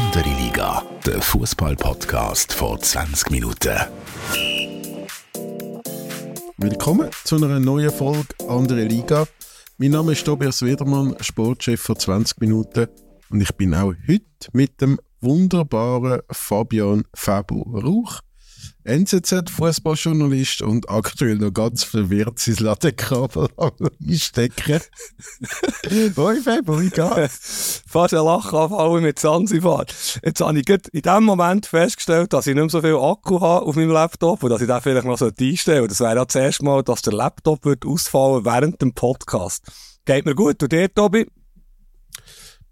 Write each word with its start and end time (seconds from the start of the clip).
Andere 0.00 0.30
Liga, 0.30 0.82
der 1.04 1.20
Fußball-Podcast 1.20 2.54
vor 2.54 2.80
20 2.80 3.30
Minuten. 3.32 3.78
Willkommen 6.56 7.10
zu 7.24 7.36
einer 7.36 7.60
neuen 7.60 7.90
Folge 7.90 8.28
Andere 8.48 8.84
Liga. 8.84 9.26
Mein 9.76 9.90
Name 9.90 10.12
ist 10.12 10.24
Tobias 10.24 10.62
Wedermann, 10.62 11.14
Sportchef 11.20 11.82
vor 11.82 11.98
20 11.98 12.40
Minuten 12.40 12.88
und 13.28 13.42
ich 13.42 13.54
bin 13.56 13.74
auch 13.74 13.92
heute 14.08 14.24
mit 14.54 14.80
dem 14.80 14.98
wunderbaren 15.20 16.22
Fabian 16.30 17.04
Fabu 17.12 17.60
Rauch 17.60 18.20
NZZ-Fußballjournalist 18.84 20.62
und 20.62 20.88
aktuell 20.88 21.36
noch 21.36 21.52
ganz 21.52 21.84
verwirrt 21.84 22.38
sein 22.38 22.56
Ladekabel 22.56 23.48
einstecken. 24.06 24.80
Hoi 26.16 26.40
Febo, 26.40 26.80
wie 26.80 26.90
geht's? 26.90 27.82
Fast 27.86 28.14
ein 28.14 28.24
Lachanfall 28.24 29.00
mit 29.00 29.18
Zanzibar. 29.18 29.84
Jetzt 30.22 30.40
habe 30.40 30.58
ich 30.58 30.68
in 30.68 31.02
dem 31.02 31.24
Moment 31.24 31.66
festgestellt, 31.66 32.32
dass 32.32 32.46
ich 32.46 32.54
nicht 32.54 32.62
mehr 32.62 32.70
so 32.70 32.80
viel 32.80 32.96
Akku 32.96 33.40
habe 33.40 33.66
auf 33.66 33.76
meinem 33.76 33.90
Laptop 33.90 34.42
und 34.42 34.50
dass 34.50 34.62
ich 34.62 34.68
den 34.68 34.80
vielleicht 34.80 35.06
noch 35.06 35.20
einstellen 35.20 35.56
sollte. 35.56 35.88
Das 35.88 36.00
wäre 36.00 36.16
ja 36.16 36.24
das 36.24 36.34
erste 36.34 36.64
Mal, 36.64 36.82
dass 36.82 37.02
der 37.02 37.12
Laptop 37.12 37.64
wird 37.64 37.84
ausfallen 37.84 38.44
während 38.44 38.80
dem 38.80 38.94
Podcast. 38.94 39.64
Geht 40.04 40.24
mir 40.24 40.34
gut. 40.34 40.62
Und 40.62 40.72
dir, 40.72 40.92
Tobi? 40.92 41.26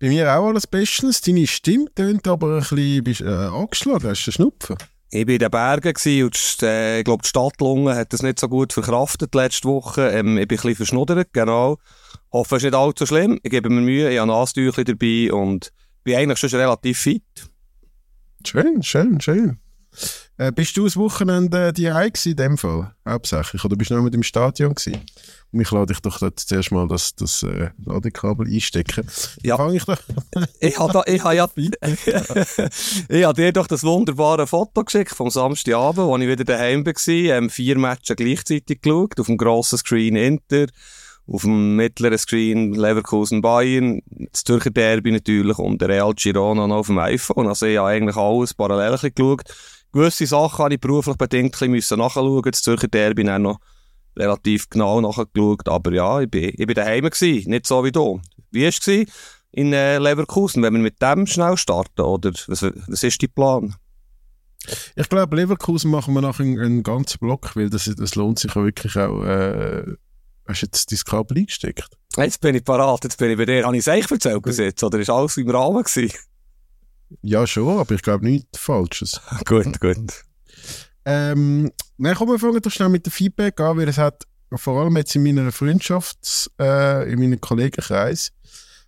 Bei 0.00 0.08
mir 0.08 0.32
auch 0.32 0.46
alles 0.46 0.66
bestens. 0.66 1.20
Deine 1.20 1.46
Stimme 1.46 1.92
tönt 1.94 2.26
aber 2.26 2.54
ein 2.54 2.60
bisschen 2.60 3.04
bist, 3.04 3.20
äh, 3.20 3.26
angeschlagen. 3.26 4.08
Hast 4.08 4.26
du 4.26 4.30
einen 4.30 4.34
Schnupfen? 4.34 4.76
Ich 5.10 5.26
war 5.26 5.32
in 5.32 5.38
den 5.38 5.50
Bergen 5.50 6.24
und 6.24 6.62
äh, 6.62 6.98
ich 6.98 7.04
glaube, 7.04 7.22
die 7.22 7.28
Stadtlunge 7.28 7.94
hat 7.94 8.12
das 8.12 8.22
nicht 8.22 8.38
so 8.38 8.48
gut 8.48 8.74
verkraftet 8.74 9.34
letzte 9.34 9.66
Woche. 9.68 10.10
Ähm, 10.10 10.36
ich 10.36 10.46
bin 10.46 10.58
ein 10.58 10.62
bisschen 10.62 10.76
verschnuddert, 10.76 11.32
genau. 11.32 11.78
Hoffe, 12.30 12.56
es 12.56 12.62
ist 12.62 12.70
nicht 12.70 12.78
allzu 12.78 13.06
schlimm. 13.06 13.40
Ich 13.42 13.50
gebe 13.50 13.70
mir 13.70 13.80
Mühe, 13.80 14.10
ich 14.10 14.18
habe 14.18 14.30
Nasentücher 14.30 14.84
dabei 14.84 15.32
und 15.32 15.72
bin 16.04 16.16
eigentlich 16.16 16.38
schon 16.38 16.50
relativ 16.50 16.98
fit. 16.98 17.22
Schön, 18.46 18.82
schön, 18.82 19.18
schön. 19.20 19.58
Äh, 20.36 20.52
bist 20.52 20.76
du 20.76 20.84
das 20.84 20.96
Wochenende 20.96 21.72
die 21.72 21.86
in 21.86 22.36
dem 22.36 22.56
Fall? 22.56 22.94
Hauptsächlich. 23.06 23.64
Oder 23.64 23.76
bist 23.76 23.90
du 23.90 23.96
noch 23.96 24.02
mit 24.02 24.14
im 24.14 24.22
Stadion 24.22 24.74
gewesen? 24.74 25.00
Und 25.50 25.60
ich 25.60 25.70
lade 25.70 25.86
dich 25.86 26.00
doch 26.00 26.20
zuerst 26.36 26.70
mal 26.70 26.86
das, 26.86 27.14
das 27.16 27.42
äh, 27.42 27.70
Ladekabel 27.84 28.46
einstecken. 28.46 29.08
Ja. 29.42 29.56
Fange 29.56 29.76
ich 29.76 29.84
doch. 29.84 29.98
ich 30.60 30.78
habe 30.78 31.02
ich 31.06 31.24
ha 31.24 31.32
ja, 31.32 31.48
ich 33.08 33.24
habe 33.24 33.34
dir 33.34 33.52
doch 33.52 33.66
das 33.66 33.82
wunderbare 33.82 34.46
Foto 34.46 34.84
geschickt 34.84 35.14
vom 35.14 35.30
Samstagabend, 35.30 36.06
wo 36.06 36.16
ich 36.18 36.28
wieder 36.28 36.44
daheim 36.44 36.84
war. 36.84 37.08
Ähm, 37.08 37.50
vier 37.50 37.78
Matches 37.78 38.16
gleichzeitig 38.16 38.82
geschaut. 38.82 39.18
Auf 39.18 39.26
dem 39.26 39.38
grossen 39.38 39.78
Screen 39.78 40.16
Inter, 40.16 40.66
auf 41.26 41.42
dem 41.42 41.76
mittleren 41.76 42.18
Screen 42.18 42.74
Leverkusen 42.74 43.40
Bayern, 43.40 44.02
das 44.32 44.44
Zürcher 44.44 44.70
Derby 44.70 45.12
natürlich 45.12 45.58
und 45.58 45.80
der 45.80 45.88
Real 45.88 46.12
Girona 46.14 46.66
noch 46.66 46.76
auf 46.76 46.86
dem 46.86 46.98
iPhone. 46.98 47.48
Also 47.48 47.66
ich 47.66 47.78
habe 47.78 47.88
eigentlich 47.88 48.16
alles 48.16 48.54
parallel 48.54 48.98
geschaut. 48.98 49.42
Gewisse 49.92 50.26
Sachen 50.26 50.64
habe 50.64 50.74
ich 50.74 50.80
beruflich 50.80 51.16
bedingt 51.16 51.60
ein 51.62 51.72
bisschen 51.72 51.98
nachschauen. 51.98 52.42
Das 52.42 52.62
Zürcher 52.62 52.88
Derby 52.88 53.24
dann 53.24 53.42
noch 53.42 53.58
relativ 54.16 54.68
genau 54.68 55.00
nachgeschaut. 55.00 55.68
Aber 55.68 55.92
ja, 55.92 56.20
ich 56.20 56.30
bin, 56.30 56.50
ich 56.56 56.66
bin 56.66 56.74
daheim 56.74 57.04
gewesen, 57.04 57.50
nicht 57.50 57.66
so 57.66 57.84
wie 57.84 57.92
du. 57.92 58.20
Wie 58.50 58.62
war 58.62 58.68
es 58.68 59.06
in 59.50 59.72
äh, 59.72 59.98
Leverkusen, 59.98 60.62
wenn 60.62 60.74
wir 60.74 60.80
mit 60.80 61.00
dem 61.00 61.26
schnell 61.26 61.56
starten? 61.56 62.02
Oder 62.02 62.32
was, 62.46 62.62
was 62.62 63.02
ist 63.02 63.22
dein 63.22 63.30
Plan? 63.30 63.74
Ich 64.96 65.08
glaube, 65.08 65.36
Leverkusen 65.36 65.90
machen 65.90 66.12
wir 66.14 66.20
nachher 66.20 66.42
einen, 66.42 66.58
einen 66.58 66.82
ganzen 66.82 67.18
Block, 67.18 67.56
weil 67.56 67.70
das, 67.70 67.90
das 67.96 68.14
lohnt 68.14 68.38
sich 68.38 68.54
ja 68.54 68.62
wirklich 68.62 68.96
auch. 68.96 69.22
Äh, 69.24 69.84
hast 70.46 70.62
du 70.62 70.66
jetzt 70.66 70.92
dein 70.92 70.98
Kabel 70.98 71.38
eingesteckt? 71.38 71.88
Jetzt 72.16 72.40
bin 72.40 72.54
ich 72.54 72.64
parat, 72.64 73.04
jetzt 73.04 73.18
bin 73.18 73.30
ich 73.30 73.38
bei 73.38 73.46
dir. 73.46 73.64
Habe 73.64 73.76
ich 73.76 73.80
es 73.80 73.88
eigentlich 73.88 74.10
erzählt 74.10 74.42
bis 74.42 74.58
jetzt, 74.58 74.82
oder 74.82 74.98
ist 74.98 75.10
alles 75.10 75.36
im 75.36 75.48
Rahmen 75.48 75.82
gewesen? 75.82 76.12
Ja, 77.22 77.46
schon, 77.46 77.78
aber 77.78 77.94
ich 77.94 78.02
glaube 78.02 78.24
nichts 78.24 78.58
Falsches. 78.58 79.20
gut, 79.46 79.80
gut. 79.80 80.24
Ähm, 81.04 81.70
Nein, 82.00 82.14
komm, 82.14 82.28
wir 82.28 82.38
fangen 82.38 82.62
doch 82.62 82.70
schnell 82.70 82.90
mit 82.90 83.06
dem 83.06 83.10
Feedback 83.10 83.58
an, 83.58 83.76
weil 83.76 83.88
es 83.88 83.98
hat 83.98 84.22
vor 84.52 84.80
allem 84.80 84.96
jetzt 84.96 85.16
in 85.16 85.24
meiner 85.24 85.50
Freundschaft, 85.50 86.48
äh, 86.60 87.12
in 87.12 87.18
meinem 87.18 87.40
Kollegenkreis, 87.40 88.32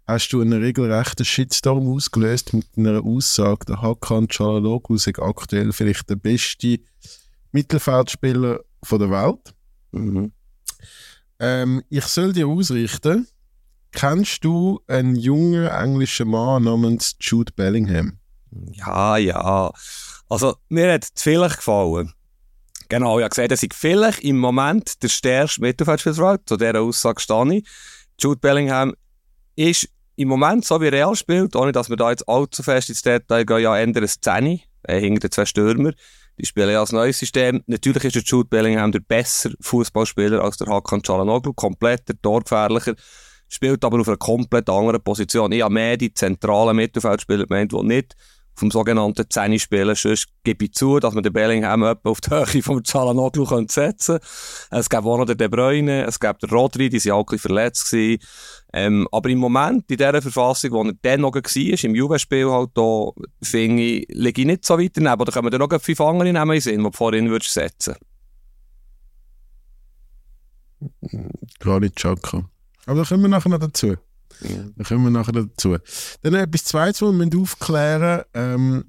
hast 0.07 0.29
du 0.31 0.41
einen 0.41 0.63
regelrechten 0.63 1.25
Shitstorm 1.25 1.89
ausgelöst 1.89 2.55
mit 2.55 2.69
einer 2.77 3.05
Aussage, 3.05 3.67
der 3.67 3.83
Hakan 3.83 4.29
Çalhanoğlu 4.29 4.95
ist 4.95 5.09
aktuell 5.19 5.73
vielleicht 5.73 6.09
der 6.09 6.15
beste 6.15 6.79
Mittelfeldspieler 7.51 8.61
von 8.85 9.01
der 9.01 9.11
Welt. 9.11 9.55
Mhm. 9.91 10.31
Ähm, 11.41 11.83
ich 11.89 12.05
soll 12.05 12.33
dir 12.33 12.47
ausrichten, 12.47 13.27
kennst 13.91 14.45
du 14.45 14.81
einen 14.87 15.17
jungen 15.17 15.67
englischen 15.67 16.29
Mann 16.29 16.63
namens 16.63 17.17
Jude 17.19 17.53
Bellingham? 17.57 18.20
Ja, 18.73 19.17
ja. 19.17 19.73
Also, 20.29 20.57
mir 20.69 20.93
hat 20.93 21.05
es 21.05 21.11
vielleicht 21.23 21.57
gefallen. 21.57 22.13
Genau, 22.89 23.19
ich 23.19 23.23
habe 23.23 23.31
gesehen, 23.31 23.49
dass 23.49 23.63
ich 23.63 23.73
vielleicht 23.73 24.21
im 24.21 24.39
Moment 24.39 25.03
der 25.03 25.09
stärkste 25.09 25.61
Mittelfeldspieler. 25.61 26.39
Zu 26.45 26.57
dieser 26.57 26.81
Aussage 26.81 27.21
stehe 27.21 27.55
ich. 27.55 27.69
Jude 28.19 28.41
Bellingham 28.41 28.95
ist 29.57 29.89
im 30.17 30.29
Moment, 30.29 30.65
so 30.65 30.81
wie 30.81 30.89
Real 30.89 31.15
spielt, 31.15 31.55
ohne 31.57 31.73
dass 31.73 31.89
wir 31.89 31.97
da 31.97 32.11
jetzt 32.11 32.29
allzu 32.29 32.63
fest 32.63 32.89
ins 32.89 33.03
Detail 33.03 33.45
gehen, 33.45 33.61
ja 33.61 33.79
ändern 33.79 34.03
eine 34.03 34.09
Szene, 34.09 34.61
äh, 34.83 35.01
hinter 35.01 35.29
den 35.29 35.33
zwei 35.33 35.47
Stürmer. 35.47 35.93
Die 36.39 36.47
spielen 36.47 36.71
ja 36.71 36.81
als 36.81 36.93
neues 36.93 37.19
System. 37.19 37.63
Natürlich 37.67 38.05
ist 38.05 38.17
der 38.17 38.23
Jude 38.23 38.49
Bellingham 38.49 38.93
der 38.93 39.01
bessere 39.01 39.55
Fußballspieler 39.61 40.43
als 40.43 40.57
der 40.57 40.69
Hakan 40.69 41.01
Çalhanoğlu, 41.01 41.55
komplett 41.55 42.09
der 42.09 42.21
torgefährlicher, 42.21 42.95
spielt 43.49 43.85
aber 43.85 44.01
auf 44.01 44.09
einer 44.09 44.17
komplett 44.17 44.69
anderen 44.69 45.03
Position. 45.03 45.53
Ich 45.53 45.63
habe 45.63 45.75
mehr 45.75 45.97
die 45.97 46.13
zentralen 46.13 46.77
Mittelfeldspieler 46.77 47.47
gemeint, 47.47 47.73
die 47.73 47.83
nicht 47.83 48.17
vom 48.61 48.71
sogenannten 48.71 49.29
Zehni 49.29 49.59
spielen. 49.59 49.95
Sonst 49.95 50.29
gebe 50.45 50.67
ich 50.67 50.73
zu, 50.75 51.01
dass 51.01 51.15
man 51.15 51.23
den 51.23 51.33
Bellingham 51.33 51.83
etwa 51.83 52.11
auf 52.11 52.21
die 52.21 52.31
Höhe 52.31 52.63
vom 52.63 52.79
Çalhanoğlu 52.79 53.47
setzen 53.69 54.19
könnte. 54.19 54.27
Es 54.71 54.89
gab 54.89 55.05
auch 55.05 55.19
noch 55.19 55.27
den 55.27 55.39
De 55.39 55.49
Bruyne, 55.49 56.05
es 56.05 56.21
gab 56.21 56.39
den 56.39 56.51
Rodri, 56.51 56.89
die 56.89 57.01
sind 57.01 57.13
auch 57.13 57.21
ein 57.21 57.25
bisschen 57.25 57.41
verletzt 57.41 57.91
gewesen. 57.91 58.23
Ähm, 58.73 59.09
aber 59.11 59.29
im 59.31 59.39
Moment, 59.39 59.91
in 59.91 59.97
dieser 59.97 60.23
Verfassung, 60.23 60.71
wo 60.71 60.85
er 60.85 60.93
dann 61.03 61.23
noch 61.23 61.35
war, 61.35 61.85
im 61.85 61.95
Juve-Spiel 61.95 62.49
halt 62.49 62.71
da, 62.75 63.09
finde 63.43 63.83
ich, 63.83 64.07
liege 64.11 64.43
ich 64.43 64.47
nicht 64.47 64.65
so 64.65 64.79
weit 64.79 64.93
daneben. 64.95 65.21
Oder 65.21 65.33
können 65.33 65.47
wir 65.47 65.51
da 65.51 65.59
noch 65.59 65.81
fünf 65.81 66.01
andere 66.01 66.33
nehmen 66.33 66.53
in 66.53 66.61
Sinn, 66.61 66.79
die 66.79 66.85
du 66.85 66.93
vorhin 66.93 67.31
würdest 67.31 67.53
setzen 67.53 67.97
Gar 71.59 71.81
nicht 71.81 71.97
Chaka. 71.97 72.49
Aber 72.87 73.01
da 73.01 73.05
kommen 73.05 73.23
wir 73.23 73.29
nachher 73.29 73.51
noch 73.51 73.59
dazu. 73.59 73.97
Ja. 74.43 74.65
Da 74.77 74.85
kommen 74.85 75.05
wir 75.05 75.11
nachher 75.11 75.33
dazu. 75.33 75.77
Dann 76.23 76.35
etwas 76.35 76.65
Zweites, 76.65 77.03
was 77.03 77.13
wir 77.13 77.41
aufklären 77.41 78.23
ähm, 78.35 78.85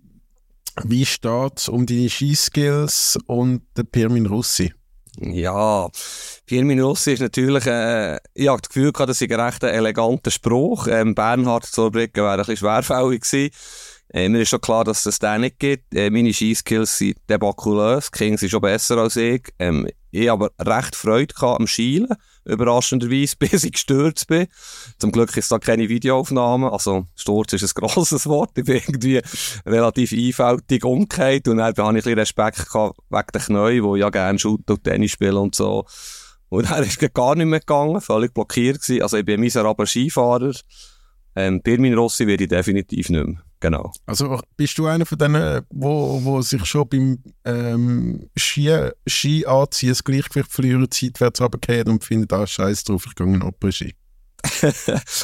Wie 0.83 1.05
steht 1.05 1.57
es 1.57 1.69
um 1.69 1.85
deine 1.85 2.09
Skiskills 2.09 3.17
und 3.27 3.63
den 3.77 3.87
Pirmin 3.87 4.25
Russi? 4.25 4.73
Ja, 5.19 5.89
Pirmin 6.45 6.79
Russi 6.79 7.13
ist 7.13 7.19
natürlich, 7.19 7.65
äh, 7.65 8.15
ich 8.33 8.47
habe 8.47 8.61
das 8.61 8.69
Gefühl 8.69 8.93
gehabt, 8.93 9.09
das 9.09 9.21
ist 9.21 9.29
ein 9.29 9.39
recht 9.39 9.61
eleganter 9.63 10.31
Spruch. 10.31 10.87
Ähm, 10.87 11.15
Bernhard 11.15 11.65
Zurbrücken 11.65 12.23
wäre 12.23 12.31
ein 12.31 12.37
bisschen 12.37 12.57
schwerfällig 12.57 13.21
gewesen. 13.21 13.51
Äh, 14.13 14.29
mir 14.29 14.41
ist 14.41 14.49
schon 14.49 14.61
klar, 14.61 14.83
dass 14.83 15.05
es 15.05 15.19
das 15.19 15.39
nicht 15.39 15.59
gibt. 15.59 15.93
Äh, 15.93 16.09
meine 16.09 16.33
Skiskills 16.33 16.97
sind 16.97 17.17
debakulös. 17.29 18.11
King 18.11 18.37
sind 18.37 18.49
schon 18.49 18.61
besser 18.61 18.97
als 18.97 19.15
ich. 19.15 19.43
Ähm, 19.59 19.87
ich 20.11 20.29
aber 20.29 20.51
recht 20.59 20.95
Freude 20.95 21.33
am 21.41 21.67
Schielen, 21.67 22.13
überraschenderweise, 22.45 23.35
bis 23.39 23.63
ich 23.63 23.73
gestürzt 23.73 24.27
bin. 24.27 24.47
Zum 24.99 25.11
Glück 25.11 25.35
ist 25.37 25.51
da 25.51 25.59
keine 25.59 25.89
Videoaufnahme. 25.89 26.71
Also, 26.71 27.05
Sturz 27.15 27.53
ist 27.53 27.63
ein 27.63 27.81
grosses 27.81 28.25
Wort. 28.27 28.51
Ich 28.57 28.65
bin 28.65 28.77
irgendwie 28.77 29.21
relativ 29.65 30.11
einfältig 30.11 30.83
umgekehrt 30.83 31.47
und 31.47 31.57
dann 31.57 31.67
hatte 31.67 31.81
ich 31.81 31.87
ein 31.87 31.95
bisschen 31.95 32.19
Respekt 32.19 32.71
gehabt 32.71 32.97
wegen 33.09 33.27
den 33.33 33.41
Knien, 33.41 33.95
ich 33.95 34.01
ja 34.01 34.09
gerne 34.09 34.39
Shoot 34.39 34.69
und 34.69 34.83
Tennis 34.83 35.11
spiele 35.11 35.39
und 35.39 35.55
so. 35.55 35.85
Und 36.49 36.69
dann 36.69 36.83
ist 36.83 37.13
gar 37.13 37.35
nicht 37.35 37.45
mehr 37.45 37.59
gegangen, 37.59 38.01
völlig 38.01 38.33
blockiert 38.33 38.81
gewesen. 38.81 39.03
Also, 39.03 39.17
ich 39.17 39.25
bin 39.25 39.35
ein 39.35 39.41
miserabler 39.41 39.85
Skifahrer. 39.85 40.53
Ähm, 41.35 41.61
Pirmin 41.61 41.93
Rossi 41.93 42.27
werde 42.27 42.43
ich 42.43 42.49
definitiv 42.49 43.09
nicht 43.09 43.25
mehr. 43.25 43.41
Genau. 43.61 43.93
Also 44.07 44.41
bist 44.57 44.77
du 44.79 44.87
einer 44.87 45.05
von 45.05 45.19
denen, 45.19 45.61
wo, 45.69 46.19
wo 46.23 46.41
sich 46.41 46.65
schon 46.65 46.89
beim 46.89 47.23
ähm, 47.45 48.27
Ski, 48.35 48.89
Ski 49.07 49.45
anziehen, 49.45 49.89
das 49.89 50.03
Gleichgewicht 50.03 50.51
verlieren, 50.51 50.87
seitwärts 50.91 51.39
runtergehen 51.39 51.87
und 51.87 52.03
findet, 52.03 52.33
ah, 52.33 52.45
scheiß 52.45 52.83
drauf, 52.83 53.05
ich 53.07 53.13
gehe 53.13 53.27
in 53.27 53.43
Après-Ski? 53.43 53.93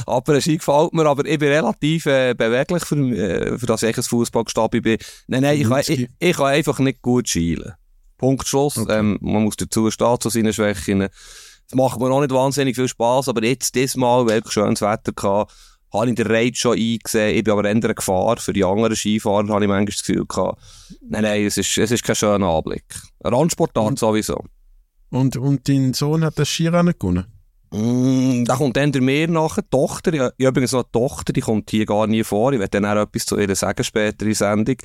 Après-Ski 0.05 0.57
gefällt 0.57 0.93
mir, 0.93 1.07
aber 1.07 1.25
ich 1.25 1.39
bin 1.39 1.49
relativ 1.49 2.05
äh, 2.05 2.35
beweglich, 2.35 2.85
für, 2.85 2.95
äh, 2.95 3.57
für 3.57 3.65
das 3.65 3.81
ich 3.81 3.97
ein 3.97 4.03
Fußballgestabi 4.03 4.81
bin. 4.81 4.99
Nein, 5.25 5.41
nein, 5.41 5.59
ich, 5.59 5.67
kann, 5.67 5.79
ich, 5.79 6.07
ich 6.19 6.37
kann 6.37 6.45
einfach 6.45 6.77
nicht 6.77 7.01
gut 7.01 7.27
schielen. 7.27 7.73
Punkt, 8.19 8.47
Schluss. 8.47 8.77
Okay. 8.77 8.99
Ähm, 8.99 9.17
man 9.19 9.43
muss 9.43 9.55
dazu 9.55 9.89
stehen 9.89 10.19
zu 10.19 10.29
seinen 10.29 10.53
Schwächen. 10.53 10.99
Das 10.99 11.75
macht 11.75 11.99
mir 11.99 12.11
auch 12.11 12.21
nicht 12.21 12.31
wahnsinnig 12.31 12.75
viel 12.75 12.87
Spaß, 12.87 13.29
aber 13.29 13.43
jetzt, 13.43 13.73
diesmal, 13.73 14.27
weil 14.27 14.41
ich 14.45 14.51
schönes 14.51 14.81
Wetter 14.81 15.11
hatte, 15.11 15.53
habe 15.93 16.09
ich 16.09 16.15
den 16.15 16.27
Ride 16.27 16.55
schon 16.55 16.77
eingesehen. 16.77 17.35
Ich 17.35 17.43
bin 17.43 17.53
aber 17.53 17.65
eher 17.65 17.71
eine 17.71 17.95
Gefahr. 17.95 18.37
Für 18.37 18.53
die 18.53 18.63
anderen 18.63 18.95
Skifahrer 18.95 19.47
habe 19.47 19.63
ich 19.63 19.69
manchmal 19.69 19.85
das 19.85 20.03
Gefühl 20.03 20.25
gehabt, 20.25 20.61
nein, 21.01 21.23
nein, 21.23 21.45
es 21.45 21.57
ist, 21.57 21.77
es 21.77 21.91
ist 21.91 22.03
kein 22.03 22.15
schöner 22.15 22.47
Anblick. 22.47 22.85
Ein 23.23 23.33
Randsportart 23.33 23.97
sowieso. 23.97 24.43
Und, 25.09 25.37
und 25.37 25.67
dein 25.69 25.93
Sohn 25.93 26.23
hat 26.23 26.37
das 26.37 26.49
Skirennen 26.49 26.93
gewonnen? 26.97 27.25
Mm, 27.71 28.45
da 28.45 28.55
kommt 28.55 28.77
dann 28.77 28.91
der 28.91 29.01
mehr 29.01 29.27
nachher, 29.27 29.61
die 29.61 29.69
Tochter, 29.69 30.13
ich, 30.13 30.19
ich 30.19 30.21
habe 30.21 30.33
übrigens 30.37 30.71
noch 30.71 30.83
eine 30.83 30.91
Tochter, 30.91 31.33
die 31.33 31.41
kommt 31.41 31.69
hier 31.69 31.85
gar 31.85 32.07
nie 32.07 32.23
vor, 32.23 32.53
ich 32.53 32.59
werde 32.59 32.79
dann 32.79 32.85
auch 32.85 33.01
etwas 33.01 33.25
zu 33.25 33.37
ihr 33.37 33.53
sagen 33.55 33.83
später 33.83 34.21
in 34.21 34.29
der 34.29 34.35
Sendung. 34.35 34.75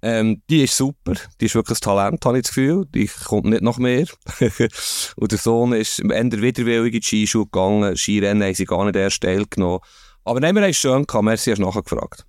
Ähm, 0.00 0.42
die 0.48 0.62
ist 0.62 0.76
super, 0.76 1.14
die 1.40 1.46
ist 1.46 1.54
wirklich 1.54 1.78
ein 1.78 1.82
Talent, 1.82 2.24
habe 2.24 2.38
ich 2.38 2.42
das 2.42 2.54
Gefühl, 2.54 2.86
die 2.94 3.06
kommt 3.06 3.46
nicht 3.46 3.62
noch 3.62 3.78
mehr. 3.78 4.06
und 5.16 5.32
der 5.32 5.38
Sohn 5.38 5.72
ist 5.72 6.00
eher 6.00 6.30
widerwillig 6.30 6.94
in 6.94 7.00
die 7.00 7.06
Skischule 7.06 7.46
gegangen, 7.46 7.96
Skirennen 7.96 8.46
haben 8.46 8.54
sie 8.54 8.64
gar 8.64 8.84
nicht 8.84 8.96
erst 8.96 9.22
teilgenommen. 9.22 9.80
Aber 10.28 10.40
nehmen 10.40 10.62
wir 10.62 10.68
es 10.68 10.76
schön 10.76 11.06
gehabt, 11.06 11.24
merci, 11.24 11.50
hast 11.52 11.58
du 11.58 11.62
nachher 11.62 11.82
gefragt. 11.82 12.26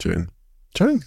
Schön. 0.00 0.30
Schön. 0.78 1.04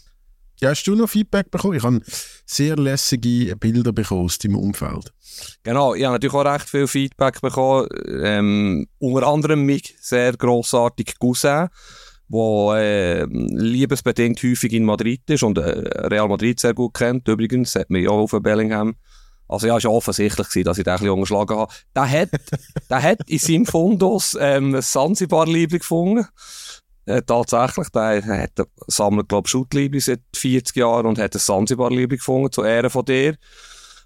Ja, 0.60 0.72
hast 0.72 0.84
du 0.84 0.94
noch 0.94 1.10
Feedback 1.10 1.50
bekommen? 1.52 1.78
Ich 1.78 1.84
habe 1.84 2.02
sehr 2.46 2.76
lässige 2.76 3.56
Bilder 3.56 3.94
bekommen 3.94 4.26
aus 4.26 4.38
deinem 4.38 4.58
Umfeld. 4.58 5.14
Genau, 5.64 5.96
ich 5.96 6.04
habe 6.04 6.16
natürlich 6.16 6.34
auch 6.34 6.44
recht 6.44 6.70
viel 6.70 6.88
Feedback 6.88 7.40
bekommen. 7.40 7.88
Ähm, 8.10 8.88
unter 9.00 9.26
anderem 9.26 9.62
mich 9.62 9.96
sehr 10.02 10.34
grossartig 10.34 11.18
Cousin, 11.18 11.70
der 12.28 12.74
äh, 12.76 13.26
liebesbedingt 13.32 14.44
häufig 14.44 14.74
in 14.74 14.84
Madrid 14.84 15.22
ist 15.30 15.44
und 15.44 15.58
äh, 15.58 15.62
Real 16.08 16.28
Madrid 16.28 16.60
sehr 16.60 16.74
gut 16.74 16.94
kennt. 16.94 17.26
Übrigens, 17.30 17.74
hat 17.76 17.90
mich 17.90 18.10
auch 18.10 18.20
auf 18.20 18.42
Bellingham. 18.42 18.96
Also 19.48 19.68
ja, 19.68 19.78
es 19.78 19.84
war 19.84 19.92
offensichtlich, 19.92 20.48
gewesen, 20.50 20.66
dass 20.66 20.78
ich 20.78 20.84
den 20.84 20.94
ein 20.94 21.00
bisschen 21.00 21.14
unterschlagen 21.14 21.58
habe. 21.58 21.74
Der 21.96 22.10
hat, 22.10 22.30
der 22.90 23.04
hat 23.04 23.30
in 23.30 23.40
seinem 23.40 23.66
Fundus 23.66 24.38
ähm, 24.40 24.76
ein 24.76 24.82
Sansibar-Liebling 24.82 25.80
gefunden. 25.80 26.28
Äh, 27.06 27.22
tatsächlich, 27.22 27.90
der 27.90 28.26
hat 28.26 28.68
sammelt, 28.88 29.30
glaube 29.30 29.46
ich, 29.46 29.52
Schuttliebli 29.52 30.00
seit 30.00 30.22
40 30.36 30.76
Jahren 30.76 31.06
und 31.06 31.20
hat 31.20 31.36
ein 31.36 31.40
Sansibar-Liebling 31.40 32.18
gefunden, 32.18 32.52
zu 32.52 32.64
Ehren 32.64 32.90
von 32.90 33.06
dir. 33.06 33.36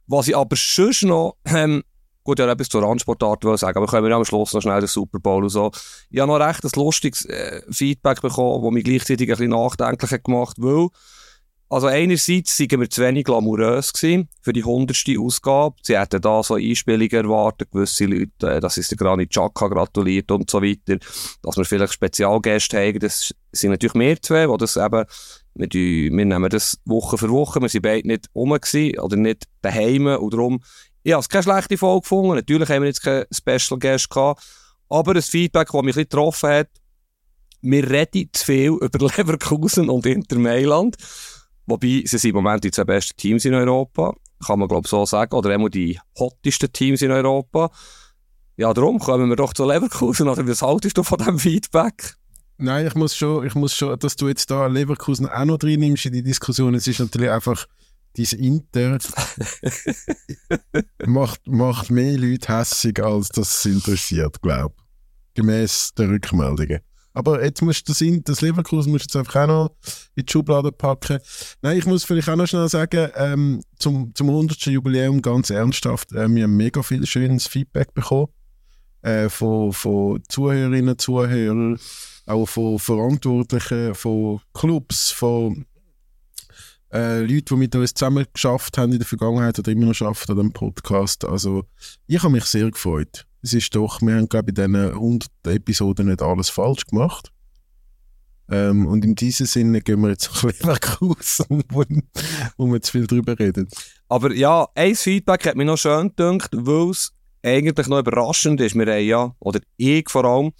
Was 0.07 0.27
ich 0.27 0.35
aber 0.35 0.55
sonst 0.57 1.03
noch, 1.03 1.37
ähm, 1.45 1.83
gut, 2.23 2.39
ja, 2.39 2.51
etwas 2.51 2.67
zur 2.67 2.83
Randsportart 2.83 3.45
will 3.45 3.57
sagen, 3.57 3.77
aber 3.77 3.87
können 3.87 4.05
wir 4.05 4.15
am 4.15 4.25
Schluss 4.25 4.53
noch 4.53 4.61
schnell 4.61 4.81
den 4.81 4.87
Super 4.87 5.19
Bowl 5.19 5.43
und 5.43 5.49
so. 5.49 5.71
Ich 6.09 6.19
habe 6.19 6.31
noch 6.31 6.45
recht 6.45 6.63
ein 6.65 6.71
lustiges 6.75 7.25
äh, 7.25 7.61
Feedback 7.71 8.21
bekommen, 8.21 8.63
das 8.63 8.73
mich 8.73 8.83
gleichzeitig 8.83 9.29
ein 9.29 9.37
bisschen 9.37 9.51
nachdenklich 9.51 10.11
hat 10.11 10.23
gemacht, 10.25 10.57
weil 10.59 10.89
also 11.71 11.85
einerseits 11.85 12.59
waren 12.59 12.81
wir 12.81 12.89
zu 12.89 13.03
wenig 13.03 13.25
glamourös 13.25 13.93
für 13.93 14.53
die 14.53 14.63
hundertste 14.63 15.19
Ausgabe. 15.19 15.75
Sie 15.83 15.99
hätten 15.99 16.19
da 16.19 16.41
so 16.41 16.55
Einspielungen 16.55 17.11
erwartet, 17.11 17.69
gewisse 17.71 18.05
Leute, 18.05 18.55
äh, 18.55 18.59
dass 18.59 18.77
es 18.77 18.87
der 18.87 18.97
Granit 18.97 19.29
Xhaka 19.29 19.67
gratuliert 19.67 20.31
und 20.31 20.49
so 20.49 20.63
weiter. 20.63 20.97
Dass 21.43 21.57
wir 21.57 21.65
vielleicht 21.65 21.93
Spezialgäste 21.93 22.79
haben, 22.79 22.99
das 22.99 23.35
sind 23.51 23.69
natürlich 23.69 23.93
mehr 23.93 24.19
zwei, 24.19 24.47
die 24.47 24.57
das 24.57 24.77
eben, 24.77 25.05
wir, 25.53 25.69
wir 25.71 26.25
nehmen 26.25 26.49
das 26.49 26.79
Woche 26.85 27.19
für 27.19 27.29
Woche, 27.29 27.61
wir 27.61 27.69
sind 27.69 27.83
beide 27.83 28.07
nicht 28.07 28.29
rum 28.33 28.51
oder 28.51 29.15
nicht 29.15 29.45
daheim 29.61 30.07
und 30.07 30.33
darum, 30.33 30.61
ich 31.03 31.13
habe 31.13 31.21
es 31.21 31.29
keine 31.29 31.43
schlechte 31.43 31.77
Folge 31.77 32.01
gefunden. 32.01 32.35
Natürlich 32.35 32.69
haben 32.69 32.81
wir 32.81 32.87
jetzt 32.87 33.03
keinen 33.03 33.25
Special 33.31 33.79
Guest 33.79 34.09
gehabt, 34.09 34.43
aber 34.89 35.13
das 35.13 35.29
Feedback, 35.29 35.69
das 35.71 35.83
mich 35.83 35.95
ein 35.95 36.03
getroffen 36.03 36.49
hat, 36.49 36.69
wir 37.61 37.89
reden 37.89 38.29
zu 38.33 38.45
viel 38.45 38.69
über 38.81 39.07
Leverkusen 39.17 39.87
und 39.89 40.07
Inter 40.07 40.39
Mailand. 40.39 40.97
Wobei, 41.69 42.03
sie 42.05 42.17
sind 42.17 42.29
im 42.29 42.35
Moment 42.35 42.63
die 42.63 42.71
zwei 42.71 42.83
besten 42.83 43.15
Teams 43.15 43.45
in 43.45 43.53
Europa. 43.53 44.15
Kann 44.45 44.59
man, 44.59 44.67
glaube 44.67 44.85
ich, 44.85 44.89
so 44.89 45.05
sagen. 45.05 45.35
Oder 45.35 45.53
immer 45.53 45.69
die 45.69 45.99
hottesten 46.17 46.71
Teams 46.73 47.01
in 47.01 47.11
Europa. 47.11 47.69
Ja, 48.57 48.73
darum 48.73 48.99
kommen 48.99 49.29
wir 49.29 49.35
doch 49.35 49.53
zu 49.53 49.65
Leverkusen. 49.65 50.27
Oder 50.27 50.47
was 50.47 50.61
haltest 50.61 50.97
du 50.97 51.03
von 51.03 51.17
diesem 51.19 51.39
Feedback? 51.39 52.15
Nein, 52.57 52.87
ich 52.87 52.95
muss 52.95 53.15
schon, 53.15 53.45
ich 53.45 53.55
muss 53.55 53.73
schon, 53.73 53.97
dass 53.99 54.15
du 54.15 54.27
jetzt 54.27 54.51
da 54.51 54.67
Leverkusen 54.67 55.29
auch 55.29 55.45
noch 55.45 55.57
drin 55.57 55.79
nimmst 55.79 56.05
in 56.05 56.13
die 56.13 56.23
Diskussion. 56.23 56.73
Es 56.73 56.87
ist 56.87 56.99
natürlich 56.99 57.29
einfach, 57.29 57.67
diese 58.17 58.35
Inter 58.35 58.97
macht, 61.05 61.47
macht 61.47 61.91
mehr 61.91 62.17
Leute 62.17 62.57
hässig, 62.57 63.01
als 63.01 63.29
das 63.29 63.65
interessiert, 63.65 64.41
glaube 64.41 64.73
ich. 64.77 64.83
Gemäss 65.35 65.93
der 65.97 66.09
Rückmeldungen. 66.09 66.79
Aber 67.13 67.43
jetzt 67.43 67.61
musst 67.61 67.87
du 67.87 67.91
das, 67.91 68.23
das 68.23 68.41
Leverkusen 68.41 68.91
musst 68.91 69.13
du 69.13 69.19
jetzt 69.19 69.27
einfach 69.27 69.43
auch 69.43 69.47
noch 69.47 69.75
in 70.15 70.25
die 70.25 70.31
Schublade 70.31 70.71
packen. 70.71 71.19
Nein, 71.61 71.77
ich 71.77 71.85
muss 71.85 72.03
vielleicht 72.03 72.29
auch 72.29 72.35
noch 72.35 72.47
schnell 72.47 72.69
sagen, 72.69 73.09
ähm, 73.15 73.61
zum, 73.77 74.13
zum 74.13 74.29
100. 74.29 74.59
Jubiläum 74.67 75.21
ganz 75.21 75.49
ernsthaft, 75.49 76.11
äh, 76.11 76.29
wir 76.29 76.43
haben 76.43 76.55
mega 76.55 76.83
viel 76.83 77.05
schönes 77.05 77.47
Feedback 77.47 77.93
bekommen 77.93 78.27
äh, 79.01 79.29
von, 79.29 79.73
von 79.73 80.21
Zuhörerinnen, 80.27 80.97
Zuhörern, 80.97 81.79
auch 82.25 82.45
von 82.45 82.79
Verantwortlichen, 82.79 83.95
von 83.95 84.41
Clubs, 84.53 85.11
von 85.11 85.65
äh, 86.93 87.21
Leute, 87.21 87.43
die 87.43 87.55
mit 87.55 87.75
uns 87.75 87.93
zusammen 87.93 88.25
geschafft 88.33 88.77
haben 88.77 88.91
in 88.91 88.99
der 88.99 89.07
Vergangenheit 89.07 89.59
oder 89.59 89.71
immer 89.71 89.87
noch 89.87 90.01
arbeiten 90.01 90.31
an 90.31 90.37
dem 90.37 90.53
Podcast. 90.53 91.25
Also, 91.25 91.65
ich 92.07 92.21
habe 92.21 92.31
mich 92.31 92.45
sehr 92.45 92.71
gefreut 92.71 93.25
es 93.41 93.53
ist 93.53 93.73
doch, 93.75 94.01
wir 94.01 94.15
haben, 94.15 94.29
glaube 94.29 94.51
ich, 94.51 94.57
in 94.57 94.73
diesen 94.73 94.93
100 94.93 95.29
Episoden 95.47 96.07
nicht 96.07 96.21
alles 96.21 96.49
falsch 96.49 96.85
gemacht. 96.85 97.31
Ähm, 98.51 98.87
und 98.87 99.05
in 99.05 99.15
diesem 99.15 99.45
Sinne 99.45 99.81
gehen 99.81 100.01
wir 100.01 100.09
jetzt 100.09 100.29
nach 100.33 100.43
Leverkusen, 100.43 101.63
wo, 101.69 101.83
wo 102.57 102.71
wir 102.71 102.81
zu 102.81 102.91
viel 102.93 103.07
drüber 103.07 103.37
reden. 103.37 103.69
Aber 104.07 104.33
ja, 104.33 104.67
ein 104.75 104.95
Feedback 104.95 105.45
hat 105.45 105.55
mich 105.55 105.67
noch 105.67 105.77
schön 105.77 106.13
gedacht, 106.15 106.49
weil 106.53 106.89
es 106.89 107.13
eigentlich 107.43 107.87
noch 107.87 107.99
überraschend 107.99 108.59
ist. 108.59 108.75
Wir 108.75 108.87
haben 108.87 109.05
ja, 109.05 109.35
oder 109.39 109.59
ich 109.77 110.09
vor 110.09 110.25
allem, 110.25 110.51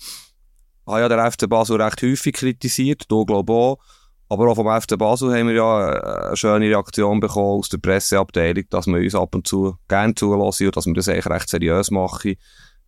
habe 0.86 1.02
ja 1.02 1.10
der 1.10 1.32
FC 1.32 1.50
Basel 1.50 1.82
recht 1.82 2.02
häufig 2.02 2.34
kritisiert, 2.34 3.06
du 3.08 3.26
glaube 3.26 3.52
auch. 3.52 3.80
Aber 4.30 4.48
auch 4.48 4.56
vom 4.56 4.82
FC 4.82 4.98
Basel 4.98 5.36
haben 5.36 5.48
wir 5.48 5.56
ja 5.56 5.92
äh, 5.92 6.28
eine 6.28 6.38
schöne 6.38 6.68
Reaktion 6.68 7.20
bekommen 7.20 7.60
aus 7.60 7.70
der 7.70 7.80
Presseabteilung, 7.80 8.66
dass 8.70 8.86
wir 8.86 8.98
uns 8.98 9.16
ab 9.16 9.34
und 9.34 9.48
zu 9.48 9.76
gerne 9.88 10.14
zulassen 10.14 10.68
und 10.68 10.78
dass 10.78 10.86
wir 10.86 10.94
das 10.94 11.10
eigentlich 11.10 11.26
recht 11.26 11.50
seriös 11.50 11.90
machen. 11.90 12.36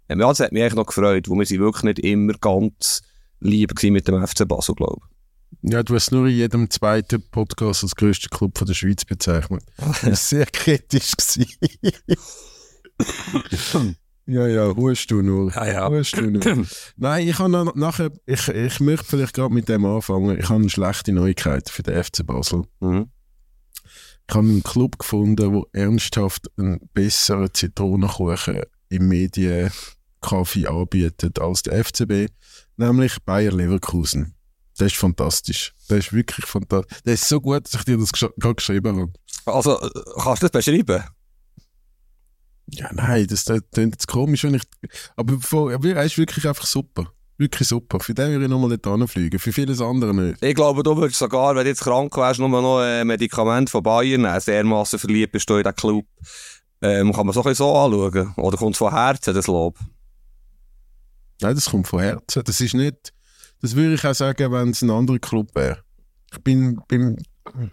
Ähm, 0.08 0.20
ja, 0.20 0.28
das 0.28 0.40
hat 0.40 0.52
mich 0.52 0.62
eigentlich 0.62 0.76
noch 0.76 0.86
gefreut, 0.86 1.30
weil 1.30 1.40
wir 1.40 1.46
sind 1.46 1.60
wirklich 1.60 1.84
nicht 1.84 2.00
immer 2.00 2.34
ganz 2.34 3.02
lieb 3.40 3.74
mit 3.84 4.08
dem 4.08 4.26
FC 4.26 4.48
Basel, 4.48 4.76
glaube 4.76 5.02
ich. 5.04 5.72
Ja, 5.72 5.84
du 5.84 5.96
hast 5.96 6.12
nur 6.12 6.28
in 6.28 6.36
jedem 6.36 6.70
zweiten 6.70 7.22
Podcast 7.30 7.84
als 7.84 7.96
grössten 7.96 8.30
Club 8.30 8.58
von 8.58 8.68
der 8.68 8.74
Schweiz 8.74 9.04
bezeichnet. 9.04 9.64
Das 9.78 10.04
war 10.04 10.16
sehr 10.16 10.46
kritisch. 10.46 11.14
ja, 14.26 14.48
ja, 14.48 14.76
hust 14.76 15.12
du 15.12 15.22
nur. 15.22 15.52
Ja, 15.54 15.68
ja. 15.68 15.90
Hust 15.90 16.18
du 16.18 16.30
nur. 16.30 16.66
Nein, 16.98 17.28
ich 17.28 17.40
habe 17.40 17.72
nachher, 17.76 18.12
ich, 18.26 18.48
ich 18.48 18.80
möchte 18.80 19.06
vielleicht 19.06 19.34
gerade 19.34 19.54
mit 19.54 19.68
dem 19.68 19.86
anfangen. 19.86 20.38
Ich 20.40 20.50
habe 20.50 20.62
eine 20.62 20.70
schlechte 20.70 21.12
Neuigkeit 21.12 21.70
für 21.70 21.84
den 21.84 22.04
FC 22.04 22.26
Basel. 22.26 22.64
Mhm. 22.80 23.10
Ich 24.30 24.36
habe 24.36 24.48
einen 24.48 24.64
Club 24.64 25.00
gefunden, 25.00 25.36
der 25.36 25.64
ernsthaft 25.74 26.50
einen 26.58 26.80
besseren 26.94 27.54
Zitronenkuchen 27.54 28.62
im 28.90 29.08
Medien 29.08 29.72
Kaffee 30.22 30.68
anbietet 30.68 31.40
als 31.40 31.64
der 31.64 31.84
FCB, 31.84 32.32
nämlich 32.78 33.18
Bayer 33.26 33.52
Leverkusen. 33.52 34.36
Das 34.78 34.94
ist 34.94 34.98
fantastisch. 34.98 35.74
Das 35.90 36.00
ist 36.00 36.14
wirklich 36.14 36.46
fantastisch. 36.46 37.00
Das 37.04 37.16
ist 37.16 37.28
so 37.28 37.42
gut, 37.42 37.66
dass 37.66 37.82
ich 37.82 37.86
dir 37.86 37.98
das 37.98 38.12
gerade 38.12 38.56
geschrieben 38.56 39.02
habe. 39.02 39.14
Also, 39.46 39.80
äh, 39.82 39.90
kannst 40.24 40.44
du 40.44 40.48
das 40.48 40.52
beschreiben? 40.52 41.04
Ja, 42.68 42.90
nein, 42.94 43.28
das, 43.28 43.44
das 43.46 43.62
klingt 43.72 43.96
jetzt 43.96 44.08
komisch, 44.08 44.44
wenn 44.44 44.56
ich. 44.56 44.64
Aber 45.16 45.34
er 45.84 46.04
ist 46.04 46.18
wirklich 46.18 46.48
einfach 46.48 46.66
super. 46.66 47.12
Wirklich 47.38 47.68
super. 47.68 48.00
Für 48.00 48.14
den 48.14 48.32
würde 48.32 48.46
ich 48.46 48.50
nochmal 48.50 48.70
nicht 48.70 48.86
anfliegen. 48.86 49.40
Für 49.40 49.52
vieles 49.52 49.82
andere 49.82 50.14
nicht. 50.14 50.44
Ich 50.44 50.54
glaube, 50.54 50.84
du 50.84 50.96
würdest 50.96 51.18
sogar, 51.18 51.56
wenn 51.56 51.64
du 51.64 51.70
jetzt 51.70 51.82
krank 51.82 52.16
wärst, 52.16 52.40
nur 52.40 52.50
noch 52.50 52.80
ein 52.80 53.08
Medikament 53.08 53.70
von 53.70 53.82
Bayern 53.82 54.22
nehmen. 54.22 54.40
Dermassen 54.46 55.00
verliebt 55.00 55.32
bist 55.32 55.50
du 55.50 55.56
in 55.56 55.64
diesen 55.64 55.76
Club. 55.76 56.06
Ähm, 56.82 57.12
kann 57.12 57.26
man 57.26 57.34
so 57.34 57.42
ein 57.42 57.46
bisschen 57.46 57.66
so 57.66 57.76
anschauen. 57.76 58.34
Oder 58.38 58.58
kommt 58.58 58.76
es 58.76 58.78
von 58.78 58.94
Herzen, 58.94 59.34
das 59.34 59.48
Lob? 59.48 59.78
Nein, 61.42 61.56
das 61.56 61.70
kommt 61.70 61.88
von 61.88 62.00
Herzen. 62.00 62.44
Das 62.46 62.62
ist 62.62 62.74
nicht, 62.74 63.12
das 63.62 63.76
würde 63.76 63.96
ich 63.96 64.06
auch 64.06 64.14
sagen, 64.14 64.52
wenn 64.52 64.70
es 64.70 64.82
ein 64.82 64.92
anderer 64.92 65.20
Club 65.20 65.50
wäre. 65.56 65.80
Ich 66.32 66.40
bin, 66.40 66.80
bin 66.88 67.18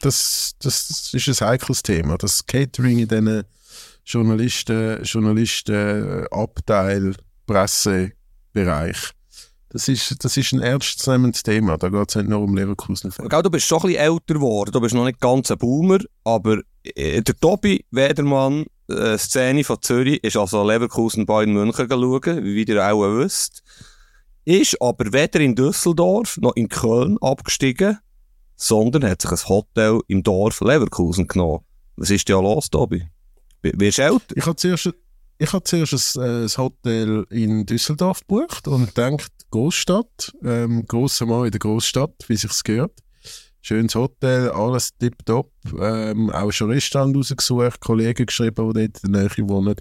das, 0.00 0.54
das 0.60 1.12
ist 1.12 1.42
ein 1.42 1.48
heikles 1.48 1.82
Thema. 1.82 2.16
Das 2.16 2.46
Catering 2.46 2.98
in 2.98 3.08
diesen 3.08 3.44
Journalisten, 4.08 5.02
Journalisten, 5.04 6.26
Abteil, 6.30 7.14
Pressebereich. 7.46 9.10
Das 9.68 9.86
ist, 9.86 10.24
das 10.24 10.34
ist 10.34 10.52
ein 10.54 10.62
ernstzunehmendes 10.62 11.42
Thema. 11.42 11.76
Da 11.76 11.90
geht 11.90 12.08
es 12.08 12.16
nicht 12.16 12.30
nur 12.30 12.40
um 12.40 12.56
Leverkusen. 12.56 13.12
Gell, 13.28 13.42
du 13.42 13.50
bist 13.50 13.66
schon 13.66 13.80
ein 13.80 13.88
bisschen 13.88 14.00
älter 14.00 14.34
geworden. 14.34 14.72
Du 14.72 14.80
bist 14.80 14.94
noch 14.94 15.04
nicht 15.04 15.20
ganz 15.20 15.50
ein 15.50 15.58
Boomer. 15.58 15.98
Aber 16.24 16.62
äh, 16.84 17.20
der 17.20 17.36
Tobi 17.36 17.84
Wedermann 17.90 18.64
äh, 18.88 19.18
Szene 19.18 19.62
von 19.62 19.76
Zürich 19.82 20.24
ist 20.24 20.38
also 20.38 20.66
Leverkusen 20.66 21.26
Bayern 21.26 21.52
München 21.52 21.86
schauen, 21.90 22.44
wie 22.44 22.64
ihr 22.64 22.90
auch 22.90 23.18
wisst. 23.18 23.62
Ist 24.46 24.80
aber 24.80 25.12
weder 25.12 25.40
in 25.40 25.54
Düsseldorf 25.54 26.38
noch 26.38 26.56
in 26.56 26.70
Köln 26.70 27.18
abgestiegen, 27.20 27.98
sondern 28.56 29.04
hat 29.04 29.20
sich 29.20 29.32
ein 29.32 29.48
Hotel 29.50 30.00
im 30.06 30.22
Dorf 30.22 30.62
Leverkusen 30.62 31.28
genommen. 31.28 31.60
Was 31.96 32.08
ist 32.08 32.30
da 32.30 32.40
los, 32.40 32.70
Tobi? 32.70 33.06
Wirst 33.62 33.98
du? 33.98 34.18
Ich 34.34 34.46
habe 34.46 34.56
zuerst, 34.56 34.90
ich 35.38 35.52
hab 35.52 35.66
zuerst 35.66 36.18
ein, 36.18 36.44
ein 36.44 36.48
Hotel 36.48 37.26
in 37.30 37.66
Düsseldorf 37.66 38.20
gebucht 38.20 38.68
und 38.68 38.94
gedacht, 38.94 39.32
Großstadt, 39.50 40.32
ähm, 40.44 40.84
grosser 40.86 41.26
Mann 41.26 41.46
in 41.46 41.50
der 41.50 41.58
Großstadt, 41.58 42.24
wie 42.28 42.36
sich's 42.36 42.62
gehört. 42.62 43.02
Schönes 43.60 43.94
Hotel, 43.94 44.50
alles 44.50 44.96
tipptopp. 44.98 45.50
Ähm, 45.80 46.30
auch 46.30 46.52
schon 46.52 46.70
Restaurant 46.70 47.16
rausgesucht, 47.16 47.80
Kollegen 47.80 48.26
geschrieben, 48.26 48.72
die 48.72 48.88
dort 48.88 49.04
in 49.04 49.12
der 49.12 49.22
Nähe 49.22 49.48
wohnen. 49.48 49.74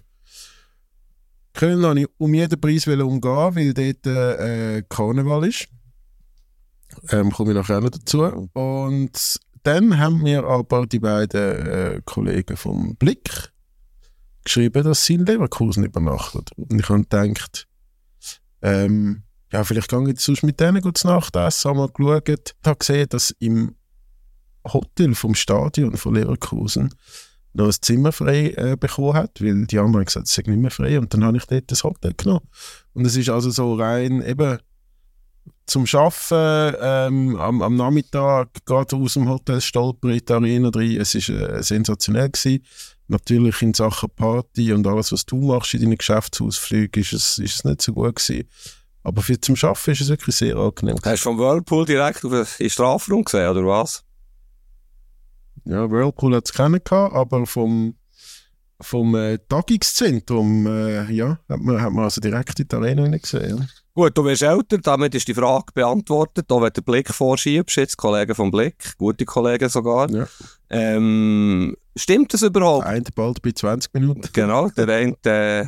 Köln 1.54 1.82
wollte 1.82 2.02
ich 2.02 2.08
um 2.18 2.34
jeden 2.34 2.60
Preis 2.60 2.88
umgehen, 2.88 3.56
weil 3.56 3.74
dort 3.74 4.08
äh, 4.08 4.84
Karneval 4.90 5.48
ist. 5.48 5.68
Ähm, 7.10 7.32
komme 7.32 7.52
ich 7.52 7.58
nachher 7.58 7.82
noch 7.82 7.90
dazu. 7.90 8.50
Und 8.54 9.40
dann 9.64 9.98
haben 9.98 10.22
mir 10.22 10.44
aber 10.44 10.86
die 10.86 11.00
beiden 11.00 11.68
äh, 11.68 12.02
Kollegen 12.06 12.58
vom 12.58 12.96
Blick 12.96 13.52
geschrieben, 14.48 14.84
dass 14.84 15.06
sie 15.06 15.16
in 15.16 15.26
Leverkusen 15.26 15.84
übernachten. 15.84 16.44
Und 16.56 16.80
ich 16.80 16.90
habe 16.90 17.04
gedacht, 17.04 17.68
ähm, 18.62 19.24
ja, 19.52 19.64
vielleicht 19.64 19.90
gehe 19.90 20.12
ich 20.12 20.20
sonst 20.20 20.44
mit 20.44 20.60
denen 20.60 20.82
gut 20.82 21.04
Nacht 21.06 21.36
essen. 21.36 21.70
Habe 21.70 21.80
mal 21.80 21.90
geschaut, 21.90 22.56
habe 22.66 22.80
gesehen, 22.80 23.08
dass 23.10 23.32
im 23.40 23.76
Hotel 24.66 25.16
vom 25.16 25.36
Stadion 25.36 25.96
von 25.96 26.16
Leverkusen 26.16 26.94
noch 27.54 27.68
ein 27.68 27.76
Zimmer 27.82 28.12
frei 28.12 28.54
äh, 28.56 28.78
bekommen 28.78 29.14
hat, 29.14 29.42
weil 29.42 29.66
die 29.66 29.80
anderen 29.80 30.06
gesagt, 30.06 30.28
es 30.28 30.34
sei 30.34 30.44
nicht 30.46 30.60
mehr 30.60 30.72
frei. 30.72 31.00
Und 31.00 31.14
dann 31.14 31.24
habe 31.24 31.38
ich 31.38 31.46
dort 31.46 31.72
das 31.72 31.84
Hotel 31.84 32.14
genommen. 32.16 32.48
Und 32.94 33.06
es 33.06 33.16
ist 33.16 33.30
also 33.30 33.50
so 33.50 33.76
rein 33.76 34.22
eben 34.22 34.60
zum 35.66 35.86
Arbeiten 35.94 36.78
ähm, 36.82 37.36
am, 37.38 37.62
am, 37.62 37.76
Nachmittag 37.76 38.50
gerade 38.66 38.96
aus 38.96 39.14
dem 39.14 39.28
Hotel 39.28 39.62
stolper 39.62 40.10
in 40.10 40.22
die 40.26 40.34
Arena 40.34 40.70
rein. 40.70 40.98
Es 40.98 41.16
war 41.16 41.52
äh, 41.58 41.64
sensationell. 41.64 42.30
Gewesen. 42.30 42.64
Natürlich 43.10 43.62
in 43.62 43.74
Sachen 43.74 44.10
Party 44.10 44.74
und 44.74 44.86
alles, 44.86 45.12
was 45.12 45.26
du 45.26 45.38
machst 45.38 45.74
in 45.74 45.82
deinen 45.82 45.98
Geschäftsausflügen, 45.98 47.02
ist 47.02 47.14
es, 47.14 47.40
ist 47.40 47.56
es 47.56 47.64
nicht 47.64 47.82
so 47.82 47.94
gut 47.94 48.16
gewesen. 48.18 48.48
Aber 49.04 49.22
für 49.22 49.40
zum 49.40 49.56
Arbeiten 49.56 49.92
ist 49.92 50.02
es 50.02 50.10
wirklich 50.10 50.36
sehr 50.36 50.58
angenehm. 50.58 50.98
Hast 51.04 51.24
du 51.24 51.30
vom 51.30 51.38
Whirlpool 51.38 51.86
direkt 51.86 52.26
auf 52.26 52.58
den 52.58 52.70
Strafraum 52.70 53.24
gesehen, 53.24 53.50
oder 53.50 53.66
was? 53.66 54.04
Ja, 55.64 55.90
Whirlpool 55.90 56.36
hat 56.36 56.46
es 56.46 56.54
keinen 56.54 56.84
gehabt, 56.84 57.14
aber 57.16 57.46
vom, 57.46 57.96
vom 58.82 59.16
äh, 59.16 59.38
Tagungszentrum 59.48 60.68
äh, 60.68 61.10
ja, 61.12 61.40
hat, 61.48 61.60
man, 61.62 61.82
hat 61.82 61.94
man 61.94 62.04
also 62.04 62.20
direkt 62.20 62.60
in 62.60 62.68
die 62.68 62.76
Arena 62.76 63.18
gesehen. 63.18 63.58
Ja. 63.58 63.66
Gut, 63.94 64.16
du 64.18 64.24
wirst 64.26 64.44
älter, 64.44 64.78
damit 64.78 65.16
ist 65.16 65.28
die 65.28 65.34
Frage 65.34 65.74
beantwortet. 65.74 66.46
Da 66.50 66.62
wird 66.62 66.78
der 66.78 66.84
Blick 66.84 67.12
vorschiebst, 67.14 67.78
jetzt 67.78 67.98
Kollege 67.98 68.36
vom 68.36 68.52
Blick, 68.52 68.96
gute 68.98 69.26
Kollegen 69.26 69.70
sogar. 69.70 70.10
Ja. 70.12 70.28
Ähm, 70.70 71.76
stimmt 71.98 72.34
das 72.34 72.42
überhaupt? 72.42 72.86
Der 72.86 72.92
eine 72.92 73.04
bald 73.16 73.42
bei 73.42 73.52
20 73.52 73.94
Minuten. 73.94 74.30
Genau, 74.34 74.70
der 74.70 74.88
eine 74.88 75.16
äh, 75.26 75.66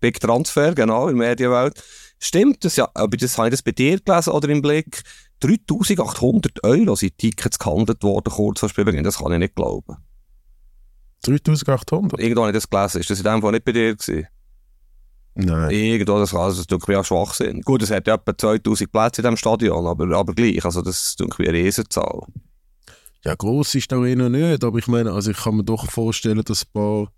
Big 0.00 0.20
Transfer, 0.20 0.74
genau, 0.74 1.08
in 1.08 1.18
der 1.18 1.28
Medienwelt. 1.28 1.82
Stimmt 2.18 2.64
das 2.64 2.76
ja, 2.76 2.88
aber 2.94 3.16
das 3.16 3.36
habe 3.36 3.48
ich 3.48 3.52
das 3.52 3.62
bei 3.62 3.72
dir 3.72 4.00
gelesen 4.00 4.30
oder 4.30 4.48
im 4.48 4.62
Blick? 4.62 5.02
3800 5.40 6.64
Euro 6.64 6.96
sind 6.96 7.18
Tickets 7.18 7.58
gehandelt 7.58 8.02
worden, 8.02 8.32
kurz 8.32 8.60
vor 8.60 8.68
Spielbeginn, 8.68 9.04
das 9.04 9.18
kann 9.18 9.32
ich 9.32 9.38
nicht 9.38 9.54
glauben. 9.54 9.96
3800? 11.24 12.20
Irgendwo 12.20 12.42
habe 12.42 12.50
ich 12.50 12.54
das 12.56 12.68
gelesen, 12.68 13.00
ist 13.00 13.10
das 13.10 13.18
in 13.18 13.24
dem 13.24 13.42
Fall 13.42 13.52
nicht 13.52 13.64
bei 13.64 13.72
dir 13.72 13.94
gewesen? 13.94 14.26
Nein. 15.34 15.70
Irgendwo, 15.70 16.18
das, 16.18 16.34
also, 16.34 16.58
das 16.58 16.66
tut 16.66 16.86
mir 16.86 17.00
auch 17.00 17.04
Schwachsinn. 17.04 17.60
Gut, 17.62 17.82
es 17.82 17.90
hat 17.90 18.06
ja 18.06 18.14
etwa 18.14 18.36
2000 18.36 18.90
Plätze 18.92 19.20
in 19.20 19.24
diesem 19.24 19.36
Stadion, 19.36 19.86
aber, 19.86 20.16
aber 20.16 20.32
gleich, 20.32 20.64
also 20.64 20.80
das 20.80 21.16
tut 21.16 21.38
mir 21.38 21.48
eine 21.48 21.58
Riesenzahl. 21.58 22.20
Ja, 23.24 23.34
gross 23.34 23.74
ist 23.74 23.92
auch 23.92 24.04
eh 24.04 24.14
noch 24.14 24.28
nicht, 24.28 24.64
aber 24.64 24.78
ich 24.78 24.86
meine, 24.86 25.12
also 25.12 25.30
ich 25.30 25.38
kann 25.38 25.56
mir 25.56 25.64
doch 25.64 25.90
vorstellen, 25.90 26.42
dass 26.42 26.64
ein 26.64 26.72
paar 26.72 27.12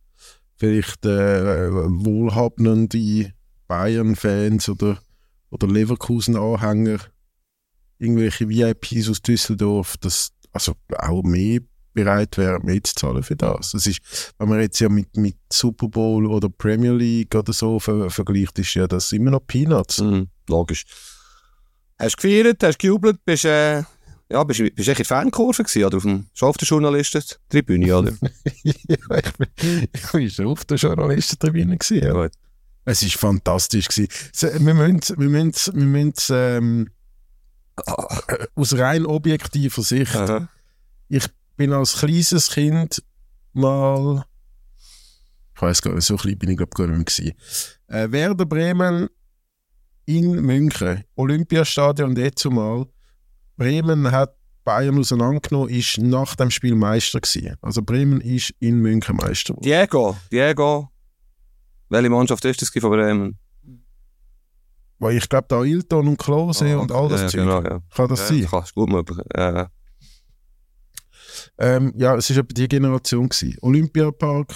vielleicht 0.56 1.04
äh, 1.04 1.70
wohlhabende 1.70 3.32
Bayern-Fans 3.66 4.68
oder, 4.68 4.98
oder 5.50 5.66
Leverkusen-Anhänger 5.66 6.98
irgendwelche 7.98 8.48
VIPs 8.48 9.10
aus 9.10 9.22
Düsseldorf, 9.22 9.96
das 9.98 10.32
also 10.52 10.74
auch 10.98 11.22
mehr 11.22 11.60
bereit 11.92 12.36
wären, 12.38 12.64
mehr 12.64 12.82
zu 12.84 12.94
zahlen 12.94 13.22
für 13.22 13.36
das. 13.36 13.72
Das 13.72 13.86
ist, 13.86 14.34
wenn 14.38 14.48
man 14.48 14.60
jetzt 14.60 14.78
ja 14.80 14.88
mit, 14.88 15.16
mit 15.16 15.36
Super 15.50 15.88
Bowl 15.88 16.26
oder 16.26 16.48
Premier 16.48 16.92
League 16.92 17.34
oder 17.34 17.52
so 17.52 17.80
ver 17.80 18.10
vergleicht, 18.10 18.58
ist 18.58 18.74
ja 18.74 18.86
das 18.86 19.12
immer 19.12 19.30
noch 19.30 19.46
Peanuts. 19.46 20.00
Mhm, 20.00 20.28
logisch. 20.48 20.84
Hast 21.98 22.22
du 22.22 22.28
gefeiert, 22.28 22.62
hast 22.62 22.76
du 22.82 22.86
gejubelt, 22.86 23.24
bist, 23.24 23.46
äh, 23.46 23.82
ja, 24.28 24.42
bist, 24.44 24.60
bist 24.74 24.88
du 24.88 24.90
in 24.90 24.96
der 24.96 25.04
Fankurve 25.04 25.62
gewesen, 25.62 25.84
oder 25.84 25.96
auf 25.96 26.02
dem, 26.02 26.26
schon 26.34 26.48
auf 26.48 26.56
der 26.56 26.66
Journalistentribüne, 26.66 27.96
oder? 27.96 28.12
ja, 28.62 28.72
ich 28.96 29.32
bin, 29.32 29.88
ich 29.92 30.12
bin 30.12 30.30
schon 30.30 30.46
auf 30.46 30.64
der 30.64 30.76
Journalistentribüne 30.76 31.76
gewesen. 31.76 32.12
Gut. 32.12 32.32
Es 32.84 33.02
war 33.02 33.30
fantastisch 33.30 33.88
gewesen. 33.88 34.64
Wir 34.64 34.74
müssen, 34.74 35.18
wir 35.18 35.28
müssen, 35.28 35.74
wir 35.74 35.86
müssen 35.86 36.34
ähm, 36.34 36.90
aus 38.54 38.76
rein 38.78 39.06
objektiver 39.06 39.82
Sicht, 39.82 40.14
Aha. 40.14 40.48
ich 41.08 41.26
bin 41.56 41.72
als 41.72 41.98
kleines 41.98 42.50
Kind 42.50 43.02
mal, 43.52 44.24
ich 45.54 45.62
weiß 45.62 45.82
gar 45.82 45.94
nicht, 45.94 46.04
so 46.04 46.16
klein 46.16 46.38
bin 46.38 46.50
ich 46.50 46.56
glaube 46.56 46.74
gar 46.74 46.86
nicht 46.86 46.96
mehr 46.96 47.04
gewesen. 47.04 47.32
Äh, 47.88 48.12
Werder 48.12 48.46
Bremen 48.46 49.08
in 50.04 50.30
München, 50.42 51.04
Olympiastadion 51.16 52.14
dort 52.14 52.38
zumal. 52.38 52.86
Bremen 53.56 54.10
hat 54.10 54.36
Bayern 54.64 54.98
auseinandergenommen, 54.98 55.70
ist 55.70 55.98
nach 55.98 56.34
dem 56.34 56.50
Spiel 56.50 56.74
Meister 56.74 57.20
gewesen. 57.20 57.56
Also 57.62 57.82
Bremen 57.82 58.20
ist 58.20 58.52
in 58.58 58.80
München 58.80 59.16
Meister 59.16 59.54
geworden. 59.54 59.64
Diego, 59.64 60.16
Diego, 60.30 60.90
welche 61.88 62.10
Mannschaft 62.10 62.44
ist 62.44 62.62
das 62.62 62.70
von 62.70 62.90
Bremen? 62.90 63.38
Weil 64.98 65.16
ich 65.16 65.28
glaube, 65.28 65.46
da 65.48 65.60
Ailton 65.60 66.08
und 66.08 66.16
Klose 66.16 66.76
oh, 66.76 66.80
und 66.80 66.92
all 66.92 67.08
das 67.08 67.22
ja, 67.22 67.28
Zeug. 67.28 67.40
Genau, 67.40 67.62
ja. 67.62 67.80
Kann 67.94 68.08
das 68.08 68.20
ja, 68.20 68.26
sein? 68.26 68.46
Kann, 68.46 68.64
gut 68.74 68.88
möglich. 68.88 69.18
Ja. 69.36 69.70
Ähm, 71.58 71.92
ja, 71.96 72.16
es 72.16 72.34
war 72.34 72.42
die 72.42 72.68
Generation. 72.68 73.28
Gewesen. 73.28 73.56
Olympiapark, 73.60 74.54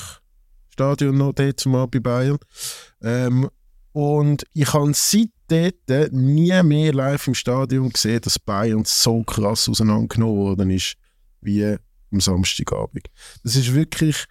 Stadion 0.70 1.18
noch 1.18 1.32
dort 1.34 1.60
zumal 1.60 1.88
bei 1.88 2.00
Bayern. 2.00 2.38
Ähm, 3.02 3.48
und 3.92 4.44
ich 4.54 4.72
habe 4.72 4.92
seitdem 5.50 6.34
nie 6.34 6.62
mehr 6.62 6.92
live 6.92 7.26
im 7.26 7.34
Stadion 7.34 7.90
gesehen, 7.90 8.20
dass 8.20 8.38
Bayern 8.38 8.84
so 8.84 9.22
krass 9.22 9.68
auseinandergenommen 9.68 10.36
worden 10.36 10.70
ist, 10.70 10.96
wie 11.40 11.76
am 12.12 12.20
Samstagabend. 12.20 13.06
Das 13.42 13.56
ist 13.56 13.74
wirklich, 13.74 14.24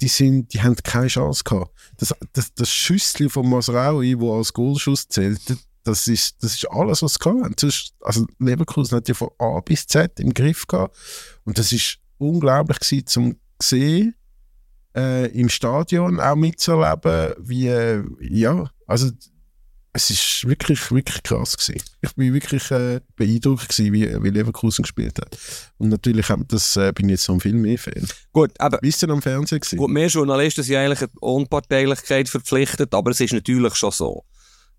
die, 0.00 0.08
sind, 0.08 0.52
die 0.52 0.62
haben 0.62 0.76
keine 0.76 1.08
Chance 1.08 1.44
gehabt. 1.44 1.72
Das, 1.96 2.14
das, 2.32 2.52
das 2.54 2.70
Schüsschen 2.70 3.30
von 3.30 3.48
Masraui, 3.48 4.16
das 4.16 4.28
als 4.28 4.52
Goalschuss 4.52 5.08
zählt, 5.08 5.40
das 5.84 6.06
ist, 6.08 6.42
das 6.42 6.54
ist 6.54 6.70
alles, 6.70 7.02
was 7.02 7.14
sie 7.14 7.28
hatten. 7.28 7.72
Also 8.02 8.26
Leverkusen 8.38 8.96
hat 8.96 9.08
ja 9.08 9.14
von 9.14 9.30
A 9.38 9.60
bis 9.60 9.86
Z 9.86 10.20
im 10.20 10.34
Griff 10.34 10.66
gehabt. 10.66 10.96
Und 11.44 11.58
das 11.58 11.72
ist 11.72 11.98
unglaublich 12.18 12.80
gewesen, 12.80 13.06
zum 13.06 13.36
sehen, 13.60 14.14
äh, 14.94 15.26
im 15.32 15.48
Stadion 15.48 16.20
auch 16.20 16.36
mitzuerleben, 16.36 17.34
wie, 17.38 17.68
äh, 17.68 18.04
ja, 18.20 18.70
also 18.86 19.10
es 19.98 20.10
ist 20.10 20.48
wirklich, 20.48 20.92
wirklich 20.92 21.22
krass 21.24 21.56
gewesen. 21.56 21.82
Ich 22.00 22.14
bin 22.14 22.32
wirklich 22.32 22.70
äh, 22.70 23.00
beeindruckt 23.16 23.68
gewesen, 23.68 23.92
wie, 23.92 24.22
wie 24.22 24.30
Leverkusen 24.30 24.82
gespielt 24.82 25.18
hat. 25.18 25.36
Und 25.78 25.88
natürlich 25.88 26.26
das, 26.46 26.76
äh, 26.76 26.92
bin 26.92 27.08
ich 27.08 27.14
jetzt 27.14 27.24
so 27.24 27.32
ein 27.32 27.40
viel 27.40 27.54
mehr 27.54 27.78
Fan. 27.78 28.06
Gut, 28.32 28.52
aber... 28.60 28.78
Bist 28.78 29.02
du 29.02 29.08
am 29.08 29.20
Fernsehen 29.20 29.58
gewesen? 29.58 29.76
Gut, 29.76 29.90
mehr 29.90 30.06
Journalisten 30.06 30.62
sind 30.62 30.76
eigentlich 30.76 31.00
eine 31.00 31.10
Unparteilichkeit 31.20 32.28
verpflichtet, 32.28 32.94
aber 32.94 33.10
es 33.10 33.20
ist 33.20 33.32
natürlich 33.32 33.74
schon 33.74 33.90
so. 33.90 34.24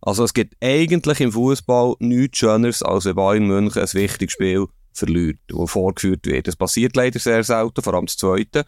Also 0.01 0.23
es 0.23 0.33
gibt 0.33 0.55
eigentlich 0.63 1.19
im 1.19 1.33
Fußball 1.33 1.95
nichts 1.99 2.37
Schöneres, 2.37 2.81
als 2.81 3.03
wenn 3.03 3.15
Bayern 3.15 3.47
München 3.47 3.81
ein 3.81 3.93
wichtiges 3.93 4.31
Spiel 4.31 4.67
verliert, 4.93 5.39
das 5.47 5.69
vorgeführt 5.69 6.25
wird. 6.25 6.47
Das 6.47 6.55
passiert 6.55 6.95
leider 6.95 7.19
sehr 7.19 7.43
selten, 7.43 7.81
vor 7.81 7.93
allem 7.93 8.05
das 8.05 8.15
Zweite. 8.15 8.65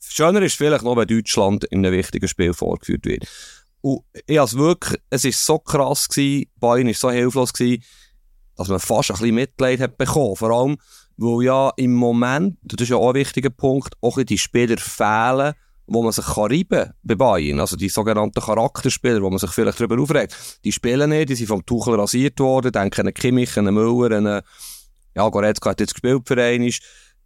Schöner 0.00 0.40
ist 0.40 0.56
vielleicht 0.56 0.84
noch, 0.84 0.96
wenn 0.96 1.06
Deutschland 1.06 1.64
in 1.64 1.84
einem 1.84 1.96
wichtigen 1.96 2.28
Spiel 2.28 2.54
vorgeführt 2.54 3.04
wird. 3.04 3.26
Und 3.82 4.02
ich 4.26 4.40
also 4.40 4.58
wirklich, 4.58 5.00
es 5.10 5.24
war 5.24 5.32
so 5.32 5.58
krass 5.58 6.08
gewesen, 6.08 6.46
Bayern 6.58 6.86
war 6.86 6.94
so 6.94 7.10
hilflos 7.10 7.52
gewesen, 7.52 7.82
dass 8.56 8.68
man 8.68 8.78
fast 8.78 9.10
ein 9.10 9.16
bisschen 9.16 9.34
Mitleid 9.34 9.80
hat 9.80 9.98
bekommen. 9.98 10.36
Vor 10.36 10.50
allem, 10.50 10.78
weil 11.16 11.44
ja 11.44 11.72
im 11.76 11.94
Moment, 11.94 12.58
das 12.62 12.82
ist 12.82 12.90
ja 12.90 12.96
auch 12.96 13.10
ein 13.10 13.16
wichtiger 13.16 13.50
Punkt, 13.50 13.94
auch 14.00 14.22
die 14.22 14.38
Spieler 14.38 14.78
fehlen, 14.78 15.54
wo 15.88 16.02
man 16.02 16.12
sich 16.12 16.24
kann 16.24 16.44
reiben 16.44 16.92
bei 17.02 17.14
Bayern. 17.16 17.58
Also 17.58 17.76
die 17.76 17.88
sogenannten 17.88 18.40
Charakterspieler, 18.40 19.20
wo 19.20 19.30
man 19.30 19.38
sich 19.38 19.50
vielleicht 19.50 19.80
darüber 19.80 20.00
aufregt. 20.00 20.60
Die 20.64 20.72
spielen 20.72 21.10
nicht, 21.10 21.28
die 21.28 21.34
sind 21.34 21.48
vom 21.48 21.66
Tuchel 21.66 21.98
rasiert 21.98 22.38
worden, 22.38 22.70
denken 22.70 23.08
an 23.08 23.14
Kimmich, 23.14 23.58
an 23.58 23.72
Müller, 23.74 24.16
an 24.16 24.42
ja, 25.14 25.28
Goretzka 25.28 25.70
hat 25.70 25.80
jetzt 25.80 25.94
gespielt 25.94 26.22
für 26.26 26.40
einen. 26.40 26.72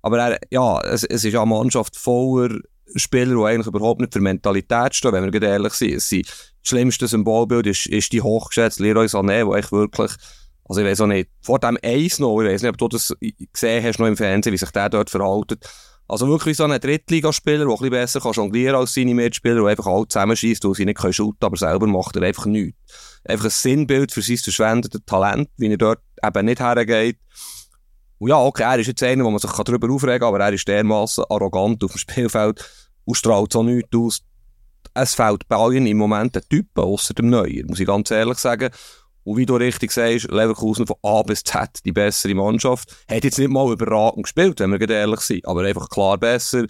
Aber 0.00 0.18
er, 0.18 0.40
ja, 0.50 0.80
es, 0.80 1.04
es 1.04 1.25
ist 1.25 1.34
eine 1.34 1.46
Mannschaft 1.46 1.96
voller 1.96 2.60
Spieler, 2.94 3.36
die 3.36 3.44
eigentlich 3.44 3.66
überhaupt 3.66 4.00
nicht 4.00 4.12
für 4.12 4.20
Mentalität 4.20 4.94
stehen, 4.94 5.12
wenn 5.12 5.32
wir 5.32 5.42
ehrlich 5.42 5.72
sind. 5.74 6.28
Das 6.28 6.34
schlimmste 6.62 7.08
Symbolbild 7.08 7.66
ist, 7.66 7.86
ist 7.86 8.12
die 8.12 8.22
hochgeschätzte 8.22 8.82
Leroy 8.82 9.06
Sané, 9.06 9.46
wo 9.46 9.54
ich 9.54 9.70
wirklich, 9.72 10.12
also 10.64 10.80
ich 10.80 10.86
weiß 10.86 11.00
auch 11.02 11.06
nicht, 11.06 11.30
vor 11.42 11.58
dem 11.58 11.78
Eis 11.82 12.18
noch, 12.18 12.40
ich 12.40 12.48
weiß 12.48 12.62
nicht, 12.62 12.70
ob 12.70 12.78
du 12.78 12.88
das 12.88 13.14
gesehen 13.52 13.84
hast 13.84 13.98
noch 13.98 14.06
im 14.06 14.16
Fernsehen, 14.16 14.52
wie 14.52 14.58
sich 14.58 14.70
der 14.70 14.88
dort 14.88 15.10
verhaltet. 15.10 15.68
Also 16.08 16.28
wirklich 16.28 16.56
so 16.56 16.64
ein 16.64 16.80
Drittligaspieler, 16.80 17.64
der 17.64 17.66
ein 17.66 17.72
bisschen 17.72 17.90
besser 17.90 18.20
kann 18.20 18.32
jonglieren 18.32 18.76
als 18.76 18.94
seine 18.94 19.14
Mitspieler, 19.14 19.56
der 19.56 19.66
einfach 19.66 19.86
alle 19.86 20.06
zusammenschießt, 20.06 20.64
weil 20.64 20.74
sie 20.74 20.84
nicht 20.84 20.98
können 20.98 21.12
shooten, 21.12 21.44
aber 21.44 21.56
selber 21.56 21.88
macht 21.88 22.14
er 22.14 22.22
einfach 22.22 22.46
nichts. 22.46 22.78
Einfach 23.24 23.46
ein 23.46 23.50
Sinnbild 23.50 24.12
für 24.12 24.22
sein 24.22 24.36
verschwendetes 24.36 25.00
Talent, 25.04 25.48
wie 25.56 25.68
er 25.68 25.76
dort 25.76 26.00
eben 26.24 26.46
nicht 26.46 26.60
hergeht. 26.60 27.18
Und 28.18 28.30
ja, 28.30 28.38
okay, 28.38 28.62
er 28.62 28.78
ist 28.78 28.87
jetzt 28.87 29.02
einer, 29.02 29.25
wo 29.25 29.30
man 29.30 29.38
sich 29.38 29.50
darüber 29.50 29.90
aufregen 29.92 30.20
kann, 30.20 30.28
aber 30.28 30.40
er 30.40 30.52
ist 30.52 30.66
dermaßen 30.66 31.25
arrogant 31.28 31.85
auf 31.85 31.92
dem 31.92 31.99
Spielfeld 31.99 32.64
und 33.04 33.14
strahlt 33.14 33.52
so 33.52 33.62
nichts 33.62 33.94
aus. 33.94 34.23
es 34.94 35.14
fehlt 35.14 35.46
Bayern 35.49 35.87
im 35.87 35.99
Moment 35.99 36.37
ein 36.37 36.42
Typ, 36.49 36.66
außer 36.78 37.14
dem 37.14 37.28
Neuer, 37.28 37.64
muss 37.66 37.80
ich 37.80 37.87
ganz 37.87 38.11
ehrlich 38.11 38.38
sagen. 38.38 38.70
Und 39.25 39.37
wie 39.37 39.46
du 39.46 39.56
richtig 39.56 39.90
sagst, 39.90 40.30
Leverkusen 40.30 40.87
von 40.87 40.96
A 41.02 41.23
bis 41.23 41.42
Z 41.42 41.85
die 41.85 41.92
bessere 41.92 42.35
Mannschaft. 42.35 42.96
Hat 43.11 43.25
jetzt 43.25 43.38
nicht 43.38 43.50
mal 43.50 43.73
überragend 43.73 44.23
gespielt, 44.23 44.61
wenn 44.61 44.70
wir 44.70 44.88
ehrlich 44.88 45.20
sind, 45.20 45.46
aber 45.46 45.62
einfach 45.62 45.88
klar 45.88 46.16
besser. 46.16 46.64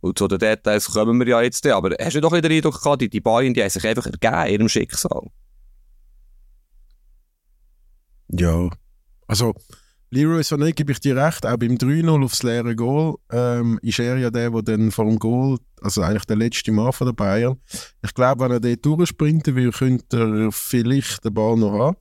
Und 0.00 0.18
zu 0.18 0.26
den 0.26 0.40
Details 0.40 0.92
kommen 0.92 1.20
wir 1.20 1.28
ja 1.28 1.40
jetzt. 1.40 1.64
Aber 1.68 1.94
hast 2.00 2.16
du 2.16 2.20
doch 2.20 2.32
wieder 2.32 2.48
den 2.48 2.56
Eindruck 2.56 2.82
gehabt, 2.82 3.02
die, 3.02 3.08
die 3.08 3.20
Bayern, 3.20 3.54
die 3.54 3.62
haben 3.62 3.70
sich 3.70 3.86
einfach 3.86 4.06
ergeben, 4.06 4.52
ihrem 4.52 4.68
Schicksal? 4.68 5.28
Ja, 8.30 8.68
also 9.28 9.54
Leroy 10.14 10.42
Sané 10.42 10.74
gebe 10.74 10.92
ich 10.92 11.00
dir 11.00 11.16
recht, 11.16 11.46
auch 11.46 11.56
beim 11.56 11.76
3-0 11.76 12.22
aufs 12.22 12.42
leere 12.42 12.76
Goal 12.76 13.14
ähm, 13.30 13.78
ist 13.80 13.98
er 13.98 14.18
ja 14.18 14.30
der, 14.30 14.50
der 14.50 14.60
dann 14.62 14.90
vor 14.90 15.06
dem 15.06 15.18
Goal, 15.18 15.56
also 15.80 16.02
eigentlich 16.02 16.26
der 16.26 16.36
letzte 16.36 16.70
Mann 16.70 16.92
von 16.92 17.06
der 17.06 17.14
Bayern, 17.14 17.56
ich 18.02 18.12
glaube, 18.12 18.44
wenn 18.44 18.52
er 18.52 18.60
dort 18.60 18.84
durchsprinten 18.84 19.56
will, 19.56 19.72
könnte 19.72 20.18
er 20.18 20.52
vielleicht 20.52 21.24
den 21.24 21.32
Ball 21.32 21.56
noch 21.56 21.72
haben. 21.72 21.96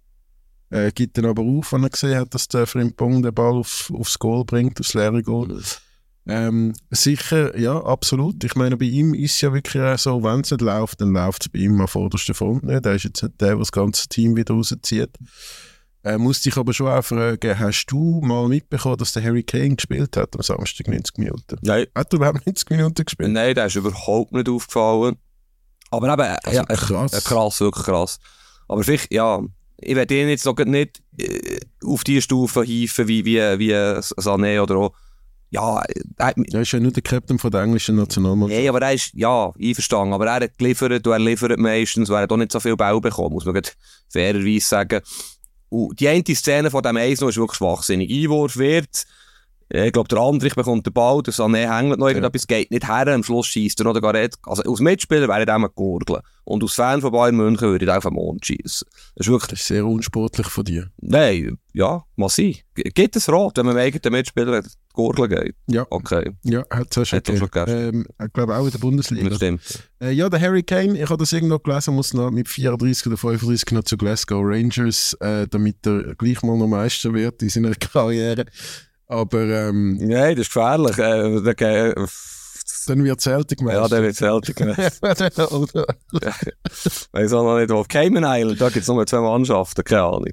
Äh, 0.71 0.91
gibt 0.91 1.17
dann 1.17 1.25
aber 1.25 1.41
auf, 1.41 1.71
wenn 1.71 1.83
er 1.83 1.89
gesehen 1.89 2.19
hat, 2.19 2.33
dass 2.33 2.49
der 2.49 2.67
Frimpong 2.67 3.21
den 3.21 3.33
Ball 3.33 3.53
auf, 3.53 3.89
aufs 3.95 4.19
Goal 4.19 4.43
bringt, 4.43 4.81
aufs 4.81 4.93
leere 4.93 5.23
Goal. 5.23 5.61
Ähm, 6.27 6.73
sicher, 6.89 7.57
ja, 7.57 7.81
absolut. 7.81 8.43
Ich 8.43 8.55
meine, 8.55 8.75
bei 8.75 8.87
ihm 8.87 9.13
ist 9.13 9.35
es 9.35 9.41
ja 9.41 9.53
wirklich 9.53 9.81
auch 9.81 9.97
so, 9.97 10.21
wenn 10.21 10.41
es 10.41 10.51
nicht 10.51 10.59
läuft, 10.59 10.99
dann 10.99 11.13
läuft 11.13 11.43
es 11.43 11.49
bei 11.49 11.59
ihm 11.59 11.79
an 11.79 11.87
vorderster 11.87 12.33
Front 12.33 12.63
nicht. 12.63 12.85
Er 12.85 12.93
ist 12.93 13.05
jetzt 13.05 13.23
nicht 13.23 13.39
der, 13.39 13.51
der 13.51 13.57
das 13.57 13.71
ganze 13.71 14.09
Team 14.09 14.35
wieder 14.35 14.53
rauszieht. 14.53 15.17
Äh, 16.03 16.17
musste 16.17 16.49
ich 16.49 16.57
aber 16.57 16.73
schon 16.73 16.87
auch 16.87 17.03
fragen, 17.03 17.59
hast 17.59 17.85
du 17.85 18.21
mal 18.23 18.47
mitbekommen, 18.47 18.97
dass 18.97 19.13
der 19.13 19.23
Harry 19.23 19.43
Kane 19.43 19.75
gespielt 19.75 20.17
hat 20.17 20.35
am 20.35 20.41
Samstag 20.41 20.87
90 20.87 21.17
Minuten? 21.19 21.57
Nein. 21.61 21.85
Hat 21.93 22.11
er 22.11 22.17
überhaupt 22.17 22.45
90 22.45 22.69
Minuten 22.71 23.05
gespielt? 23.05 23.29
Nein, 23.31 23.53
der 23.53 23.67
ist 23.67 23.75
überhaupt 23.75 24.31
nicht 24.31 24.49
aufgefallen. 24.49 25.17
Aber 25.91 26.07
eben, 26.11 26.21
Also 26.21 26.57
ja, 26.57 26.63
krass. 26.65 27.13
Äh, 27.13 27.21
krass, 27.21 27.59
wirklich 27.59 27.85
krass. 27.85 28.19
Aber 28.67 28.83
vielleicht, 28.83 29.13
ja, 29.13 29.41
ich 29.77 29.95
werde 29.95 30.19
ihn 30.19 30.29
jetzt 30.29 30.45
noch 30.45 30.57
nicht 30.57 31.01
äh, 31.17 31.59
auf 31.85 32.03
die 32.03 32.21
Stufe 32.21 32.63
hieven 32.63 33.07
wie, 33.07 33.25
wie, 33.25 33.37
wie 33.37 33.73
Sané 33.73 34.61
oder 34.61 34.77
auch, 34.77 34.93
ja, 35.51 35.81
äh, 35.83 36.01
er, 36.17 36.33
Er 36.53 36.61
ist 36.61 36.71
ja 36.71 36.79
nur 36.79 36.93
der 36.93 37.03
Captain 37.03 37.37
von 37.37 37.51
der 37.51 37.61
englischen 37.61 37.97
Nationalmannschaft. 37.97 38.59
nee, 38.59 38.69
aber 38.69 38.81
er 38.81 38.93
ist, 38.93 39.11
ja, 39.13 39.51
einverstanden, 39.61 40.13
aber 40.13 40.27
er 40.27 40.33
hat 40.35 40.57
geliefert 40.57 41.05
und 41.05 41.11
er 41.11 41.19
liefert 41.19 41.59
meistens, 41.59 42.09
und 42.09 42.15
er 42.15 42.21
hat 42.21 42.31
auch 42.31 42.37
nicht 42.37 42.51
so 42.53 42.59
viel 42.59 42.77
Ball 42.77 42.99
bekommen, 43.01 43.33
muss 43.33 43.45
man 43.45 43.61
fairerweise 44.09 44.65
sagen. 44.65 45.01
Und 45.71 45.99
die 45.99 46.09
eine 46.09 46.23
Szene 46.35 46.69
von 46.69 46.83
dem 46.83 46.97
1 46.97 47.21
ist 47.21 47.37
wirklich 47.37 47.57
schwachsinnig. 47.57 48.11
Einwurf 48.11 48.57
wird, 48.57 49.05
äh, 49.73 49.87
ich 49.87 49.93
glaube, 49.93 50.09
der 50.09 50.19
Andrich 50.19 50.53
bekommt 50.53 50.85
den 50.85 50.91
Ball, 50.91 51.23
der 51.23 51.33
Sané 51.33 51.73
hängt 51.73 51.97
noch 51.97 52.07
irgendetwas, 52.07 52.45
geht 52.45 52.71
nicht 52.71 52.87
her, 52.87 53.07
am 53.07 53.23
Schluss 53.23 53.47
schießt 53.47 53.79
er 53.79 53.85
noch 53.85 53.93
der 53.93 54.01
Gareth. 54.01 54.35
Also, 54.45 54.63
als 54.69 54.79
Mitspieler 54.81 55.29
wäre 55.29 55.39
ich 55.39 55.45
dem 55.45 55.65
gurgeln. 55.73 56.21
Und 56.43 56.61
als 56.61 56.73
Fan 56.73 56.99
von 56.99 57.13
Bayern 57.13 57.37
München 57.37 57.69
würde 57.69 57.85
ich 57.85 57.91
auf 57.91 58.03
den 58.03 58.13
Mond 58.13 58.45
schießen. 58.45 58.85
Das 59.15 59.27
ist 59.27 59.31
wirklich, 59.31 59.49
Das 59.51 59.59
ist 59.61 59.67
sehr 59.67 59.85
unsportlich 59.85 60.47
von 60.47 60.65
dir. 60.65 60.89
nein, 60.97 61.57
ja, 61.73 62.03
mal 62.17 62.27
sein. 62.27 62.57
Gibt 62.75 63.15
es 63.15 63.29
Rot, 63.29 63.57
wenn 63.57 63.65
man 63.65 63.75
dem 63.75 63.81
eigenen 63.81 64.11
Mitspieler 64.11 64.63
gurgeln 64.93 65.29
geht? 65.29 65.55
Ja, 65.67 65.85
Okay, 65.89 66.31
ja 66.43 66.63
hat 66.69 66.95
es 66.95 67.07
schon 67.09 67.21
gegeben. 67.23 67.49
Ähm, 67.67 68.05
ich 68.23 68.33
glaube 68.33 68.55
auch 68.55 68.65
in 68.65 68.71
der 68.71 68.79
Bundesliga. 68.79 69.27
das 69.29 69.37
stimmt. 69.37 69.89
Äh, 70.01 70.11
ja, 70.11 70.29
der 70.29 70.39
Harry 70.41 70.63
Kane, 70.63 70.97
ich 70.97 71.09
habe 71.09 71.17
das 71.17 71.31
irgendwo 71.33 71.59
gelesen, 71.59 71.95
muss 71.95 72.13
noch 72.13 72.31
mit 72.31 72.47
34 72.47 73.07
oder 73.07 73.17
35 73.17 73.71
noch 73.71 73.83
zu 73.83 73.97
Glasgow 73.97 74.41
Rangers, 74.43 75.13
äh, 75.21 75.47
damit 75.47 75.85
er 75.85 76.15
gleich 76.15 76.41
mal 76.43 76.57
noch 76.57 76.67
Meister 76.67 77.13
wird 77.13 77.41
in 77.41 77.49
seiner 77.49 77.73
Karriere. 77.79 78.45
Aber 79.07 79.41
ähm, 79.41 79.97
Nein, 79.99 80.35
das 80.35 80.47
ist 80.47 80.53
gefährlich. 80.53 80.97
Äh, 80.97 81.35
äh, 81.35 82.05
dann 82.87 83.03
wird 83.03 83.21
Celtic 83.21 83.59
ja, 83.59 83.65
Meister. 83.65 83.89
der 83.89 84.03
wird 84.03 84.15
Celtic. 84.15 84.59
Oder- 84.61 85.85
Weiß 87.11 87.33
auch 87.33 87.43
noch 87.43 87.59
nicht. 87.59 87.71
Auf 87.71 87.87
Cayman 87.87 88.23
Island, 88.25 88.59
da 88.61 88.69
gibt 88.69 88.81
es 88.83 88.87
nur 88.87 89.05
zwei 89.05 89.19
Mannschaften, 89.19 89.83
keine 89.83 90.03
Ahnung. 90.03 90.25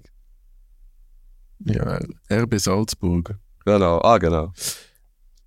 ja, 1.65 1.99
RB 2.31 2.59
Salzburg. 2.59 3.35
Genau, 3.69 4.01
ah, 4.03 4.17
genau. 4.17 4.53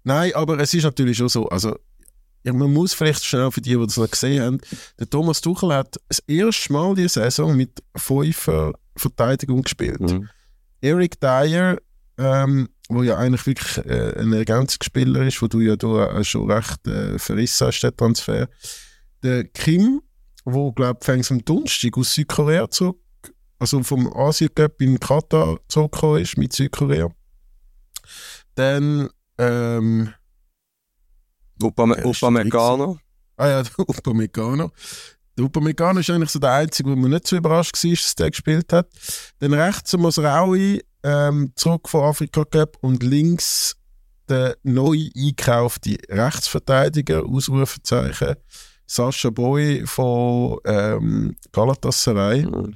Nein, 0.04 0.32
aber 0.36 0.60
es 0.60 0.74
ist 0.76 0.84
natürlich 0.84 1.18
schon 1.18 1.30
so, 1.30 1.48
also 1.50 1.76
ja, 2.44 2.54
man 2.54 2.72
muss 2.72 2.94
vielleicht 2.94 3.26
schnell 3.26 3.50
für 3.50 3.62
die, 3.62 3.76
die 3.76 3.86
das 3.86 3.98
noch 3.98 4.10
gesehen 4.10 4.44
haben, 4.44 4.62
der 5.00 5.10
Thomas 5.10 5.42
Tuchel 5.42 5.74
hat 5.74 6.00
das 6.08 6.20
erste 6.28 6.72
Mal 6.72 6.94
die 6.94 7.08
Saison 7.08 7.56
mit 7.56 7.84
fünf 7.96 8.48
äh, 8.48 8.72
Verteidigung 8.96 9.64
gespielt. 9.64 10.02
Mhm. 10.02 10.30
Eric 10.82 11.20
Dyer, 11.20 11.78
ähm, 12.20 12.70
wo 12.90 13.02
ja 13.02 13.18
eigentlich 13.18 13.48
wirklich 13.48 13.86
äh, 13.86 14.20
ein 14.20 14.34
Ergänzungsspieler 14.34 15.26
ist, 15.26 15.42
wo 15.42 15.48
du 15.48 15.62
ja 15.62 15.76
da 15.76 16.20
äh, 16.20 16.24
schon 16.24 16.50
recht 16.52 16.86
äh, 16.88 17.18
verrissen 17.18 17.68
hast, 17.68 17.82
den 17.82 17.98
Transfer. 17.98 18.48
Der 19.24 19.46
Kim, 19.46 20.02
wo 20.46 20.72
glaube 20.72 21.00
ich 21.02 21.32
am 21.32 21.44
Donnerstag 21.44 21.98
aus 21.98 22.14
Südkorea 22.14 22.70
zurück, 22.70 22.98
also 23.58 23.82
vom 23.82 24.12
Asien 24.16 24.54
Cup 24.54 24.80
in 24.80 25.00
Katar 25.00 25.60
zurückgekommen 25.68 26.22
ist 26.22 26.38
mit 26.38 26.54
Südkorea. 26.54 27.10
Dann 28.62 29.10
ähm, 29.40 30.14
Upamecano. 31.64 33.00
Ah 33.36 33.48
ja, 33.48 33.64
Upamecano. 33.76 34.72
Der 35.36 35.46
Upamecano 35.46 36.02
ist 36.02 36.12
eigentlich 36.12 36.30
so 36.30 36.38
der 36.38 36.52
Einzige, 36.52 36.92
wo 36.92 36.96
man 36.96 37.10
nicht 37.10 37.26
so 37.26 37.38
überrascht 37.38 37.84
war, 37.84 37.92
dass 37.92 38.16
der 38.16 38.30
gespielt 38.30 38.72
hat. 38.72 38.88
Dann 39.40 39.54
rechts 39.54 39.98
Mosraui, 39.98 40.84
ähm, 41.02 41.54
zurück 41.56 41.90
von 41.90 42.04
Afrika 42.04 42.44
Cup 42.44 42.78
und 42.82 43.02
links 43.02 43.78
der 44.30 44.58
neu 44.62 45.10
eingekaufte 45.16 45.98
Rechtsverteidiger, 46.10 47.26
Ausrufezeichen, 47.26 48.36
Sascha 48.86 49.32
Boy 49.32 49.88
von 49.88 50.60
ähm, 50.66 51.36
Galatasaray. 51.52 52.46
Mhm. 52.46 52.76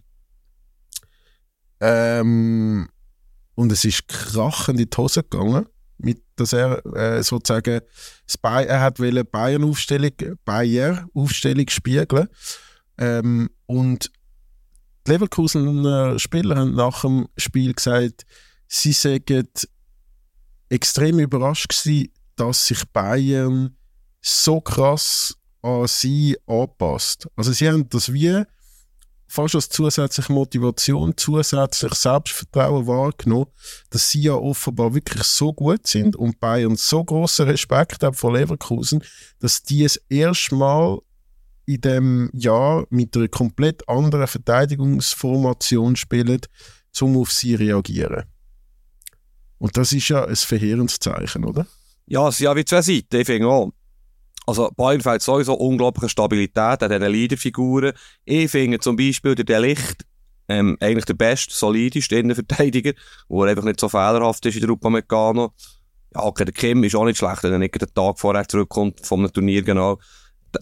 Ähm, 1.82 2.90
und 3.54 3.72
es 3.72 3.86
ist 3.86 4.08
krachend 4.08 4.80
in 4.80 4.90
die 4.90 4.98
Hose 4.98 5.22
gegangen, 5.22 5.68
mit, 5.98 6.22
dass 6.36 6.54
er 6.54 6.86
äh, 6.96 7.24
sozusagen 7.24 7.82
Bay 8.42 8.66
er 8.66 8.82
hat 8.82 9.00
wollte 9.00 9.24
Bayern 9.24 9.64
Aufstellung 9.64 10.12
Bayer 10.44 11.08
Aufstellung 11.14 11.70
spiegeln 11.70 12.28
ähm, 12.98 13.50
und 13.66 14.12
die 15.08 15.12
Leverkusener 15.12 16.18
Spieler 16.18 16.58
haben 16.58 16.76
nach 16.76 17.02
dem 17.02 17.28
Spiel 17.38 17.74
gesagt, 17.74 18.26
sie 18.68 18.92
seien 18.92 19.24
extrem 20.70 21.20
überrascht 21.20 21.70
gewesen, 21.70 22.12
dass 22.36 22.68
sich 22.68 22.84
Bayern 22.92 23.78
so 24.22 24.60
krass 24.62 25.38
an 25.62 25.88
sie 25.88 26.38
anpasst. 26.48 27.28
Also 27.36 27.52
sie 27.52 27.68
haben 27.70 27.88
das 27.90 28.12
wie 28.12 28.44
fast 29.28 29.56
als 29.56 29.70
zusätzliche 29.70 30.32
Motivation, 30.32 31.14
zusätzlich 31.18 31.94
Selbstvertrauen 31.94 32.88
wahrgenommen, 32.88 33.48
dass 33.90 34.10
sie 34.10 34.22
ja 34.22 34.34
offenbar 34.34 34.94
wirklich 34.94 35.24
so 35.24 35.54
gut 35.54 35.88
sind 35.88 36.16
und 36.16 36.40
Bayern 36.40 36.76
so 36.76 37.04
großen 37.04 37.48
Respekt 37.48 38.04
haben 38.04 38.16
vor 38.16 38.34
Leverkusen, 38.34 39.04
dass 39.40 39.64
die 39.64 39.84
es 39.84 39.98
erstmal 40.10 41.00
in 41.66 41.82
dem 41.82 42.30
Jahr 42.34 42.86
mit 42.90 43.16
einer 43.18 43.28
komplett 43.28 43.88
anderen 43.90 44.28
Verteidigungsformation 44.28 45.96
spielen, 45.96 46.42
um 47.02 47.18
auf 47.18 47.32
sie 47.32 47.56
zu 47.56 47.60
reagieren. 47.60 48.24
Und 49.58 49.78
das 49.78 49.92
ist 49.92 50.10
ja 50.10 50.26
ein 50.26 50.36
verheerendes 50.36 51.00
Zeichen, 51.00 51.44
oder? 51.44 51.66
Ja, 52.06 52.28
es 52.28 52.38
sind 52.38 52.46
ja 52.46 52.56
wie 52.56 52.66
zwei 52.66 52.82
Seiten, 52.82 53.16
ich 53.16 53.26
finde 53.26 53.48
auch. 53.48 53.72
Also 54.46 54.70
Bayern 54.76 55.02
fällt 55.02 55.22
sowieso 55.22 55.56
unglaubliche 55.56 56.10
Stabilität 56.10 56.84
an 56.84 56.90
diesen 56.90 57.12
Leaderfiguren. 57.12 57.94
Ich 58.26 58.52
finde 58.52 58.80
zum 58.80 58.96
Beispiel 58.96 59.36
der 59.36 59.46
Delicht 59.46 60.06
ähm, 60.48 60.78
eigentlich 60.80 61.06
der 61.06 61.16
beste, 61.16 61.54
solideste 61.54 62.18
Innenverteidiger, 62.18 62.94
wo 63.28 63.44
er 63.44 63.50
einfach 63.50 63.64
nicht 63.64 63.80
so 63.80 63.90
fehlerhaft 63.90 64.46
ist 64.46 64.56
in 64.56 64.62
der 64.62 64.70
Upamecano. 64.70 65.54
Ja, 66.14 66.24
okay, 66.24 66.46
der 66.46 66.54
Kim 66.54 66.84
ist 66.84 66.96
auch 66.96 67.06
nicht 67.06 67.18
schlecht, 67.18 67.44
wenn 67.44 67.54
er 67.54 67.60
nicht 67.60 67.80
den 67.82 67.94
Tag 67.94 68.20
vorher 68.20 68.48
zurückkommt 68.48 69.06
vom 69.06 69.32
Turnier, 69.32 69.64
genau. 69.64 70.00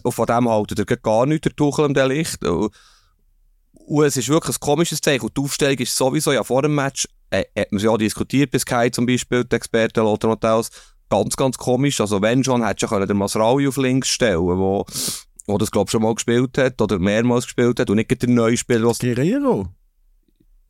Und 0.02 0.12
von 0.12 0.26
dem 0.26 0.48
haltet 0.48 0.78
er 0.78 0.96
gar 0.96 1.26
nichts, 1.26 1.44
der 1.44 1.54
Tuchel 1.54 1.84
am 1.84 1.94
Delicht. 1.94 2.44
Und, 2.44 2.74
es 4.02 4.16
ist 4.16 4.28
wirklich 4.28 4.56
ein 4.56 4.60
komisches 4.60 5.00
Zeichen. 5.00 5.26
Und 5.26 5.36
die 5.36 5.42
Aufstellung 5.42 5.78
ist 5.78 5.94
sowieso, 5.94 6.32
ja 6.32 6.42
vor 6.42 6.62
dem 6.62 6.74
Match, 6.74 7.06
äh, 7.30 7.44
hat 7.56 7.70
man 7.70 7.86
auch 7.86 7.98
diskutiert, 7.98 8.50
bis 8.50 8.64
Kai 8.64 8.88
zum 8.88 9.04
Beispiel, 9.04 9.44
der 9.44 9.58
Experte 9.58 10.00
Lothar 10.00 10.30
Matthäus, 10.30 10.70
ganz, 11.08 11.36
ganz 11.36 11.58
komisch. 11.58 12.00
Also 12.00 12.20
wenn 12.22 12.44
schon, 12.44 12.66
hätte 12.66 12.86
schon 12.88 13.06
den 13.06 13.16
Masraui 13.16 13.68
auf 13.68 13.76
links 13.76 14.08
stellen 14.08 14.40
wo, 14.40 14.84
wo 15.46 15.58
das, 15.58 15.70
glaube 15.70 15.90
schon 15.90 16.02
mal 16.02 16.14
gespielt 16.14 16.56
hat 16.58 16.80
oder 16.80 16.98
mehrmals 16.98 17.44
gespielt 17.44 17.80
hat 17.80 17.90
und 17.90 17.96
nicht 17.96 18.22
der 18.22 18.28
neue 18.28 18.56
Spieler, 18.56 18.88
was 18.88 18.98
Guerrero? 18.98 19.68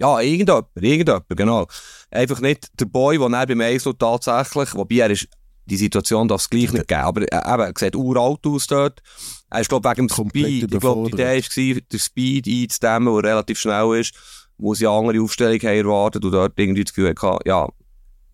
ja, 0.01 0.21
irgendjemand, 0.21 0.67
irgendjemand, 0.75 1.25
genau. 1.31 1.67
Einfach 2.11 2.41
nicht 2.41 2.69
der 2.81 2.87
Boy, 2.87 3.19
der 3.19 3.29
dann 3.29 3.49
beim 3.49 3.61
Eislo 3.61 3.93
tatsächlich, 3.93 4.75
wobei 4.75 4.97
er 4.97 5.11
ist, 5.11 5.29
die 5.67 5.77
Situation 5.77 6.29
darf 6.29 6.43
es 6.43 6.51
gleich 6.51 6.73
nicht 6.73 6.89
geben, 6.89 7.01
aber 7.01 7.23
er, 7.33 7.55
eben, 7.55 7.63
er 7.63 7.73
sieht 7.79 7.97
uralt 7.97 8.47
aus 8.47 8.67
dort. 8.67 9.03
Er 9.51 9.61
ist, 9.61 9.69
glaube 9.69 9.89
ich, 9.89 9.97
wegen 9.97 10.09
dem 10.09 10.15
Komplett 10.15 10.47
Speed, 10.47 10.75
ich 10.75 10.81
glaube, 10.81 11.11
die 11.11 11.15
Idee 11.15 11.75
war, 11.75 11.81
den 11.91 11.99
Speed 11.99 12.47
einzudämmen, 12.47 13.15
der 13.15 13.31
relativ 13.31 13.59
schnell 13.59 13.99
ist, 13.99 14.15
wo 14.59 14.75
sie 14.75 14.87
eine 14.87 14.97
andere 14.97 15.23
Aufstellung 15.23 15.61
haben 15.61 15.79
erwartet 15.79 16.25
und 16.25 16.33
dort 16.33 16.59
irgendwie 16.59 16.85
das 16.85 16.93
Gefühl 16.93 17.15
hatte, 17.19 17.39
ja, 17.49 17.69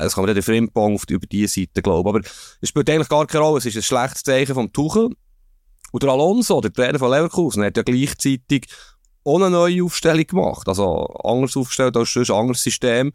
es 0.07 0.15
kann 0.15 0.25
man 0.25 0.35
den 0.35 0.43
Frimpong 0.43 1.01
über 1.09 1.27
diese 1.27 1.61
Seite 1.61 1.83
glauben. 1.83 2.09
Aber 2.09 2.21
es 2.61 2.69
spielt 2.69 2.89
eigentlich 2.91 3.09
gar 3.09 3.27
keine 3.27 3.45
Rolle, 3.45 3.59
es 3.59 3.67
ist 3.67 3.77
ein 3.77 3.83
schlechtes 3.83 4.23
Zeichen 4.23 4.55
vom 4.55 4.73
Tuchel. 4.73 5.11
Und 5.93 6.03
der 6.03 6.11
Alonso, 6.11 6.61
der 6.61 6.73
Trainer 6.73 6.99
von 6.99 7.11
Leverkusen, 7.11 7.65
hat 7.65 7.77
ja 7.77 7.83
gleichzeitig 7.83 8.67
eine 9.25 9.51
neue 9.51 9.85
Aufstellung 9.85 10.27
gemacht. 10.27 10.69
Also 10.69 11.07
anders 11.25 11.57
aufgestellt 11.57 11.97
als 11.97 12.13
sonst, 12.13 12.31
anderes 12.31 12.63
System. 12.63 13.13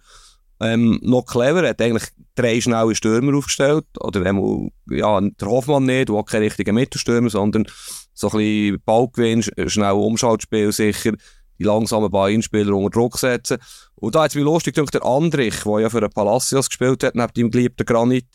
Ähm, 0.61 0.99
noch 1.01 1.25
clever, 1.25 1.67
hat 1.67 1.81
eigentlich 1.81 2.09
drei 2.35 2.61
schnelle 2.61 2.95
Stürmer 2.95 3.37
aufgestellt. 3.37 3.85
Oder 3.99 4.25
einmal, 4.25 4.69
ja, 4.89 5.19
der 5.19 5.47
Hoffmann 5.47 5.85
nicht, 5.85 6.09
der 6.09 6.23
kein 6.23 6.43
richtiger 6.43 6.73
Mittelstürmer, 6.73 7.29
sondern 7.29 7.65
so 8.13 8.29
ein 8.29 8.37
bisschen 8.37 8.81
Ballgewinn, 8.85 9.43
schnell 9.67 9.91
Umschaltspiel 9.91 10.71
sicher, 10.71 11.13
die 11.59 11.63
langsamen 11.63 12.09
Bayern-Spieler 12.09 12.73
unter 12.73 12.89
Druck 12.89 13.17
setzen. 13.17 13.57
Und 13.95 14.15
da 14.15 14.23
hat 14.23 14.31
es 14.31 14.35
mich 14.35 14.43
lustig 14.43 14.75
der 14.75 15.05
Andrich, 15.05 15.63
der 15.63 15.79
ja 15.79 15.89
für 15.89 16.01
den 16.01 16.09
Palacios 16.09 16.69
gespielt 16.69 17.03
hat, 17.03 17.15
neben 17.15 17.33
dem 17.33 17.51
geliebten 17.51 17.85
Granit, 17.85 18.27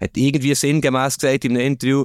hat 0.00 0.16
irgendwie 0.16 0.54
sinngemäß 0.54 1.18
gesagt 1.18 1.44
in 1.44 1.52
einem 1.52 1.66
Interview, 1.66 2.04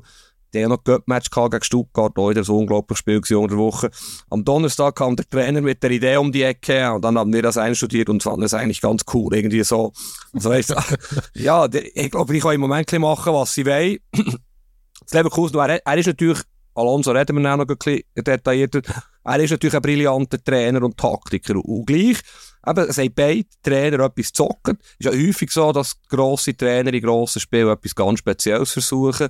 der 0.53 0.61
ja 0.61 0.67
noch 0.69 0.83
Cup-Match 0.83 1.29
gegen 1.29 1.63
Stuttgart, 1.63 2.17
auch 2.17 2.29
wieder 2.29 2.43
so 2.43 2.55
ein 2.55 2.61
unglaubliches 2.61 2.99
Spiel 2.99 3.21
unter 3.35 3.57
Woche. 3.57 3.89
Am 4.29 4.43
Donnerstag 4.43 4.95
kam 4.95 5.15
der 5.15 5.29
Trainer 5.29 5.61
mit 5.61 5.83
der 5.83 5.91
Idee 5.91 6.17
um 6.17 6.31
die 6.31 6.43
Ecke 6.43 6.91
und 6.93 7.03
dann 7.03 7.17
haben 7.17 7.33
wir 7.33 7.41
das 7.41 7.57
einstudiert 7.57 8.09
und 8.09 8.23
fanden 8.23 8.43
es 8.43 8.53
eigentlich 8.53 8.81
ganz 8.81 9.03
cool, 9.13 9.35
irgendwie 9.35 9.63
so. 9.63 9.91
Also 10.33 10.49
weißt, 10.49 10.75
ja, 11.35 11.67
ich 11.71 12.11
glaube, 12.11 12.35
ich 12.35 12.41
kann 12.41 12.53
im 12.53 12.61
Moment 12.61 12.91
machen, 12.93 13.33
was 13.33 13.53
sie 13.53 13.65
wollen. 13.65 13.97
Das 14.99 15.13
Leverkusen, 15.13 15.57
er, 15.57 15.85
er 15.85 15.97
ist 15.97 16.07
natürlich, 16.07 16.39
Alonso 16.75 17.11
reden 17.11 17.37
wir 17.37 17.55
noch 17.55 17.59
ein 17.59 17.65
bisschen 17.65 18.01
detaillierter, 18.13 18.81
er 19.23 19.39
ist 19.39 19.51
natürlich 19.51 19.75
ein 19.75 19.81
brillanter 19.81 20.43
Trainer 20.43 20.83
und 20.83 20.97
Taktiker 20.97 21.55
und 21.63 21.85
gleich, 21.85 22.17
eben, 22.69 22.89
es 22.89 22.97
haben 22.97 23.13
beide 23.13 23.47
Trainer 23.63 23.99
etwas 24.05 24.31
zocken. 24.33 24.77
Es 24.99 25.05
ist 25.05 25.13
ja 25.13 25.27
häufig 25.27 25.51
so, 25.51 25.71
dass 25.71 26.01
grosse 26.09 26.55
Trainer 26.55 26.93
in 26.93 27.01
grossen 27.01 27.39
Spielen 27.39 27.69
etwas 27.69 27.95
ganz 27.95 28.19
Spezielles 28.19 28.71
versuchen 28.71 29.29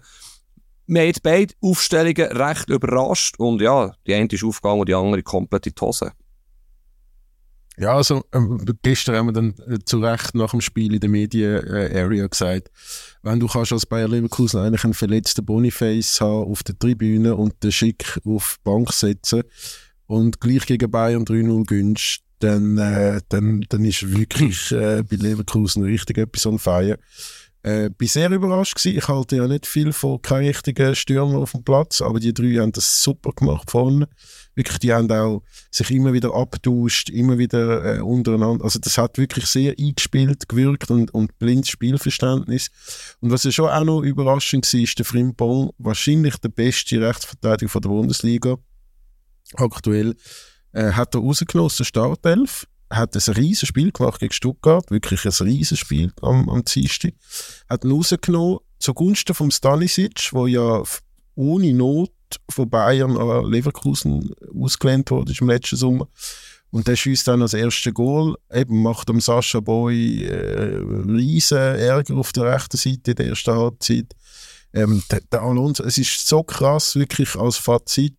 wir 0.87 1.01
haben 1.01 1.07
jetzt 1.07 1.23
beide 1.23 1.53
Aufstellungen 1.61 2.31
recht 2.31 2.69
überrascht 2.69 3.35
und 3.39 3.61
ja, 3.61 3.93
die 4.07 4.13
eine 4.13 4.29
ist 4.31 4.43
aufgegangen 4.43 4.79
und 4.79 4.89
die 4.89 4.95
andere 4.95 5.21
komplett 5.21 5.67
in 5.67 5.73
die 5.77 5.85
Hose. 5.85 6.13
Ja, 7.79 7.95
also 7.95 8.23
ähm, 8.33 8.65
gestern 8.81 9.15
haben 9.15 9.27
wir 9.27 9.33
dann 9.33 9.53
äh, 9.67 9.77
zu 9.85 9.99
Recht 9.99 10.33
nach 10.33 10.49
dem 10.49 10.61
Spiel 10.61 10.95
in 10.95 10.99
der 10.99 11.09
Medien-Area 11.09 12.25
äh, 12.25 12.29
gesagt, 12.29 12.71
wenn 13.21 13.39
du 13.39 13.47
kannst 13.47 13.71
als 13.71 13.85
Bayer 13.85 14.07
Leverkusen 14.07 14.61
eigentlich 14.61 14.83
einen 14.83 14.95
verletzten 14.95 15.45
Boniface 15.45 16.19
haben 16.19 16.49
auf 16.49 16.63
der 16.63 16.79
Tribüne 16.79 17.35
und 17.35 17.61
den 17.63 17.71
Schick 17.71 18.19
auf 18.25 18.57
die 18.57 18.63
Bank 18.63 18.93
setzen 18.93 19.43
und 20.07 20.41
gleich 20.41 20.65
gegen 20.65 20.89
Bayern 20.89 21.23
3-0 21.23 21.65
gönnst, 21.65 22.21
dann, 22.39 22.77
äh, 22.77 23.21
dann, 23.29 23.65
dann 23.69 23.85
ist 23.85 24.11
wirklich 24.11 24.71
äh, 24.71 25.03
bei 25.03 25.15
Leverkusen 25.15 25.83
richtig 25.83 26.17
etwas 26.17 26.45
on 26.45 26.59
fire. 26.59 26.97
Äh, 27.63 27.89
bin 27.89 28.07
sehr 28.07 28.29
überrascht 28.31 28.75
gewesen. 28.75 28.97
Ich 28.97 29.07
halte 29.07 29.35
ja 29.35 29.47
nicht 29.47 29.65
viel 29.65 29.91
von 29.91 30.21
keinen 30.21 30.47
richtigen 30.47 30.95
Stürmer 30.95 31.39
auf 31.39 31.51
dem 31.51 31.63
Platz, 31.63 32.01
aber 32.01 32.19
die 32.19 32.33
drei 32.33 32.55
haben 32.61 32.71
das 32.71 33.03
super 33.03 33.31
gemacht 33.31 33.71
vorne. 33.71 34.07
Wirklich, 34.55 34.79
die 34.79 34.93
haben 34.93 35.11
auch 35.11 35.43
sich 35.69 35.91
immer 35.91 36.13
wieder 36.13 36.33
abgetauscht, 36.33 37.09
immer 37.09 37.37
wieder 37.37 37.97
äh, 37.97 37.99
untereinander. 37.99 38.63
Also 38.63 38.79
das 38.79 38.97
hat 38.97 39.17
wirklich 39.17 39.47
sehr 39.47 39.75
eingespielt 39.77 40.47
gewirkt 40.47 40.91
und, 40.91 41.13
und 41.13 41.37
blindes 41.39 41.69
Spielverständnis. 41.69 42.69
Und 43.19 43.31
was 43.31 43.43
ja 43.43 43.51
schon 43.51 43.69
auch 43.69 43.83
noch 43.83 44.01
überraschend 44.01 44.71
war, 44.71 44.79
ist 44.79 44.97
der 44.97 45.05
Frimpong, 45.05 45.71
wahrscheinlich 45.77 46.37
der 46.37 46.49
beste 46.49 47.01
Rechtsverteidiger 47.01 47.69
von 47.69 47.81
der 47.81 47.89
Bundesliga. 47.89 48.57
Aktuell 49.55 50.15
äh, 50.77 50.91
hat 50.93 51.15
er 51.15 51.21
rausgenommen 51.21 51.65
aus 51.65 51.77
der 51.77 51.85
Startelf 51.85 52.67
hat 52.89 53.15
ein 53.15 53.33
riesiges 53.33 53.67
Spiel 53.67 53.91
gemacht 53.91 54.19
gegen 54.19 54.33
Stuttgart, 54.33 54.89
wirklich 54.91 55.25
ein 55.25 55.45
riesiges 55.45 55.79
Spiel 55.79 56.11
am, 56.21 56.49
am 56.49 56.63
Dienstag. 56.63 57.13
Hat 57.69 57.83
ihn 57.83 57.91
rausgenommen 57.91 58.59
zugunsten 58.79 59.35
vom 59.35 59.51
Stanisic, 59.51 60.29
wo 60.31 60.47
ja 60.47 60.83
ohne 61.35 61.73
Not 61.73 62.11
von 62.49 62.69
Bayern 62.69 63.17
an 63.17 63.51
Leverkusen 63.51 64.33
ausgelehnt 64.53 65.11
wurde 65.11 65.33
im 65.39 65.49
letzten 65.49 65.75
Sommer. 65.75 66.07
Und 66.69 66.87
der 66.87 66.95
schießt 66.95 67.27
dann 67.27 67.41
als 67.41 67.53
erste 67.53 67.93
Goal, 67.93 68.35
eben 68.53 68.81
macht 68.81 69.07
dem 69.07 69.21
Sascha 69.21 69.61
Boy 69.61 70.25
äh, 70.25 70.75
riesen 71.07 71.57
Ärger 71.57 72.15
auf 72.15 72.33
der 72.33 72.53
rechten 72.53 72.77
Seite 72.77 73.11
in 73.11 73.15
der 73.15 73.27
ersten 73.27 73.55
Halbzeit. 73.55 74.13
Ähm, 74.73 75.01
der, 75.09 75.21
der 75.31 75.41
Alonso, 75.41 75.83
es 75.83 75.97
ist 75.97 76.27
so 76.27 76.43
krass, 76.43 76.95
wirklich 76.95 77.35
als 77.35 77.55
Fazit, 77.55 78.17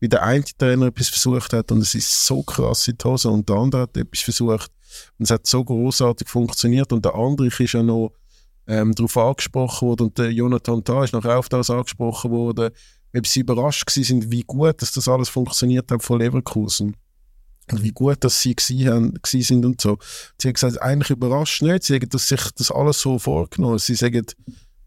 wie 0.00 0.08
der 0.08 0.22
eine 0.22 0.44
Trainer 0.44 0.86
etwas 0.86 1.08
versucht 1.08 1.52
hat 1.52 1.72
und 1.72 1.80
es 1.80 1.94
ist 1.94 2.26
so 2.26 2.42
krass 2.42 2.88
in 2.88 2.98
die 2.98 3.04
Hose 3.04 3.28
und 3.30 3.48
der 3.48 3.56
andere 3.56 3.82
hat 3.82 3.96
etwas 3.96 4.20
versucht 4.20 4.70
und 5.18 5.24
es 5.24 5.30
hat 5.30 5.46
so 5.46 5.64
großartig 5.64 6.28
funktioniert 6.28 6.92
und 6.92 7.04
der 7.04 7.14
andere 7.14 7.48
ist 7.48 7.72
ja 7.72 7.82
noch 7.82 8.12
ähm, 8.66 8.94
darauf 8.94 9.16
angesprochen 9.16 9.88
worden 9.88 10.02
und 10.04 10.18
der 10.18 10.30
Jonathan 10.30 10.84
Tah 10.84 11.04
ist 11.04 11.12
noch 11.12 11.24
auf 11.24 11.48
das 11.48 11.70
angesprochen 11.70 12.30
worden, 12.30 12.70
ob 13.16 13.26
sie 13.26 13.40
überrascht 13.40 13.88
sind, 13.90 14.30
wie 14.30 14.42
gut 14.42 14.80
dass 14.82 14.92
das 14.92 15.08
alles 15.08 15.28
funktioniert 15.28 15.90
hat 15.90 16.02
von 16.02 16.20
Leverkusen 16.20 16.94
und 17.70 17.82
wie 17.82 17.92
gut 17.92 18.22
dass 18.24 18.40
sie 18.40 18.54
haben, 18.88 19.14
sind 19.24 19.64
und 19.64 19.80
so. 19.80 19.98
Sie 20.40 20.48
haben 20.48 20.54
gesagt, 20.54 20.80
eigentlich 20.80 21.10
überrascht 21.10 21.62
nicht, 21.62 21.84
sie 21.84 21.94
haben 21.94 22.08
das 22.08 22.28
sich 22.28 22.40
das 22.56 22.70
alles 22.70 23.00
so 23.00 23.18
vorgenommen. 23.18 23.78
Sie 23.78 23.94
sagen, 23.94 24.26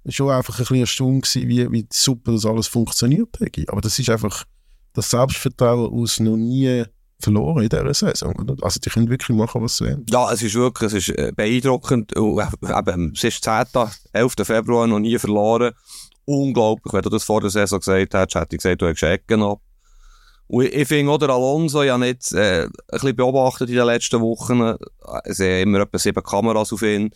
schon 0.09 0.31
einfach 0.31 0.55
ein 0.55 0.59
bisschen 0.59 0.77
erstaunt 0.77 1.23
gewesen, 1.23 1.47
wie, 1.47 1.71
wie 1.71 1.87
super 1.91 2.31
das 2.31 2.45
alles 2.45 2.67
funktioniert 2.67 3.39
hat. 3.39 3.69
Aber 3.69 3.81
das 3.81 3.99
ist 3.99 4.09
einfach 4.09 4.45
das 4.93 5.09
Selbstvertrauen 5.09 5.91
aus 5.91 6.19
noch 6.19 6.37
nie 6.37 6.85
verloren 7.19 7.63
in 7.63 7.69
dieser 7.69 7.93
Saison. 7.93 8.33
Also 8.61 8.79
die 8.79 8.89
können 8.89 9.09
wirklich 9.09 9.37
machen, 9.37 9.61
was 9.61 9.77
sie 9.77 9.85
wollen. 9.85 10.05
Ja, 10.09 10.31
es 10.31 10.41
ist 10.41 10.55
wirklich 10.55 10.93
es 10.93 11.07
ist 11.07 11.17
äh, 11.17 11.31
beeindruckend. 11.35 12.11
Eben, 12.15 13.13
es 13.15 13.23
ist 13.23 13.43
10. 13.43 13.65
11. 14.13 14.33
Februar 14.43 14.87
noch 14.87 14.99
nie 14.99 15.17
verloren. 15.17 15.73
Unglaublich, 16.25 16.93
wenn 16.93 17.01
du 17.01 17.09
das 17.09 17.23
vor 17.23 17.41
der 17.41 17.49
Saison 17.49 17.79
gesagt 17.79 18.13
hättest, 18.13 18.35
hätte 18.35 18.55
ich 18.55 18.61
gesagt, 18.61 18.81
du 18.81 18.87
hast 18.87 19.03
Ecken 19.03 19.43
ab. 19.43 19.59
Und 20.47 20.65
ich, 20.65 20.73
ich 20.73 20.87
finde 20.87 21.11
auch 21.11 21.17
der 21.17 21.29
Alonso 21.29 21.83
ja 21.83 21.97
nicht 21.97 22.31
äh, 22.33 22.63
ein 22.63 22.71
bisschen 22.89 23.15
beobachtet 23.15 23.69
in 23.69 23.75
den 23.75 23.85
letzten 23.85 24.19
Wochen. 24.21 24.75
Es 25.23 25.37
sind 25.37 25.61
immer 25.61 25.81
etwa 25.81 25.97
sieben 25.97 26.23
Kameras 26.23 26.73
auf 26.73 26.81
ihn. 26.81 27.11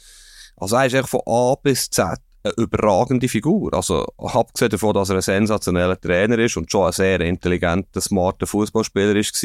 Also 0.55 0.77
er 0.77 0.85
ist 0.85 0.93
echt 0.93 1.09
von 1.09 1.21
A 1.25 1.55
bis 1.61 1.89
Z 1.89 2.17
eine 2.45 2.53
überragende 2.58 3.27
Figur. 3.27 3.73
Also, 3.73 4.05
abgesehen 4.17 4.69
davon, 4.69 4.93
dass 4.93 5.10
er 5.10 5.15
ein 5.17 5.21
sensationeller 5.21 5.99
Trainer 5.99 6.38
ist 6.39 6.58
und 6.58 6.71
schon 6.71 6.88
ein 6.88 6.91
sehr 6.91 7.19
intelligenter, 7.21 8.01
smarter 8.01 8.47
Fußballspieler 8.47 9.15
ist 9.15 9.43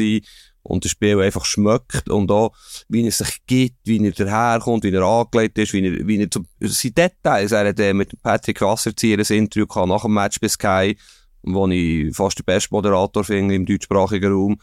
und 0.63 0.85
das 0.85 0.91
Spiel 0.91 1.19
einfach 1.19 1.45
schmeckt 1.45 2.09
und 2.09 2.31
auch, 2.31 2.51
wie 2.87 3.05
er 3.05 3.11
sich 3.11 3.39
gibt, 3.47 3.77
wie 3.83 4.05
er 4.05 4.11
daherkommt, 4.11 4.83
wie 4.83 4.93
er 4.93 5.01
angelegt 5.01 5.57
ist, 5.57 5.73
wie 5.73 5.85
er, 5.85 6.07
wie 6.07 6.21
er 6.21 6.29
zum, 6.29 6.45
seine 6.59 6.93
Details, 6.93 7.51
er 7.51 7.69
hat 7.69 7.79
äh, 7.79 7.93
mit 7.93 8.21
Patrick 8.21 8.61
Wasserzieher 8.61 9.17
ein 9.17 9.37
Interview 9.37 9.65
gehabt 9.65 9.87
nach 9.87 10.03
dem 10.03 10.13
Match 10.13 10.39
bei 10.39 10.47
Sky, 10.47 10.97
wo 11.41 11.67
ich 11.67 12.15
fast 12.15 12.37
der 12.37 12.43
beste 12.43 12.69
Moderator 12.71 13.23
finde 13.23 13.55
im 13.55 13.65
deutschsprachigen 13.65 14.31
Raum 14.31 14.57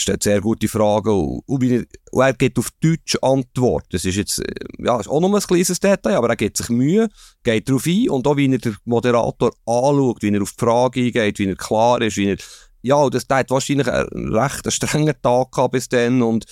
stellt 0.00 0.22
sehr 0.22 0.40
gute 0.40 0.68
Fragen 0.68 1.10
und, 1.10 1.42
und, 1.46 1.86
er, 2.20 2.32
gibt 2.34 2.58
auf 2.58 2.70
Deutsch 2.80 3.16
Antwort. 3.22 3.86
Das 3.90 4.04
ist 4.04 4.16
jetzt, 4.16 4.38
äh, 4.38 4.54
ja, 4.78 4.98
ist 4.98 5.08
auch 5.08 5.20
noch 5.20 5.32
ein 5.32 5.40
kleines 5.40 5.80
Detail, 5.80 6.16
aber 6.16 6.30
er 6.30 6.36
gibt 6.36 6.56
sich 6.56 6.68
Mühe, 6.68 7.08
geht 7.42 7.68
darauf 7.68 7.86
ein 7.86 8.08
und 8.08 8.26
auch 8.26 8.36
wie 8.36 8.50
er 8.50 8.58
den 8.58 8.76
Moderator 8.84 9.52
anschaut, 9.66 10.22
wie 10.22 10.34
er 10.34 10.42
auf 10.42 10.52
die 10.52 10.64
Frage 10.64 11.00
eingeht, 11.00 11.38
wie 11.38 11.48
er 11.48 11.56
klar 11.56 12.00
ist, 12.02 12.16
wie 12.16 12.30
er, 12.30 12.36
ja, 12.82 13.08
das, 13.10 13.26
hat 13.30 13.50
wahrscheinlich 13.50 13.88
einen 13.88 14.34
recht 14.34 14.72
strengen 14.72 15.14
Tag 15.22 15.52
gehabt 15.52 15.72
bis 15.72 15.88
dann 15.88 16.22
und 16.22 16.46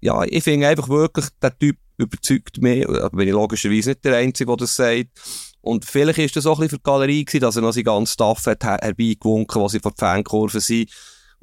ja, 0.00 0.22
ich 0.24 0.44
finde 0.44 0.68
einfach 0.68 0.88
wirklich, 0.88 1.26
der 1.42 1.58
Typ 1.58 1.76
überzeugt 1.96 2.60
mich, 2.60 2.86
aber 2.88 3.10
bin 3.10 3.28
ich 3.28 3.34
logischerweise 3.34 3.90
nicht 3.90 4.04
der 4.04 4.16
Einzige, 4.16 4.48
der 4.48 4.56
das 4.56 4.76
sagt. 4.76 5.08
Und 5.60 5.86
vielleicht 5.86 6.18
ist 6.18 6.36
das 6.36 6.44
auch 6.44 6.58
ein 6.58 6.66
bisschen 6.66 6.70
für 6.70 6.76
die 6.76 6.82
Galerie 6.82 7.24
gewesen, 7.24 7.40
dass 7.40 7.56
er 7.56 7.62
noch 7.62 7.72
seinen 7.72 7.84
ganzen 7.84 8.12
Staff 8.12 8.44
hat 8.46 8.64
herbeigewunken, 8.64 9.62
was 9.62 9.72
sie 9.72 9.80
von 9.80 9.92
der 9.98 10.08
Fankurve 10.08 10.60
sind. 10.60 10.90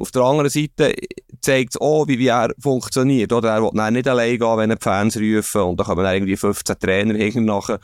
Auf 0.01 0.11
der 0.11 0.23
anderen 0.23 0.49
Seite 0.49 0.93
zeigt 1.41 1.75
es 1.75 1.81
auch, 1.81 2.07
wie, 2.07 2.19
wie 2.19 2.27
er 2.27 2.53
funktioniert. 2.59 3.31
Oder? 3.31 3.51
Er 3.51 3.61
will 3.61 3.71
dann 3.73 3.93
nicht 3.93 4.07
allein 4.07 4.37
gehen, 4.37 4.57
wenn 4.57 4.69
er 4.69 4.75
die 4.75 4.83
Fans 4.83 5.17
rufen 5.17 5.61
und 5.61 5.79
da 5.79 5.83
kommen 5.83 6.03
dann 6.03 6.15
irgendwie 6.15 6.35
15 6.35 6.79
Trainer 6.79 7.41
nachher. 7.41 7.79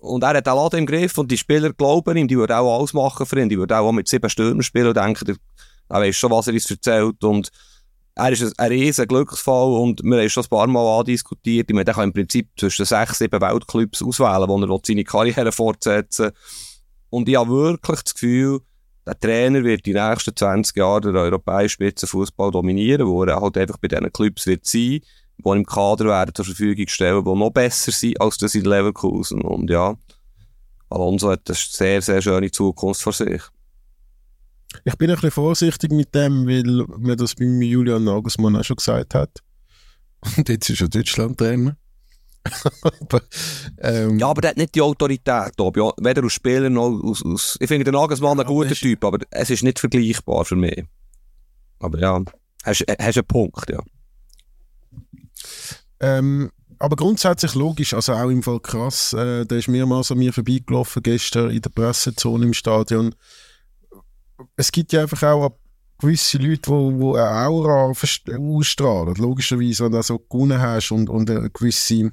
Und 0.00 0.22
er 0.22 0.30
hat 0.30 0.46
den 0.46 0.54
Laden 0.54 0.78
im 0.80 0.86
Griff 0.86 1.18
und 1.18 1.30
die 1.30 1.38
Spieler 1.38 1.72
glauben 1.72 2.16
ihm, 2.16 2.28
die 2.28 2.36
würden 2.36 2.56
auch 2.56 2.78
alles 2.78 2.92
machen 2.92 3.26
für 3.26 3.40
ihn, 3.40 3.48
die 3.48 3.58
würden 3.58 3.76
auch 3.76 3.92
mit 3.92 4.08
sieben 4.08 4.30
Stürmern 4.30 4.62
spielen 4.62 4.88
und 4.88 4.96
denken, 4.96 5.36
er 5.88 6.00
weiß 6.00 6.16
schon, 6.16 6.30
was 6.30 6.46
er 6.46 6.54
uns 6.54 6.70
erzählt 6.70 7.22
und 7.22 7.50
er 8.14 8.30
ist 8.30 8.42
ein, 8.42 8.52
ein 8.58 8.68
riesen 8.72 9.06
Glücksfall 9.06 9.72
und 9.72 10.02
wir 10.02 10.18
haben 10.18 10.28
schon 10.28 10.44
ein 10.44 10.48
paar 10.48 10.66
Mal 10.66 10.98
andiskutiert. 10.98 11.68
Ich 11.68 11.74
meine, 11.74 11.84
der 11.84 11.94
kann 11.94 12.04
im 12.04 12.12
Prinzip 12.12 12.48
zwischen 12.58 12.84
sechs, 12.84 13.18
sieben 13.18 13.40
Weltclubs 13.40 14.02
auswählen, 14.02 14.48
wo 14.48 14.60
er 14.60 14.80
seine 14.84 15.04
Karriere 15.04 15.52
fortsetzen 15.52 16.26
will. 16.26 16.32
Und 17.10 17.28
ich 17.28 17.36
habe 17.36 17.50
wirklich 17.50 18.02
das 18.02 18.14
Gefühl, 18.14 18.60
der 19.06 19.18
Trainer 19.18 19.64
wird 19.64 19.84
die 19.86 19.94
nächsten 19.94 20.34
20 20.34 20.76
Jahre 20.76 21.00
den 21.00 21.16
europäischen 21.16 21.70
Spitzenfußball 21.70 22.50
dominieren, 22.50 23.06
wo 23.06 23.24
er 23.24 23.40
halt 23.40 23.58
einfach 23.58 23.78
bei 23.78 23.88
diesen 23.88 24.12
Clubs 24.12 24.46
wird 24.46 24.64
sein, 24.64 25.00
die 25.38 25.48
im 25.48 25.66
Kader 25.66 26.06
werden 26.06 26.34
zur 26.34 26.44
Verfügung 26.44 26.86
stellen, 26.88 27.24
die 27.24 27.34
noch 27.34 27.50
besser 27.50 27.90
sind 27.90 28.20
als 28.20 28.38
das 28.38 28.54
in 28.54 28.64
Leverkusen. 28.64 29.42
Und 29.42 29.70
ja, 29.70 29.96
Alonso 30.88 31.30
hat 31.30 31.48
eine 31.48 31.56
sehr, 31.56 32.00
sehr 32.00 32.22
schöne 32.22 32.50
Zukunft 32.50 33.02
vor 33.02 33.12
sich. 33.12 33.42
Ich 34.84 34.96
bin 34.96 35.10
ein 35.10 35.16
bisschen 35.16 35.32
vorsichtig 35.32 35.90
mit 35.92 36.14
dem, 36.14 36.46
weil 36.46 36.86
mir 36.98 37.16
das 37.16 37.34
bei 37.34 37.44
Julian 37.44 38.04
Nagelsmann 38.04 38.56
auch 38.56 38.64
schon 38.64 38.76
gesagt 38.76 39.14
hat. 39.14 39.40
Und 40.36 40.48
jetzt 40.48 40.70
ist 40.70 40.80
er 40.80 40.88
Deutschland-Trainer. 40.88 41.76
Ähm, 43.78 44.18
Ja, 44.18 44.28
aber 44.28 44.40
der 44.40 44.50
hat 44.50 44.56
nicht 44.56 44.74
die 44.74 44.80
Autorität, 44.82 45.56
Tobi. 45.56 45.80
Ja, 45.80 45.92
Weder 45.98 46.22
als 46.24 46.32
Spieler 46.32 46.70
noch 46.70 46.90
aus... 47.02 47.24
aus 47.24 47.56
ich 47.60 47.68
finde 47.68 47.84
den 47.84 47.94
Nagelsmann 47.94 48.38
ein 48.40 48.46
guter 48.46 48.72
ist- 48.72 48.80
Typ, 48.80 49.04
aber 49.04 49.18
es 49.30 49.50
ist 49.50 49.62
nicht 49.62 49.78
vergleichbar 49.78 50.44
für 50.44 50.56
mich. 50.56 50.84
Aber 51.78 51.98
ja, 51.98 52.20
hast, 52.64 52.84
hast 53.00 53.16
einen 53.18 53.26
Punkt, 53.26 53.70
ja. 53.70 53.80
Ähm, 56.00 56.50
aber 56.78 56.96
grundsätzlich 56.96 57.54
logisch, 57.54 57.94
also 57.94 58.12
auch 58.14 58.28
im 58.28 58.42
Fall 58.42 58.60
krass, 58.60 59.12
äh, 59.12 59.44
der 59.46 59.58
ist 59.58 59.68
mehrmals 59.68 60.10
an 60.10 60.18
mir 60.18 60.32
vorbeigelaufen 60.32 61.02
gestern 61.02 61.50
in 61.50 61.62
der 61.62 61.70
Pressezone 61.70 62.44
im 62.44 62.54
Stadion. 62.54 63.14
Es 64.56 64.72
gibt 64.72 64.92
ja 64.92 65.02
einfach 65.02 65.22
auch 65.22 65.56
gewisse 65.98 66.38
Leute, 66.38 66.62
die 66.62 66.70
wo 66.70 67.14
eine 67.14 67.46
Aura 67.46 67.92
ausstrahlen. 67.92 69.14
Logischerweise, 69.14 69.84
wenn 69.84 69.92
du 69.92 70.02
so 70.02 70.18
gewonnen 70.18 70.60
hast 70.60 70.90
und, 70.90 71.08
und 71.08 71.30
eine 71.30 71.48
gewisse 71.50 72.10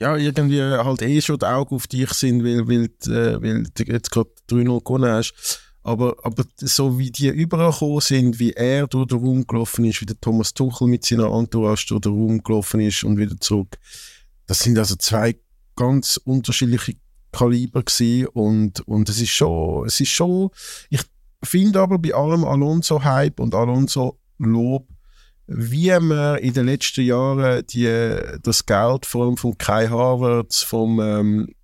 ja, 0.00 0.16
irgendwie 0.16 0.60
halt 0.60 1.02
eh 1.02 1.20
schon 1.20 1.38
die 1.38 1.46
Augen 1.46 1.74
auf 1.74 1.86
dich 1.86 2.10
sind, 2.10 2.44
weil, 2.44 2.66
weil, 2.68 2.84
äh, 2.84 3.40
weil 3.40 3.62
du 3.62 3.84
jetzt 3.84 4.10
gerade 4.10 4.30
3-0 4.50 4.84
gewonnen 4.84 5.10
hast. 5.10 5.60
Aber, 5.82 6.16
aber 6.22 6.44
so 6.56 6.98
wie 6.98 7.10
die 7.10 7.28
übergekommen 7.28 8.00
sind, 8.00 8.38
wie 8.38 8.52
er 8.52 8.86
durch 8.86 9.08
den 9.08 9.18
Raum 9.18 9.46
gelaufen 9.46 9.84
ist, 9.84 10.00
wie 10.00 10.06
der 10.06 10.18
Thomas 10.18 10.54
Tuchel 10.54 10.88
mit 10.88 11.04
seiner 11.04 11.30
Entourage 11.30 11.86
durch 11.88 12.00
den 12.00 12.12
Raum 12.12 12.42
gelaufen 12.42 12.80
ist 12.80 13.04
und 13.04 13.18
wieder 13.18 13.38
zurück, 13.38 13.76
das 14.46 14.60
sind 14.60 14.78
also 14.78 14.96
zwei 14.96 15.36
ganz 15.76 16.18
unterschiedliche 16.24 16.96
Kaliber 17.32 17.82
gewesen 17.82 18.28
und, 18.28 18.80
und 18.86 19.08
es 19.08 19.20
ist 19.20 19.30
schon, 19.30 19.86
es 19.86 20.00
ist 20.00 20.10
schon, 20.10 20.50
ich 20.88 21.02
finde 21.42 21.80
aber 21.80 21.98
bei 21.98 22.14
allem 22.14 22.44
Alonso-Hype 22.44 23.40
und 23.40 23.54
Alonso-Lob, 23.54 24.88
wie 25.46 25.98
man 26.00 26.38
in 26.38 26.54
den 26.54 26.66
letzten 26.66 27.04
Jahren 27.04 27.66
die, 27.66 28.18
das 28.42 28.64
Geld 28.66 29.06
vor 29.06 29.26
allem 29.26 29.36
von 29.36 29.56
Kai 29.58 29.88
Havertz, 29.88 30.62
vom 30.62 31.00
ähm, 31.00 31.54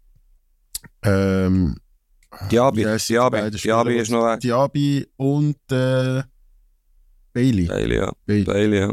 ähm, 1.02 1.76
Diaby, 2.50 2.84
Diaby, 2.84 3.50
Diaby 3.50 3.96
ist 3.96 4.10
noch 4.10 4.24
ein... 4.24 4.38
Diaby 4.38 5.06
und 5.16 5.56
äh, 5.70 6.22
Bailey. 7.32 7.66
Bailey, 7.66 7.96
ja. 7.96 8.12
Bailey. 8.26 8.44
Bailey, 8.44 8.78
ja. 8.80 8.92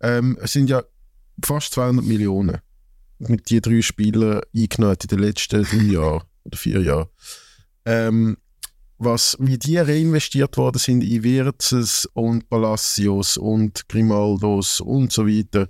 Ähm, 0.00 0.38
es 0.40 0.52
sind 0.52 0.70
ja 0.70 0.82
fast 1.44 1.72
200 1.74 2.04
Millionen 2.04 2.58
mit 3.18 3.50
die 3.50 3.60
drei 3.60 3.82
Spielern 3.82 4.40
eingenommen 4.54 4.96
in 5.02 5.08
den 5.08 5.18
letzten 5.18 5.64
drei 5.64 5.76
Jahren 5.76 6.22
oder 6.44 6.56
vier 6.56 6.80
Jahren. 6.82 7.08
Ähm, 7.84 8.36
was, 8.98 9.36
wie 9.40 9.58
die 9.58 9.76
reinvestiert 9.78 10.56
worden 10.56 10.78
sind 10.78 11.02
in 11.02 11.22
Wirtzes 11.22 12.08
und 12.14 12.48
Palacios 12.48 13.36
und 13.36 13.88
Grimaldos 13.88 14.80
und 14.80 15.12
so 15.12 15.26
weiter, 15.26 15.68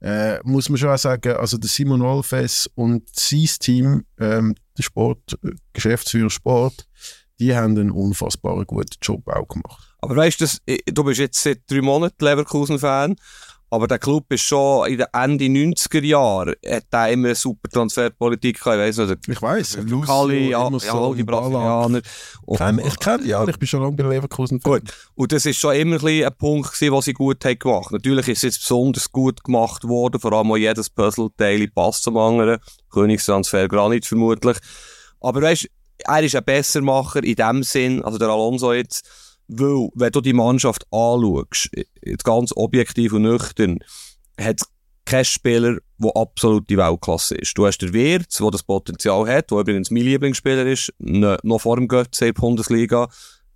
äh, 0.00 0.38
muss 0.42 0.68
man 0.68 0.78
schon 0.78 0.88
auch 0.90 0.98
sagen, 0.98 1.34
also 1.36 1.58
der 1.58 1.68
Simon 1.70 2.02
Alves 2.02 2.68
und 2.74 3.08
sein 3.14 3.48
Team, 3.60 4.04
ähm, 4.18 4.54
der 4.76 4.82
Sport, 4.82 5.38
äh, 5.44 5.50
Geschäftsführer 5.72 6.30
Sport, 6.30 6.86
die 7.38 7.54
haben 7.54 7.76
einen 7.78 7.90
unfassbar 7.90 8.64
guten 8.64 8.96
Job 9.00 9.26
auch 9.28 9.46
gemacht. 9.48 9.94
Aber 9.98 10.16
weißt 10.16 10.40
du, 10.40 10.46
ich- 10.66 10.82
du 10.86 11.04
bist 11.04 11.20
jetzt 11.20 11.40
seit 11.42 11.60
drei 11.70 11.80
Monaten 11.82 12.24
Leverkusen-Fan, 12.24 13.16
aber 13.72 13.86
der 13.86 13.98
Club 13.98 14.30
ist 14.30 14.42
schon 14.42 14.86
in 14.86 14.98
den 14.98 15.06
Ende 15.14 15.46
90er 15.46 16.04
Jahren, 16.04 16.52
hat 16.66 16.84
der 16.92 17.08
immer 17.08 17.28
eine 17.28 17.34
super 17.34 17.70
Transferpolitik 17.70 18.60
gehabt. 18.60 18.76
Ich 18.76 18.80
weiss 18.82 18.96
noch, 18.98 19.06
der 19.06 19.16
Ich 19.26 19.40
weiß, 19.40 19.78
Kali, 20.04 20.50
ja, 20.50 20.68
ja, 20.70 21.14
die 21.14 21.24
Brasilianer. 21.24 22.02
Und- 22.44 22.78
ich 22.84 23.00
kenne 23.00 23.22
die 23.24 23.34
alle, 23.34 23.50
ich 23.50 23.58
bin 23.58 23.66
schon 23.66 23.80
lange 23.80 23.96
bei 23.96 24.04
Leverkusen. 24.04 24.60
Gut. 24.60 24.82
Und 25.14 25.32
das 25.32 25.46
ist 25.46 25.58
schon 25.58 25.74
immer 25.74 26.04
ein, 26.04 26.24
ein 26.24 26.36
Punkt 26.36 26.70
gewesen, 26.70 26.92
was 26.92 27.06
sie 27.06 27.14
gut 27.14 27.42
haben 27.46 27.58
gemacht. 27.58 27.92
Natürlich 27.92 28.28
ist 28.28 28.38
es 28.38 28.42
jetzt 28.42 28.60
besonders 28.60 29.10
gut 29.10 29.42
gemacht 29.42 29.84
worden, 29.84 30.20
vor 30.20 30.34
allem 30.34 30.52
auch 30.52 30.58
jedes 30.58 30.90
Puzzleteil 30.90 31.66
passt 31.68 32.02
zum 32.02 32.18
anderen. 32.18 32.58
Königstransfer 32.90 33.68
Granit 33.68 34.04
vermutlich. 34.04 34.58
Aber 35.18 35.40
weißt, 35.40 35.66
er 36.04 36.22
ist 36.22 36.36
ein 36.36 36.44
Bessermacher 36.44 37.24
in 37.24 37.36
dem 37.36 37.62
Sinn, 37.62 38.04
also 38.04 38.18
der 38.18 38.28
Alonso 38.28 38.74
jetzt, 38.74 39.08
weil, 39.48 39.88
wenn 39.94 40.12
du 40.12 40.20
die 40.20 40.32
Mannschaft 40.32 40.84
anschaust, 40.90 41.70
ganz 42.24 42.52
objektiv 42.56 43.12
und 43.12 43.22
nüchtern, 43.22 43.78
hat 44.38 44.60
es 44.60 44.68
keinen 45.04 45.24
Spieler, 45.24 45.78
der 45.98 46.16
absolute 46.16 46.76
Weltklasse 46.76 47.34
ist. 47.36 47.56
Du 47.58 47.66
hast 47.66 47.78
den 47.78 47.92
Wirtz, 47.92 48.38
der 48.38 48.50
das 48.50 48.62
Potenzial 48.62 49.26
hat, 49.28 49.50
der 49.50 49.58
übrigens 49.58 49.90
mein 49.90 50.04
Lieblingsspieler 50.04 50.66
ist, 50.66 50.92
noch 50.98 51.60
vor 51.60 51.76
dem 51.76 51.88
Götze 51.88 52.26
in 52.26 52.34
der 52.34 52.40
Bundesliga, 52.40 53.08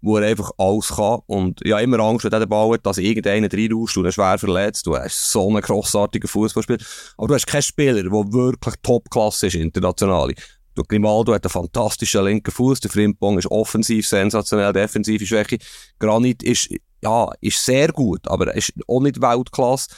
wo 0.02 0.18
er 0.18 0.26
einfach 0.26 0.50
alles 0.58 0.88
kann. 0.88 1.20
Und 1.26 1.60
ja, 1.64 1.78
immer 1.80 1.98
Angst, 2.00 2.24
wenn 2.24 2.32
er 2.32 2.40
den 2.40 2.48
Ball 2.48 2.72
hat, 2.72 2.84
dass 2.86 2.98
irgendeiner 2.98 3.52
reinrauscht 3.52 3.96
und 3.96 4.04
er 4.04 4.12
schwer 4.12 4.38
verletzt. 4.38 4.86
Du 4.86 4.96
hast 4.96 5.32
so 5.32 5.48
einen 5.48 5.62
grossartigen 5.62 6.28
Fußballspieler. 6.28 6.78
Aber 7.16 7.28
du 7.28 7.34
hast 7.34 7.46
keinen 7.46 7.62
Spieler, 7.62 8.02
der 8.02 8.12
wirklich 8.12 8.74
Topklasse 8.82 9.46
ist, 9.46 9.54
international. 9.54 10.34
Du, 10.76 10.82
Grimaldo 10.84 11.32
hat 11.32 11.44
einen 11.44 11.50
fantastischen 11.50 12.22
linken 12.24 12.50
Fuß, 12.50 12.80
der 12.80 12.90
Frimpong 12.90 13.38
ist 13.38 13.50
offensiv 13.50 14.06
sensationell, 14.06 14.74
defensive 14.74 15.26
Schwäche. 15.26 15.56
Granit 15.98 16.42
ist, 16.42 16.68
ja, 17.02 17.30
ist 17.40 17.64
sehr 17.64 17.88
gut, 17.88 18.28
aber 18.28 18.48
er 18.48 18.56
ist 18.56 18.74
auch 18.86 19.00
nicht 19.00 19.20
Weltklasse. 19.20 19.88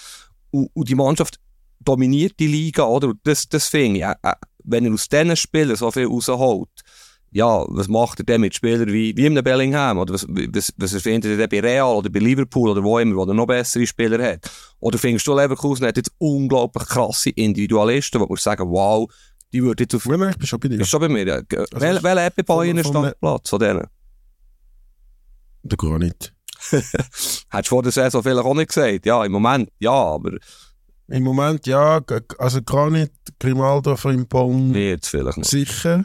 Und, 0.52 0.70
und 0.74 0.88
die 0.88 0.94
Mannschaft 0.94 1.40
dominiert 1.80 2.38
die 2.38 2.46
Liga, 2.46 2.84
oder? 2.84 3.08
Und 3.08 3.18
das, 3.24 3.48
das 3.48 3.66
finde 3.66 3.98
ich, 3.98 4.04
äh, 4.04 4.14
äh, 4.22 4.34
wenn 4.64 4.84
er 4.84 4.92
aus 4.92 5.08
diesen 5.08 5.36
Spielern 5.36 5.76
so 5.76 5.90
viel 5.90 6.06
rausholt, 6.06 6.68
ja, 7.30 7.64
was 7.68 7.88
macht 7.88 8.20
er 8.20 8.24
denn 8.24 8.40
mit 8.40 8.54
Spielern 8.54 8.90
wie, 8.92 9.14
wie 9.16 9.26
einem 9.26 9.44
Bellingham? 9.44 9.98
Oder 9.98 10.14
was, 10.14 10.26
was, 10.28 10.72
was 10.76 11.02
findet 11.02 11.32
er 11.32 11.36
denn 11.36 11.48
bei 11.48 11.60
Real 11.60 11.96
oder 11.96 12.08
bei 12.08 12.20
Liverpool 12.20 12.70
oder 12.70 12.82
wo 12.82 12.98
immer, 12.98 13.16
wo 13.16 13.24
er 13.24 13.34
noch 13.34 13.46
bessere 13.46 13.86
Spieler 13.86 14.22
hat? 14.22 14.50
Oder 14.80 14.96
findest 14.96 15.26
du, 15.26 15.34
Leverkusen 15.34 15.86
hat 15.86 15.96
jetzt 15.96 16.12
unglaublich 16.18 16.86
krasse 16.86 17.30
Individualisten, 17.30 18.20
wo 18.20 18.26
du 18.26 18.36
sagen, 18.36 18.70
wow, 18.70 19.10
die 19.52 19.62
würde 19.62 19.84
jetzt 19.84 19.94
auf... 19.94 20.04
Ja, 20.06 20.16
nein, 20.16 20.30
ich 20.30 20.38
bin 20.38 20.46
schon 20.46 20.60
bei 20.60 20.68
dir. 20.68 20.80
Ist 20.80 20.88
schon 20.88 21.00
bei 21.00 21.08
mir. 21.08 21.26
Ja. 21.26 21.36
Also, 21.36 21.80
Wel, 21.80 22.02
welcher 22.02 22.42
Bayern 22.44 22.76
einen 22.76 22.84
von- 22.84 22.92
von- 22.92 23.02
Startplatz 23.04 23.48
von 23.50 23.58
denen? 23.58 23.86
Der 25.62 25.76
Granit. 25.76 26.34
Hättest 26.70 27.46
du 27.52 27.62
vor 27.64 27.82
der 27.82 27.92
Saison 27.92 28.22
vielleicht 28.22 28.44
auch 28.44 28.54
nicht 28.54 28.68
gesagt. 28.68 29.06
Ja, 29.06 29.24
im 29.24 29.32
Moment, 29.32 29.70
ja, 29.78 29.92
aber 29.92 30.32
Im 31.08 31.22
Moment 31.22 31.66
ja, 31.66 32.00
also 32.38 32.62
Granit, 32.62 33.12
Grimaldo, 33.38 33.96
Frimpong, 33.96 34.74
jetzt 34.74 35.08
vielleicht 35.08 35.38
noch. 35.38 35.44
sicher. 35.44 36.04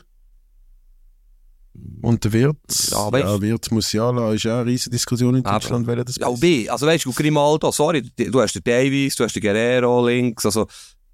Und 2.04 2.24
der 2.24 2.32
Wirtz, 2.34 2.92
Ja, 2.92 2.98
ja, 3.06 3.10
weißt- 3.10 3.42
Wirtz 3.42 3.72
Musiala 3.72 4.32
ist 4.34 4.44
ja 4.44 4.58
eine 4.62 4.68
riesige 4.70 4.92
Diskussion 4.92 5.36
in 5.36 5.44
Deutschland, 5.44 5.88
wer 5.88 6.04
das 6.06 6.18
Ja, 6.18 6.30
wie? 6.42 6.70
Also 6.70 6.86
weißt 6.86 7.06
du, 7.06 7.12
Grimaldo, 7.14 7.72
sorry, 7.72 8.04
du 8.04 8.30
du 8.32 8.42
hast 8.42 8.54
den 8.54 8.64
Davies, 8.64 9.16
du 9.16 9.24
hast 9.24 9.34
den 9.36 9.42
Guerrero 9.42 10.06
links, 10.08 10.46
also 10.46 10.68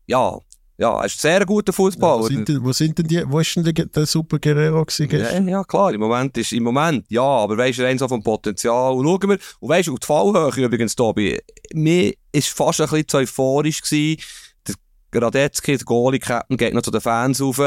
ja, 0.05 0.37
ja, 0.79 0.97
er 0.97 1.05
ist 1.05 1.17
ein 1.17 1.19
sehr 1.19 1.45
guter 1.45 1.73
wo, 1.73 1.83
Fußballer. 1.83 2.23
sind 2.23 2.47
denn, 2.47 2.63
wo 2.63 2.71
sind 2.71 2.97
denn 2.97 3.05
die, 3.05 3.21
wo 3.29 3.39
ist 3.41 3.53
denn 3.53 3.65
der, 3.65 3.85
der 3.85 4.05
Super 4.05 4.39
Guerrero 4.39 4.85
gewesen 4.85 5.11
Ja, 5.11 5.51
ja, 5.57 5.63
klar, 5.65 5.93
im 5.93 5.99
Moment 5.99 6.37
ist, 6.37 6.53
im 6.53 6.63
Moment, 6.63 7.05
ja, 7.09 7.21
aber 7.21 7.57
weißt 7.57 7.79
du, 7.79 7.83
rein 7.83 7.97
so 7.97 8.07
vom 8.07 8.23
Potenzial. 8.23 8.93
Und 8.93 9.05
schauen 9.05 9.29
wir, 9.31 9.39
und 9.59 9.69
weißt 9.69 9.89
du, 9.89 9.97
die 9.97 10.05
Fallhöhe 10.05 10.65
übrigens, 10.65 10.95
Tobi, 10.95 11.37
mir 11.73 12.13
ist 12.31 12.47
fast 12.47 12.79
ein 12.79 12.87
bisschen 12.87 13.07
zu 13.09 13.17
euphorisch 13.17 13.81
gewesen. 13.81 14.21
Der 14.65 14.75
Gradetzky, 15.11 15.75
der 15.75 15.85
Goalie-Captain, 15.85 16.55
geht 16.55 16.73
noch 16.73 16.81
zu 16.81 16.91
den 16.91 17.01
Fans 17.01 17.41
rauf. 17.41 17.61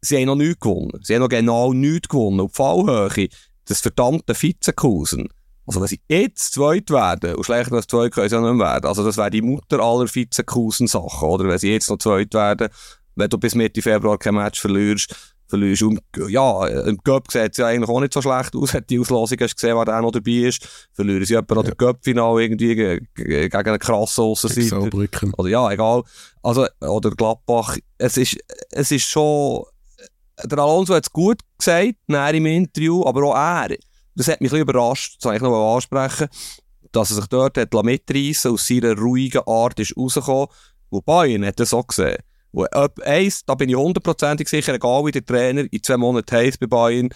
Sie 0.00 0.16
haben 0.16 0.24
noch 0.24 0.36
nichts 0.36 0.60
gewonnen. 0.60 0.98
Sie 1.02 1.14
haben 1.14 1.20
noch 1.20 1.28
genau 1.28 1.74
nichts 1.74 2.08
gewonnen. 2.08 2.40
Und 2.40 2.50
die 2.50 2.56
Fallhöhe, 2.56 3.28
das 3.66 3.80
verdammte 3.80 4.34
Vizekusen. 4.34 5.28
Also, 5.66 5.80
wenn 5.80 5.88
sie 5.88 6.00
jetzt 6.08 6.54
zweit 6.54 6.90
werden, 6.90 7.34
und 7.36 7.44
schlechter 7.44 7.76
als 7.76 7.86
zweit 7.86 8.12
können 8.12 8.28
sie 8.28 8.34
ja 8.34 8.40
nicht 8.40 8.54
mehr 8.54 8.66
werden. 8.66 8.86
Also, 8.86 9.04
das 9.04 9.16
wäre 9.16 9.30
die 9.30 9.42
Mutter 9.42 9.80
aller 9.80 10.06
Vizekusen-Sachen, 10.12 11.28
oder? 11.28 11.48
Wenn 11.48 11.58
sie 11.58 11.72
jetzt 11.72 11.88
noch 11.88 11.98
zweit 11.98 12.34
werden, 12.34 12.68
wenn 13.16 13.28
du 13.30 13.38
bis 13.38 13.54
Mitte 13.54 13.80
Februar 13.80 14.18
kein 14.18 14.34
Match 14.34 14.60
verlierst, 14.60 15.14
verlierst. 15.46 15.82
Und 15.82 16.00
ja, 16.28 16.66
im 16.66 16.98
Cup 17.02 17.30
sieht 17.30 17.52
es 17.52 17.58
ja 17.58 17.66
eigentlich 17.66 17.88
auch 17.88 18.00
nicht 18.00 18.12
so 18.12 18.20
schlecht 18.20 18.56
aus. 18.56 18.74
Hat 18.74 18.90
die 18.90 18.98
Auslosung 18.98 19.38
hast 19.40 19.52
du 19.52 19.54
gesehen, 19.54 19.76
wer 19.76 19.84
da 19.84 20.00
noch 20.02 20.10
dabei 20.10 20.48
ist. 20.48 20.66
Verlieren 20.92 21.24
sie 21.24 21.34
etwa 21.34 21.54
noch 21.54 21.64
den 21.64 21.76
Cup-Final 21.76 22.42
irgendwie 22.42 22.74
ge- 22.74 23.00
ge- 23.14 23.48
gegen 23.48 23.56
einen 23.68 23.78
krassen 23.78 24.24
Aussenseiter. 24.24 24.80
Oder 25.38 25.48
ja, 25.48 25.70
egal. 25.70 26.02
Also, 26.42 26.66
oder 26.80 27.10
Gladbach. 27.10 27.76
Es 27.98 28.16
ist, 28.16 28.36
es 28.70 28.90
ist 28.90 29.04
schon, 29.04 29.64
der 30.42 30.58
Alonso 30.58 30.94
hat 30.94 31.04
es 31.04 31.10
gut 31.10 31.38
gesagt, 31.58 31.94
nachher 32.06 32.34
im 32.34 32.46
Interview, 32.46 33.04
aber 33.06 33.22
auch 33.24 33.36
er. 33.36 33.76
Das 34.14 34.28
hat 34.28 34.40
mich 34.40 34.52
ein 34.52 34.58
bisschen 34.58 34.68
überrascht, 34.68 35.16
das 35.16 35.24
kann 35.24 35.36
ich 35.36 35.42
noch 35.42 35.74
ansprechen, 35.74 36.28
dass 36.92 37.10
er 37.10 37.16
sich 37.16 37.26
dort 37.26 37.58
hat 37.58 37.74
mitreissen 37.84 38.52
aus 38.52 38.66
seiner 38.66 38.96
ruhigen 38.96 39.42
Art 39.46 39.80
ist 39.80 39.96
rausgekommen. 39.96 40.48
Wo 40.90 41.00
Bayern 41.00 41.44
hat 41.44 41.58
das 41.58 41.74
auch 41.74 41.86
gesehen. 41.86 42.18
Wo 42.52 42.64
ab 42.64 43.00
eins, 43.04 43.44
da 43.44 43.56
bin 43.56 43.68
ich 43.68 43.74
hundertprozentig 43.74 44.48
sicher, 44.48 44.74
egal 44.74 45.04
wie 45.04 45.10
der 45.10 45.24
Trainer 45.24 45.64
in 45.68 45.82
zwei 45.82 45.96
Monaten 45.96 46.36
heisst 46.36 46.60
bei 46.60 46.66
Bayern, 46.66 47.08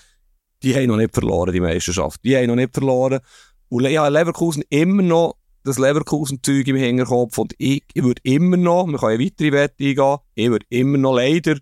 die 0.65 0.75
haben 0.75 0.87
noch 0.89 0.97
nicht 0.97 1.15
verloren, 1.15 1.53
die 1.53 1.61
Meisterschaft. 1.61 2.21
Die 2.25 2.37
haben 2.37 2.49
noch 2.49 2.57
nicht 2.57 2.75
verloren. 2.75 3.21
Und 3.69 3.85
habe 3.85 4.11
Leverkusen 4.11 4.65
immer 4.71 5.03
noch 5.03 5.37
das 5.63 5.79
Leverkusen-Zeug 5.79 6.67
im 6.69 6.77
Hinterkopf 6.77 7.37
und 7.39 7.55
ich, 7.59 7.85
ich 7.93 8.03
würde 8.03 8.23
immer 8.25 8.57
noch, 8.57 8.87
wir 8.87 8.99
können 8.99 9.13
eine 9.13 9.25
weitere 9.25 9.53
Wette 9.53 9.85
eingehen, 9.85 10.17
ich 10.35 10.49
würde 10.49 10.67
immer 10.71 10.99
noch 10.99 11.15
leider 11.15 11.59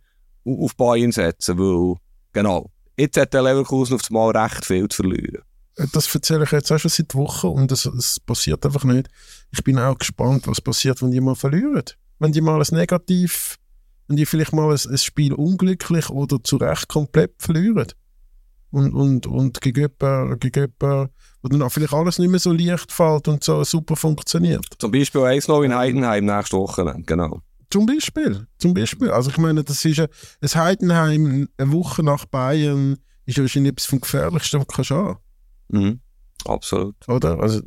au- 0.47 0.65
auf 0.65 0.77
Bayern 0.77 1.13
setzen, 1.13 1.59
weil, 1.59 1.97
genau, 2.33 2.71
jetzt 2.97 3.17
hat 3.17 3.35
der 3.35 3.43
Leverkusen 3.43 3.95
auf 3.95 4.03
das 4.03 4.11
Mal 4.11 4.37
recht 4.37 4.65
viel 4.65 4.89
zu 4.89 5.03
verlieren. 5.03 5.43
das 5.93 6.13
erzähle 6.15 6.45
ich 6.45 6.53
jetzt 6.53 6.71
auch 6.73 6.79
schon 6.79 6.91
seit 6.91 7.15
Wochen 7.15 7.49
und 7.49 7.73
es, 7.73 8.21
passiert 8.21 8.65
einfach 8.65 8.85
nicht. 8.85 9.09
Ich 9.53 9.63
bin 9.63 9.79
auch 9.79 9.99
gespannt, 9.99 10.47
was 10.47 10.61
passiert, 10.61 11.03
wenn 11.03 11.11
die 11.11 11.21
mal 11.21 11.35
verlieren. 11.35 11.85
Wenn 12.19 12.33
die 12.33 12.41
mal 12.41 12.61
ein 12.61 12.67
Negativ, 12.75 13.57
wenn 14.09 14.17
die 14.17 14.27
vielleicht 14.27 14.53
mal 14.53 14.71
ein, 14.71 14.91
ein 14.91 14.99
Spiel 14.99 15.35
unglücklich 15.35 16.11
oder 16.11 16.43
zu 16.43 16.57
Recht 16.57 16.89
komplett 16.89 17.35
verlieren. 17.39 17.89
Und, 18.71 18.93
und, 18.95 19.27
und 19.27 19.61
gegen 19.61 19.89
jemanden, 20.01 20.39
gegen 20.41 20.73
jemanden, 20.81 21.13
wo 21.43 21.49
dann 21.49 21.63
auch 21.63 21.71
vielleicht 21.71 21.95
alles 21.95 22.19
nicht 22.19 22.31
mehr 22.31 22.41
so 22.41 22.53
leicht 22.53 22.91
fällt 22.91 23.29
und 23.29 23.45
so 23.45 23.63
super 23.65 23.97
funktioniert. 23.97 24.67
Zum 24.79 24.91
Beispiel 24.91 25.21
1-0 25.21 25.65
in 25.65 25.75
Heidenheim 25.75 26.25
nächste 26.25 26.57
Woche, 26.57 26.95
genau. 27.07 27.41
Zum 27.77 27.85
Beispiel, 27.85 28.47
zum 28.57 28.73
Beispiel. 28.73 29.11
Also 29.11 29.29
ich 29.29 29.37
meine, 29.37 29.63
das 29.63 29.85
ist 29.85 30.01
ein, 30.01 30.09
ein 30.41 30.55
Heidenheim 30.55 31.49
eine 31.59 31.73
Woche 31.73 32.03
nach 32.03 32.25
Bayern 32.25 32.97
ist 33.27 33.39
wahrscheinlich 33.39 33.73
etwas 33.73 33.85
vom 33.85 34.01
Gefährlichsten, 34.01 34.61
was 34.61 34.67
du 34.67 34.75
kannst 34.75 34.91
haben. 34.93 35.19
Mhm. 35.69 36.01
Absolut. 36.47 36.97
oder? 37.07 37.39
Also, 37.39 37.61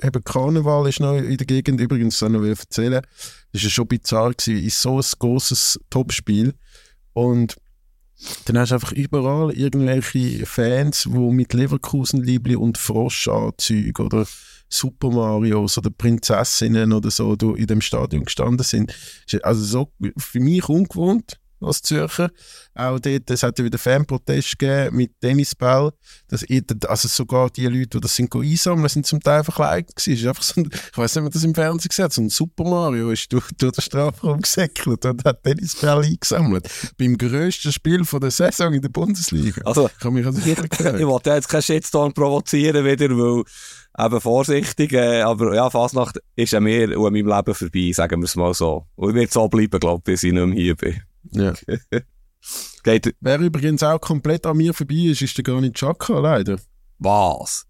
eben 0.00 0.22
Karneval 0.22 0.88
ist 0.88 1.00
noch 1.00 1.16
in 1.16 1.36
der 1.36 1.46
Gegend, 1.46 1.80
übrigens, 1.80 2.20
das 2.20 2.30
noch 2.30 2.42
will 2.42 2.50
erzählen, 2.50 3.02
das 3.52 3.64
war 3.64 3.70
schon 3.70 3.88
bizarr, 3.88 4.34
gewesen, 4.34 4.64
ist 4.64 4.80
so 4.80 4.98
ein 4.98 5.04
großes 5.18 5.80
Topspiel 5.90 6.54
und 7.12 7.56
dann 8.44 8.58
hast 8.58 8.70
du 8.70 8.74
einfach 8.76 8.92
überall 8.92 9.52
irgendwelche 9.52 10.46
Fans, 10.46 11.08
die 11.10 11.18
mit 11.18 11.52
Leverkusen-Liebli 11.52 12.54
und 12.54 12.78
Froschanzügen 12.78 14.06
oder 14.06 14.26
Super 14.68 15.10
Marios 15.10 15.78
oder 15.78 15.90
Prinzessinnen 15.90 16.92
oder 16.92 17.10
so 17.10 17.36
du 17.36 17.54
in 17.54 17.66
dem 17.66 17.80
Stadion 17.80 18.24
gestanden 18.24 18.64
sind. 18.64 18.94
Ist 19.26 19.44
Also 19.44 19.64
so 19.64 19.92
für 20.16 20.40
mich 20.40 20.68
ungewohnt 20.68 21.38
als 21.64 21.82
Zürcher. 21.82 22.30
Auch 22.74 22.98
dort, 22.98 23.30
es 23.30 23.42
hat 23.42 23.58
ja 23.58 23.64
wieder 23.64 23.78
Fanprotest 23.78 24.58
gegeben 24.58 24.96
mit 24.96 25.20
Tennisball. 25.20 25.92
Das, 26.28 26.44
also 26.86 27.08
sogar 27.08 27.50
die 27.50 27.66
Leute, 27.66 27.88
die 27.88 28.00
das 28.00 28.16
sind 28.16 28.34
einsammeln, 28.34 28.88
sind 28.88 29.06
zum 29.06 29.20
Teil 29.20 29.44
verkleidet 29.44 29.94
gewesen. 29.94 30.18
Ist 30.20 30.26
einfach 30.26 30.42
so 30.42 30.60
ein, 30.60 30.70
ich 30.72 30.98
weiß 30.98 31.14
nicht, 31.14 31.18
ob 31.18 31.24
man 31.24 31.32
das 31.32 31.44
im 31.44 31.54
Fernsehen 31.54 31.88
gesehen 31.88 32.04
hat, 32.04 32.12
so 32.12 32.22
ein 32.22 32.28
Super 32.28 32.64
Mario 32.64 33.10
ist 33.10 33.32
durch, 33.32 33.48
durch 33.56 33.72
den 33.72 33.82
Strafraum 33.82 34.40
gesäckelt 34.40 35.04
und 35.04 35.24
hat 35.24 35.42
Tennisball 35.42 36.04
eingesammelt. 36.04 36.68
Beim 36.98 37.16
grössten 37.16 37.72
Spiel 37.72 38.04
von 38.04 38.20
der 38.20 38.30
Saison 38.30 38.72
in 38.72 38.82
der 38.82 38.88
Bundesliga. 38.88 39.62
Also, 39.64 39.88
ich 39.88 40.04
habe 40.04 40.14
mich 40.14 40.26
also 40.26 40.40
ich 40.48 41.06
wollte 41.06 41.30
jetzt 41.30 41.48
keinen 41.48 41.62
Shitstorm 41.62 42.12
provozieren 42.12 42.84
wieder, 42.84 43.08
weil 43.10 43.44
eben 43.98 44.20
vorsichtig, 44.20 44.92
äh, 44.92 45.22
aber 45.22 45.54
ja, 45.54 45.70
Fasnacht 45.70 46.18
ist 46.36 46.54
an 46.54 46.64
mir 46.64 46.98
und 46.98 47.06
an 47.06 47.12
meinem 47.12 47.28
Leben 47.28 47.54
vorbei, 47.54 47.92
sagen 47.92 48.20
wir 48.20 48.24
es 48.26 48.36
mal 48.36 48.54
so. 48.54 48.86
Und 48.96 49.10
ich 49.10 49.14
werde 49.16 49.32
so 49.32 49.48
bleiben, 49.48 49.78
glaube 49.80 49.98
ich, 50.00 50.04
bis 50.04 50.22
ich 50.22 50.32
nicht 50.32 50.46
mehr 50.46 50.54
hier 50.56 50.74
bin. 50.76 51.00
Ja. 51.32 51.52
Geht, 52.82 53.14
Wer 53.20 53.38
übrigens 53.38 53.82
auch 53.82 53.98
komplett 54.00 54.44
an 54.46 54.56
mir 54.58 54.74
vorbei 54.74 54.94
ist, 55.10 55.22
ist 55.22 55.36
der 55.38 55.44
gar 55.44 55.60
nicht 55.60 55.76
Chaka, 55.76 56.18
leider. 56.18 56.58
was? 56.98 57.66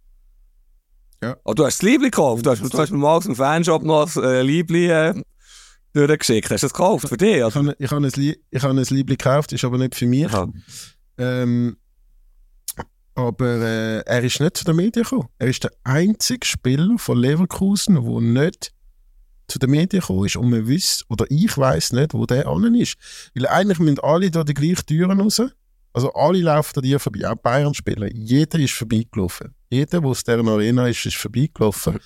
Ja. 1.22 1.36
Oh, 1.44 1.54
du 1.54 1.64
hast 1.64 1.78
das 1.80 1.88
Liebli 1.88 2.10
gekauft. 2.10 2.44
Du 2.44 2.50
hast, 2.50 2.60
du 2.62 2.78
hast 2.78 2.90
mir 2.90 2.98
mal 2.98 3.16
aus 3.16 3.24
dem 3.24 3.36
Fanshop 3.36 3.82
noch 3.84 4.04
das 4.04 4.16
äh, 4.16 4.42
Liebli 4.42 4.88
äh, 4.90 5.14
durchgeschickt. 5.92 6.50
Hast 6.50 6.62
du 6.62 6.66
das 6.66 6.72
gekauft 6.74 7.08
für 7.08 7.16
dich? 7.16 7.36
Ich 7.36 7.44
Oder? 7.44 7.54
habe 7.54 7.76
ich 7.78 7.90
habe 7.90 8.04
ein, 8.04 8.10
Lie- 8.16 8.36
habe 8.60 8.74
ein 8.74 8.84
Liebling 8.84 9.16
gekauft, 9.16 9.52
ist 9.52 9.64
aber 9.64 9.78
nicht 9.78 9.94
für 9.94 10.06
mich. 10.06 10.30
Ja. 10.32 10.48
Ähm, 11.16 11.76
aber 13.14 13.60
äh, 13.60 14.00
er 14.00 14.24
ist 14.24 14.40
nicht 14.40 14.56
zu 14.56 14.64
den 14.64 14.76
Medien 14.76 15.04
gekommen. 15.04 15.28
Er 15.38 15.48
ist 15.48 15.62
der 15.62 15.72
einzige 15.84 16.46
Spieler 16.46 16.98
von 16.98 17.18
Leverkusen, 17.18 17.94
der 17.94 18.20
nicht 18.20 18.72
zu 19.46 19.58
den 19.58 19.70
Medien 19.70 20.00
gekommen 20.00 20.26
ist. 20.26 20.36
Und 20.36 20.50
man 20.50 20.66
wüsste, 20.66 21.04
oder 21.08 21.26
ich 21.28 21.56
weiß 21.56 21.92
nicht, 21.92 22.14
wo 22.14 22.26
der 22.26 22.46
an 22.46 22.74
ist. 22.74 22.96
Weil 23.34 23.46
eigentlich 23.46 23.78
müssen 23.78 24.00
alle 24.00 24.30
da 24.30 24.42
die 24.42 24.54
gleichen 24.54 24.86
Türen 24.86 25.20
raus. 25.20 25.40
Also 25.92 26.12
alle 26.12 26.40
laufen 26.40 26.76
an 26.76 26.82
dir 26.82 26.98
vorbei, 26.98 27.28
auch 27.28 27.36
Bayern-Spieler. 27.36 28.08
Jeder 28.12 28.58
ist 28.58 28.72
vorbeigelaufen. 28.74 29.54
Jeder, 29.70 30.00
der 30.00 30.10
aus 30.10 30.24
dieser 30.24 30.44
Arena 30.44 30.88
ist, 30.88 31.06
ist 31.06 31.16
vorbeigelaufen. 31.16 32.00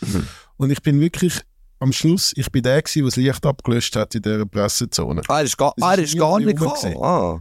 Und 0.59 0.71
ich 0.71 0.83
bin 0.83 1.01
wirklich 1.01 1.41
am 1.79 1.93
Schluss, 1.93 2.33
ich 2.37 2.51
bin 2.51 2.63
der 2.63 2.83
gewesen, 2.83 2.99
der 2.99 3.07
das 3.07 3.17
Licht 3.17 3.47
abgelöscht 3.47 3.97
hat 3.97 4.15
in 4.15 4.23
dieser 4.23 4.45
Pressezone. 4.45 5.23
Ah, 5.29 5.39
er 5.39 5.45
ist, 5.45 5.57
gar, 5.57 5.73
ah, 5.81 5.93
er 5.93 6.01
ist 6.01 6.19
gar 6.19 6.39
nicht 6.39 6.59
gekommen. 6.59 6.97
Ah. 7.03 7.41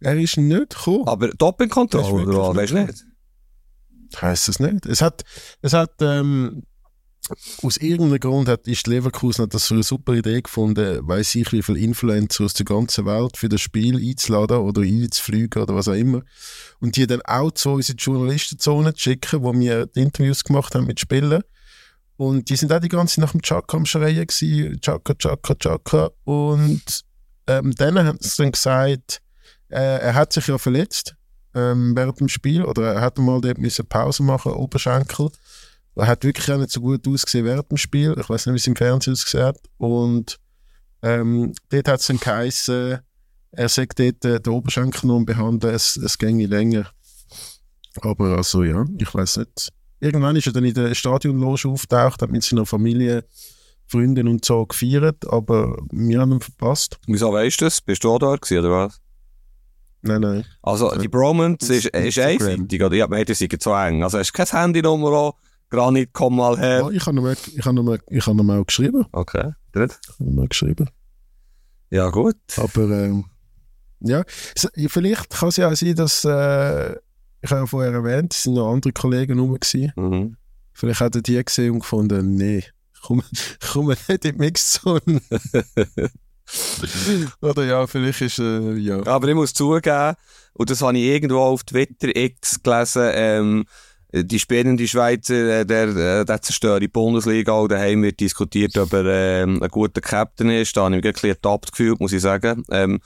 Er 0.00 0.16
ist 0.16 0.36
nicht 0.36 0.70
gekommen. 0.70 1.06
Aber 1.06 1.28
Doppelkontrolle, 1.28 2.26
oder 2.26 2.48
was? 2.48 2.56
Weißt 2.56 2.72
du 2.72 2.76
nicht 2.76 3.04
nicht? 4.08 4.22
Heißt 4.22 4.48
es 4.48 4.60
nicht. 4.60 4.86
Es 4.86 5.02
hat, 5.02 5.24
es 5.62 5.72
hat 5.72 5.92
ähm, 6.00 6.62
aus 7.62 7.76
irgendeinem 7.76 8.20
Grund 8.20 8.48
hat, 8.48 8.66
ist 8.66 8.86
Leverkusen 8.86 9.42
hat 9.42 9.54
das 9.54 9.66
für 9.66 9.74
eine 9.74 9.82
super 9.82 10.14
Idee 10.14 10.40
gefunden, 10.40 11.06
weiß 11.06 11.34
ich, 11.34 11.52
wie 11.52 11.62
viele 11.62 11.78
Influencer 11.78 12.44
aus 12.44 12.54
der 12.54 12.64
ganzen 12.64 13.04
Welt 13.04 13.36
für 13.36 13.48
das 13.48 13.60
Spiel 13.60 13.96
einzuladen 13.96 14.58
oder 14.58 14.82
einzufliegen 14.82 15.62
oder 15.62 15.74
was 15.74 15.88
auch 15.88 15.94
immer. 15.94 16.22
Und 16.80 16.96
die 16.96 17.06
dann 17.06 17.22
auch 17.22 17.50
zu 17.50 17.70
uns 17.70 17.88
in 17.90 17.96
die 17.96 18.04
Journalistenzone 18.04 18.94
zu 18.94 19.00
schicken, 19.00 19.42
wo 19.42 19.52
wir 19.52 19.86
die 19.86 20.00
Interviews 20.00 20.44
gemacht 20.44 20.74
haben 20.74 20.86
mit 20.86 21.00
Spielern. 21.00 21.42
Und 22.16 22.48
die 22.48 22.56
sind 22.56 22.72
auch 22.72 22.80
die 22.80 22.88
ganze 22.88 23.16
Zeit 23.16 23.24
nach 23.24 23.32
dem 23.32 23.42
Chaka 23.42 23.76
am 23.76 23.86
Schreien 23.86 24.26
gewesen, 24.26 24.80
Chaka, 24.80 25.14
Chaka, 25.14 25.54
Chaka. 25.54 26.10
Und 26.24 27.04
ähm, 27.46 27.74
dann 27.76 27.98
haben 27.98 28.18
sie 28.20 28.42
dann 28.42 28.52
gesagt, 28.52 29.20
äh, 29.70 29.98
er 29.98 30.14
hat 30.14 30.32
sich 30.32 30.46
ja 30.46 30.58
verletzt 30.58 31.14
ähm, 31.54 31.96
während 31.96 32.20
dem 32.20 32.28
Spiel 32.28 32.64
oder 32.64 32.94
er 32.94 33.00
hat 33.00 33.18
mal 33.18 33.40
dort 33.40 33.58
müssen 33.58 33.86
Pause 33.86 34.22
machen, 34.22 34.52
Oberschenkel. 34.52 35.30
Er 35.96 36.06
hat 36.06 36.24
wirklich 36.24 36.50
auch 36.52 36.58
nicht 36.58 36.70
so 36.70 36.80
gut 36.80 37.06
ausgesehen 37.08 37.44
während 37.44 37.70
dem 37.70 37.76
Spiel. 37.76 38.14
Ich 38.18 38.28
weiß 38.28 38.46
nicht, 38.46 38.54
wie 38.54 38.58
es 38.58 38.66
im 38.66 38.76
Fernsehen 38.76 39.14
ausgesehen 39.14 39.46
hat. 39.46 39.58
Und 39.78 40.38
ähm, 41.02 41.52
dort 41.70 41.88
hat 41.88 42.00
es 42.00 42.06
dann 42.06 42.20
geheißen, 42.20 42.98
er 43.50 43.68
sagt 43.68 43.98
dort 43.98 44.24
äh, 44.24 44.40
den 44.40 44.52
Oberschenkel 44.52 45.08
noch 45.08 45.24
behandeln, 45.24 45.74
es, 45.74 45.96
es 45.96 46.16
ginge 46.18 46.46
länger. 46.46 46.90
Aber 48.00 48.36
also 48.36 48.62
ja, 48.62 48.84
ich 48.98 49.12
weiß 49.12 49.38
nicht. 49.38 49.70
Irgendwann 50.00 50.36
ist 50.36 50.46
er 50.46 50.52
dann 50.52 50.64
in 50.64 50.74
der 50.74 50.94
Stadionloge 50.94 51.68
auftaucht, 51.68 52.22
hat 52.22 52.30
mit 52.30 52.44
seiner 52.44 52.66
Familie, 52.66 53.24
Freunden 53.88 54.28
und 54.28 54.44
so 54.44 54.66
gefeiert, 54.66 55.26
aber 55.28 55.78
wir 55.90 56.20
haben 56.20 56.32
ihn 56.32 56.40
verpasst. 56.40 56.98
Wieso 57.06 57.32
weißt 57.32 57.60
du 57.60 57.64
das? 57.64 57.80
Bist 57.80 58.04
du 58.04 58.12
auch 58.12 58.18
da 58.18 58.36
gewesen, 58.36 58.58
oder 58.58 58.70
was? 58.70 59.00
Nein, 60.02 60.20
nein. 60.20 60.44
Also, 60.62 60.94
die 60.96 61.08
Bromance 61.08 61.74
ist, 61.74 61.86
ist 61.86 62.18
einseitig, 62.18 62.82
oder? 62.82 62.94
Ich 62.94 63.02
hab 63.02 63.10
gemeint, 63.10 63.28
die 63.28 63.34
sind 63.34 63.60
zu 63.60 63.72
eng. 63.72 64.02
Also, 64.02 64.18
hast 64.18 64.30
du 64.30 64.32
kein 64.32 64.46
Handynummer 64.46 65.12
auch? 65.12 65.34
Granit, 65.70 66.10
komm 66.12 66.36
mal 66.36 66.56
her. 66.58 66.78
Ja, 66.80 66.90
ich 66.90 67.04
habe 67.06 67.18
ihm, 67.18 67.26
ich 67.26 67.64
habe 67.64 67.80
ihm, 67.80 67.98
ich 68.08 68.26
habe 68.26 68.40
ihm 68.40 68.50
auch 68.50 68.64
geschrieben. 68.64 69.06
Okay, 69.12 69.52
gut. 69.72 69.98
Ich 70.02 70.20
habe 70.20 70.30
ihm 70.30 70.38
auch 70.38 70.48
geschrieben. 70.48 70.88
Ja, 71.90 72.08
gut. 72.10 72.36
Aber 72.56 72.90
ähm, 72.90 73.24
ja, 74.00 74.24
vielleicht 74.88 75.30
kann 75.30 75.48
es 75.48 75.56
ja 75.56 75.68
auch 75.68 75.74
sein, 75.74 75.94
dass 75.94 76.24
äh, 76.24 76.92
ich 77.40 77.50
habe 77.50 77.60
ja 77.60 77.66
vorher 77.66 77.92
erwähnt, 77.92 78.34
es 78.34 78.44
sind 78.44 78.54
noch 78.54 78.72
andere 78.72 78.92
Kollegen 78.92 79.38
rum 79.38 79.54
gewesen. 79.54 79.92
Mhm. 79.96 80.36
Vielleicht 80.72 81.00
hat 81.00 81.16
er 81.16 81.22
die 81.22 81.44
gesehen 81.44 81.72
und 81.72 81.80
gefunden, 81.80 82.36
nee, 82.36 82.58
ich 82.58 83.00
komme 83.72 83.90
nicht 83.90 84.08
in 84.08 84.20
die 84.20 84.32
Mixzone. 84.32 85.00
Oder 87.40 87.64
ja, 87.64 87.86
vielleicht 87.86 88.20
ist 88.22 88.38
äh, 88.38 88.74
ja. 88.74 89.06
Aber 89.06 89.28
ich 89.28 89.34
muss 89.34 89.54
zugeben, 89.54 90.14
und 90.54 90.70
das 90.70 90.82
habe 90.82 90.98
ich 90.98 91.04
irgendwo 91.04 91.38
auf 91.38 91.64
Twitter 91.64 92.14
X 92.14 92.62
gelesen, 92.62 93.10
ähm, 93.14 93.64
die 94.12 94.38
spielende 94.38 94.88
Schweizer, 94.88 95.60
äh, 95.60 95.66
der, 95.66 95.88
äh, 95.88 96.24
der 96.24 96.42
zerstört 96.42 96.82
die 96.82 96.88
Bundesliga, 96.88 97.52
auch 97.52 97.68
daheim 97.68 98.02
wird 98.02 98.20
diskutiert, 98.20 98.76
ob 98.78 98.92
er 98.94 99.42
ähm, 99.42 99.62
ein 99.62 99.68
guter 99.68 100.00
Captain 100.00 100.50
ist. 100.50 100.76
Da 100.76 100.84
habe 100.84 100.96
ich 100.96 101.02
mich 101.02 101.06
ein 101.06 101.12
bisschen 101.12 101.30
ertappt 101.30 101.72
gefühlt, 101.72 102.00
muss 102.00 102.12
ich 102.12 102.22
sagen. 102.22 102.64
Ähm, 102.70 103.00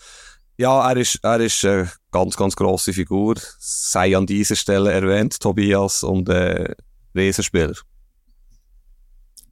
ja, 0.57 0.88
er 0.88 0.96
ist, 0.96 1.18
er 1.22 1.40
ist 1.40 1.64
eine 1.64 1.90
ganz, 2.12 2.37
ganz 2.37 2.55
grosse 2.55 2.92
Figur. 2.92 3.35
Sei 3.59 4.16
an 4.16 4.26
dieser 4.26 4.55
Stelle 4.55 4.92
erwähnt, 4.92 5.40
Tobias 5.40 6.05
und 6.05 6.28
äh, 6.28 6.74
Riesenspieler. 7.16 7.74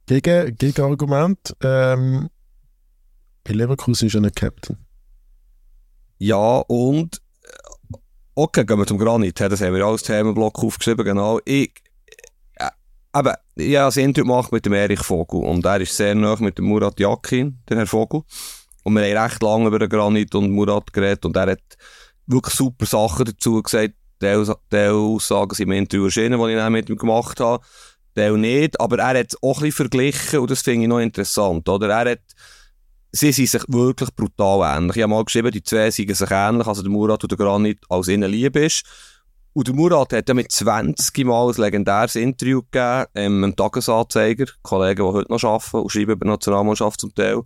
Gegen, 0.05 0.55
Gegenargument, 0.55 1.55
ähm, 1.61 2.29
bei 3.43 3.53
Leverkusen 3.53 4.07
ist 4.07 4.15
er 4.15 4.21
nicht 4.21 4.35
Captain. 4.35 4.77
Ja, 6.17 6.59
und 6.67 7.21
äh, 7.43 7.97
okay, 8.35 8.65
gehen 8.65 8.77
wir 8.77 8.85
zum 8.85 8.97
Granit. 8.97 9.39
Das 9.39 9.61
haben 9.61 9.73
wir 9.73 9.85
als 9.85 10.03
Themenblock 10.03 10.63
aufgeschrieben, 10.63 11.03
genau. 11.03 11.39
Ich, 11.45 11.73
äh, 12.55 12.69
aber 13.11 13.39
ich 13.55 13.75
habe 13.75 13.87
das 13.87 13.97
Interview 13.97 14.27
gemacht 14.27 14.51
mit 14.51 14.65
dem 14.65 14.73
Erich 14.73 15.01
Vogel 15.01 15.43
und 15.43 15.65
er 15.65 15.81
ist 15.81 15.97
sehr 15.97 16.13
nah 16.13 16.35
mit 16.39 16.57
dem 16.57 16.65
Murat 16.65 16.99
Yakin, 16.99 17.59
der 17.67 17.77
Herr 17.77 17.87
Vogel. 17.87 18.21
Und 18.83 18.93
wir 18.93 19.03
haben 19.03 19.29
recht 19.29 19.41
lange 19.43 19.67
über 19.67 19.79
den 19.79 19.89
Granit 19.89 20.35
und 20.35 20.51
Murat 20.51 20.93
geredet 20.93 21.25
und 21.25 21.35
er 21.35 21.51
hat 21.51 21.77
wirklich 22.27 22.55
super 22.55 22.85
Sachen 22.85 23.25
dazu 23.25 23.61
gesagt. 23.61 23.93
Teil, 24.19 24.45
Teil 24.69 24.91
Aussagen 24.91 25.55
sind 25.55 25.69
im 25.69 25.73
Interview 25.73 26.05
erschienen, 26.05 26.39
die 26.39 26.53
ich 26.53 26.69
mit 26.69 26.89
ihm 26.89 26.97
gemacht 26.97 27.39
habe. 27.39 27.63
Teil 28.13 28.37
nicht, 28.37 28.79
aber 28.79 28.99
er 28.99 29.19
hat 29.19 29.33
es 29.33 29.41
auch 29.41 29.57
ein 29.57 29.63
bisschen 29.63 29.89
verglichen 29.89 30.39
und 30.39 30.51
das 30.51 30.61
finde 30.61 30.83
ich 30.83 30.87
noch 30.87 30.99
interessant, 30.99 31.67
oder? 31.67 31.89
Er 31.89 32.11
hat 32.11 32.19
sie 33.11 33.31
sind 33.31 33.49
sich 33.49 33.63
wirklich 33.67 34.15
brutal 34.15 34.77
ähnlich. 34.77 34.97
Ich 34.97 35.03
habe 35.03 35.11
mal 35.11 35.23
geschrieben, 35.25 35.51
die 35.51 35.63
zwei 35.63 35.91
sind 35.91 36.15
sich 36.15 36.31
ähnlich, 36.31 36.67
also 36.67 36.81
der 36.81 36.91
Murat 36.91 37.23
und 37.23 37.31
der 37.31 37.37
Granit 37.37 37.79
als 37.89 38.07
ihnen 38.07 38.31
lieb 38.31 38.55
ist. 38.55 38.83
Und 39.53 39.67
der 39.67 39.75
Murat 39.75 40.13
hat 40.13 40.29
ja 40.29 40.33
mit 40.33 40.51
20 40.51 41.25
Mal 41.25 41.49
ein 41.49 41.61
legendäres 41.61 42.15
Interview 42.15 42.61
gegeben, 42.61 43.05
ähm, 43.15 43.43
im 43.43 43.55
Tagesanzeiger, 43.55 44.45
Kollegen, 44.61 45.05
die 45.05 45.11
heute 45.11 45.31
noch 45.31 45.43
arbeiten 45.43 45.77
und 45.77 45.91
schreiben 45.91 46.11
über 46.11 46.25
die 46.25 46.31
Nationalmannschaft 46.31 47.01
zum 47.01 47.13
Teil. 47.13 47.41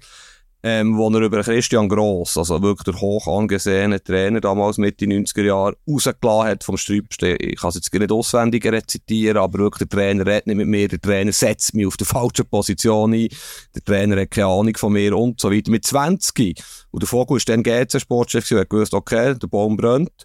Ähm, 0.68 0.98
wo 0.98 1.08
er 1.12 1.22
über 1.22 1.44
Christian 1.44 1.88
Gross, 1.88 2.38
also 2.38 2.60
wirklich 2.60 2.86
der 2.86 3.00
hoch 3.00 3.28
angesehene 3.28 4.04
Trainer 4.04 4.42
damals 4.42 4.80
Mitte 4.80 5.06
90er 5.06 5.44
Jahre, 5.44 5.78
rausgelassen 5.88 6.50
hat 6.50 6.64
vom 6.64 6.76
Sträubsten. 6.76 7.38
Ich 7.40 7.58
kann 7.58 7.70
es 7.70 7.76
jetzt 7.76 7.94
nicht 7.94 8.12
auswendig 8.12 8.66
rezitieren, 8.66 9.38
aber 9.38 9.60
wirklich 9.60 9.88
der 9.88 9.96
Trainer 9.96 10.26
redet 10.26 10.48
nicht 10.48 10.56
mit 10.56 10.68
mir, 10.68 10.88
der 10.88 11.00
Trainer 11.00 11.32
setzt 11.32 11.76
mich 11.76 11.86
auf 11.86 11.98
der 11.98 12.08
falschen 12.08 12.48
Position 12.48 13.14
ein, 13.14 13.30
der 13.76 13.84
Trainer 13.86 14.20
hat 14.20 14.32
keine 14.32 14.48
Ahnung 14.48 14.76
von 14.76 14.94
mir 14.94 15.16
und 15.16 15.40
so 15.40 15.52
weiter. 15.52 15.70
Mit 15.70 15.86
20. 15.86 16.60
Und 16.90 17.04
der 17.04 17.08
Vogel 17.08 17.38
ist 17.38 17.48
dann 17.48 17.62
GC-Sportchef 17.62 18.52
und 18.52 18.58
hat 18.58 18.70
gewusst, 18.72 18.96
okay, 18.96 19.36
der 19.36 19.48
Baum 19.48 19.78
brennt. 19.78 20.24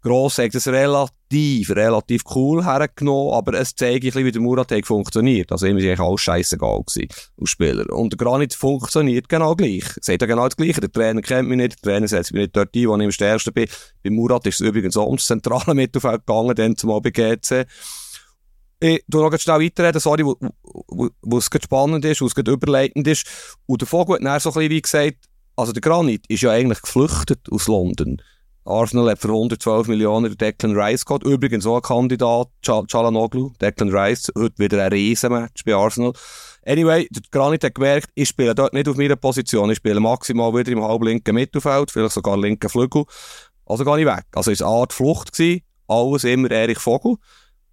Gross 0.00 0.38
hat 0.38 0.54
es 0.54 0.68
relativ, 0.68 1.15
relativ 1.32 2.22
cool 2.34 2.64
hergenommen, 2.64 3.34
aber 3.34 3.54
es 3.54 3.74
zeigt 3.74 4.04
wie 4.04 4.32
der 4.32 4.40
Murat 4.40 4.70
hat 4.70 4.86
funktioniert. 4.86 5.50
Also 5.50 5.66
ihm 5.66 5.76
ist 5.76 5.84
eigentlich 5.84 6.00
alles 6.00 6.20
scheissegal 6.20 6.82
gewesen, 6.86 7.08
als 7.40 7.50
Spieler. 7.50 7.92
Und 7.92 8.12
der 8.12 8.18
Granit 8.18 8.54
funktioniert 8.54 9.28
genau 9.28 9.54
gleich. 9.54 9.84
Sagt 10.00 10.20
ja 10.22 10.26
genau 10.26 10.44
das 10.44 10.56
Gleiche. 10.56 10.80
Der 10.80 10.92
Trainer 10.92 11.20
kennt 11.22 11.48
mich 11.48 11.56
nicht, 11.56 11.84
der 11.84 11.92
Trainer 11.92 12.08
setzt 12.08 12.32
mich 12.32 12.42
nicht 12.42 12.56
dort 12.56 12.74
ein, 12.74 12.88
wo 12.88 12.96
ich 12.96 13.04
am 13.04 13.12
stärksten 13.12 13.52
bin. 13.52 13.66
Bei 14.02 14.10
Murat 14.10 14.46
ist 14.46 14.60
es 14.60 14.66
übrigens 14.66 14.96
auch 14.96 15.06
ums 15.06 15.26
zentrale 15.26 15.74
Mittelfeld 15.74 16.26
gegangen, 16.26 16.54
dann 16.54 16.76
zum 16.76 16.90
GC. 17.02 17.66
Ich 18.78 19.04
tu 19.10 19.18
noch 19.18 19.36
schnell 19.38 19.60
weiterreden, 19.60 20.00
sorry, 20.00 20.24
wo, 20.24 20.36
wo 21.22 21.38
es 21.38 21.48
spannend 21.62 22.04
ist, 22.04 22.20
wo 22.20 22.26
es 22.26 22.34
überleitend 22.36 23.06
ist. 23.08 23.26
Und 23.64 23.80
der 23.80 23.88
Vogel 23.88 24.16
hat 24.16 24.22
dann 24.22 24.38
so 24.40 24.50
ein 24.50 24.54
bisschen 24.54 24.70
wie 24.70 24.82
gesagt, 24.82 25.16
also 25.56 25.72
der 25.72 25.80
Granit 25.80 26.26
ist 26.28 26.42
ja 26.42 26.50
eigentlich 26.50 26.82
geflüchtet 26.82 27.40
aus 27.50 27.66
London. 27.66 28.20
Arsenal 28.66 29.10
hat 29.10 29.18
für 29.20 29.28
112 29.28 29.88
Millionen 29.88 30.36
Declan 30.36 30.76
Rice 30.76 31.04
gehabt. 31.04 31.24
Übrigens 31.24 31.66
auch 31.66 31.76
ein 31.76 31.82
Kandidat, 31.82 32.48
Chalanoglu, 32.62 33.52
Declan 33.60 33.90
Rice. 33.90 34.32
Heute 34.36 34.58
wieder 34.58 34.82
ein 34.82 34.92
Riesenmatch 34.92 35.64
bei 35.64 35.74
Arsenal. 35.74 36.12
Anyway, 36.66 37.08
Granit 37.30 37.62
hat 37.62 37.76
gemerkt, 37.76 38.10
ich 38.14 38.28
spiele 38.28 38.54
dort 38.54 38.72
nicht 38.72 38.88
auf 38.88 38.96
meiner 38.96 39.16
Position. 39.16 39.70
Ich 39.70 39.76
spiele 39.76 40.00
maximal 40.00 40.52
wieder 40.52 40.72
im 40.72 40.82
halblinken 40.82 41.34
Mittelfeld, 41.34 41.92
vielleicht 41.92 42.14
sogar 42.14 42.36
linken 42.36 42.68
Flügel. 42.68 43.04
Also 43.66 43.84
gehe 43.84 44.00
ich 44.00 44.06
weg. 44.06 44.24
Also 44.34 44.50
war 44.50 44.68
eine 44.68 44.80
Art 44.80 44.92
Flucht. 44.92 45.32
Gewesen. 45.32 45.62
Alles 45.88 46.24
immer 46.24 46.50
Erich 46.50 46.78
Vogel. 46.78 47.16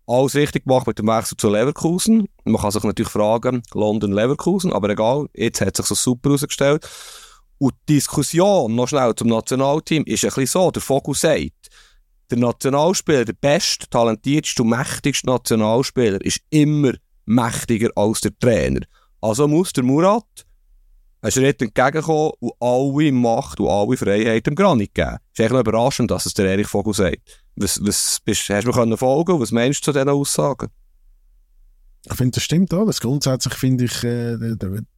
Alles 0.05 0.35
richtig 0.35 0.65
gemacht 0.65 0.85
mit 0.85 0.99
dem 0.99 1.07
Wechsel 1.07 1.37
zu 1.37 1.49
Leverkusen. 1.49 2.27
Man 2.43 2.61
kann 2.61 2.71
sich 2.71 2.83
natürlich 2.83 3.11
fragen, 3.11 3.63
London-Leverkusen, 3.73 4.73
aber 4.73 4.89
egal, 4.89 5.27
jetzt 5.33 5.61
hat 5.61 5.77
sich 5.77 5.85
so 5.85 5.95
super 5.95 6.29
herausgestellt. 6.29 6.87
Und 7.63 7.75
die 7.87 7.93
Diskussion, 7.93 8.75
noch 8.75 8.89
schnell 8.89 9.15
zum 9.15 9.29
Nationalteam, 9.29 10.03
ist 10.03 10.25
ein 10.25 10.31
bisschen 10.31 10.47
so, 10.47 10.69
der 10.69 10.81
Vogel 10.81 11.15
sagt, 11.15 11.69
der 12.29 12.37
Nationalspieler, 12.37 13.23
der 13.23 13.37
beste, 13.39 13.87
talentierteste 13.89 14.63
und 14.63 14.71
mächtigste 14.71 15.27
Nationalspieler 15.27 16.19
ist 16.19 16.41
immer 16.49 16.91
mächtiger 17.23 17.89
als 17.95 18.19
der 18.19 18.37
Trainer. 18.37 18.81
Also 19.21 19.47
muss 19.47 19.71
der 19.71 19.85
Murat 19.85 20.45
einen 21.21 21.31
Schritt 21.31 21.61
entgegenkommen 21.61 22.33
und 22.41 22.51
alle 22.59 23.13
Macht 23.13 23.61
und 23.61 23.69
alle 23.69 23.95
Freiheit 23.95 24.45
dem 24.45 24.55
Granit 24.55 24.93
geben. 24.93 25.19
Ist 25.31 25.39
eigentlich 25.39 25.51
noch 25.53 25.59
überraschend, 25.61 26.11
dass 26.11 26.25
es 26.25 26.33
der 26.33 26.47
Erich 26.47 26.67
Vogel 26.67 26.93
sagt. 26.93 27.45
Was, 27.55 27.79
was 27.81 28.19
bist, 28.25 28.49
hast 28.49 28.67
du 28.67 28.85
mir 28.85 28.97
folgen 28.97 29.39
Was 29.39 29.53
meinst 29.53 29.87
du 29.87 29.93
zu 29.93 29.93
diesen 29.93 30.09
Aussagen? 30.09 30.67
Ich 32.09 32.15
finde, 32.15 32.31
das 32.31 32.43
stimmt 32.43 32.73
alles. 32.73 32.99
Grundsätzlich 32.99 33.53
finde 33.53 33.85
ich, 33.85 34.03
äh, 34.03 34.37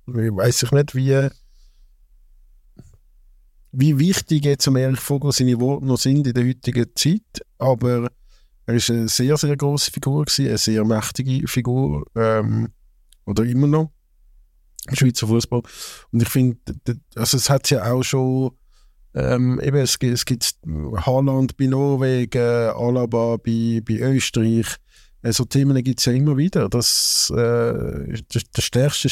weiß 0.07 0.63
ich 0.63 0.71
nicht, 0.71 0.95
wie 0.95 1.29
wie 3.77 3.97
wichtig 3.99 4.45
jetzt 4.45 4.67
um 4.67 4.75
Erich 4.75 4.99
Vogel 4.99 5.31
seine 5.31 5.59
Worte 5.59 5.85
noch 5.85 5.97
sind 5.97 6.27
in 6.27 6.33
der 6.33 6.47
heutigen 6.47 6.87
Zeit, 6.95 7.45
aber 7.57 8.09
er 8.65 8.73
ist 8.73 8.89
eine 8.89 9.07
sehr, 9.07 9.37
sehr 9.37 9.55
große 9.55 9.91
Figur 9.91 10.25
gewesen, 10.25 10.47
eine 10.47 10.57
sehr 10.57 10.83
mächtige 10.85 11.47
Figur, 11.47 12.05
ähm, 12.15 12.69
oder 13.25 13.43
immer 13.43 13.67
noch, 13.67 13.91
im 14.89 14.95
Schweizer 14.95 15.27
Fußball. 15.27 15.61
Und 16.11 16.21
ich 16.21 16.29
finde, 16.29 16.59
also 17.15 17.37
es 17.37 17.49
hat 17.49 17.69
ja 17.69 17.91
auch 17.91 18.03
schon, 18.03 18.51
ähm, 19.13 19.59
eben, 19.61 19.77
es, 19.77 19.97
es 20.01 20.25
gibt 20.25 20.55
Haaland 20.65 21.57
bei 21.57 21.67
Norwegen, 21.67 22.41
Alaba 22.41 23.37
bei, 23.37 23.81
bei 23.85 23.99
Österreich, 23.99 24.67
äh, 25.21 25.31
so 25.31 25.45
Themen 25.45 25.83
gibt 25.83 25.99
es 25.99 26.05
ja 26.05 26.13
immer 26.13 26.37
wieder. 26.37 26.69
Das, 26.69 27.31
äh, 27.31 27.35
der, 27.35 28.41
der 28.55 28.61
stärkste, 28.61 29.09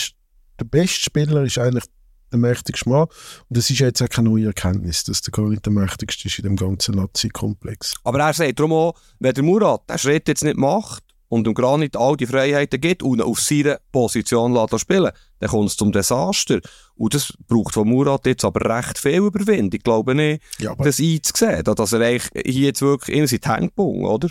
der 0.59 0.66
beste 0.66 1.01
Spieler 1.01 1.43
ist 1.43 1.57
eigentlich 1.57 1.86
der 2.34 2.39
mächtigste 2.39 2.89
Mann. 2.89 3.03
Und 3.03 3.57
das 3.57 3.69
ist 3.69 3.79
jetzt 3.79 4.01
auch 4.01 4.09
keine 4.09 4.29
neue 4.29 4.47
Erkenntnis, 4.47 5.03
dass 5.03 5.21
der 5.21 5.31
gar 5.31 5.47
nicht 5.47 5.65
der 5.65 5.73
mächtigste 5.73 6.27
ist 6.27 6.39
in 6.39 6.43
dem 6.43 6.55
ganzen 6.55 6.95
Nazi-Komplex. 6.95 7.95
Aber 8.03 8.19
er 8.19 8.34
sagt 8.34 8.59
darum 8.59 8.73
auch, 8.73 8.95
wenn 9.19 9.34
der 9.34 9.43
Murat 9.43 9.89
den 9.89 9.97
Schritt 9.97 10.27
jetzt 10.27 10.43
nicht 10.43 10.57
macht 10.57 11.03
und 11.29 11.47
dem 11.47 11.53
Granit 11.53 11.95
all 11.95 12.17
die 12.17 12.27
Freiheiten 12.27 12.79
gibt 12.81 13.01
und 13.01 13.21
auf 13.21 13.39
seiner 13.39 13.79
Position 13.91 14.53
lässt 14.53 14.79
spielen, 14.79 15.11
dann 15.39 15.49
kommt 15.49 15.69
es 15.69 15.77
zum 15.77 15.91
Desaster. 15.91 16.59
Und 16.95 17.13
das 17.13 17.34
braucht 17.47 17.73
von 17.73 17.88
Murat 17.88 18.25
jetzt 18.25 18.45
aber 18.45 18.77
recht 18.77 18.97
viel 18.97 19.17
Überwindung, 19.17 19.73
ich 19.73 19.84
glaube 19.84 20.15
nicht, 20.15 20.43
ja, 20.59 20.75
das 20.75 20.99
einzusehen, 20.99 21.63
dass 21.63 21.93
er 21.93 22.01
eigentlich 22.01 22.29
hier 22.45 22.67
jetzt 22.67 22.81
wirklich 22.81 23.17
in 23.17 23.27
seinen 23.27 23.55
Hängen 23.55 23.71
oder? 23.75 24.29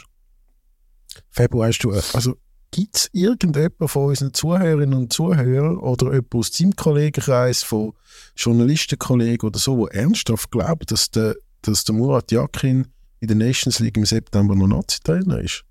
Februar 1.31 1.69
hast 1.69 1.81
du, 1.81 1.91
also 1.91 2.37
Gibt 2.73 2.97
es 2.97 3.11
irgendjemanden 3.13 3.87
von 3.87 4.07
unseren 4.07 4.33
Zuhörerinnen 4.33 4.95
und 4.95 5.13
Zuhörern 5.13 5.77
oder 5.77 6.07
jemanden 6.07 6.39
aus 6.39 6.51
deinem 6.51 6.75
Kollegenkreis, 6.75 7.63
von 7.63 7.93
Journalistenkollegen 8.35 9.47
oder 9.47 9.59
so, 9.59 9.87
der 9.87 10.03
ernsthaft 10.03 10.51
glaubt, 10.51 10.91
dass 10.91 11.11
der, 11.11 11.37
dass 11.61 11.85
der 11.85 11.95
Murat 11.95 12.33
Yakin 12.33 12.89
in 13.21 13.29
der 13.29 13.37
Nations 13.37 13.79
League 13.79 13.99
im 13.99 14.07
September 14.07 14.57
noch 14.57 14.67
Nazi-Trainer 14.67 15.41
ist? 15.41 15.65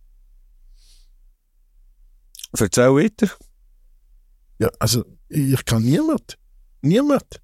Erzähl 2.58 2.94
weiter. 2.94 3.32
Ja, 4.60 4.70
also 4.78 5.04
ich 5.28 5.66
kann 5.66 5.82
niemand. 5.82 6.38
Niemand. 6.84 7.42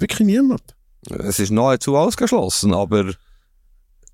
Wirklich 0.00 0.26
niemand. 0.26 0.74
Es 1.08 1.38
ist 1.38 1.50
nahezu 1.50 1.96
ausgeschlossen, 1.96 2.74
aber 2.74 3.14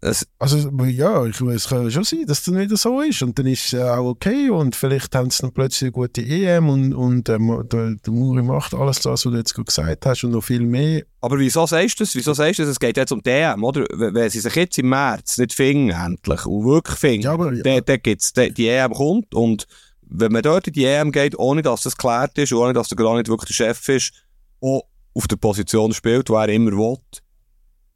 es, 0.00 0.28
also, 0.38 0.70
ja, 0.84 1.24
ich, 1.26 1.40
es 1.40 1.68
kann 1.68 1.90
schon 1.90 2.04
sein, 2.04 2.24
dass 2.26 2.44
das 2.44 2.54
wieder 2.54 2.76
so 2.76 3.00
ist. 3.00 3.20
Und 3.22 3.36
dann 3.36 3.46
ist 3.46 3.72
es 3.72 3.80
auch 3.80 4.06
okay. 4.06 4.48
Und 4.48 4.76
vielleicht 4.76 5.14
haben 5.14 5.30
sie 5.30 5.42
dann 5.42 5.52
plötzlich 5.52 5.88
eine 5.88 5.92
gute 5.92 6.22
EM 6.22 6.68
und, 6.68 6.94
und 6.94 7.28
ähm, 7.28 7.64
der, 7.70 7.96
der 7.96 8.12
Muri 8.12 8.42
macht 8.42 8.74
alles 8.74 9.00
das, 9.00 9.06
was 9.06 9.22
du 9.22 9.34
jetzt 9.34 9.54
gesagt 9.54 10.06
hast 10.06 10.22
und 10.22 10.30
noch 10.30 10.44
viel 10.44 10.60
mehr. 10.60 11.02
Aber 11.20 11.38
wieso 11.38 11.66
sagst 11.66 11.98
du 11.98 12.04
das? 12.04 12.14
Wieso 12.14 12.32
sagst 12.32 12.60
du 12.60 12.62
das? 12.62 12.72
Es 12.72 12.80
geht 12.80 12.96
jetzt 12.96 13.10
um 13.10 13.22
die 13.22 13.30
EM, 13.30 13.64
oder? 13.64 13.86
Wenn 13.92 14.30
sie 14.30 14.38
sich 14.38 14.54
jetzt 14.54 14.78
im 14.78 14.88
März 14.88 15.36
nicht 15.38 15.52
finden, 15.52 15.90
endlich, 15.90 16.46
und 16.46 16.64
wirklich 16.64 16.96
finden, 16.96 17.22
ja, 17.22 17.32
aber, 17.32 17.52
ja. 17.52 17.62
dann, 17.64 17.82
dann 17.84 18.00
gibt's, 18.00 18.32
die, 18.32 18.52
die 18.52 18.68
EM 18.68 18.92
kommt. 18.92 19.34
Und 19.34 19.66
wenn 20.02 20.30
man 20.30 20.42
dort 20.42 20.68
in 20.68 20.74
die 20.74 20.84
EM 20.84 21.10
geht, 21.10 21.36
ohne 21.36 21.62
dass 21.62 21.82
das 21.82 21.96
geklärt 21.96 22.38
ist, 22.38 22.52
ohne 22.52 22.72
dass 22.72 22.88
der 22.88 22.96
gar 22.96 23.16
nicht 23.16 23.28
wirklich 23.28 23.56
der 23.56 23.74
Chef 23.74 23.88
ist, 23.88 24.12
auch 24.60 24.82
auf 25.14 25.26
der 25.26 25.36
Position 25.36 25.92
spielt, 25.92 26.30
wo 26.30 26.36
er 26.36 26.48
immer 26.48 26.70
will, 26.70 26.98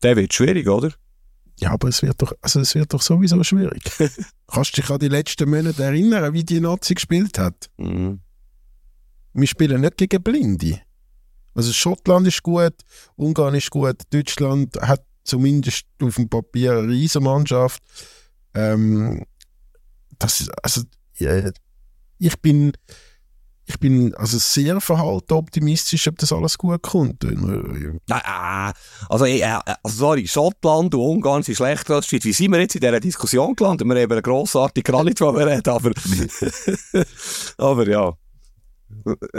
dann 0.00 0.16
wird 0.16 0.32
es 0.32 0.36
schwierig, 0.36 0.68
oder? 0.68 0.90
Ja, 1.62 1.70
aber 1.70 1.88
es 1.88 2.02
wird 2.02 2.20
doch, 2.20 2.32
also 2.40 2.58
es 2.58 2.74
wird 2.74 2.92
doch 2.92 3.00
sowieso 3.00 3.40
schwierig. 3.44 3.84
Kannst 4.48 4.76
du 4.76 4.80
dich 4.80 4.90
an 4.90 4.98
die 4.98 5.06
letzten 5.06 5.48
Monate 5.48 5.84
erinnern, 5.84 6.32
wie 6.34 6.42
die 6.42 6.58
Nazi 6.58 6.94
gespielt 6.94 7.38
hat? 7.38 7.70
Mhm. 7.76 8.20
Wir 9.32 9.46
spielen 9.46 9.80
nicht 9.80 9.96
gegen 9.96 10.20
Blinde. 10.20 10.80
Also 11.54 11.72
Schottland 11.72 12.26
ist 12.26 12.42
gut, 12.42 12.74
Ungarn 13.14 13.54
ist 13.54 13.70
gut, 13.70 13.96
Deutschland 14.10 14.76
hat 14.80 15.04
zumindest 15.22 15.84
auf 16.02 16.16
dem 16.16 16.28
Papier 16.28 16.72
eine 16.72 16.88
Riesenmannschaft. 16.88 17.80
Ähm, 18.54 19.24
das 20.18 20.48
also 20.64 20.82
ja, 21.18 21.48
ich 22.18 22.40
bin 22.40 22.72
ich 23.72 23.80
bin 23.80 24.14
also 24.14 24.38
sehr 24.38 24.80
verhalten 24.80 25.32
optimistisch, 25.32 26.06
ob 26.08 26.18
das 26.18 26.32
alles 26.32 26.58
gut 26.58 26.82
kommt. 26.82 27.24
Äh, 27.24 27.36
also, 29.08 29.24
äh, 29.24 29.42
also, 29.42 29.64
sorry, 29.84 30.26
Schottland 30.26 30.94
und 30.94 31.00
Ungarn 31.00 31.42
sind 31.42 31.56
schlechter 31.56 31.96
als 31.96 32.06
die 32.06 32.16
Schweiz. 32.16 32.24
Wie 32.24 32.32
sind 32.32 32.52
wir 32.52 32.60
jetzt 32.60 32.74
in 32.74 32.80
dieser 32.80 33.00
Diskussion 33.00 33.54
gelandet? 33.54 33.86
Wir 33.88 34.02
haben 34.02 34.12
einen 34.12 34.22
grossartigen 34.22 34.92
Granit, 34.92 35.20
den 35.20 35.34
wir 35.34 35.46
reden, 35.46 35.68
aber, 35.68 35.90
aber 37.58 37.88
ja. 37.88 38.12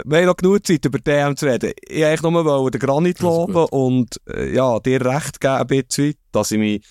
Wir 0.04 0.18
haben 0.18 0.26
noch 0.26 0.36
genug 0.36 0.66
Zeit, 0.66 0.84
über 0.84 0.98
DM 0.98 1.36
zu 1.36 1.46
reden. 1.46 1.72
Ich 1.88 2.02
wollte 2.02 2.30
nur 2.32 2.70
den 2.70 2.80
Granit 2.80 3.20
loben 3.20 3.66
und 3.66 4.20
äh, 4.28 4.52
ja, 4.52 4.80
dir 4.80 5.04
recht 5.04 5.40
geben 5.40 5.54
ein 5.54 5.66
bisschen, 5.66 6.14
dass 6.32 6.50
ich 6.50 6.58
mich, 6.58 6.84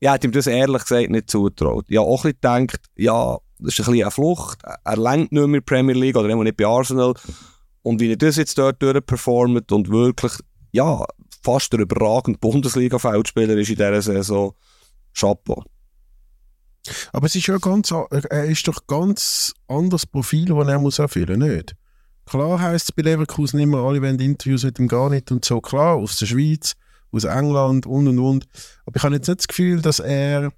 ich 0.00 0.10
hätte 0.10 0.26
ihm 0.26 0.32
das 0.32 0.46
ehrlich 0.46 0.82
gesagt 0.82 1.10
nicht 1.10 1.30
zutraut. 1.30 1.86
Ich 1.88 1.96
habe 1.96 2.06
auch 2.06 2.24
ein 2.24 2.34
bisschen 2.34 2.66
gedacht, 2.66 2.80
ja, 2.96 3.38
das 3.58 3.74
ist 3.74 3.80
ein 3.80 3.92
bisschen 3.92 4.02
eine 4.02 4.10
Flucht. 4.10 4.58
Er 4.62 4.96
lenkt 4.96 5.32
nicht 5.32 5.40
mehr 5.40 5.44
in 5.44 5.52
der 5.52 5.60
Premier 5.60 5.94
League 5.94 6.16
oder 6.16 6.34
nicht 6.34 6.56
bei 6.56 6.66
Arsenal. 6.66 7.14
Und 7.82 8.00
wie 8.00 8.10
er 8.10 8.16
das 8.16 8.36
jetzt 8.36 8.58
dort 8.58 8.82
durchperformt 8.82 9.70
und 9.70 9.90
wirklich, 9.90 10.32
ja, 10.72 11.04
fast 11.42 11.72
der 11.72 11.80
überragende 11.80 12.38
Bundesliga-Feldspieler 12.38 13.56
ist 13.56 13.68
in 13.68 13.76
dieser 13.76 14.02
Saison, 14.02 14.54
Chapeau. 15.12 15.62
Aber 17.12 17.26
es 17.26 17.34
ist 17.34 17.46
ja 17.46 17.58
ganz, 17.58 17.90
er 17.90 18.44
ist 18.44 18.66
doch 18.68 18.86
ganz 18.86 19.54
anderes 19.68 20.06
Profil, 20.06 20.46
das 20.46 20.68
er 20.68 20.78
muss 20.78 20.98
erfüllen 20.98 21.40
muss, 21.40 21.48
nicht? 21.48 21.76
Klar 22.26 22.60
heisst 22.60 22.88
es 22.88 22.92
bei 22.92 23.02
Leverkusen 23.02 23.60
immer, 23.60 23.78
alle 23.84 24.00
wollen 24.00 24.18
Interviews 24.18 24.64
mit 24.64 24.78
ihm 24.78 24.88
gar 24.88 25.10
nicht 25.10 25.30
und 25.30 25.44
so. 25.44 25.60
Klar, 25.60 25.96
aus 25.96 26.16
der 26.16 26.26
Schweiz, 26.26 26.74
aus 27.12 27.24
England 27.24 27.86
und 27.86 28.08
und 28.08 28.18
und. 28.18 28.46
Aber 28.86 28.96
ich 28.96 29.02
habe 29.02 29.14
jetzt 29.14 29.28
nicht 29.28 29.40
das 29.40 29.48
Gefühl, 29.48 29.82
dass 29.82 29.98
er 30.00 30.50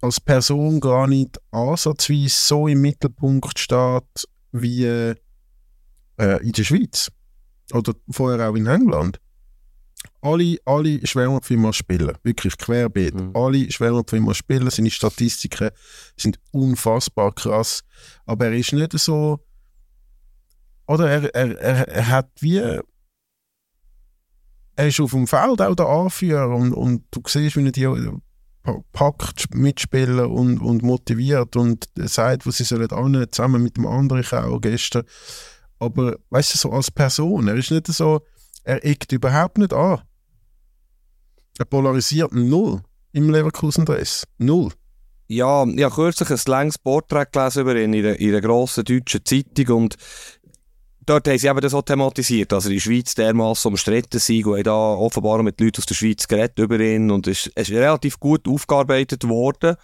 als 0.00 0.20
Person 0.20 0.80
gar 0.80 1.06
nicht 1.06 1.38
ansatzweise 1.50 2.28
so 2.28 2.68
im 2.68 2.80
Mittelpunkt 2.80 3.58
steht 3.58 4.28
wie 4.52 4.84
äh, 4.84 5.16
in 6.16 6.52
der 6.52 6.64
Schweiz. 6.64 7.10
oder 7.72 7.94
vorher 8.10 8.48
auch 8.48 8.54
in 8.54 8.66
England, 8.66 9.20
alle, 10.20 10.58
alle 10.64 10.88
ihn 10.88 11.72
spielen. 11.72 12.18
Wirklich 12.22 12.56
querbeet. 12.56 13.14
Mhm. 13.14 13.30
Alle 13.34 13.58
ihn 13.58 14.34
spielen. 14.34 14.70
Seine 14.70 14.90
Statistiken 14.90 15.70
sind 16.16 16.38
unfassbar 16.52 17.32
krass. 17.34 17.82
Aber 18.26 18.46
er 18.46 18.54
ist 18.54 18.72
nicht 18.72 18.92
so. 18.98 19.44
Oder 20.86 21.10
er, 21.10 21.34
er, 21.34 21.58
er, 21.58 21.88
er 21.88 22.08
hat 22.08 22.30
wie. 22.40 22.58
Er 24.76 24.86
ist 24.86 25.00
auf 25.00 25.10
dem 25.10 25.26
Feld 25.26 25.60
auch 25.60 25.74
der 25.74 25.86
Anführer 25.86 26.54
und, 26.54 26.72
und 26.72 27.04
du 27.10 27.20
siehst, 27.26 27.56
wie 27.56 27.66
er 27.66 27.72
die 27.72 28.18
packt, 28.92 29.54
mitspielen 29.54 30.26
und, 30.26 30.58
und 30.60 30.82
motiviert 30.82 31.56
und 31.56 31.88
sagt, 31.96 32.46
wo 32.46 32.50
sie 32.50 32.64
sollen 32.64 32.90
an, 32.90 33.26
zusammen 33.30 33.62
mit 33.62 33.76
dem 33.76 33.86
anderen 33.86 34.24
auch 34.24 34.60
gestern. 34.60 35.04
Aber 35.78 36.16
weißt 36.30 36.54
du, 36.54 36.58
so 36.58 36.70
als 36.72 36.90
Person, 36.90 37.48
er 37.48 37.54
ist 37.54 37.70
nicht 37.70 37.86
so, 37.86 38.20
er 38.64 38.84
eckt 38.84 39.12
überhaupt 39.12 39.58
nicht 39.58 39.72
an. 39.72 40.00
Er 41.58 41.64
polarisiert 41.64 42.32
null 42.32 42.82
im 43.12 43.30
Leverkusen-Dress. 43.30 44.24
Null. 44.38 44.72
Ja, 45.26 45.66
ich 45.66 45.82
habe 45.82 45.94
kürzlich 45.94 46.30
ein 46.30 46.40
langes 46.46 46.78
Porträt 46.78 47.26
gelesen 47.30 47.60
über 47.60 47.76
ihn 47.76 47.92
in 47.92 48.06
einer 48.06 48.40
grossen 48.40 48.84
deutschen 48.84 49.24
Zeitung 49.24 49.76
und 49.76 49.96
dort 51.08 51.28
haben 51.28 51.38
sie 51.38 51.48
eben 51.48 51.60
das 51.60 51.74
auch 51.74 51.82
thematisiert, 51.82 52.52
dass 52.52 52.64
er 52.64 52.70
in 52.70 52.76
der 52.76 52.82
Schweiz 52.82 53.14
dermassen 53.14 53.68
umstritten 53.68 54.18
sei 54.18 54.44
und 54.44 54.66
da 54.66 54.72
offenbar 54.72 55.42
mit 55.42 55.60
Leuten 55.60 55.78
aus 55.78 55.86
der 55.86 55.94
Schweiz 55.94 56.28
geredet 56.28 56.58
über 56.58 56.78
ihn 56.78 57.10
und 57.10 57.26
es, 57.26 57.50
es 57.54 57.68
ist 57.68 57.76
relativ 57.76 58.20
gut 58.20 58.46
aufgearbeitet 58.46 59.26
worden. 59.28 59.76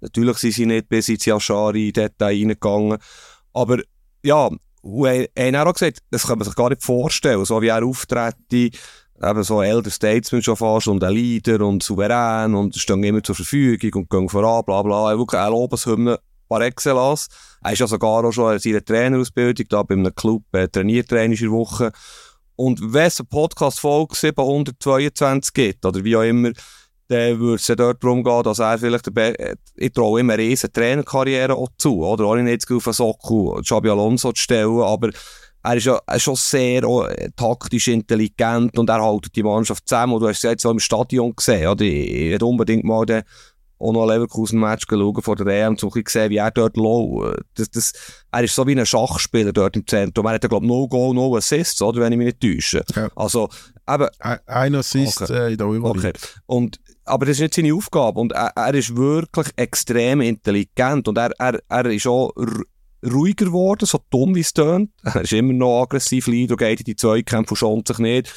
Natürlich 0.00 0.38
sind 0.38 0.54
sie 0.54 0.66
nicht 0.66 0.88
bis 0.88 1.08
ins 1.08 1.24
Yashari-Detail 1.24 2.26
reingegangen, 2.26 2.98
aber 3.52 3.78
ja, 4.24 4.50
und 4.82 5.06
er 5.06 5.28
er 5.34 5.60
hat 5.60 5.68
auch 5.68 5.74
gesagt, 5.74 5.98
das 6.10 6.26
kann 6.26 6.38
man 6.38 6.44
sich 6.44 6.56
gar 6.56 6.70
nicht 6.70 6.82
vorstellen, 6.82 7.44
so 7.44 7.62
wie 7.62 7.68
er 7.68 7.84
auftrete, 7.84 8.70
eben 9.22 9.42
so 9.44 9.62
Elder 9.62 9.90
Statesman 9.90 10.42
schon 10.42 10.56
fast 10.56 10.88
und 10.88 11.04
ein 11.04 11.12
Leader 11.14 11.60
und 11.64 11.82
souverän 11.82 12.54
und 12.54 12.76
stehen 12.76 13.04
immer 13.04 13.22
zur 13.22 13.36
Verfügung 13.36 14.02
und 14.02 14.10
gehen 14.10 14.28
voran, 14.28 14.64
bla 14.64 14.82
bla. 14.82 15.16
Wirklich 15.16 15.40
eine 15.40 15.50
Lobeshymne 15.50 16.18
par 16.52 16.60
excellence. 16.62 17.28
Er 17.62 17.72
ist 17.72 17.78
ja 17.78 17.86
sogar 17.86 18.24
auch 18.24 18.32
schon 18.32 18.52
in 18.52 18.58
seiner 18.58 18.84
Trainerausbildung 18.84 19.66
da 19.68 19.82
bei 19.82 19.94
einem 19.94 20.14
Club 20.14 20.42
äh, 20.52 20.68
trainiert 20.68 21.10
er 21.12 21.24
in 21.24 21.32
Woche. 21.50 21.92
Und 22.56 22.92
wenn 22.92 23.06
es 23.06 23.20
eine 23.20 23.28
Podcast-Folge 23.28 24.14
722 24.14 25.54
gibt, 25.54 25.86
oder 25.86 26.04
wie 26.04 26.16
auch 26.16 26.22
immer, 26.22 26.52
dann 27.08 27.38
würde 27.38 27.56
es 27.56 27.66
dort 27.66 28.02
darum 28.02 28.22
gehen, 28.22 28.42
dass 28.42 28.58
er 28.58 28.78
vielleicht, 28.78 29.16
äh, 29.16 29.56
ich 29.76 29.92
traue 29.92 30.20
ihm 30.20 30.30
eine 30.30 30.42
riesen 30.42 30.72
Trainerkarriere 30.72 31.54
auch 31.54 31.68
zu, 31.78 32.04
oder? 32.04 32.24
Auch 32.24 32.36
nicht 32.36 32.70
auf 32.70 32.84
den 32.84 32.92
Sockel 32.92 33.62
Xabi 33.62 33.88
Alonso 33.88 34.32
zu 34.32 34.42
stellen, 34.42 34.80
aber 34.80 35.10
er 35.64 35.76
ist 35.76 35.86
ja 35.86 36.00
schon 36.18 36.34
sehr 36.34 36.84
auch, 36.86 37.06
äh, 37.06 37.30
taktisch 37.36 37.88
intelligent 37.88 38.76
und 38.78 38.90
er 38.90 39.02
hält 39.02 39.34
die 39.34 39.42
Mannschaft 39.42 39.88
zusammen. 39.88 40.14
Und 40.14 40.20
du 40.20 40.28
hast 40.28 40.38
es 40.38 40.42
jetzt 40.42 40.62
so 40.62 40.70
im 40.70 40.80
Stadion 40.80 41.34
gesehen, 41.34 41.68
oder? 41.68 41.84
Ich 41.84 42.32
hätte 42.32 42.46
unbedingt 42.46 42.84
mal 42.84 43.06
den, 43.06 43.22
auch 43.82 43.92
noch 43.92 44.02
ein 44.02 44.08
Leverkusen-Match 44.10 44.86
schauen 44.88 45.22
vor 45.22 45.36
der 45.36 45.46
EM, 45.66 45.76
so 45.76 45.90
ein 45.92 46.04
gesehen, 46.04 46.30
wie 46.30 46.36
er 46.36 46.50
dort 46.50 46.76
low, 46.76 47.32
das, 47.54 47.70
das, 47.70 47.92
er 48.30 48.44
ist 48.44 48.54
so 48.54 48.66
wie 48.66 48.78
ein 48.78 48.86
Schachspieler 48.86 49.52
dort 49.52 49.76
im 49.76 49.86
Zentrum. 49.86 50.26
Er 50.26 50.34
hat 50.34 50.48
glaube 50.48 50.64
ich, 50.64 50.70
no 50.70 50.86
Goal, 50.88 51.14
no 51.14 51.34
Assists, 51.36 51.82
oder? 51.82 52.00
Wenn 52.00 52.12
ich 52.12 52.18
mich 52.18 52.26
nicht 52.26 52.40
täusche. 52.40 52.84
Ja. 52.94 53.08
Also, 53.16 53.48
eben, 53.88 54.08
Ein 54.46 54.74
Assist 54.76 55.22
Okay. 55.22 55.32
äh, 55.48 55.52
in 55.52 55.58
der 55.58 55.66
Euroleague. 55.66 56.10
Okay. 56.10 56.12
Und, 56.46 56.80
aber 57.04 57.26
das 57.26 57.36
ist 57.36 57.40
nicht 57.40 57.54
seine 57.54 57.74
Aufgabe. 57.74 58.20
Und 58.20 58.32
er, 58.32 58.52
er 58.54 58.74
ist 58.74 58.94
wirklich 58.96 59.48
extrem 59.56 60.20
intelligent. 60.20 61.08
Und 61.08 61.18
er, 61.18 61.32
er, 61.38 61.58
er 61.68 61.86
ist 61.86 62.06
auch 62.06 62.30
ru- 62.36 62.62
ruhiger 63.04 63.46
geworden, 63.46 63.84
so 63.86 63.98
dumm 64.10 64.34
wie 64.36 64.40
es 64.40 64.52
tönt. 64.52 64.90
Er 65.02 65.22
ist 65.22 65.32
immer 65.32 65.52
noch 65.52 65.82
aggressiv, 65.82 66.28
und 66.28 66.56
geht 66.56 66.78
in 66.80 66.84
die 66.84 66.94
Zweikämpfe 66.96 67.54
und 67.54 67.58
schont 67.58 67.88
sich 67.88 67.98
nicht. 67.98 68.32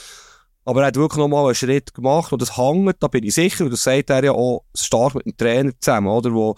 Aber 0.65 0.81
er 0.81 0.87
hat 0.87 0.95
wirklich 0.95 1.19
noch 1.19 1.27
mal 1.27 1.45
einen 1.45 1.55
Schritt 1.55 1.93
gemacht 1.93 2.33
und 2.33 2.41
das 2.41 2.57
hängt, 2.57 2.95
da 2.99 3.07
bin 3.07 3.23
ich 3.23 3.35
sicher, 3.35 3.63
und 3.63 3.71
das 3.71 3.83
sagt 3.83 4.09
er 4.09 4.23
ja 4.23 4.31
auch 4.31 4.63
stark 4.75 5.15
mit 5.15 5.25
dem 5.25 5.37
Trainer 5.37 5.71
zusammen, 5.79 6.07
oder? 6.07 6.33
Wo, 6.33 6.55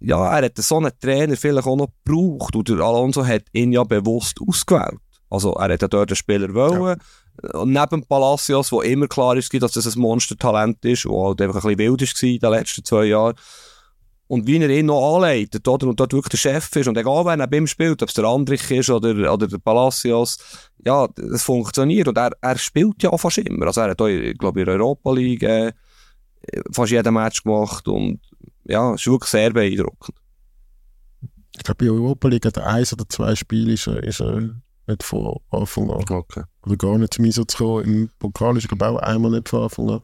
ja, 0.00 0.38
er 0.38 0.46
hat 0.46 0.56
so 0.56 0.78
einen 0.78 0.92
Trainer 0.98 1.36
vielleicht 1.36 1.66
auch 1.66 1.76
noch 1.76 1.88
gebraucht 2.04 2.56
und 2.56 2.68
der 2.68 2.78
Alonso 2.78 3.24
hat 3.24 3.44
ihn 3.52 3.72
ja 3.72 3.84
bewusst 3.84 4.38
ausgewählt. 4.46 4.98
Also 5.28 5.52
er 5.52 5.72
hat 5.74 5.82
ja 5.82 5.88
dort 5.88 6.10
einen 6.10 6.16
Spieler 6.16 6.52
wollen, 6.54 6.98
und 7.52 7.72
neben 7.72 8.06
Palacios, 8.06 8.72
wo 8.72 8.80
immer 8.80 9.08
klar 9.08 9.36
ist, 9.36 9.52
dass 9.62 9.72
das 9.72 9.94
ein 9.94 10.00
Monstertalent 10.00 10.82
ist, 10.84 11.06
wo 11.06 11.26
halt 11.26 11.40
einfach 11.42 11.64
ein 11.64 11.76
bisschen 11.76 11.78
wild 11.78 12.00
war 12.00 12.28
in 12.28 12.38
den 12.38 12.50
letzten 12.50 12.84
zwei 12.84 13.04
Jahren. 13.04 13.34
Und 14.28 14.46
wie 14.46 14.58
er 14.58 14.68
ihn 14.68 14.86
noch 14.86 15.16
anleitet, 15.16 15.66
oder? 15.68 15.86
Und 15.86 16.00
dort 16.00 16.12
wirklich 16.12 16.30
der 16.30 16.38
Chef 16.38 16.74
ist. 16.74 16.88
Und 16.88 16.98
egal, 16.98 17.24
wer 17.24 17.36
neben 17.36 17.54
ihm 17.54 17.66
spielt, 17.66 18.02
ob 18.02 18.08
es 18.08 18.14
der 18.14 18.24
Andrich 18.24 18.68
ist 18.70 18.90
oder, 18.90 19.32
oder 19.32 19.46
der 19.46 19.58
Palacios, 19.58 20.38
ja, 20.84 21.06
das 21.14 21.44
funktioniert. 21.44 22.08
Und 22.08 22.18
er, 22.18 22.32
er 22.40 22.58
spielt 22.58 23.02
ja 23.02 23.10
auch 23.10 23.18
fast 23.18 23.38
immer. 23.38 23.66
Also 23.66 23.82
er 23.82 23.90
hat 23.90 24.02
auch, 24.02 24.06
ich 24.06 24.36
glaube, 24.36 24.60
in 24.60 24.66
der 24.66 24.74
Europa 24.74 25.12
League 25.12 25.44
äh, 25.44 25.72
fast 26.72 26.90
jeden 26.90 27.14
Match 27.14 27.44
gemacht. 27.44 27.86
Und 27.86 28.20
ja, 28.64 28.94
es 28.94 29.02
ist 29.02 29.06
wirklich 29.06 29.30
sehr 29.30 29.52
beeindruckend. 29.52 30.16
Ich 31.56 31.62
glaube, 31.62 31.84
in 31.84 31.92
der 31.92 32.02
Europa 32.02 32.28
League 32.28 32.46
hat 32.46 32.56
er 32.56 32.66
eins 32.66 32.92
oder 32.92 33.08
zwei 33.08 33.34
Spiele 33.36 33.74
ist 33.74 33.86
er, 33.86 34.02
ist 34.02 34.20
er 34.20 34.40
nicht 34.88 35.02
von 35.02 35.38
Anfang 35.50 35.90
an. 35.90 36.04
Okay. 36.08 36.42
Oder 36.64 36.76
gar 36.76 36.98
nicht 36.98 37.14
zum 37.14 37.24
Einsatz 37.24 37.56
gekommen. 37.56 37.84
Im 37.84 38.10
Pokal 38.18 38.56
ist 38.56 38.64
er, 38.64 38.76
glaube 38.76 38.84
ich, 38.84 38.90
auch 38.90 39.02
einmal 39.02 39.30
nicht 39.30 39.48
von 39.48 39.62
Anfang 39.62 39.90
an. 39.90 40.02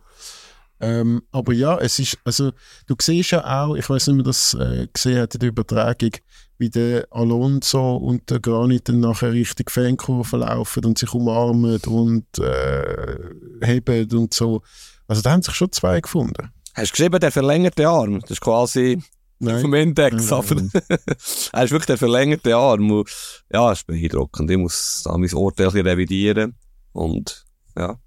Ähm, 0.82 1.22
aber 1.30 1.52
ja, 1.52 1.78
es 1.78 2.00
ist, 2.00 2.18
also, 2.24 2.50
du 2.88 2.96
siehst 3.00 3.30
ja 3.30 3.62
auch, 3.62 3.76
ich 3.76 3.88
weiß 3.88 4.08
nicht, 4.08 4.14
ob 4.14 4.16
man 4.16 4.24
das 4.24 4.54
äh, 4.54 4.88
gesehen 4.92 5.20
hat 5.20 5.32
in 5.34 5.40
der 5.40 5.50
Übertragung, 5.50 6.10
wie 6.58 6.70
der 6.70 7.06
Alonso 7.12 7.96
und 7.96 8.28
der 8.28 8.40
Granit 8.40 8.88
dann 8.88 8.98
nachher 8.98 9.32
Richtung 9.32 9.68
Fankurve 9.68 10.38
laufen 10.38 10.84
und 10.84 10.98
sich 10.98 11.14
umarmen 11.14 11.80
und 11.86 12.26
äh, 12.40 13.16
heben 13.62 14.10
und 14.10 14.34
so. 14.34 14.62
Also 15.06 15.22
da 15.22 15.30
haben 15.30 15.42
sich 15.42 15.54
schon 15.54 15.70
zwei 15.70 16.00
gefunden. 16.00 16.50
Hast 16.74 16.88
du 16.88 16.92
geschrieben, 16.92 17.20
der 17.20 17.30
verlängerte 17.30 17.88
Arm? 17.88 18.20
Das 18.20 18.32
ist 18.32 18.40
quasi 18.40 19.00
vom 19.40 19.74
Index. 19.74 20.30
Nein, 20.30 20.38
aber 20.38 20.54
nein. 20.54 20.70
er 21.52 21.64
ist 21.64 21.70
wirklich 21.70 21.86
der 21.86 21.98
verlängerte 21.98 22.56
Arm. 22.56 22.90
Und, 22.90 23.08
ja, 23.52 23.70
es 23.70 23.80
ist 23.80 23.86
beeindruckend. 23.86 24.50
Ich 24.50 24.58
muss 24.58 25.02
da 25.04 25.16
mein 25.16 25.32
Urteil 25.32 25.68
revidieren. 25.68 26.56
Und 26.92 27.44
ja. 27.76 27.98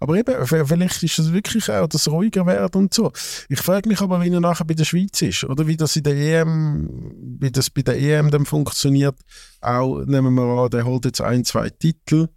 Aber 0.00 0.16
eben, 0.16 0.46
vielleicht 0.46 1.02
ist 1.02 1.18
es 1.18 1.32
wirklich 1.32 1.70
auch 1.70 1.86
das 1.86 2.08
ruhiger 2.08 2.44
werden 2.46 2.76
und 2.82 2.94
so. 2.94 3.12
Ich 3.48 3.60
frage 3.60 3.88
mich 3.88 4.00
aber, 4.00 4.20
wie 4.22 4.28
er 4.30 4.40
nachher 4.40 4.64
bei 4.64 4.74
der 4.74 4.84
Schweiz 4.84 5.22
ist. 5.22 5.44
Oder 5.44 5.66
wie 5.66 5.76
das 5.76 5.94
in 5.96 6.02
der 6.02 6.14
EM, 6.16 7.12
wie 7.40 7.50
das 7.50 7.70
bei 7.70 7.82
der 7.82 7.98
EM 7.98 8.30
dann 8.30 8.46
funktioniert. 8.46 9.16
Auch, 9.60 10.04
nehmen 10.04 10.34
wir 10.34 10.42
an, 10.64 10.70
der 10.70 10.84
holt 10.84 11.04
jetzt 11.04 11.20
ein, 11.20 11.44
zwei 11.44 11.70
Titel. 11.70 12.28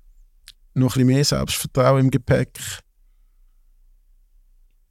Noch 0.76 0.96
ein 0.96 1.00
bisschen 1.00 1.08
mehr 1.08 1.26
Selbstvertrauen 1.26 2.06
im 2.06 2.12
Gepäck. 2.12 2.60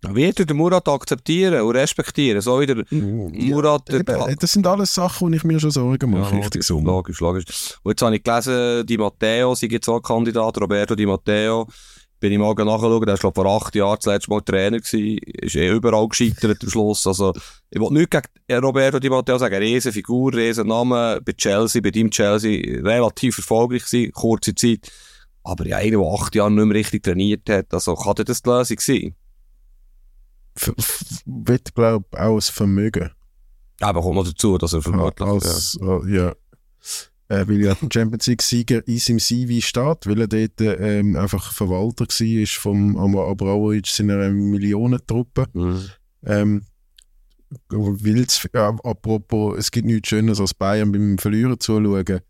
Wird 0.04 0.40
er 0.40 0.46
den 0.46 0.56
Murat 0.56 0.88
akzeptieren 0.88 1.60
und 1.62 1.76
respektieren? 1.76 2.40
So 2.40 2.58
wie 2.60 2.66
der 2.66 2.84
Murat... 2.90 3.88
der- 3.88 4.00
Eben, 4.00 4.36
das 4.40 4.52
sind 4.52 4.66
alles 4.66 4.92
Sachen, 4.92 5.28
wo 5.30 5.32
ich 5.34 5.44
mir 5.44 5.60
schon 5.60 5.70
Sorgen 5.70 6.10
mache. 6.10 6.34
richtig 6.34 6.54
logisch, 6.54 6.66
so. 6.66 6.80
logisch, 6.80 7.20
logisch. 7.20 7.44
Und 7.84 7.92
jetzt 7.92 8.02
habe 8.02 8.16
ich 8.16 8.22
gelesen, 8.24 8.84
Di 8.84 8.98
Matteo, 8.98 9.54
sie 9.54 9.68
gibt 9.68 9.88
auch 9.88 10.00
Kandidat, 10.00 10.60
Roberto 10.60 10.96
Di 10.96 11.06
Matteo. 11.06 11.68
Bin 12.22 12.30
ich 12.30 12.38
mal 12.38 12.54
nachschauen, 12.54 13.00
der 13.00 13.14
war 13.14 13.18
glaub, 13.18 13.34
vor 13.34 13.46
acht 13.46 13.74
Jahren 13.74 13.96
das 13.96 14.06
letzte 14.06 14.30
Mal 14.30 14.42
Trainer 14.42 14.78
gewesen, 14.78 15.18
ist 15.18 15.56
eh 15.56 15.70
überall 15.70 16.06
gescheitert 16.06 16.62
am 16.62 16.70
Schluss. 16.70 17.04
Also, 17.04 17.32
ich 17.68 17.80
will 17.80 17.90
nicht 17.90 18.12
gegen 18.12 18.64
Roberto 18.64 19.00
Di 19.00 19.10
Matteo 19.10 19.38
sagen, 19.38 19.56
riesen 19.56 19.90
Figur, 19.90 20.32
riesen 20.32 20.68
Name, 20.68 21.20
bei 21.20 21.32
Chelsea, 21.32 21.82
bei 21.82 21.88
ihm 21.88 22.12
Chelsea, 22.12 22.80
relativ 22.80 23.38
erfolgreich 23.38 23.84
gewesen, 23.86 24.12
kurze 24.12 24.54
Zeit. 24.54 24.88
Aber 25.42 25.66
ja, 25.66 25.78
einer, 25.78 25.98
der 25.98 26.12
acht 26.12 26.32
Jahre 26.36 26.52
nicht 26.52 26.64
mehr 26.64 26.76
richtig 26.76 27.02
trainiert 27.02 27.50
hat, 27.50 27.74
also 27.74 27.96
kann 27.96 28.14
das 28.24 28.40
die 28.40 28.48
Lösung 28.48 28.78
sein? 28.78 29.14
Wird, 31.26 31.74
glaube 31.74 32.04
ich, 32.12 32.18
auch 32.20 32.36
das 32.36 32.50
Vermögen. 32.50 33.10
Aber 33.80 34.00
kommt 34.00 34.14
noch 34.14 34.28
dazu, 34.28 34.58
dass 34.58 34.74
er 34.74 34.82
vermutlich... 34.82 35.28
als, 35.28 35.76
äh, 35.82 36.14
ja. 36.14 36.34
Äh, 37.32 37.48
weil 37.48 37.62
ja 37.62 37.74
der 37.74 37.76
Champions 37.92 38.26
League-Sieger 38.26 38.86
in 38.86 38.98
seinem 38.98 39.18
CV 39.18 39.66
steht, 39.66 40.06
weil 40.06 40.20
er 40.20 40.28
dort 40.28 40.60
ähm, 40.60 41.16
einfach 41.16 41.52
Verwalter 41.52 42.04
war 42.04 42.46
vom 42.46 43.16
Abramovic 43.16 43.86
seiner 43.86 44.28
Millionentruppe. 44.30 45.46
ja. 45.54 45.60
Mhm. 45.60 45.80
Ähm, 46.24 46.62
ja, 48.54 48.68
apropos, 48.84 49.58
es 49.58 49.70
gibt 49.70 49.86
nichts 49.86 50.08
Schöneres 50.08 50.40
als 50.40 50.54
Bayern 50.54 50.92
beim 50.92 51.18
Verlieren 51.18 51.58
zuschauen. 51.58 52.20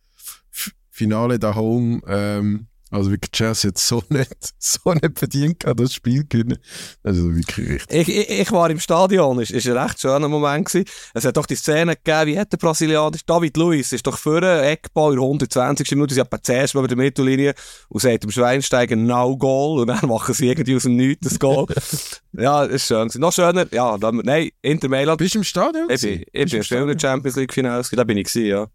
F 0.50 0.72
Finale 0.90 1.38
da 1.38 1.54
home, 1.54 2.00
ähm, 2.06 2.66
also 2.92 3.10
wirklich 3.10 3.32
Chelsea 3.32 3.70
hat 3.70 3.78
so 3.78 4.02
nicht, 4.10 4.54
so 4.58 4.92
nicht 4.92 5.18
verdient 5.18 5.60
gehabt, 5.60 5.80
das 5.80 5.94
Spiel 5.94 6.24
gewinnen. 6.28 6.58
Also 7.02 7.34
wirklich 7.34 7.68
richtig. 7.68 8.08
Ich, 8.08 8.08
ich, 8.08 8.40
ich 8.40 8.52
war 8.52 8.68
im 8.68 8.78
Stadion, 8.78 9.40
es 9.40 9.50
war 9.50 9.76
ein 9.76 9.86
recht 9.86 10.00
schöner 10.00 10.28
Moment. 10.28 10.66
Gewesen. 10.66 10.84
Es 11.14 11.24
hat 11.24 11.36
doch 11.36 11.46
die 11.46 11.56
Szene 11.56 11.96
gegeben, 11.96 12.26
wie 12.26 12.38
hat 12.38 12.52
der 12.52 12.58
Brasilianer, 12.58 13.16
David 13.26 13.56
Luiz, 13.56 13.92
ist 13.92 14.06
doch 14.06 14.18
für 14.18 14.42
einen 14.42 14.64
Eckball 14.64 15.12
in 15.14 15.18
der 15.18 15.24
120. 15.24 15.90
Minute, 15.92 16.14
sie 16.14 16.20
hat 16.20 16.28
zuerst 16.42 16.74
mal 16.74 16.80
über 16.80 16.88
der 16.88 16.98
Mittellinie 16.98 17.54
und 17.88 18.00
sagt 18.00 18.24
dem 18.24 18.30
Schweinsteiger 18.30 18.94
No 18.94 19.38
Goal 19.38 19.80
und 19.80 19.86
dann 19.86 20.00
machen 20.08 20.34
sie 20.34 20.48
irgendwie 20.48 20.76
aus 20.76 20.82
dem 20.82 20.96
Nichts 20.96 21.26
das 21.26 21.38
Goal. 21.38 21.66
ja, 22.32 22.66
das 22.66 22.74
ist 22.74 22.86
schön. 22.88 23.08
gewesen. 23.08 23.20
Noch 23.22 23.32
schöner, 23.32 23.66
ja, 23.72 23.96
dann, 23.96 24.16
nein, 24.16 24.50
Inter 24.60 24.90
Mailand. 24.90 25.16
Bist 25.16 25.34
du 25.34 25.38
im 25.38 25.44
Stadion? 25.44 25.88
Ich 25.88 26.02
bin, 26.02 26.24
ich 26.30 26.50
bin 26.50 26.60
im 26.78 26.82
in 26.82 26.88
der 26.88 26.98
Champions 26.98 27.36
League 27.36 27.54
Finals, 27.54 27.90
da 27.90 28.04
bin 28.04 28.18
ich 28.18 28.24
gewesen, 28.24 28.46
ja. 28.46 28.66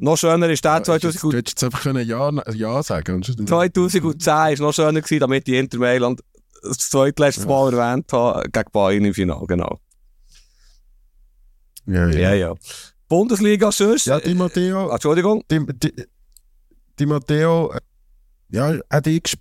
Noch 0.00 0.16
schöner 0.16 0.48
ist 0.48 0.64
der 0.64 0.78
Du 0.78 0.84
2000, 0.84 1.14
hättest 1.34 1.34
jetzt 1.34 1.64
einfach 1.64 1.82
können 1.82 2.06
ja, 2.06 2.30
ja 2.52 2.82
sagen 2.82 3.16
und 3.16 3.24
2010 3.48 4.52
ist 4.52 4.60
noch 4.60 4.72
schöner 4.72 5.00
gewesen, 5.00 5.20
damit 5.20 5.46
die 5.46 5.56
Inter 5.56 5.78
Mailand 5.78 6.20
das 6.62 6.78
zweitletzte 6.78 7.46
Mal 7.46 7.72
erwähnt 7.74 8.12
haben, 8.12 8.50
gegen 8.52 8.70
Bayern 8.72 9.04
im 9.04 9.14
Finale, 9.14 9.46
genau. 9.46 9.80
Ja, 11.86 12.08
Ja, 12.08 12.32
ja. 12.32 12.34
ja. 12.34 12.54
Bundesliga 13.08 13.72
sonst? 13.72 14.06
Ja, 14.06 14.20
Di 14.20 14.34
Matteo, 14.34 14.88
Ah, 14.90 14.94
Entschuldigung. 14.94 15.42
Di, 15.50 15.64
Di, 15.66 15.92
Di 16.98 17.06
Matteo, 17.06 17.72
äh, 17.72 17.80
ja, 18.50 18.78
auch 18.90 19.00
die 19.00 19.20
ges- 19.20 19.38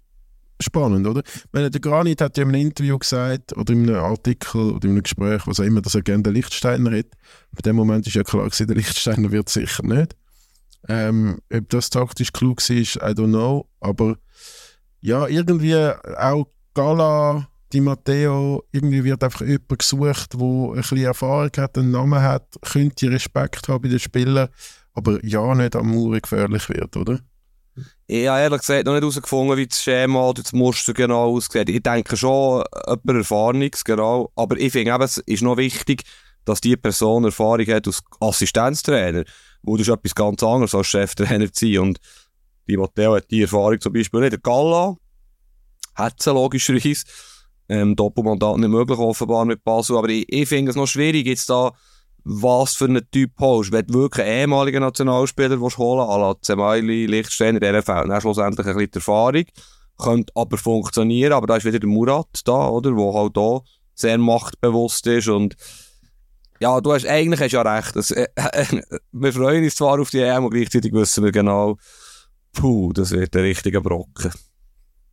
spannend, 0.62 1.06
oder? 1.06 1.22
Ich 1.26 1.44
meine, 1.52 1.70
der 1.70 1.82
Granit 1.82 2.22
hat 2.22 2.38
ja 2.38 2.44
in 2.44 2.50
einem 2.50 2.62
Interview 2.62 2.98
gesagt, 2.98 3.56
oder 3.58 3.74
in 3.74 3.90
einem 3.90 4.04
Artikel, 4.04 4.72
oder 4.72 4.86
in 4.86 4.92
einem 4.92 5.04
Gespräch, 5.04 5.42
was 5.46 5.60
auch 5.60 5.66
immer, 5.66 5.82
dass 5.82 5.96
er 5.96 6.02
gerne 6.02 6.24
den 6.24 6.34
Lichtsteiner 6.34 6.92
hätte. 6.92 7.12
Bei 7.52 7.62
dem 7.62 7.76
Moment 7.76 8.08
ist 8.08 8.14
ja 8.16 8.24
klar 8.24 8.46
gewesen, 8.46 8.68
der 8.68 8.76
Lichtsteiner 8.78 9.32
wird 9.32 9.50
sicher 9.50 9.84
nicht. 9.86 10.16
Ähm, 10.88 11.40
ob 11.54 11.70
das 11.70 11.90
taktisch 11.90 12.32
klug 12.32 12.58
war, 12.58 12.76
I 13.10 13.14
don't 13.14 13.28
know. 13.28 13.68
Aber 13.80 14.18
ja, 15.02 15.28
irgendwie 15.28 15.76
auch 15.76 16.48
Gala, 16.74 17.48
Di 17.74 17.82
Matteo, 17.82 18.64
irgendwie 18.72 19.04
wird 19.04 19.24
einfach 19.24 19.42
jemand 19.42 19.80
gesucht, 19.80 20.34
der 20.34 20.40
ein 20.40 20.76
bisschen 20.76 20.98
Erfahrung 21.00 21.52
hat, 21.58 21.78
einen 21.78 21.92
Namen 21.92 22.22
hat, 22.22 22.56
könnte 22.62 23.12
Respekt 23.12 23.68
haben 23.68 23.82
bei 23.82 23.90
den 23.90 24.00
Spielern, 24.00 24.50
aber 24.94 25.24
ja 25.26 25.54
nicht 25.54 25.76
am 25.76 25.94
Mauer 25.94 26.20
gefährlich 26.20 26.70
wird, 26.70 26.96
oder? 26.96 27.20
Ich 28.08 28.28
habe 28.28 28.40
ehrlich 28.40 28.62
gesagt 28.62 28.86
noch 28.86 28.94
nicht 28.94 29.02
herausgefunden, 29.02 29.58
wie 29.58 29.68
das 29.68 29.84
Schema 29.84 30.30
oder 30.30 30.42
das 30.42 30.54
Muster 30.54 30.94
genau 30.94 31.36
aussieht. 31.36 31.70
Ich 31.70 31.84
denke 31.84 32.16
schon, 32.16 32.64
jemand 32.88 33.20
Erfahrenes, 33.20 33.84
genau. 33.84 34.32
Aber 34.36 34.58
ich 34.58 34.72
finde 34.72 34.94
eben, 34.94 35.04
es 35.04 35.18
ist 35.18 35.44
noch 35.44 35.58
wichtig, 35.58 36.04
dass 36.46 36.62
die 36.62 36.78
Person 36.78 37.26
Erfahrung 37.26 37.68
hat 37.68 37.86
als 37.86 38.02
Assistenztrainer. 38.20 39.26
Wo 39.64 39.78
das 39.78 39.88
ist 39.88 39.94
etwas 39.94 40.16
ganz 40.16 40.44
anderes 40.44 40.76
als 40.76 40.88
Cheftrainer 40.88 41.52
zu 41.52 41.66
sein. 41.66 41.80
Und 41.80 42.00
die 42.68 42.78
Matteo 42.78 43.16
hat 43.16 43.30
die 43.32 43.42
Erfahrung 43.42 43.80
zum 43.80 43.94
Beispiel 43.94 44.22
nicht. 44.22 44.34
Der 44.34 44.40
Galla 44.40 44.98
hat 45.96 46.22
sie 46.22 46.32
logischerweise. 46.32 47.06
Ähm, 47.70 47.96
Doppelmandat 47.96 48.58
nicht 48.58 48.70
möglich, 48.70 48.98
offenbar 48.98 49.46
mit 49.46 49.64
Basel. 49.64 49.98
Aber 49.98 50.10
ich, 50.10 50.26
ich 50.32 50.48
finde 50.48 50.70
es 50.70 50.78
noch 50.78 50.88
schwierig, 50.88 51.28
jetzt 51.28 51.50
da, 51.50 51.74
was 52.24 52.76
für 52.76 52.86
einen 52.86 53.10
Typ 53.12 53.32
holst. 53.40 53.72
Wenn 53.72 53.88
du 53.88 54.02
wirklich 54.02 54.26
einen 54.26 54.40
ehemaligen 54.40 54.82
Nationalspieler 54.82 55.60
willst 55.60 55.78
holen 55.78 56.08
à 56.08 56.18
la 56.18 56.36
Zemaili, 56.42 57.06
Lichtsteiner, 57.06 57.60
der 57.60 57.84
fehlt 57.84 58.10
dann 58.10 58.22
schlussendlich 58.22 58.68
ein 58.68 58.76
bisschen 58.76 58.94
Erfahrung. 58.94 59.46
Könnte 59.98 60.32
aber 60.36 60.58
funktionieren, 60.58 61.34
aber 61.34 61.48
da 61.48 61.56
ist 61.58 61.66
wieder 61.66 61.80
der 61.80 61.90
Murat 61.90 62.42
da, 62.46 62.68
oder? 62.70 62.96
Wo 62.96 63.14
halt 63.14 63.36
da 63.36 63.62
sehr 63.96 64.18
machtbewusst 64.18 65.08
ist 65.08 65.28
und 65.28 65.56
ja, 66.60 66.82
du 66.82 66.94
hast, 66.94 67.06
eigentlich 67.06 67.40
hast 67.40 67.52
ja 67.52 67.62
recht. 67.62 67.96
Das, 67.96 68.12
äh, 68.12 68.28
wir 69.12 69.34
freuen 69.34 69.64
uns 69.64 69.76
zwar 69.76 70.00
auf 70.00 70.10
die 70.10 70.20
EM, 70.20 70.46
aber 70.46 70.50
gleichzeitig 70.50 70.94
wissen 70.94 71.24
wir 71.24 71.32
genau, 71.32 71.78
puh, 72.54 72.94
das 72.94 73.12
wird 73.12 73.36
ein 73.36 73.44
richtiger 73.44 73.82
Brocken. 73.82 74.32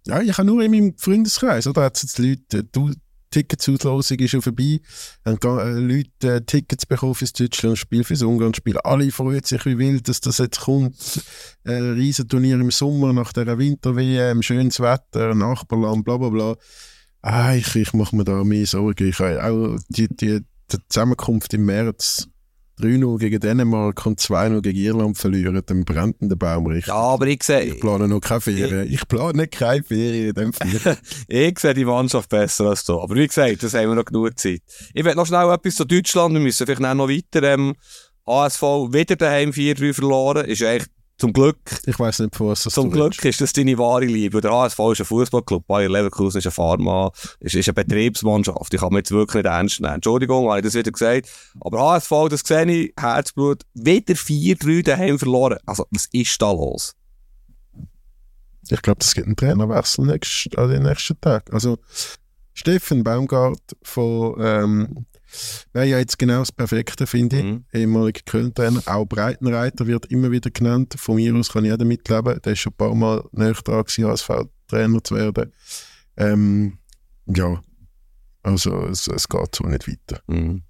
Ja, 0.06 0.20
ich 0.20 0.36
habe 0.36 0.46
nur 0.46 0.62
in 0.62 0.70
meinem 0.70 0.94
Freundeskreis, 0.98 1.66
oder? 1.66 1.84
Hat 1.84 2.02
jetzt 2.02 2.18
Leute, 2.18 2.58
äh, 2.58 2.64
du, 2.70 2.92
Ticketsauslosung 3.34 4.18
ist 4.18 4.30
schon 4.30 4.42
vorbei, 4.42 4.80
dann 5.24 5.38
gehen 5.38 5.58
äh, 5.58 5.72
Leute 5.72 6.36
äh, 6.36 6.40
Tickets 6.42 6.86
bekommen 6.86 7.16
fürs 7.16 7.32
Deutschland-Spiel, 7.32 8.04
fürs 8.04 8.22
Ungarn-Spiel. 8.22 8.78
Alle 8.78 9.10
freuen 9.10 9.42
sich 9.42 9.64
wie 9.66 9.76
wild, 9.76 10.08
dass 10.08 10.20
das 10.20 10.38
jetzt 10.38 10.60
kommt. 10.60 10.94
Äh, 11.64 11.72
Riesenturnier 11.72 12.54
im 12.60 12.70
Sommer 12.70 13.12
nach 13.12 13.32
der 13.32 13.58
Winter-WM, 13.58 14.42
schönes 14.42 14.78
Wetter, 14.78 15.34
Nachbarland, 15.34 16.04
bla 16.04 16.16
bla 16.16 16.28
bla. 16.28 16.56
Ah, 17.22 17.54
ich, 17.54 17.74
ich 17.74 17.92
mache 17.92 18.14
mir 18.14 18.24
da 18.24 18.44
mehr 18.44 18.66
Sorgen. 18.66 19.08
Ich 19.08 19.18
habe 19.18 19.42
auch 19.42 19.78
die, 19.88 20.08
die, 20.08 20.40
die 20.72 20.78
Zusammenkunft 20.88 21.54
im 21.54 21.66
März 21.66 22.28
3-0 22.80 23.18
gegen 23.18 23.40
Dänemark 23.40 24.04
und 24.04 24.20
2-0 24.20 24.60
gegen 24.60 24.78
Irland 24.78 25.16
verlieren, 25.16 25.62
dann 25.64 25.84
brennt 25.84 26.16
der 26.20 26.34
Baum 26.34 26.66
richtig. 26.66 26.88
Ja, 26.88 26.94
aber 26.94 27.26
ich 27.28 27.42
sehe, 27.42 27.62
Ich 27.62 27.80
plane 27.80 28.08
noch 28.08 28.20
keine 28.20 28.40
Ferien. 28.40 28.92
Ich 28.92 29.06
plane 29.06 29.46
keine 29.46 29.84
Ferien 29.84 30.28
in 30.30 30.34
dem 30.34 30.52
Fall. 30.52 30.98
ich 31.28 31.58
sehe 31.58 31.74
die 31.74 31.84
Mannschaft 31.84 32.28
besser 32.28 32.66
als 32.66 32.84
du. 32.84 33.00
Aber 33.00 33.14
wie 33.14 33.26
gesagt, 33.26 33.62
das 33.62 33.74
haben 33.74 33.90
wir 33.90 33.94
noch 33.94 34.04
genug 34.04 34.36
Zeit. 34.38 34.62
Ich 34.92 35.04
will 35.04 35.14
noch 35.14 35.26
schnell 35.26 35.52
etwas 35.52 35.76
zu 35.76 35.84
Deutschland. 35.84 36.34
Wir 36.34 36.40
müssen 36.40 36.66
vielleicht 36.66 36.80
noch 36.80 37.08
weiter. 37.08 37.42
Ähm, 37.44 37.74
HSV 38.26 38.62
wieder 38.62 39.16
daheim 39.16 39.50
4-3 39.50 39.92
verloren. 39.94 40.44
Ist 40.46 40.62
eigentlich 40.62 40.88
zum 41.16 41.32
Glück 41.32 41.58
Ich 41.86 41.98
weiß 41.98 42.20
nicht, 42.20 42.34
von 42.34 42.48
was 42.48 42.64
das 42.64 42.74
Zum 42.74 42.90
Glück 42.90 43.24
ist 43.24 43.40
das 43.40 43.52
deine 43.52 43.78
wahre 43.78 44.04
Liebe. 44.04 44.40
Der 44.40 44.50
HSV 44.50 44.78
ist 44.92 45.00
ein 45.00 45.06
Fußballclub, 45.06 45.66
Bayer 45.66 45.88
Leverkusen 45.88 46.38
ist 46.38 46.46
ein 46.46 46.52
Pharma, 46.52 47.12
ist, 47.40 47.54
ist 47.54 47.68
eine 47.68 47.74
Betriebsmannschaft. 47.74 48.74
Ich 48.74 48.80
kann 48.80 48.92
mir 48.92 48.98
jetzt 48.98 49.12
wirklich 49.12 49.44
nicht 49.44 49.52
ernst 49.52 49.80
nehmen. 49.80 49.94
Entschuldigung, 49.94 50.48
habe 50.48 50.58
ich 50.58 50.64
das 50.64 50.74
wieder 50.74 50.90
gesagt. 50.90 51.28
Aber 51.60 51.80
HSV, 51.80 52.10
das 52.30 52.40
sehe 52.40 52.66
ich, 52.66 52.92
Herzblut, 52.98 53.62
wieder 53.74 54.14
4-3 54.14 54.82
daheim 54.82 55.18
verloren. 55.18 55.58
Also, 55.66 55.86
was 55.90 56.06
ist 56.12 56.42
da 56.42 56.50
los? 56.50 56.94
Ich 58.70 58.82
glaube, 58.82 59.00
es 59.02 59.14
gibt 59.14 59.26
einen 59.26 59.36
Trainerwechsel 59.36 60.06
nächst, 60.06 60.56
an 60.58 60.70
den 60.70 60.82
nächsten 60.82 61.20
Tag. 61.20 61.52
Also, 61.52 61.78
Steffen 62.54 63.04
Baumgart 63.04 63.60
von, 63.82 64.36
ähm, 64.40 65.06
wäre 65.72 65.86
ja 65.86 65.98
jetzt 65.98 66.18
genau 66.18 66.40
das 66.40 66.52
Perfekte, 66.52 67.06
finde 67.06 67.36
ich. 67.36 67.44
Mhm. 67.44 67.64
Ehemaliger 67.72 68.20
Köln-Trainer. 68.24 68.82
Auch 68.86 69.04
Breitenreiter 69.04 69.86
wird 69.86 70.06
immer 70.06 70.30
wieder 70.30 70.50
genannt. 70.50 70.94
Von 70.96 71.16
mir 71.16 71.34
aus 71.34 71.52
kann 71.52 71.64
jeder 71.64 71.84
mitleben. 71.84 72.40
Der 72.42 72.52
ist 72.52 72.60
schon 72.60 72.72
ein 72.72 72.76
paar 72.76 72.94
Mal 72.94 73.24
näher 73.32 73.52
dran 73.52 73.84
gewesen, 73.84 74.06
als 74.06 74.26
Trainer 74.68 75.02
zu 75.02 75.14
werden. 75.14 75.52
Ähm, 76.16 76.78
ja, 77.26 77.62
also 78.42 78.86
es, 78.86 79.08
es 79.08 79.28
geht 79.28 79.54
so 79.54 79.64
nicht 79.64 79.88
weiter. 79.88 80.20
Mhm. 80.26 80.62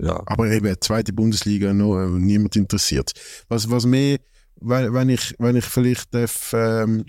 Ja. 0.00 0.20
Aber 0.26 0.50
eben, 0.50 0.74
zweite 0.80 1.12
Bundesliga, 1.12 1.72
noch, 1.72 2.08
niemand 2.08 2.56
interessiert. 2.56 3.12
Was, 3.48 3.70
was 3.70 3.86
mehr, 3.86 4.18
wenn, 4.60 4.92
wenn, 4.92 5.08
ich, 5.08 5.34
wenn 5.38 5.56
ich 5.56 5.64
vielleicht 5.64 6.12
darf, 6.14 6.52
ähm, 6.54 7.04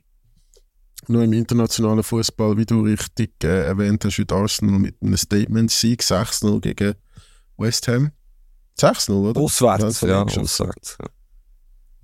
nur 1.09 1.23
im 1.23 1.33
internationalen 1.33 2.03
Fußball, 2.03 2.57
wie 2.57 2.65
du 2.65 2.81
richtig 2.81 3.31
äh, 3.43 3.65
erwähnt 3.65 4.03
hast, 4.05 4.17
heute 4.17 4.35
Arsenal 4.35 4.79
mit 4.79 4.95
einem 5.01 5.17
Statement-Sieg 5.17 6.01
6-0 6.01 6.59
gegen 6.61 6.95
West 7.57 7.87
Ham. 7.87 8.11
6-0, 8.79 9.11
oder? 9.11 9.39
Auswärts, 9.39 10.01
Ja, 10.01 10.07
ja, 10.07 10.29
schon. 10.29 10.43
auswärts. 10.43 10.97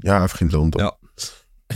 Ja, 0.03 0.21
einfach 0.23 0.41
in 0.41 0.49
London. 0.49 0.81
Ja. 0.81 0.93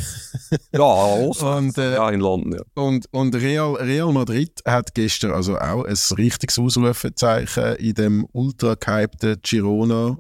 Ja, 0.72 0.82
auswärts. 0.82 1.58
Und, 1.58 1.78
äh, 1.78 1.94
Ja, 1.96 2.10
in 2.10 2.20
London, 2.20 2.54
ja. 2.54 2.62
Und, 2.76 3.08
und 3.12 3.36
Real, 3.36 3.74
Real 3.76 4.12
Madrid 4.12 4.62
hat 4.66 4.94
gestern 4.94 5.32
also 5.32 5.58
auch 5.58 5.84
ein 5.86 5.98
richtiges 6.18 6.58
Ausrufezeichen 6.60 7.76
in 7.78 7.94
dem 7.96 8.28
ultra 8.32 8.76
gehypten 8.76 9.38
Girona 9.42 10.18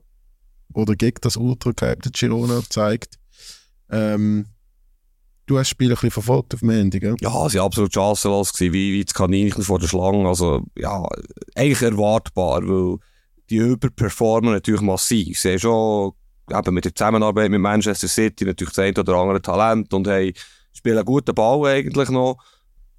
oder 0.74 0.95
gegen 0.95 1.18
das 1.22 1.38
ultra 1.38 1.72
gehypte 1.72 2.10
Girona 2.12 2.60
gezeigt. 2.60 3.16
Ähm, 3.89 4.47
du 5.46 5.58
hast 5.58 5.70
Spiel 5.70 5.89
ein 5.89 5.94
bisschen 5.94 6.12
verfolgt 6.12 6.54
auf 6.54 6.62
dem 6.62 6.70
Handy? 6.70 7.00
Ja, 7.04 7.50
sie 7.50 7.58
waren 7.58 7.66
absolut 7.66 7.94
chancenlos 7.94 8.54
gewesen, 8.54 8.74
wie, 8.74 8.94
wie 8.94 9.06
das 9.06 9.14
Kaninchen 9.14 9.64
vor 9.64 9.80
der 9.80 9.88
Schlange. 9.88 10.28
Also, 10.28 10.64
ja, 10.78 11.06
eigentlich 11.56 11.82
erwartbar, 11.82 12.62
weil 12.68 12.98
die 13.50 13.58
überperformen 13.58 14.54
natürlich 14.54 14.82
massiv. 14.82 15.39
Sie 15.39 15.52
haben 15.52 15.60
schon, 15.60 16.12
eben 16.52 16.74
mit 16.74 16.86
der 16.86 16.96
Zusammenarbeit 16.96 17.52
mit 17.52 17.62
Manchester 17.62 18.08
City 18.08 18.46
natürlich 18.46 18.74
das 18.74 18.84
eine 18.84 19.00
oder 19.00 19.16
andere 19.16 19.41
Talent 19.41 19.94
und 19.94 20.08
haben, 20.08 20.34
spielen 20.74 20.98
einen 20.98 21.06
guten 21.06 21.36
Ball 21.36 21.66
eigentlich 21.66 22.10
noch. 22.10 22.38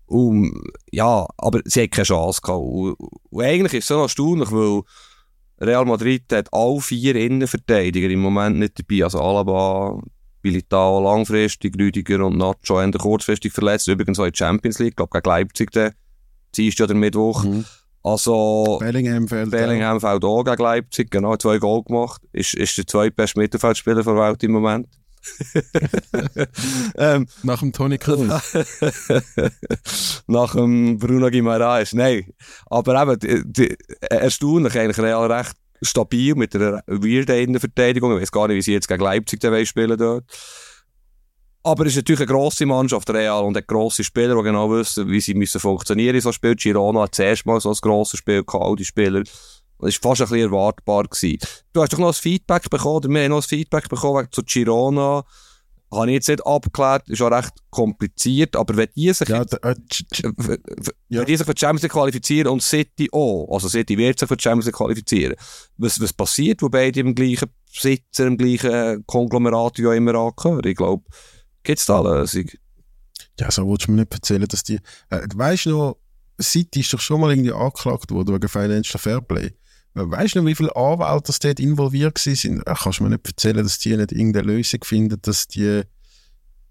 Und, 0.06 0.52
ja, 0.92 1.26
aber 1.38 1.60
sie 1.64 1.82
haben 1.82 1.90
keine 1.90 2.04
Chance 2.04 2.40
gehabt. 2.42 2.62
Und, 2.62 2.94
und 3.30 3.44
eigentlich 3.44 3.74
ist 3.74 3.84
es 3.84 3.88
so 3.88 4.02
erstaunlich, 4.02 4.50
weil 4.52 4.82
Real 5.60 5.84
Madrid 5.84 6.24
hat 6.32 6.52
alle 6.52 6.80
vier 6.80 7.14
Innenverteidiger 7.16 8.10
im 8.10 8.20
Moment 8.20 8.58
nicht 8.58 8.78
dabei. 8.78 9.04
Also 9.04 9.20
Alaba, 9.20 10.00
Militao 10.44 11.00
langfristig, 11.00 11.74
Rüdiger 11.78 12.24
und 12.24 12.36
Nacho 12.36 12.80
haben 12.80 12.92
kurzfristig 12.92 13.52
verletzt. 13.52 13.88
Übrigens 13.88 14.18
auch 14.20 14.24
in 14.24 14.32
der 14.32 14.36
Champions 14.36 14.78
League, 14.78 14.96
glaube 14.96 15.10
gegen 15.12 15.28
Leipzig 15.28 15.70
dann. 15.72 15.92
Dienstag 16.54 16.84
oder 16.84 16.94
Mittwoch. 16.94 17.44
Mhm. 17.44 17.64
Also, 18.02 18.76
Bellingham 18.80 19.26
fällt 19.26 19.50
Bellingham 19.50 19.98
fällt 19.98 20.24
auch 20.24 20.44
gegen 20.44 20.62
Leipzig, 20.62 21.10
genau, 21.10 21.36
zwei 21.36 21.56
Goal 21.56 21.82
gemacht. 21.82 22.20
Ist, 22.32 22.52
ist 22.54 22.76
der 22.76 22.86
zweitbeste 22.86 23.40
Mittelfeldspieler 23.40 24.02
der 24.02 24.16
Welt 24.16 24.42
im 24.42 24.52
Moment. 24.52 24.88
ähm, 26.98 27.26
auch. 27.26 27.44
Nach 27.44 27.60
dem 27.60 27.72
Toni 27.72 27.96
Kroos. 27.96 28.28
nach 30.26 30.54
dem 30.54 30.98
Bruno 30.98 31.30
Guimaraes. 31.30 31.94
Nein. 31.94 32.30
Aber 32.66 33.00
eben, 33.02 33.18
die, 33.18 33.42
die, 33.44 33.76
erstaunlich 34.10 34.78
eigentlich 34.78 34.98
Real 34.98 35.32
recht 35.32 35.56
stabil 35.84 36.34
mit 36.34 36.54
einer 36.54 36.82
weirden 36.86 37.36
Innenverteidigung. 37.36 38.14
Ich 38.16 38.22
weiß 38.22 38.32
gar 38.32 38.48
nicht, 38.48 38.56
wie 38.56 38.62
sie 38.62 38.72
jetzt 38.72 38.88
gegen 38.88 39.02
Leipzig 39.02 39.40
spielen 39.66 39.98
dort. 39.98 40.24
Aber 41.66 41.86
es 41.86 41.92
ist 41.92 41.96
natürlich 41.96 42.20
eine 42.20 42.26
grosse 42.26 42.66
Mannschaft, 42.66 43.08
Real, 43.08 43.42
und 43.42 43.56
hat 43.56 43.66
grosse 43.66 44.04
Spieler, 44.04 44.36
die 44.36 44.42
genau 44.42 44.70
wissen, 44.70 45.08
wie 45.08 45.20
sie 45.20 45.32
müssen 45.32 45.58
funktionieren 45.58 46.14
in 46.14 46.20
so 46.20 46.30
Spiel. 46.30 46.54
Girona 46.54 47.02
hat 47.02 47.14
zuerst 47.14 47.46
mal 47.46 47.58
so 47.58 47.70
ein 47.70 47.78
grosses 47.80 48.18
Spiel 48.18 48.44
gehabt, 48.44 48.62
all 48.62 48.76
die 48.76 48.84
Spieler. 48.84 49.22
Das 49.22 50.02
war 50.02 50.10
fast 50.10 50.20
ein 50.20 50.28
bisschen 50.28 50.50
erwartbar. 50.50 51.04
Gewesen. 51.04 51.38
Du 51.72 51.80
hast 51.80 51.92
doch 51.92 51.98
noch 51.98 52.08
ein 52.08 52.14
Feedback 52.14 52.68
bekommen, 52.68 52.96
oder 52.96 53.08
wir 53.08 53.22
haben 53.22 53.30
noch 53.30 53.38
ein 53.38 53.48
Feedback 53.48 53.88
bekommen 53.88 54.28
zu 54.30 54.42
Girona. 54.42 55.24
Habe 55.94 56.08
ich 56.10 56.14
jetzt 56.14 56.28
nicht 56.28 56.46
abgeklärt, 56.46 57.08
ist 57.08 57.22
auch 57.22 57.30
recht 57.30 57.52
kompliziert, 57.70 58.56
aber 58.56 58.76
wenn 58.76 58.88
die 58.96 59.12
sich, 59.12 59.28
ja, 59.28 59.44
der, 59.44 59.62
äh, 59.64 59.74
Ja. 61.08 61.20
wenn 61.20 61.26
die 61.26 61.36
sich 61.36 61.46
für 61.46 61.54
die 61.54 61.60
Champions 61.60 61.82
League 61.82 61.92
qualifizieren 61.92 62.48
und 62.48 62.62
City 62.62 63.08
auch, 63.12 63.48
also 63.52 63.68
City 63.68 63.96
wird 63.96 64.18
sich 64.18 64.28
für 64.28 64.36
die 64.36 64.42
Champions 64.42 64.66
League 64.66 64.74
qualifizieren, 64.76 65.34
was, 65.76 66.00
was 66.00 66.12
passiert, 66.12 66.62
wo 66.62 66.68
beide 66.68 67.00
im 67.00 67.14
gleichen 67.14 67.48
Besitzer 67.72 68.26
im 68.26 68.36
gleichen 68.36 69.04
Konglomerat 69.06 69.80
auch 69.80 69.92
immer 69.92 70.14
angehören. 70.14 70.66
Ich 70.66 70.76
glaube, 70.76 71.04
gibt 71.62 71.78
es 71.78 71.86
da 71.86 72.00
eine 72.00 72.20
Lösung? 72.20 72.46
Ja, 73.40 73.50
so 73.50 73.68
willst 73.68 73.88
du 73.88 73.92
mir 73.92 74.02
nicht 74.02 74.12
erzählen, 74.14 74.46
dass 74.46 74.62
die. 74.62 74.78
Äh, 75.10 75.26
weißt 75.34 75.66
du 75.66 75.70
noch, 75.70 75.96
City 76.40 76.80
ist 76.80 76.92
doch 76.92 77.00
schon 77.00 77.20
mal 77.20 77.30
irgendwie 77.30 77.52
angeklagt 77.52 78.10
worden 78.10 78.34
wegen 78.34 78.48
Financial 78.48 79.00
Fairplay. 79.00 79.52
Weißt 79.94 80.34
du 80.34 80.40
noch, 80.40 80.46
wie 80.46 80.54
viele 80.56 80.74
Anwälte 80.74 81.28
das 81.28 81.38
dort 81.38 81.60
involviert 81.60 82.18
sind? 82.18 82.66
Äh, 82.66 82.74
kannst 82.76 82.98
du 82.98 83.04
mir 83.04 83.10
nicht 83.10 83.26
erzählen, 83.26 83.62
dass 83.62 83.78
die 83.78 83.96
nicht 83.96 84.10
irgendeine 84.10 84.46
Lösung 84.46 84.80
finden, 84.82 85.20
dass 85.22 85.46
die, 85.46 85.82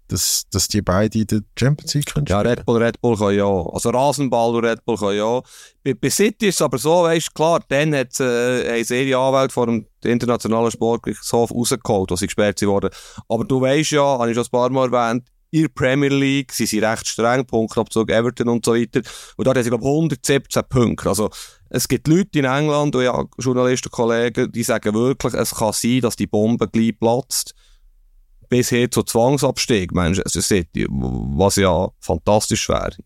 dass, 0.08 0.44
dass 0.50 0.68
die 0.68 0.82
beide 0.82 1.18
in 1.18 1.26
der 1.26 1.40
Champions 1.58 1.94
League 1.94 2.12
können 2.12 2.26
Ja, 2.26 2.40
Red 2.40 2.66
Bull, 2.66 2.82
Red 2.82 3.00
Bull 3.00 3.16
kann 3.16 3.34
ja. 3.34 3.46
Also 3.46 3.88
Rasenball 3.88 4.54
und 4.54 4.64
Red 4.66 4.84
Bull 4.84 4.98
kann 4.98 5.16
ja. 5.16 5.40
Bei, 5.82 5.94
bei 5.94 6.10
City 6.10 6.48
ist 6.48 6.56
es 6.56 6.62
aber 6.62 6.76
so, 6.76 7.04
weißt 7.04 7.28
du, 7.28 7.32
klar, 7.32 7.60
dann 7.68 7.94
hat 7.94 8.20
äh, 8.20 8.68
eine 8.68 8.84
Serie 8.84 9.18
Anwälte 9.18 9.54
vor 9.54 9.66
dem 9.66 9.86
internationalen 10.04 10.70
Sportgerichtshof 10.70 11.50
rausgeholt, 11.50 12.10
als 12.10 12.20
sie 12.20 12.26
gesperrt 12.26 12.60
wurden. 12.60 12.90
Aber 13.28 13.44
du 13.44 13.58
weißt 13.58 13.92
ja, 13.92 14.18
habe 14.18 14.30
ich 14.30 14.34
schon 14.34 14.44
ein 14.44 14.50
paar 14.50 14.68
Mal 14.68 14.92
erwähnt, 14.92 15.24
in 15.54 15.62
der 15.62 15.68
Premier 15.68 16.08
League 16.08 16.52
sind 16.52 16.66
sie 16.66 16.80
recht 16.80 17.06
streng, 17.06 17.46
Punktabzug 17.46 18.10
Everton 18.10 18.48
und 18.48 18.64
so 18.64 18.74
weiter. 18.74 19.02
Und 19.36 19.46
dort 19.46 19.56
haben 19.56 19.62
sie, 19.62 19.70
glaube 19.70 19.84
ich, 19.84 19.88
117 19.90 20.62
Punkte. 20.68 21.08
Also, 21.08 21.30
es 21.70 21.86
gibt 21.86 22.08
Leute 22.08 22.40
in 22.40 22.44
England, 22.44 22.96
und 22.96 23.02
ja, 23.04 23.24
Journalisten, 23.38 23.88
Kollegen, 23.88 24.50
die 24.50 24.64
sagen 24.64 24.92
wirklich, 24.94 25.32
es 25.32 25.54
kann 25.54 25.72
sein, 25.72 26.00
dass 26.00 26.16
die 26.16 26.26
Bombe 26.26 26.66
gleich 26.66 26.98
platzt. 26.98 27.54
Bis 28.48 28.70
hin 28.70 28.90
zu 28.90 29.04
Zwangsabstieg, 29.04 29.92
es 30.24 30.34
ist, 30.34 30.50
was 30.50 31.56
ja 31.56 31.88
fantastisch 32.00 32.68
wäre. 32.68 32.96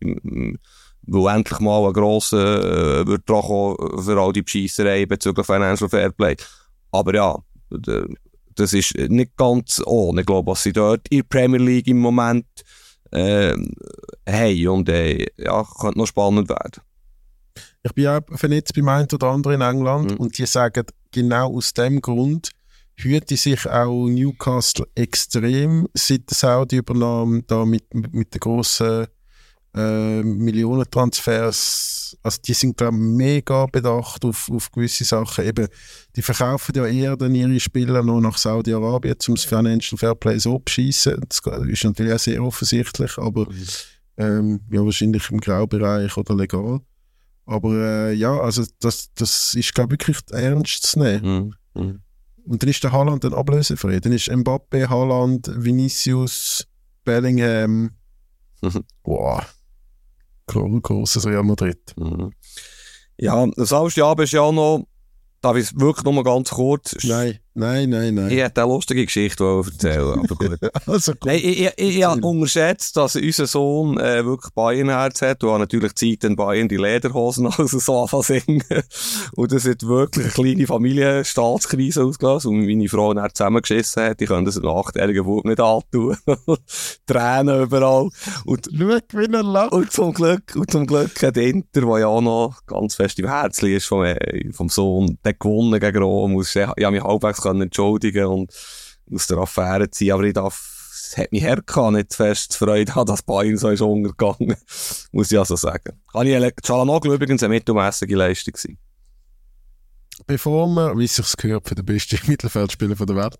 Wo 1.03 1.27
endlich 1.27 1.59
mal 1.59 1.85
ein 1.85 1.93
grosser, 1.93 3.01
äh, 3.01 3.07
wird 3.07 3.23
für 3.27 4.19
all 4.19 4.33
die 4.33 4.41
Bescheissereien 4.41 5.07
bezüglich 5.07 5.45
Financial 5.45 5.89
Fairplay. 5.89 6.35
Aber 6.91 7.13
ja, 7.13 7.37
das 8.59 8.73
ist 8.73 8.95
nicht 8.97 9.35
ganz 9.37 9.81
ohne, 9.85 10.23
glaube, 10.23 10.51
was 10.51 10.63
sie 10.63 10.73
dort 10.73 11.07
in 11.09 11.19
der 11.19 11.23
Premier 11.23 11.59
League 11.59 11.87
im 11.87 11.99
Moment 11.99 12.45
äh, 13.11 13.53
haben. 14.27 14.67
Und 14.67 14.89
äh, 14.89 15.25
ja, 15.37 15.65
könnte 15.79 15.97
noch 15.97 16.07
spannend 16.07 16.49
werden. 16.49 16.83
Ich 17.83 17.93
bin 17.93 18.07
auch 18.07 18.21
vernetzt 18.35 18.75
beim 18.75 18.89
einen 18.89 19.07
oder 19.13 19.27
anderen 19.27 19.61
in 19.61 19.67
England 19.67 20.11
mhm. 20.11 20.17
und 20.17 20.37
die 20.37 20.45
sagen, 20.45 20.85
genau 21.11 21.55
aus 21.55 21.73
dem 21.73 22.01
Grund 22.01 22.51
hüte 22.95 23.37
sich 23.37 23.65
auch 23.69 24.07
Newcastle 24.07 24.85
extrem 24.95 25.87
seit 25.93 26.29
der 26.29 26.35
Saudi-Übernahme 26.35 27.43
da 27.43 27.65
mit, 27.65 27.93
mit 27.93 28.33
den 28.33 28.39
grossen 28.39 29.07
äh, 29.75 30.23
Millionentransfers, 30.23 32.17
also 32.23 32.39
die 32.45 32.53
sind 32.53 32.77
glaube 32.77 32.97
mega 32.97 33.67
bedacht 33.67 34.25
auf, 34.25 34.49
auf 34.49 34.71
gewisse 34.71 35.03
Sachen. 35.03 35.45
Eben, 35.45 35.67
die 36.15 36.21
verkaufen 36.21 36.73
ja 36.75 36.85
eher 36.85 37.15
dann 37.15 37.35
ihre 37.35 37.59
Spieler 37.59 38.01
noch 38.01 38.19
nach 38.19 38.37
Saudi-Arabien, 38.37 39.15
um 39.27 39.35
das 39.35 39.43
Financial 39.45 39.97
Fairplay 39.97 40.39
so 40.39 40.55
abschießen. 40.55 41.21
Das 41.27 41.41
ist 41.67 41.83
natürlich 41.83 42.13
auch 42.13 42.19
sehr 42.19 42.43
offensichtlich, 42.43 43.17
aber 43.17 43.45
mhm. 43.47 43.67
ähm, 44.17 44.59
ja, 44.71 44.83
wahrscheinlich 44.83 45.29
im 45.29 45.39
Graubereich 45.39 46.17
oder 46.17 46.35
legal. 46.35 46.79
Aber 47.45 47.73
äh, 47.73 48.13
ja, 48.13 48.39
also 48.39 48.63
das, 48.79 49.09
das 49.13 49.53
ist 49.53 49.73
glaube 49.73 49.95
ich 49.95 50.07
wirklich 50.07 50.17
ernst 50.31 50.83
zu 50.83 50.99
nehmen. 50.99 51.53
Mhm. 51.75 51.81
Mhm. 51.81 52.01
Und 52.45 52.63
dann 52.63 52.69
ist 52.69 52.83
der 52.83 52.91
Haaland 52.91 53.23
dann 53.23 53.35
ablösefrei. 53.35 53.99
Dann 53.99 54.13
ist 54.13 54.31
Mbappe, 54.31 54.89
Haaland, 54.89 55.51
Vinicius, 55.55 56.65
Bellingham. 57.03 57.91
Mhm. 58.61 58.83
Wow 59.05 59.45
großes 60.53 61.25
Real 61.25 61.43
Madrid. 61.43 61.79
Mhm. 61.97 62.31
Ja, 63.17 63.45
das 63.55 63.71
Jahr 63.95 64.15
bist 64.15 64.33
ja 64.33 64.51
noch, 64.51 64.87
darf 65.41 65.57
ich 65.57 65.77
wirklich 65.79 66.05
noch 66.05 66.13
mal 66.13 66.23
ganz 66.23 66.49
kurz... 66.49 66.95
Nein, 67.03 67.39
nein, 67.59 67.89
nein, 67.89 68.15
nein. 68.15 68.31
Ich 68.31 68.39
hätte 68.39 68.63
eine 68.63 68.71
lustige 68.71 69.05
Geschichte 69.05 69.43
erzählen, 69.43 70.19
aber 70.19 70.35
gut. 70.35 70.57
also 70.87 71.11
gut. 71.11 71.25
Nein, 71.25 71.39
ich, 71.43 71.61
ich, 71.61 71.97
ich 71.97 72.03
habe 72.03 72.25
unterschätzt, 72.25 72.97
dass 72.97 73.15
unser 73.15 73.47
Sohn 73.47 73.97
äh, 73.99 74.25
wirklich 74.25 74.53
Bayern-Herz 74.53 75.21
hat. 75.21 75.43
Du 75.43 75.51
hast 75.51 75.59
natürlich 75.59 75.93
Zeit, 75.95 76.23
in 76.23 76.35
Bayern 76.35 76.67
die 76.67 76.77
Lederhosen 76.77 77.47
also 77.47 77.79
so 77.79 78.01
anfangen 78.01 78.23
singen. 78.23 78.83
Und 79.33 79.51
das 79.51 79.65
hat 79.65 79.83
wirklich 79.83 80.25
eine 80.25 80.33
kleine 80.33 80.67
Familienstaatskrise 80.67 82.03
ausgelöst. 82.03 82.45
Und 82.45 82.65
meine 82.65 82.87
Frau 82.87 83.13
dann 83.13 83.29
zusammengeschissen 83.33 84.03
hat, 84.03 84.19
die 84.19 84.25
können 84.25 84.45
das 84.45 84.63
achtjährigen 84.63 85.25
Wut 85.25 85.45
nicht 85.45 85.59
antun. 85.59 86.17
Tränen 87.05 87.63
überall. 87.63 88.09
Und, 88.45 88.69
Schau, 88.71 88.87
wie 88.87 89.33
er 89.33 89.43
lacht. 89.43 89.71
Und 89.73 89.91
zum 89.91 90.13
Glück, 90.13 90.55
und 90.55 90.71
zum 90.71 90.87
Glück 90.87 91.21
hat 91.21 91.37
Inter, 91.37 91.81
der 91.81 91.99
ja 91.99 92.07
auch 92.07 92.21
noch 92.21 92.65
ganz 92.65 92.95
fest 92.95 93.19
im 93.19 93.27
Herzen 93.27 93.67
ist 93.69 93.85
vom, 93.85 94.03
äh, 94.03 94.51
vom 94.53 94.69
Sohn, 94.69 95.17
der 95.23 95.33
gewonnen 95.33 95.79
gegen 95.79 96.03
Rom. 96.03 96.39
Ich 96.41 96.55
habe 96.55 96.91
mich 96.91 97.03
halbwegs 97.03 97.41
können 97.49 97.61
entschuldigen 97.63 98.25
und 98.25 98.53
aus 99.13 99.27
der 99.27 99.37
Affäre 99.37 99.89
ziehen. 99.89 100.13
Aber 100.13 100.23
ich 100.23 100.33
darf, 100.33 100.89
es 100.91 101.17
hat 101.17 101.31
mich 101.31 101.43
hergehabt, 101.43 101.93
nicht 101.93 102.13
fest 102.13 102.55
Freude 102.55 102.93
haben, 102.95 103.07
dass 103.07 103.23
Bayern 103.23 103.57
so 103.57 103.69
ist 103.69 103.81
untergegangen. 103.81 104.55
Muss 105.11 105.31
ich 105.31 105.39
also 105.39 105.55
sagen. 105.55 105.99
Kann 106.11 106.27
ich, 106.27 106.53
Chalanoglu 106.63 107.13
übrigens 107.13 107.43
eine 107.43 107.53
mittelmäßige 107.53 108.11
Leistung 108.11 108.55
sein. 108.57 108.77
Bevor 110.27 110.67
wir, 110.67 110.97
wie 110.97 111.05
es 111.05 111.15
sich 111.15 111.37
gehört, 111.37 111.67
für 111.67 111.75
den 111.75 111.85
besten 111.85 112.19
Mittelfeldspieler 112.27 112.95
der 112.95 113.15
Welt, 113.15 113.39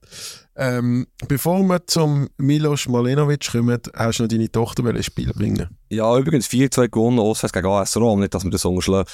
ähm, 0.55 1.07
bevor 1.28 1.62
wir 1.64 1.86
zum 1.86 2.30
Milos 2.38 2.88
Malenovic 2.88 3.51
kommen, 3.51 3.80
hast 3.93 4.20
du 4.20 4.24
noch 4.24 4.30
deine 4.30 4.51
Tochter 4.51 4.86
ein 4.86 5.03
Spiel 5.03 5.32
bringen? 5.34 5.78
Ja, 5.89 6.18
übrigens 6.18 6.47
4-2 6.47 6.89
gewonnen, 6.89 7.20
auswärts 7.20 7.53
gegen 7.53 7.68
AS 7.68 7.97
Rom, 7.97 8.22
nicht, 8.22 8.34
dass 8.34 8.43
wir 8.43 8.51
das 8.51 8.66
unterschlagen 8.66 9.10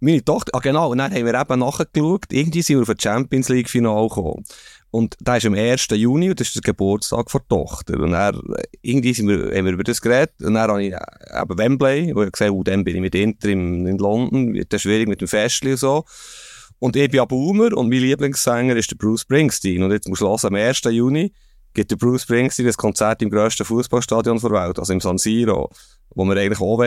meine 0.00 0.24
Tochter, 0.24 0.50
ah 0.54 0.60
genau, 0.60 0.90
und 0.90 0.98
dann 0.98 1.12
haben 1.12 1.24
wir 1.24 1.34
eben 1.34 1.58
nachgeschaut, 1.58 2.26
irgendwie 2.30 2.62
sind 2.62 2.76
wir 2.76 2.82
auf 2.82 2.90
ein 2.90 3.00
Champions 3.00 3.48
League 3.48 3.68
Final 3.68 4.08
gekommen. 4.08 4.44
Und 4.90 5.16
da 5.20 5.36
ist 5.36 5.46
am 5.46 5.54
1. 5.54 5.88
Juni, 5.92 6.30
und 6.30 6.40
das 6.40 6.48
ist 6.48 6.56
der 6.56 6.62
Geburtstag 6.62 7.30
von 7.30 7.40
der 7.42 7.56
Tochter. 7.56 8.00
Und 8.00 8.12
dann, 8.12 8.40
irgendwie 8.82 9.12
sind 9.12 9.28
wir, 9.28 9.56
haben 9.56 9.64
wir 9.64 9.72
über 9.72 9.84
das 9.84 10.00
geredet, 10.00 10.34
und 10.42 10.54
dann 10.54 10.70
habe 10.70 10.84
ich 10.84 10.92
äh, 10.92 11.42
eben 11.42 11.58
Wembley, 11.58 12.14
wo 12.14 12.22
ich 12.22 12.32
gesagt 12.32 12.50
habe, 12.50 12.58
oh, 12.58 12.62
dann 12.62 12.84
bin 12.84 12.96
ich 12.96 13.02
mit 13.02 13.14
Inter 13.14 13.48
in, 13.48 13.86
in 13.86 13.98
London, 13.98 14.54
wird 14.54 14.72
das 14.72 14.82
schwierig 14.82 15.08
mit 15.08 15.20
dem 15.20 15.28
Festli 15.28 15.72
und 15.72 15.78
so. 15.78 16.04
Und 16.78 16.94
ich 16.94 17.10
bin 17.10 17.18
ja 17.18 17.24
Boomer, 17.24 17.76
und 17.76 17.88
mein 17.88 18.00
Lieblingssänger 18.00 18.76
ist 18.76 18.90
der 18.90 18.96
Bruce 18.96 19.22
Springsteen. 19.22 19.82
Und 19.82 19.92
jetzt 19.92 20.08
muss 20.08 20.20
ich 20.20 20.26
hören, 20.26 20.38
am 20.42 20.54
1. 20.54 20.82
Juni 20.84 21.32
gibt 21.74 21.90
der 21.90 21.96
Bruce 21.96 22.22
Springsteen 22.22 22.66
das 22.66 22.76
Konzert 22.76 23.22
im 23.22 23.30
grössten 23.30 23.64
Fußballstadion 23.64 24.38
der 24.38 24.50
Welt, 24.50 24.78
also 24.78 24.92
im 24.92 25.00
San 25.00 25.18
Siro 25.18 25.70
wo 26.14 26.24
wir 26.24 26.36
eigentlich 26.36 26.60
auch 26.60 26.78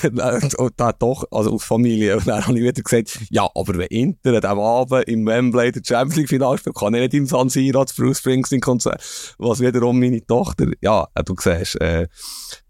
gehen. 0.00 0.20
und 0.58 0.72
dann 0.76 0.94
doch, 0.98 1.24
also 1.30 1.52
aus 1.52 1.64
Familie. 1.64 2.16
Und 2.16 2.26
dann 2.26 2.46
habe 2.46 2.58
ich 2.58 2.64
wieder 2.64 2.82
gesagt, 2.82 3.20
ja, 3.30 3.48
aber 3.54 3.78
wenn 3.78 3.86
Inter 3.88 4.32
diesem 4.40 4.58
Abend 4.58 5.08
im 5.08 5.26
Wembley 5.26 5.72
der 5.72 5.82
Champions 5.84 6.16
League 6.16 6.28
Finale 6.28 6.58
spielt, 6.58 6.76
kann 6.76 6.94
ich 6.94 7.00
nicht 7.00 7.14
im 7.14 7.26
San 7.26 7.48
Siro 7.48 7.84
das 7.84 7.94
Bruce 7.94 8.18
Springsteen 8.18 8.60
Konzert. 8.60 9.02
Was 9.38 9.60
wiederum 9.60 10.00
meine 10.00 10.24
Tochter, 10.26 10.66
ja, 10.80 11.06
du 11.24 11.34
siehst, 11.38 11.76
äh, 11.80 12.08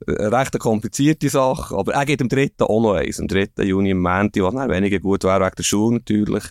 recht 0.06 0.58
komplizierte 0.58 1.28
Sache, 1.28 1.74
aber 1.76 1.94
er 1.94 2.04
geht 2.04 2.20
am 2.20 2.28
3. 2.28 2.50
auch 2.58 2.96
am 3.20 3.28
3. 3.28 3.64
Juni 3.64 3.90
im 3.90 4.02
Mänti, 4.02 4.42
was 4.42 4.54
dann 4.54 4.70
weniger 4.70 4.98
gut 4.98 5.24
wäre 5.24 5.40
wegen 5.40 5.56
der 5.56 5.62
Schule 5.62 5.96
natürlich. 5.96 6.44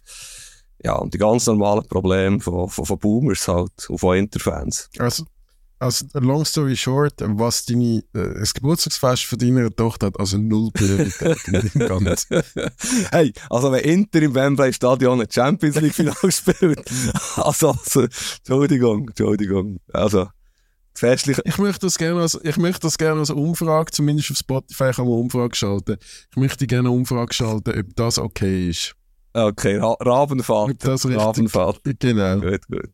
Ja, 0.84 0.96
und 0.96 1.14
die 1.14 1.18
ganz 1.18 1.48
normalen 1.48 1.88
Probleme 1.88 2.40
von, 2.40 2.70
von, 2.70 3.00
Boomers 3.00 3.48
halt, 3.48 3.72
von 3.78 4.18
Interfans. 4.18 4.90
Also, 5.00 5.26
also, 5.86 6.06
long 6.14 6.46
story 6.46 6.76
short, 6.76 7.14
was 7.20 7.66
deine, 7.66 8.04
äh, 8.14 8.40
das 8.40 8.54
Geburtstagsfest 8.54 9.26
von 9.26 9.38
deiner 9.38 9.74
Tochter 9.74 10.08
hat 10.08 10.20
also 10.20 10.38
null 10.38 10.72
Priorität 10.72 11.38
in 11.48 11.54
dem 11.62 11.88
Ganzen. 11.88 12.44
Hey, 13.12 13.34
also 13.50 13.72
wenn 13.72 13.84
Inter 13.84 14.22
im 14.22 14.34
Wembley 14.34 14.74
Stadion 14.74 15.22
ein 15.22 15.28
Champions 15.30 15.80
League 15.80 15.94
Final 15.94 16.16
spielt, 16.32 16.84
also, 17.36 17.70
also, 17.70 18.08
Entschuldigung, 18.38 19.08
Entschuldigung, 19.10 19.80
also, 19.94 20.28
festlich. 20.96 21.40
Ich 21.46 21.58
möchte 21.58 21.86
das 21.86 21.98
gerne 21.98 22.22
als, 22.22 22.40
ich 22.42 22.58
möchte 22.58 22.82
das 22.82 22.98
gerne 22.98 23.20
als 23.20 23.30
Umfrage, 23.30 23.92
zumindest 23.92 24.32
auf 24.32 24.38
Spotify 24.38 24.92
kann 24.92 25.06
man 25.06 25.20
Umfrage 25.20 25.56
schalten. 25.56 25.98
Ich 26.32 26.38
möchte 26.38 26.68
gerne 26.68 26.90
eine 26.90 26.98
Umfrage 26.98 27.34
schalten, 27.34 27.80
ob 27.80 27.96
das 27.96 28.18
okay 28.18 28.70
ist. 28.70 28.96
Okay, 29.34 29.78
Ra 29.78 29.96
Rabenfahrt. 30.00 30.72
Ob 30.72 30.80
das 30.80 31.06
richtig, 31.06 31.22
Rabenfahrt. 31.22 31.82
Genau. 32.00 32.40
Gut, 32.40 32.68
gut. 32.68 32.90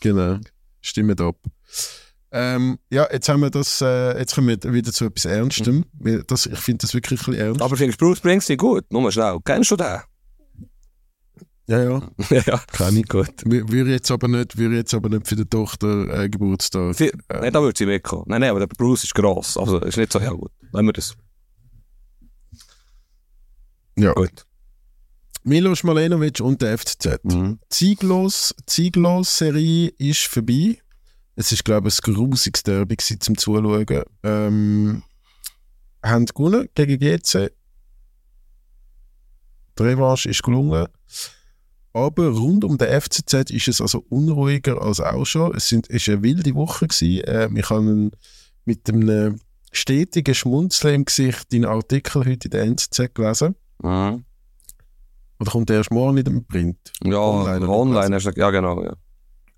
Genau. 0.00 0.38
Stimmt 0.80 1.20
ab. 1.20 1.36
Ähm, 2.36 2.80
ja, 2.90 3.06
jetzt 3.12 3.28
haben 3.28 3.42
wir 3.42 3.50
das, 3.50 3.80
äh, 3.80 4.18
jetzt 4.18 4.34
kommen 4.34 4.48
wir 4.48 4.72
wieder 4.72 4.92
zu 4.92 5.04
etwas 5.04 5.24
Ernstem. 5.24 5.84
Mhm. 6.00 6.24
Das, 6.26 6.46
ich 6.46 6.58
finde 6.58 6.82
das 6.82 6.92
wirklich 6.92 7.20
ein 7.20 7.24
bisschen 7.26 7.46
ernst. 7.46 7.62
Aber 7.62 7.76
findest 7.76 8.00
du 8.00 8.06
Bruce 8.06 8.18
Springsteen 8.18 8.58
gut? 8.58 8.84
Nur 8.90 9.02
mal 9.02 9.12
schnell. 9.12 9.38
Kennst 9.44 9.70
du 9.70 9.76
den? 9.76 10.00
Ja, 11.68 11.80
ja. 11.80 12.02
ja, 12.44 12.58
Kann 12.72 12.96
ich. 12.96 13.08
Gut. 13.08 13.30
Wir 13.44 13.86
jetzt 13.86 14.10
aber 14.10 14.26
nicht, 14.26 14.58
wir 14.58 14.68
jetzt 14.70 14.92
aber 14.94 15.10
nicht 15.10 15.28
für 15.28 15.36
die 15.36 15.44
Tochter 15.44 16.24
äh, 16.24 16.28
Geburtstag. 16.28 16.96
Sie, 16.96 17.06
äh. 17.06 17.40
Nein, 17.40 17.52
da 17.52 17.62
würde 17.62 17.78
sie 17.78 17.86
mitkommen. 17.86 18.24
Nein, 18.26 18.40
nein, 18.40 18.50
aber 18.50 18.58
der 18.58 18.66
Bruce 18.66 19.04
ist 19.04 19.14
gross. 19.14 19.56
Also, 19.56 19.78
ist 19.78 19.96
nicht 19.96 20.12
so 20.12 20.18
ja 20.18 20.30
gut. 20.30 20.50
Lassen 20.72 20.86
wir 20.86 20.92
das. 20.92 21.16
Ja. 23.96 24.12
Gut. 24.12 24.44
Milos 25.44 25.84
Malenovic 25.84 26.40
und 26.40 26.60
der 26.62 26.76
FCZ. 26.78 27.20
Mhm. 27.22 27.60
Zieglos, 27.70 28.54
Zieglos-Serie 28.66 29.92
ist 29.98 30.26
vorbei. 30.26 30.78
Es 31.36 31.50
ist, 31.52 31.64
glaube 31.64 31.88
ich, 31.88 31.98
ein 32.06 32.14
grusiges 32.14 32.62
Derby 32.62 32.96
zum 32.96 33.36
Zuschauen. 33.36 34.02
Ähm, 34.22 35.02
haben 36.02 36.26
gewonnen 36.26 36.68
gegen 36.74 36.98
GC. 36.98 37.50
Die 39.78 39.82
Revanche 39.82 40.28
ist 40.28 40.42
gelungen. 40.42 40.86
aber 41.92 42.28
rund 42.28 42.64
um 42.64 42.78
den 42.78 43.00
FCZ 43.00 43.50
ist 43.50 43.68
es 43.68 43.80
also 43.80 44.04
unruhiger 44.08 44.80
als 44.80 45.00
auch 45.00 45.24
schon. 45.24 45.54
Es 45.56 45.68
sind, 45.68 45.88
ist 45.88 46.08
eine 46.08 46.22
wilde 46.22 46.54
Woche 46.54 46.86
gewesen. 46.86 47.24
Äh, 47.24 47.48
ich 47.58 47.70
habe 47.70 48.10
mit 48.64 48.88
einem 48.88 49.40
stetigen 49.72 50.34
Schmunzeln 50.34 50.94
im 50.94 51.04
Gesicht 51.04 51.52
deinen 51.52 51.64
Artikel 51.64 52.24
heute 52.24 52.46
in 52.46 52.50
der 52.50 52.62
NZZ 52.62 53.14
gelesen. 53.14 53.56
Mhm. 53.82 54.24
Oder 55.40 55.50
kommt 55.50 55.68
der 55.68 55.78
erst 55.78 55.90
morgen 55.90 56.16
in 56.18 56.24
den 56.24 56.46
Print? 56.46 56.78
Ja, 57.02 57.18
Online, 57.18 57.68
online, 57.68 58.14
hast 58.14 58.26
du, 58.26 58.30
ja 58.36 58.50
genau, 58.50 58.84
ja. 58.84 58.94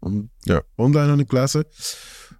Mhm. 0.09 0.31
Ja, 0.45 0.63
online 0.79 1.13
habe 1.13 1.23
ich 1.23 1.29
gelesen. 1.29 1.65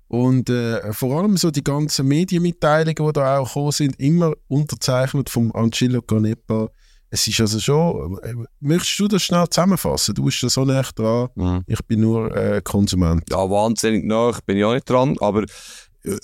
Und 0.09 0.49
äh, 0.51 0.93
vor 0.93 1.19
allem 1.19 1.37
so 1.37 1.51
die 1.51 1.65
ganzen 1.65 2.07
Medienmitteilungen, 2.07 2.95
die 2.95 3.13
da 3.13 3.39
auch 3.39 3.49
gekommen 3.49 3.73
sind, 3.73 3.99
immer 3.99 4.33
unterzeichnet 4.49 5.29
vom 5.31 5.51
Angelo 5.53 6.01
Canepa. 6.03 6.69
Es 7.11 7.27
ist 7.27 7.41
also 7.41 7.59
schon, 7.61 8.19
äh, 8.23 8.35
möchtest 8.61 8.99
du 9.01 9.09
das 9.09 9.23
schnell 9.23 9.49
zusammenfassen? 9.49 10.15
Du 10.15 10.25
bist 10.25 10.43
da 10.43 10.49
so 10.49 10.65
nah 10.65 10.83
dran, 10.95 11.29
Mhm. 11.35 11.63
ich 11.67 11.85
bin 11.87 12.01
nur 12.01 12.35
äh, 12.37 12.61
Konsument. 12.63 13.23
Ja, 13.31 13.49
wahnsinnig 13.51 14.05
nach 14.05 14.41
bin 14.43 14.59
ich 14.59 14.65
auch 14.65 14.75
nicht 14.75 14.89
dran, 14.89 15.17
aber 15.21 15.45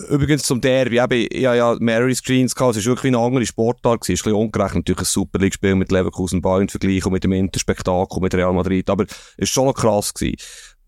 übrigens 0.09 0.45
zum 0.45 0.61
Derby, 0.61 1.01
eben, 1.01 1.27
ich 1.31 1.45
habe 1.45 1.57
ja 1.57 1.77
mehrere 1.81 2.15
Screens 2.15 2.55
gehabt, 2.55 2.77
es 2.77 2.85
war 2.87 2.93
wirklich 2.93 3.11
eine 3.15 3.19
andere 3.25 3.45
Sportart, 3.47 4.03
es 4.03 4.09
ist 4.11 4.21
ein 4.21 4.31
bisschen 4.31 4.39
ungerecht, 4.39 4.75
natürlich 4.75 5.01
ein 5.01 5.05
Super 5.07 5.39
League-Spiel 5.41 5.75
mit 5.75 5.91
Leverkusen 5.91 6.41
Bayern 6.41 6.69
vergleichen 6.69 7.07
und 7.07 7.13
mit 7.15 7.25
dem 7.25 7.33
Interspektakel 7.33 8.21
mit 8.21 8.35
Real 8.35 8.53
Madrid, 8.53 8.89
aber 8.91 9.05
es 9.05 9.39
war 9.39 9.47
schon 9.47 9.67
noch 9.67 9.75
krass 9.75 10.15
gewesen. 10.15 10.37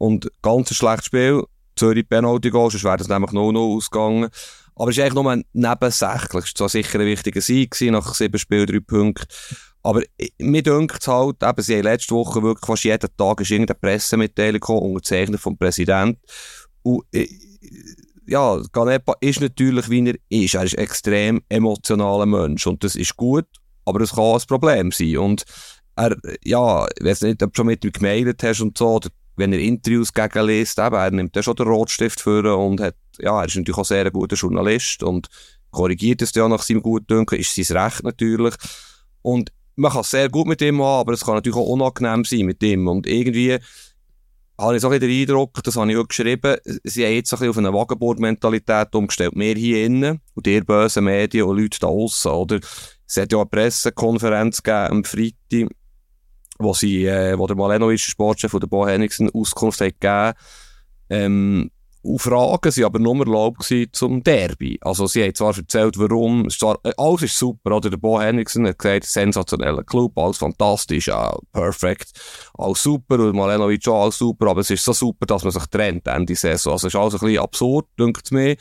Und 0.05 0.31
ganz 0.43 0.71
ein 0.71 0.75
schlechtes 0.75 1.07
Spiel, 1.07 1.45
Zürich 1.77 2.07
Penalty 2.07 2.51
Goal, 2.51 2.71
sonst 2.71 2.85
wäre 2.85 2.99
das 2.99 3.09
nämlich 3.09 3.31
0-0 3.31 3.77
ausgegangen. 3.77 4.29
Aber 4.77 4.91
es 4.91 4.99
ist 4.99 5.03
eigentlich 5.03 5.15
nur 5.15 5.43
nebensächlich. 5.55 6.45
Es 6.45 6.61
war 6.61 6.69
sicher 6.69 7.01
ein 7.01 7.07
wichtiger 7.07 7.41
Sieg 7.41 7.75
nach 7.91 8.15
sieben 8.15 8.39
Spielen, 8.39 8.67
drei 8.67 8.81
Punkte. 8.81 9.27
Aber 9.83 10.03
mir 10.39 10.63
dünkt 10.63 10.99
es 11.01 11.09
halt, 11.09 11.43
eben, 11.43 11.63
sie 11.63 11.77
haben 11.77 11.85
letzte 11.85 12.15
Woche 12.15 12.43
wirklich 12.43 12.67
fast 12.67 12.85
jeden 12.85 13.17
Tag 13.17 13.41
ist 13.41 13.51
irgendeine 13.51 13.79
Pressemitteilung 13.79 14.61
gekommen, 14.61 14.93
unterzeichnet 14.93 15.41
vom 15.41 15.57
Präsidenten. 15.57 16.21
Und, 16.83 17.05
ja, 18.27 18.61
Ganepa 18.73 19.15
ist 19.21 19.41
natürlich, 19.41 19.89
wie 19.89 20.07
er 20.07 20.17
ist. 20.29 20.55
Er 20.55 20.65
ist 20.65 20.77
ein 20.77 20.85
extrem 20.85 21.41
emotionaler 21.49 22.27
Mensch. 22.27 22.67
Und 22.67 22.85
das 22.85 22.95
ist 22.95 23.17
gut, 23.17 23.47
aber 23.87 24.03
es 24.03 24.13
kann 24.13 24.35
ein 24.35 24.47
Problem 24.47 24.93
sein. 24.93 25.17
Und 25.17 25.45
er, 25.97 26.15
ja, 26.45 26.87
ich 26.95 27.05
weiß 27.07 27.23
nicht, 27.23 27.43
ob 27.43 27.55
du 27.55 27.57
schon 27.57 27.67
mit 27.69 27.83
ihm 27.87 27.93
gemailt 27.93 28.43
hast 28.43 28.61
und 28.61 28.77
so, 28.77 29.01
wenn 29.37 29.53
er 29.53 29.59
Interviews 29.59 30.13
gegen 30.13 30.47
liest, 30.47 30.79
eben, 30.79 30.95
er 30.95 31.11
nimmt 31.11 31.35
dann 31.35 31.43
schon 31.43 31.57
den 31.57 31.67
Rotstift 31.67 32.21
für 32.21 32.57
und 32.57 32.81
hat, 32.81 32.97
ja, 33.19 33.41
er 33.41 33.47
ist 33.47 33.57
natürlich 33.57 33.79
auch 33.79 33.85
sehr 33.85 34.07
ein 34.07 34.13
guter 34.13 34.37
Journalist 34.37 35.03
und 35.03 35.29
korrigiert 35.71 36.23
es 36.23 36.35
ja 36.35 36.49
nach 36.49 36.63
seinem 36.63 36.83
Gutdünken, 36.83 37.39
ist 37.39 37.55
sein 37.55 37.77
Recht 37.77 38.05
natürlich. 38.05 38.55
Und 39.23 39.53
man 39.77 39.91
kann 39.91 40.03
es 40.03 40.11
sehr 40.11 40.29
gut 40.29 40.47
mit 40.47 40.63
ihm 40.63 40.81
haben, 40.83 41.01
aber 41.01 41.13
es 41.13 41.25
kann 41.25 41.35
natürlich 41.35 41.59
auch 41.59 41.67
unangenehm 41.67 42.25
sein 42.25 42.47
mit 42.47 42.63
ihm. 42.63 42.87
Und 42.87 43.07
irgendwie 43.07 43.59
habe 44.57 44.77
ich 44.77 44.83
so 44.83 44.89
ein 44.89 45.01
den 45.01 45.11
Eindruck, 45.11 45.63
das 45.65 45.77
habe 45.77 45.91
ich 45.91 45.99
auch 45.99 46.07
geschrieben, 46.07 46.57
sie 46.85 47.05
haben 47.05 47.15
jetzt 47.15 47.33
ein 47.33 47.39
bisschen 47.39 47.51
auf 47.51 47.59
eine 47.59 47.73
Wagenbord-Mentalität 47.73 48.95
umgestellt. 48.95 49.33
Wir 49.35 49.55
hier 49.57 49.87
innen 49.87 50.21
und 50.35 50.47
ihr 50.47 50.65
bösen 50.65 51.05
Medien 51.05 51.47
und 51.47 51.59
Leute 51.59 51.81
da 51.81 51.89
aussen, 51.89 52.31
oder? 52.31 52.61
Es 53.07 53.17
hat 53.17 53.33
ja 53.33 53.39
eine 53.39 53.47
Pressekonferenz 53.47 54.63
gegeben 54.63 54.93
am 54.93 55.05
Freitag, 55.05 55.69
wo 56.59 56.75
sie, 56.75 57.07
äh, 57.07 57.39
wo 57.39 57.47
der 57.47 57.57
Malenovic, 57.57 58.01
Sportchef 58.01 58.51
von 58.51 58.61
der 58.61 58.67
Bo 58.67 58.87
Henningsen, 58.87 59.31
Auskunft 59.31 59.81
hat 59.81 60.01
gegeben. 60.01 60.33
Ähm, 61.11 61.71
und 62.05 62.19
Fragen 62.19 62.71
sind 62.71 62.85
aber 62.85 62.99
nur 62.99 63.19
erlaubt 63.21 63.73
zum 63.93 64.23
Derby. 64.23 64.79
Also 64.83 65.07
sie 65.07 65.23
haben 65.23 65.35
zwar 65.35 65.57
erzählt, 65.57 65.99
warum, 65.99 66.51
zwar, 66.51 66.79
äh, 66.85 66.93
alles 66.99 67.23
ist 67.23 67.39
super, 67.39 67.75
oder? 67.75 67.89
Der 67.89 67.97
Bo 67.97 68.21
Henningsen 68.21 68.67
hat 68.67 68.79
gesagt, 68.79 69.05
sensationeller 69.05 69.83
Club, 69.85 70.13
alles 70.19 70.37
fantastisch, 70.37 71.07
ja, 71.07 71.35
perfekt, 71.51 72.11
alles 72.59 72.83
super, 72.83 73.19
und 73.19 73.35
Malenovic 73.35 73.89
auch 73.89 74.03
alles 74.03 74.19
super, 74.19 74.49
aber 74.49 74.61
es 74.61 74.69
ist 74.69 74.85
so 74.85 74.93
super, 74.93 75.25
dass 75.25 75.45
man 75.45 75.53
sich 75.53 75.65
trennt 75.67 76.07
Ende 76.07 76.37
Saison. 76.37 76.75
Also 76.75 76.89
es 76.89 76.95
ist 76.95 77.01
alles 77.01 77.15
ein 77.15 77.21
bisschen 77.21 77.43
absurd, 77.43 77.87
denkt 77.99 78.31
mir. 78.33 78.57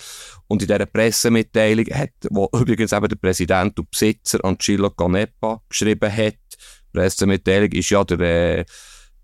Und 0.47 0.61
in 0.61 0.67
dieser 0.69 0.85
Pressemitteilung 0.85 1.87
hat, 1.87 2.11
wo 2.29 2.47
übrigens 2.57 2.93
eben 2.93 3.09
der 3.09 3.17
Präsident 3.17 3.77
und 3.77 3.91
Besitzer 3.91 4.39
Angelo 4.45 4.89
Canepa 4.89 5.61
geschrieben 5.67 6.15
hat, 6.15 6.35
Pressemitteilung 6.93 7.71
ist 7.71 7.89
ja 7.89 8.03
der, 8.03 8.19
äh, 8.19 8.65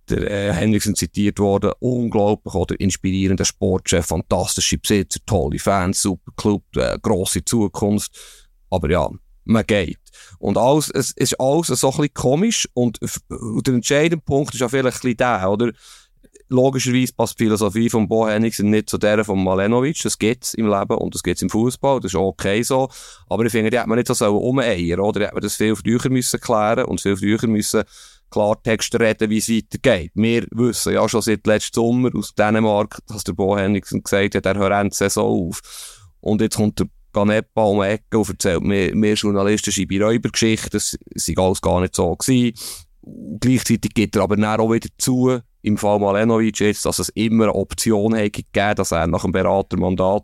der 0.10 0.32
äh, 0.32 0.54
Henriksen 0.54 0.96
zitiert 0.96 1.40
worden, 1.40 1.72
unglaublich 1.80 2.54
oder 2.54 2.80
inspirierender 2.80 3.46
Sportchef, 3.46 4.08
fantastische 4.08 4.78
Besitzer, 4.78 5.20
tolle 5.26 5.60
Fans, 5.60 6.02
super 6.02 6.32
Club, 6.36 6.64
äh, 6.76 6.98
grosse 7.02 7.46
Zukunft. 7.46 8.12
Aber 8.70 8.90
ja, 8.90 9.10
man 9.46 9.66
geht. 9.66 10.00
Und 10.38 10.58
alles, 10.58 10.90
es 10.90 11.12
ist 11.12 11.40
alles 11.40 11.68
so 11.68 11.88
ein 11.88 11.98
bisschen 11.98 12.14
komisch 12.14 12.70
und, 12.74 13.00
und 13.30 13.68
der 13.68 13.74
entscheidende 13.76 14.24
Punkt 14.24 14.54
ist 14.54 14.60
ja 14.60 14.70
vielleicht 14.70 14.98
ein 14.98 15.02
bisschen 15.02 15.18
der, 15.18 15.50
oder? 15.50 15.72
Logischerweise 16.52 17.14
passt 17.14 17.40
die 17.40 17.44
Philosophie 17.44 17.90
von 17.90 18.08
Bo 18.08 18.28
Henningsen 18.28 18.72
nicht 18.72 18.90
zu 18.90 18.98
der 18.98 19.24
von 19.24 19.44
Malenovic. 19.44 20.02
Das 20.02 20.18
gibt's 20.18 20.56
im 20.56 20.68
Leben 20.68 20.98
und 20.98 21.14
das 21.14 21.22
gibt's 21.22 21.44
im 21.44 21.50
Fußball. 21.50 22.00
Das 22.00 22.12
ist 22.12 22.20
okay 22.20 22.64
so. 22.64 22.90
Aber 23.30 23.46
ich 23.46 23.52
finde, 23.52 23.70
die 23.70 23.80
hat 23.80 23.86
man 23.86 23.98
nicht 23.98 24.08
so 24.08 24.38
umeiern, 24.38 25.00
oder? 25.00 25.20
Die 25.20 25.26
hat 25.28 25.34
man 25.34 25.42
das 25.42 25.56
viel 25.56 25.76
früher 25.76 26.10
müssen 26.10 26.40
klären 26.40 26.86
und 26.86 27.02
viel 27.02 27.16
früher 27.16 27.48
müssen 27.48 27.84
Klartext 28.32 29.00
reden, 29.00 29.30
wie 29.30 29.38
es 29.38 29.50
weitergeht. 29.50 30.12
Wir 30.16 30.46
wissen 30.52 30.94
ja 30.94 31.08
schon 31.08 31.22
seit 31.22 31.46
letztem 31.46 31.84
Sommer 31.84 32.10
aus 32.16 32.34
Dänemark, 32.34 33.00
dass 33.08 33.24
der 33.24 33.34
Bo 33.34 33.56
Henningsen 33.56 34.04
gesagt 34.04 34.36
hat, 34.36 34.46
er 34.46 34.58
hört 34.58 34.92
die 34.92 34.96
Saison 34.96 35.50
auf. 35.50 35.62
Und 36.20 36.42
jetzt 36.42 36.58
kommt 36.58 36.80
der 36.80 36.88
Ganepa 37.14 37.64
um 37.64 37.82
die 37.82 37.88
Ecke 37.88 38.18
und 38.18 38.30
erzählt 38.30 38.62
mir, 38.62 38.94
wir 38.94 39.14
Journalisten 39.14 39.72
schreiben 39.72 40.02
Räubergeschichten, 40.02 40.70
das 40.72 40.98
sei 41.16 41.34
alles 41.38 41.62
gar 41.62 41.82
nicht 41.82 41.96
so 41.96 42.16
gewesen. 42.16 42.54
Gleichzeitig 43.40 43.94
gibt 43.94 44.16
er 44.16 44.24
aber 44.24 44.36
dann 44.36 44.60
auch 44.60 44.72
wieder 44.72 44.90
zu, 44.98 45.40
im 45.62 45.78
Fall 45.78 46.00
Malenovic 46.00 46.60
jetzt, 46.60 46.86
dass 46.86 47.00
es 47.00 47.10
immer 47.10 47.46
eine 47.46 47.56
Option 47.56 48.16
hätte 48.16 48.44
gegeben, 48.44 48.76
dass 48.76 48.92
er 48.92 49.08
nach 49.08 49.24
dem 49.24 49.32
Beratermandat 49.32 50.24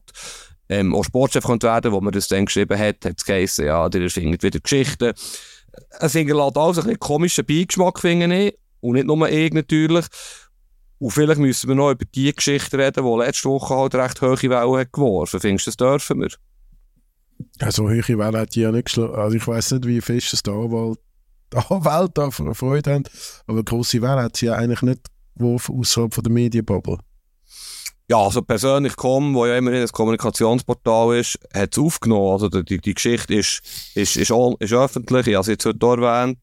ähm, 0.70 0.96
auch 0.96 1.04
Sportchef 1.04 1.44
könnte 1.44 1.68
werden, 1.68 1.92
wo 1.92 2.02
man 2.02 2.14
das 2.14 2.28
dann 2.28 2.46
geschrieben 2.46 2.78
hat, 2.78 3.06
hat 3.06 3.18
es 3.18 3.26
geheißen, 3.26 3.66
ja, 3.66 3.88
der 3.90 4.10
findet 4.10 4.44
wieder 4.44 4.60
Geschichten. 4.60 5.14
Es 6.00 6.14
hinterlässt 6.14 6.58
alles 6.58 6.78
ein 6.78 6.84
bisschen 6.86 7.00
komischen 7.00 7.46
Beigeschmack, 7.46 8.00
finde 8.00 8.48
ich. 8.48 8.58
Und 8.80 8.94
nicht 8.94 9.08
nur 9.08 9.30
ich 9.30 9.54
natürlich. 9.54 10.06
Und 11.00 11.12
vielleicht 11.12 11.40
müssen 11.40 11.68
wir 11.68 11.76
noch 11.76 11.92
über 11.92 12.06
die 12.06 12.34
Geschichte 12.34 12.78
reden, 12.78 13.04
die 13.04 13.24
letzte 13.24 13.50
Woche 13.50 13.76
halt 13.76 13.96
recht 13.96 14.22
hohe 14.22 14.42
Wellen 14.42 14.78
hat 14.78 14.94
geworfen. 14.94 15.40
Findest 15.40 15.68
du, 15.68 15.72
das 15.72 15.78
dürfen 15.78 16.22
wir? 16.22 16.30
Also 17.60 17.90
höhere 17.90 18.18
Welle 18.18 18.40
hat 18.40 18.56
die 18.56 18.62
ja 18.62 18.72
nicht 18.72 18.86
geschlagen. 18.86 19.16
Also 19.16 19.36
ich 19.36 19.46
weiß 19.46 19.72
nicht, 19.72 19.88
wie 19.88 20.02
fest 20.02 20.34
es 20.34 20.44
der 20.44 20.54
Anwalt 20.54 22.18
da 22.18 22.32
Freude 22.54 22.94
haben, 22.94 23.04
aber 23.48 23.64
grosse 23.64 24.02
Welle 24.02 24.24
hat 24.24 24.38
sie 24.38 24.48
ja 24.48 24.54
eigentlich 24.54 24.82
nicht 24.82 25.02
geworfen 25.36 25.80
außerhalb 25.80 26.14
von 26.14 26.24
der 26.24 26.34
Medienbubble. 26.34 26.98
Ja, 28.08 28.18
also 28.18 28.44
persönlich 28.44 28.96
Com, 28.96 29.34
wo 29.34 29.48
ja 29.48 29.58
immerhin 29.58 29.82
ein 29.82 29.88
Kommunikationsportal 29.88 31.18
ist, 31.18 31.40
hat 31.54 31.76
es 31.76 31.80
aufgenommen. 31.80 32.34
Also 32.34 32.50
die, 32.50 32.78
die, 32.80 32.94
Geschichte 32.94 33.34
ist, 33.34 33.62
ist, 33.96 34.16
ist, 34.16 34.32
ist 34.60 34.74
öffentlich, 34.74 35.28
ich 35.28 35.34
habe 35.34 35.42
es 35.42 35.48
jetzt 35.48 35.66
heute 35.66 35.86
erwähnt. 35.86 36.38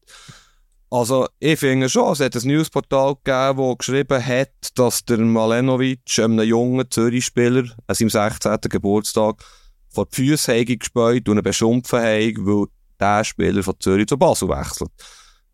Also 0.89 1.25
ich 1.39 1.57
finde 1.57 1.89
schon, 1.89 2.11
es 2.11 2.19
hat 2.19 2.35
ein 2.35 2.47
Newsportal 2.47 3.15
gegeben, 3.15 3.67
das 3.69 3.77
geschrieben 3.79 4.25
hat, 4.25 4.51
dass 4.75 5.05
der 5.05 5.17
Malenovic 5.19 6.19
einem 6.19 6.41
jungen 6.41 6.91
Zürich-Spieler 6.91 7.63
an 7.87 7.95
seinem 7.95 8.09
16. 8.09 8.57
Geburtstag 8.69 9.43
vor 9.89 10.05
die 10.05 10.15
Füße 10.17 10.65
gespäut 10.65 11.29
und 11.29 11.37
ihn 11.37 11.43
beschimpfen 11.43 11.99
habe, 11.99 12.33
weil 12.39 12.67
der 12.99 13.23
Spieler 13.23 13.63
von 13.63 13.75
Zürich 13.79 14.07
zu 14.07 14.17
Basel 14.17 14.49
wechselt. 14.49 14.91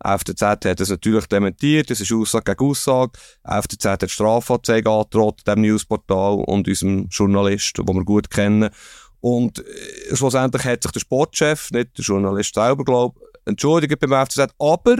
FDZ 0.02 0.42
hat 0.42 0.80
das 0.80 0.88
natürlich 0.88 1.26
dementiert, 1.26 1.90
das 1.90 2.00
ist 2.00 2.12
Aussage 2.12 2.54
gegen 2.54 2.70
Aussage. 2.70 3.12
FDZ 3.44 3.84
hat 3.84 4.10
Strafanzeige 4.10 4.90
angedroht, 4.90 5.46
dem 5.46 5.60
Newsportal 5.60 6.42
und 6.46 6.66
unserem 6.66 7.08
Journalist, 7.08 7.76
den 7.78 7.86
wir 7.86 8.04
gut 8.04 8.30
kennen. 8.30 8.70
Und 9.20 9.58
äh, 9.58 10.16
schlussendlich 10.16 10.64
hat 10.64 10.82
sich 10.82 10.92
der 10.92 11.00
Sportchef, 11.00 11.70
nicht 11.70 11.98
der 11.98 12.04
Journalist 12.04 12.54
selber, 12.54 12.84
glaube 12.84 13.20
entschuldigt 13.44 13.98
beim 14.00 14.26
FCZ, 14.26 14.54
aber 14.58 14.96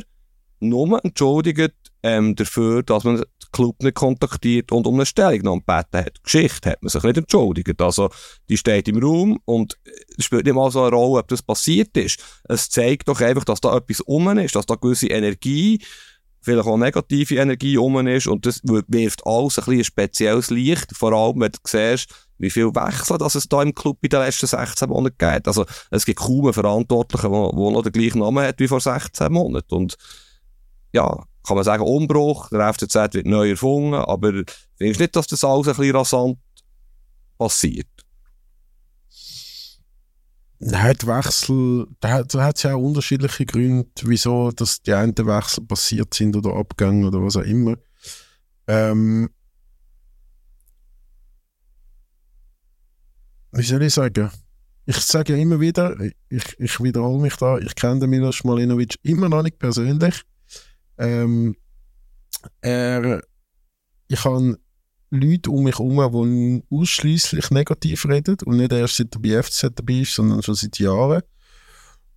nur 0.61 1.03
entschuldigt 1.05 1.75
ähm, 2.03 2.35
dafür, 2.35 2.83
dass 2.83 3.05
man 3.05 3.17
den 3.17 3.25
Club 3.53 3.83
nicht 3.83 3.95
kontaktiert 3.95 4.73
und 4.73 4.87
um 4.87 4.95
eine 4.95 5.07
Stellungnahme 5.07 5.61
gebeten 5.61 6.07
hat. 6.07 6.23
Geschichte 6.23 6.71
hat 6.71 6.83
man 6.83 6.89
sich 6.89 7.03
nicht 7.03 7.19
entschuldigt. 7.19 7.81
Also, 7.81 8.11
die 8.49 8.57
steht 8.57 8.89
im 8.89 9.03
Raum 9.03 9.39
und 9.45 9.79
es 10.17 10.25
spielt 10.25 10.45
nicht 10.45 10.55
mal 10.55 10.71
so 10.71 10.83
eine 10.83 10.95
Rolle, 10.95 11.21
ob 11.21 11.29
das 11.29 11.43
passiert 11.43 11.97
ist. 11.97 12.23
Es 12.49 12.71
zeigt 12.71 13.09
doch 13.09 13.21
einfach, 13.21 13.45
dass 13.45 13.61
da 13.61 13.77
etwas 13.77 14.01
um 14.01 14.29
ist, 14.39 14.55
dass 14.55 14.67
da 14.67 14.77
gewisse 14.77 15.09
Energie, 15.09 15.83
vielleicht 16.43 16.67
auch 16.67 16.77
negative 16.79 17.37
Energie 17.37 17.77
um 17.77 18.07
ist 18.07 18.27
und 18.27 18.47
das 18.47 18.61
wirft 18.65 19.27
alles 19.27 19.59
ein 19.59 19.65
bisschen 19.65 19.79
ein 19.79 19.85
spezielles 19.85 20.51
Licht, 20.51 20.97
vor 20.97 21.13
allem 21.13 21.41
wenn 21.41 21.53
du 21.53 21.59
siehst, 21.67 22.09
wie 22.39 22.49
viel 22.49 22.75
Wechsel 22.75 23.19
dass 23.19 23.35
es 23.35 23.49
da 23.49 23.63
im 23.63 23.75
Club 23.75 23.99
in 24.01 24.09
den 24.09 24.21
letzten 24.21 24.47
16 24.47 24.89
Monaten 24.89 25.17
gibt. 25.19 25.47
Also 25.47 25.67
es 25.91 26.07
gibt 26.07 26.21
kaum 26.21 26.45
einen 26.47 26.55
Verantwortlichen, 26.55 27.31
der 27.31 27.41
noch 27.53 27.83
den 27.83 27.93
gleichen 27.93 28.21
Namen 28.21 28.47
hat 28.47 28.59
wie 28.59 28.69
vor 28.69 28.81
16 28.81 29.31
Monaten 29.31 29.75
und 29.75 29.97
ja, 30.93 31.25
kann 31.47 31.57
man 31.57 31.65
sagen, 31.65 31.83
Umbruch, 31.83 32.49
der 32.51 32.73
FCZ 32.73 33.15
wird 33.15 33.27
neu 33.27 33.51
erfunden, 33.51 33.95
aber 33.95 34.45
findest 34.77 35.01
du 35.01 35.05
nicht, 35.05 35.17
dass 35.17 35.27
das 35.27 35.45
alles 35.45 35.69
ein 35.69 35.77
bisschen 35.77 35.97
rasant 35.97 36.39
passiert? 37.39 37.89
Nein, 40.63 40.95
der 41.01 41.09
Wechsel, 41.09 41.87
da, 42.01 42.23
da 42.23 42.45
hat 42.45 42.59
es 42.59 42.65
ja 42.65 42.75
auch 42.75 42.83
unterschiedliche 42.83 43.47
Gründe, 43.47 43.89
wieso 44.03 44.51
dass 44.51 44.83
die 44.83 44.93
einen 44.93 45.17
Wechsel 45.17 45.65
passiert 45.65 46.13
sind 46.13 46.37
oder 46.37 46.55
Abgänge 46.55 47.07
oder 47.07 47.23
was 47.23 47.37
auch 47.37 47.43
immer. 47.43 47.77
Ähm, 48.67 49.31
wie 53.53 53.63
soll 53.63 53.83
ich 53.83 53.95
sagen? 53.95 54.31
Ich 54.85 54.97
sage 54.97 55.33
ja 55.33 55.39
immer 55.39 55.61
wieder, 55.61 55.97
ich, 56.29 56.59
ich 56.59 56.83
wiederhole 56.83 57.23
mich 57.23 57.37
da, 57.37 57.57
ich 57.57 57.75
kenne 57.75 58.01
den 58.01 58.11
Milos 58.11 58.45
Malinovic 58.45 58.97
immer 59.03 59.31
noch 59.31 59.43
nicht 59.43 59.59
persönlich. 59.59 60.25
Ähm, 61.01 61.57
er, 62.61 63.23
ich 64.07 64.25
habe 64.25 64.59
Leute 65.11 65.51
um 65.51 65.65
mich 65.65 65.79
herum, 65.79 66.63
die 66.71 66.75
ausschließlich 66.75 67.51
negativ 67.51 68.07
reden 68.07 68.37
und 68.45 68.59
nicht 68.59 68.73
erst 68.73 68.97
seit 68.97 69.15
der 69.15 69.19
BFZ 69.19 69.73
dabei 69.75 70.01
ist, 70.01 70.15
sondern 70.15 70.43
schon 70.43 70.55
seit 70.55 70.79
Jahren. 70.79 71.23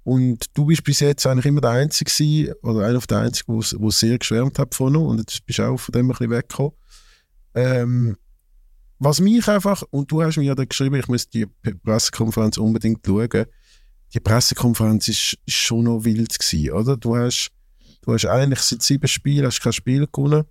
Und 0.04 0.46
du 0.54 0.66
bist 0.66 0.84
bis 0.84 1.00
jetzt 1.00 1.26
eigentlich 1.26 1.46
immer 1.46 1.62
der 1.62 1.72
Einzige 1.72 2.12
gewesen, 2.12 2.54
oder 2.62 2.86
einer 2.86 3.00
der 3.00 3.20
Einzigen, 3.20 3.62
der 3.62 3.92
sehr 3.92 4.20
geschwärmt 4.20 4.60
hat 4.60 4.76
von 4.76 4.94
ihm 4.94 5.02
und 5.02 5.20
jetzt 5.20 5.46
bist 5.46 5.60
du 5.60 5.64
auch 5.64 5.78
von 5.78 5.94
dem 5.94 6.08
ein 6.08 6.10
bisschen 6.10 6.30
weggekommen. 6.30 6.74
Ähm, 7.56 8.18
was 9.00 9.22
mich 9.22 9.48
einfach, 9.48 9.84
und 9.92 10.12
du 10.12 10.22
hast 10.22 10.38
mir 10.38 10.44
ja 10.44 10.56
da 10.56 10.66
geschrieben, 10.66 10.96
ich 10.96 11.08
muss 11.08 11.30
die 11.30 11.46
Pressekonferenz 11.46 12.58
unbedingt 12.58 13.06
schauen, 13.06 13.46
die 14.14 14.20
Pressekonferenz 14.20 15.08
ist 15.08 15.38
schon 15.48 15.86
noch 15.86 16.04
wild 16.04 16.38
gewesen, 16.38 16.72
oder? 16.72 16.98
Du 16.98 17.16
hast, 17.16 17.52
du 18.04 18.14
hast 18.14 18.26
eigentlich 18.26 18.60
seit 18.60 18.82
sieben 18.82 19.08
Spielen 19.08 19.46
hast 19.46 19.62
kein 19.62 19.74
Spiel 19.74 20.08
gewonnen. 20.12 20.46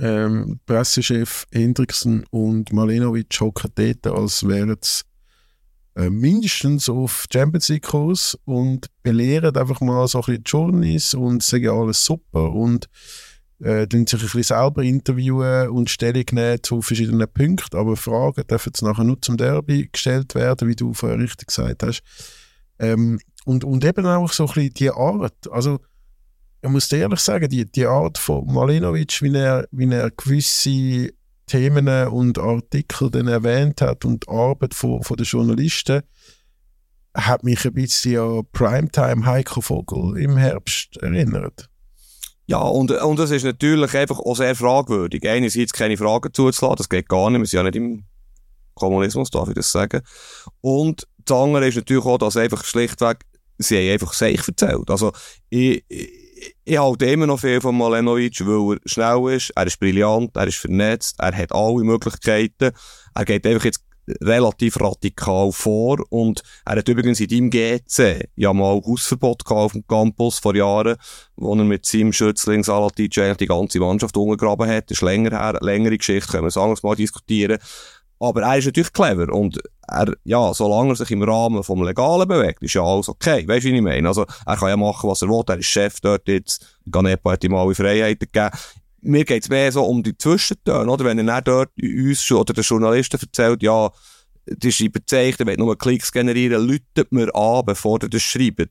Ähm, 0.00 0.60
Pressechef 0.66 1.46
Hendrickson 1.50 2.24
und 2.30 2.72
Malenovic 2.72 3.40
hocken 3.40 3.70
dort, 3.74 4.06
als 4.06 4.46
wären 4.46 4.76
es 4.80 5.04
äh, 5.96 6.10
mindestens 6.10 6.88
auf 6.88 7.26
Champions 7.32 7.68
League 7.68 7.86
Kurs 7.86 8.38
und 8.44 8.86
belehren 9.02 9.56
einfach 9.56 9.80
mal 9.80 10.06
so 10.06 10.18
ein 10.18 10.24
bisschen 10.26 10.44
die 10.44 10.50
Journeys 10.50 11.14
und 11.14 11.42
sagen 11.42 11.68
alles 11.70 12.04
super 12.04 12.52
und 12.52 12.88
äh, 13.60 13.86
sich 13.90 13.98
ein 13.98 14.04
bisschen 14.04 14.42
selber 14.42 14.82
interviewen 14.82 15.70
und 15.70 15.90
Stellung 15.90 16.24
nehmen 16.32 16.62
zu 16.62 16.82
verschiedenen 16.82 17.26
Punkten, 17.32 17.76
aber 17.76 17.96
Fragen 17.96 18.46
dürfen 18.46 18.68
jetzt 18.68 18.82
nachher 18.82 19.04
nur 19.04 19.20
zum 19.20 19.36
Derby 19.36 19.88
gestellt 19.90 20.34
werden, 20.34 20.68
wie 20.68 20.76
du 20.76 20.94
vorher 20.94 21.18
richtig 21.18 21.48
gesagt 21.48 21.82
hast. 21.82 22.02
Ähm, 22.78 23.18
und, 23.44 23.64
und 23.64 23.84
eben 23.84 24.06
auch 24.06 24.30
so 24.32 24.44
ein 24.44 24.54
bisschen 24.54 24.74
die 24.74 24.90
Art, 24.90 25.50
also 25.50 25.80
ich 26.60 26.68
muss 26.68 26.90
ehrlich 26.92 27.20
sagen, 27.20 27.48
die, 27.48 27.70
die 27.70 27.86
Art 27.86 28.18
von 28.18 28.46
Malinovic, 28.52 29.22
wie 29.22 29.34
er, 29.34 29.66
wie 29.70 29.90
er 29.90 30.10
gewisse 30.10 31.12
Themen 31.46 31.88
und 32.08 32.38
Artikel 32.38 33.10
dann 33.10 33.28
erwähnt 33.28 33.80
hat 33.80 34.04
und 34.04 34.24
die 34.24 34.28
Arbeit 34.28 34.74
von, 34.74 35.02
von 35.02 35.16
den 35.16 35.24
Journalisten, 35.24 36.02
hat 37.14 37.42
mich 37.42 37.64
ein 37.64 37.72
bisschen 37.72 38.20
an 38.20 38.46
Primetime 38.52 39.24
Heiko 39.24 39.60
Vogel 39.60 40.18
im 40.18 40.36
Herbst 40.36 40.96
erinnert. 40.98 41.68
Ja, 42.46 42.60
und, 42.60 42.90
und 42.90 43.18
das 43.18 43.30
ist 43.30 43.44
natürlich 43.44 43.94
einfach 43.94 44.18
auch 44.18 44.36
sehr 44.36 44.54
fragwürdig. 44.54 45.28
Einerseits 45.28 45.72
keine 45.72 45.96
Fragen 45.96 46.32
zuzulassen, 46.32 46.76
das 46.76 46.88
geht 46.88 47.08
gar 47.08 47.30
nicht, 47.30 47.40
wir 47.40 47.46
sind 47.46 47.58
ja 47.58 47.62
nicht 47.64 47.76
im 47.76 48.04
Kommunismus, 48.74 49.30
darf 49.30 49.48
ich 49.48 49.54
das 49.54 49.70
sagen. 49.70 50.00
Und 50.60 51.06
das 51.24 51.36
andere 51.36 51.68
ist 51.68 51.76
natürlich 51.76 52.04
auch, 52.04 52.18
dass 52.18 52.36
einfach 52.36 52.64
schlichtweg, 52.64 53.18
sie 53.58 53.76
haben 53.76 53.92
einfach 53.92 54.12
sich 54.12 54.46
erzählt. 54.46 54.90
Also, 54.90 55.12
ich, 55.50 55.84
ich 55.88 56.27
halte 56.68 57.06
immer 57.06 57.26
noch 57.26 57.40
viel 57.40 57.60
von 57.60 57.76
Malenovic, 57.76 58.46
weil 58.46 58.76
er 58.76 58.80
schnell 58.88 59.36
ist, 59.36 59.50
er 59.50 59.66
ist 59.66 59.80
brillant, 59.80 60.36
er 60.36 60.46
ist 60.46 60.58
vernetzt, 60.58 61.16
er 61.18 61.36
hat 61.36 61.52
alle 61.52 61.84
Möglichkeiten. 61.84 62.70
Er 63.14 63.24
geht 63.24 63.46
einfach 63.46 63.64
jetzt 63.64 63.82
relativ 64.20 64.80
radikal 64.80 65.52
vor 65.52 65.98
und 66.10 66.42
er 66.64 66.76
hat 66.76 66.88
übrigens 66.88 67.20
in 67.20 67.28
deinem 67.28 67.50
GC 67.50 68.28
ja 68.36 68.52
mal 68.52 68.80
Hausverbot 68.84 69.46
auf 69.46 69.72
dem 69.72 69.86
Campus 69.86 70.38
vor 70.38 70.54
Jahren, 70.54 70.96
wo 71.36 71.54
er 71.54 71.64
mit 71.64 71.86
seinem 71.86 72.12
Schützling 72.12 72.64
Salatic 72.64 73.12
die 73.38 73.46
ganze 73.46 73.80
Mannschaft 73.80 74.16
umgegraben 74.16 74.68
hat. 74.68 74.90
Das 74.90 74.98
ist 74.98 75.02
länger 75.02 75.38
her, 75.38 75.58
längere 75.60 75.98
Geschichte, 75.98 76.30
können 76.30 76.44
wir 76.44 76.50
sagen, 76.50 76.74
mal 76.82 76.96
diskutieren. 76.96 77.58
Aber 78.20 78.42
er 78.42 78.58
ist 78.58 78.66
natürlich 78.66 78.92
clever 78.92 79.32
und 79.32 79.58
er, 79.86 80.12
ja, 80.24 80.52
solange 80.52 80.90
er 80.90 80.96
sich 80.96 81.10
im 81.10 81.22
Rahmen 81.22 81.62
vom 81.62 81.82
Legalen 81.82 82.28
bewegt, 82.28 82.62
ist 82.62 82.74
ja 82.74 82.82
alles 82.82 83.08
okay. 83.08 83.46
Weißt 83.46 83.64
du, 83.64 83.70
wie 83.70 83.76
ich 83.76 83.82
meine? 83.82 84.08
Also, 84.08 84.26
er 84.44 84.56
kann 84.56 84.68
ja 84.68 84.76
machen, 84.76 85.08
was 85.08 85.22
er 85.22 85.28
will. 85.28 85.42
Er 85.46 85.58
ist 85.58 85.66
Chef 85.66 86.00
dort 86.00 86.26
jetzt. 86.28 86.78
Ganepa 86.90 87.32
hat 87.32 87.44
ihm 87.44 87.54
alle 87.54 87.74
Freiheiten 87.74 88.28
gegeben. 88.30 88.50
Mir 89.00 89.24
geht 89.24 89.44
es 89.44 89.48
mehr 89.48 89.70
so 89.70 89.84
um 89.84 90.02
die 90.02 90.18
Zwischentöne, 90.18 90.90
oder? 90.90 91.04
Wenn 91.04 91.26
er 91.26 91.42
dort 91.42 91.70
uns 91.80 92.30
oder 92.32 92.52
den 92.52 92.64
Journalisten 92.64 93.20
erzählt, 93.20 93.62
ja, 93.62 93.90
das 94.56 94.70
ist 94.70 94.80
überzeichnet, 94.80 95.46
wenn 95.46 95.58
nur 95.58 95.76
Klicks 95.76 96.10
generieren, 96.10 96.66
läutet 96.66 97.12
mir 97.12 97.34
an, 97.34 97.64
bevor 97.64 98.00
er 98.02 98.08
das 98.08 98.22
schreibt. 98.22 98.70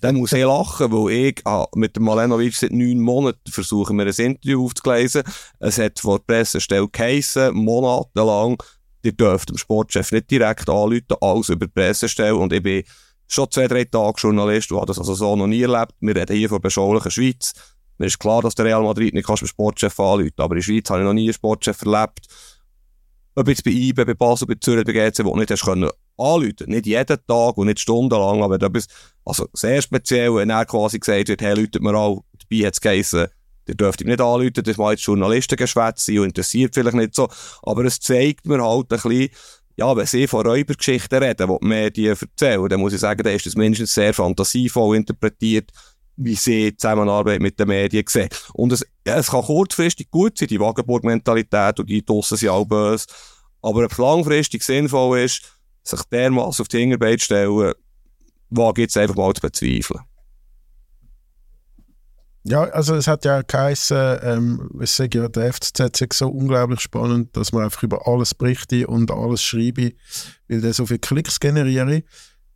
Dann 0.00 0.16
muss 0.16 0.32
ich 0.32 0.44
lachen, 0.44 0.92
weil 0.92 1.12
ich 1.12 1.40
ah, 1.44 1.66
mit 1.74 1.96
dem 1.96 2.04
Malenovic 2.04 2.54
seit 2.54 2.72
neun 2.72 3.00
Monaten 3.00 3.50
versuche, 3.50 3.94
mir 3.94 4.04
ein 4.04 4.08
Interview 4.08 4.64
aufzulesen. 4.64 5.22
Es 5.60 5.78
hat 5.78 5.98
vor 5.98 6.18
der 6.18 6.24
Pressestelle 6.24 6.88
geheissen, 6.88 7.54
monatelang, 7.54 8.62
ihr 9.04 9.12
dürft 9.12 9.50
dem 9.50 9.58
Sportchef 9.58 10.12
nicht 10.12 10.30
direkt 10.30 10.68
anrufen, 10.68 11.16
alles 11.20 11.48
über 11.48 11.66
die 11.66 11.72
Pressestelle. 11.72 12.36
Und 12.36 12.52
ich 12.52 12.62
bin 12.62 12.84
schon 13.26 13.50
zwei, 13.50 13.68
drei 13.68 13.84
Tage 13.84 14.20
Journalist 14.20 14.70
und 14.72 14.78
habe 14.78 14.86
das 14.86 14.98
also 14.98 15.14
so 15.14 15.36
noch 15.36 15.46
nie 15.46 15.62
erlebt. 15.62 15.92
Wir 16.00 16.16
reden 16.16 16.36
hier 16.36 16.48
von 16.48 16.60
beschaulichen 16.60 17.10
Schweiz. 17.10 17.52
Mir 17.98 18.06
ist 18.06 18.18
klar, 18.18 18.42
dass 18.42 18.54
der 18.54 18.64
Real 18.64 18.82
Madrid 18.82 19.14
nicht 19.14 19.26
beim 19.26 19.36
Sportchef 19.36 19.98
anrufen 20.00 20.32
aber 20.38 20.54
in 20.54 20.60
der 20.60 20.64
Schweiz 20.64 20.90
habe 20.90 21.00
ich 21.00 21.04
noch 21.04 21.12
nie 21.12 21.24
einen 21.24 21.34
Sportchef 21.34 21.82
erlebt. 21.82 22.26
Ob 23.36 23.48
jetzt 23.48 23.64
bei 23.64 23.70
IBE, 23.70 24.04
bei 24.04 24.14
Basel, 24.14 24.46
bei 24.46 24.54
Zürich, 24.60 24.84
bei 24.84 24.92
GC, 24.92 25.24
wo 25.24 25.32
du 25.32 25.38
nicht 25.38 25.50
hast 25.50 25.64
können 25.64 25.90
anrufen. 26.16 26.66
Nicht 26.66 26.86
jeden 26.86 27.18
Tag 27.26 27.56
und 27.56 27.66
nicht 27.66 27.80
stundenlang, 27.80 28.42
aber 28.42 28.56
etwas, 28.56 28.86
also 29.24 29.48
sehr 29.52 29.82
speziell, 29.82 30.34
wenn 30.34 30.50
er 30.50 30.64
quasi 30.66 30.98
gesagt 30.98 31.28
wird, 31.28 31.42
hey, 31.42 31.54
läutet 31.54 31.82
mir 31.82 31.94
an, 31.94 32.20
dabei 32.32 32.66
hat 32.66 32.74
es 32.74 32.80
Ihr 33.66 33.74
dürft 33.74 34.00
ihm 34.00 34.08
nicht 34.08 34.20
anrufen, 34.20 34.62
das 34.62 34.76
mal 34.76 34.92
jetzt 34.92 35.04
Journalistengeschwätz 35.04 36.06
sein 36.06 36.18
und 36.18 36.26
interessiert 36.26 36.74
vielleicht 36.74 36.96
nicht 36.96 37.14
so. 37.14 37.28
Aber 37.62 37.84
es 37.84 38.00
zeigt 38.00 38.46
mir 38.46 38.62
halt 38.62 38.92
ein 38.92 39.00
bisschen, 39.00 39.30
ja, 39.76 39.96
wenn 39.96 40.06
sie 40.06 40.26
von 40.26 40.46
Räubergeschichten 40.46 41.22
reden, 41.22 41.48
die 41.48 41.58
die 41.60 41.66
Medien 41.66 42.16
erzählen, 42.20 42.68
dann 42.68 42.80
muss 42.80 42.92
ich 42.92 43.00
sagen, 43.00 43.22
dann 43.22 43.34
ist 43.34 43.46
das 43.46 43.56
mindestens 43.56 43.94
sehr 43.94 44.14
fantasievoll 44.14 44.96
interpretiert, 44.96 45.70
wie 46.16 46.36
sie 46.36 46.70
die 46.70 46.76
Zusammenarbeit 46.76 47.40
mit 47.40 47.58
den 47.58 47.68
Medien 47.68 48.04
sehen. 48.08 48.28
Und 48.52 48.72
es, 48.72 48.86
ja, 49.06 49.16
es 49.16 49.30
kann 49.30 49.42
kurzfristig 49.42 50.10
gut 50.10 50.38
sein, 50.38 50.48
die 50.48 50.60
Wagenburg-Mentalität 50.60 51.80
und 51.80 51.90
die 51.90 52.04
Dossen 52.04 52.36
sind 52.36 52.50
auch 52.50 52.64
böse. 52.64 53.06
Aber 53.62 53.84
ob 53.84 53.92
es 53.92 53.98
langfristig 53.98 54.62
sinnvoll 54.62 55.20
ist, 55.20 55.42
sich 55.82 56.02
dermaßen 56.04 56.62
auf 56.62 56.68
die 56.68 56.78
Hinterbeine 56.78 57.18
zu 57.18 57.24
stellen, 57.24 57.72
wage 58.50 58.82
ich 58.82 58.84
jetzt 58.84 58.96
einfach 58.96 59.16
mal 59.16 59.32
zu 59.32 59.40
bezweifeln. 59.40 60.00
Ja, 62.46 62.64
also 62.64 62.94
es 62.94 63.06
hat 63.06 63.24
ja 63.24 63.40
geheißen, 63.40 64.18
ähm, 64.22 64.70
ich 64.78 64.90
sage 64.90 65.18
ja, 65.18 65.28
der 65.28 65.50
FCZ 65.50 66.02
ist 66.02 66.18
so 66.18 66.28
unglaublich 66.28 66.80
spannend, 66.80 67.34
dass 67.34 67.52
man 67.52 67.64
einfach 67.64 67.82
über 67.82 68.06
alles 68.06 68.34
berichte 68.34 68.86
und 68.86 69.10
alles 69.10 69.42
schreibe, 69.42 69.92
weil 70.48 70.60
der 70.60 70.74
so 70.74 70.84
viele 70.84 70.98
Klicks 70.98 71.40
generiere. 71.40 72.02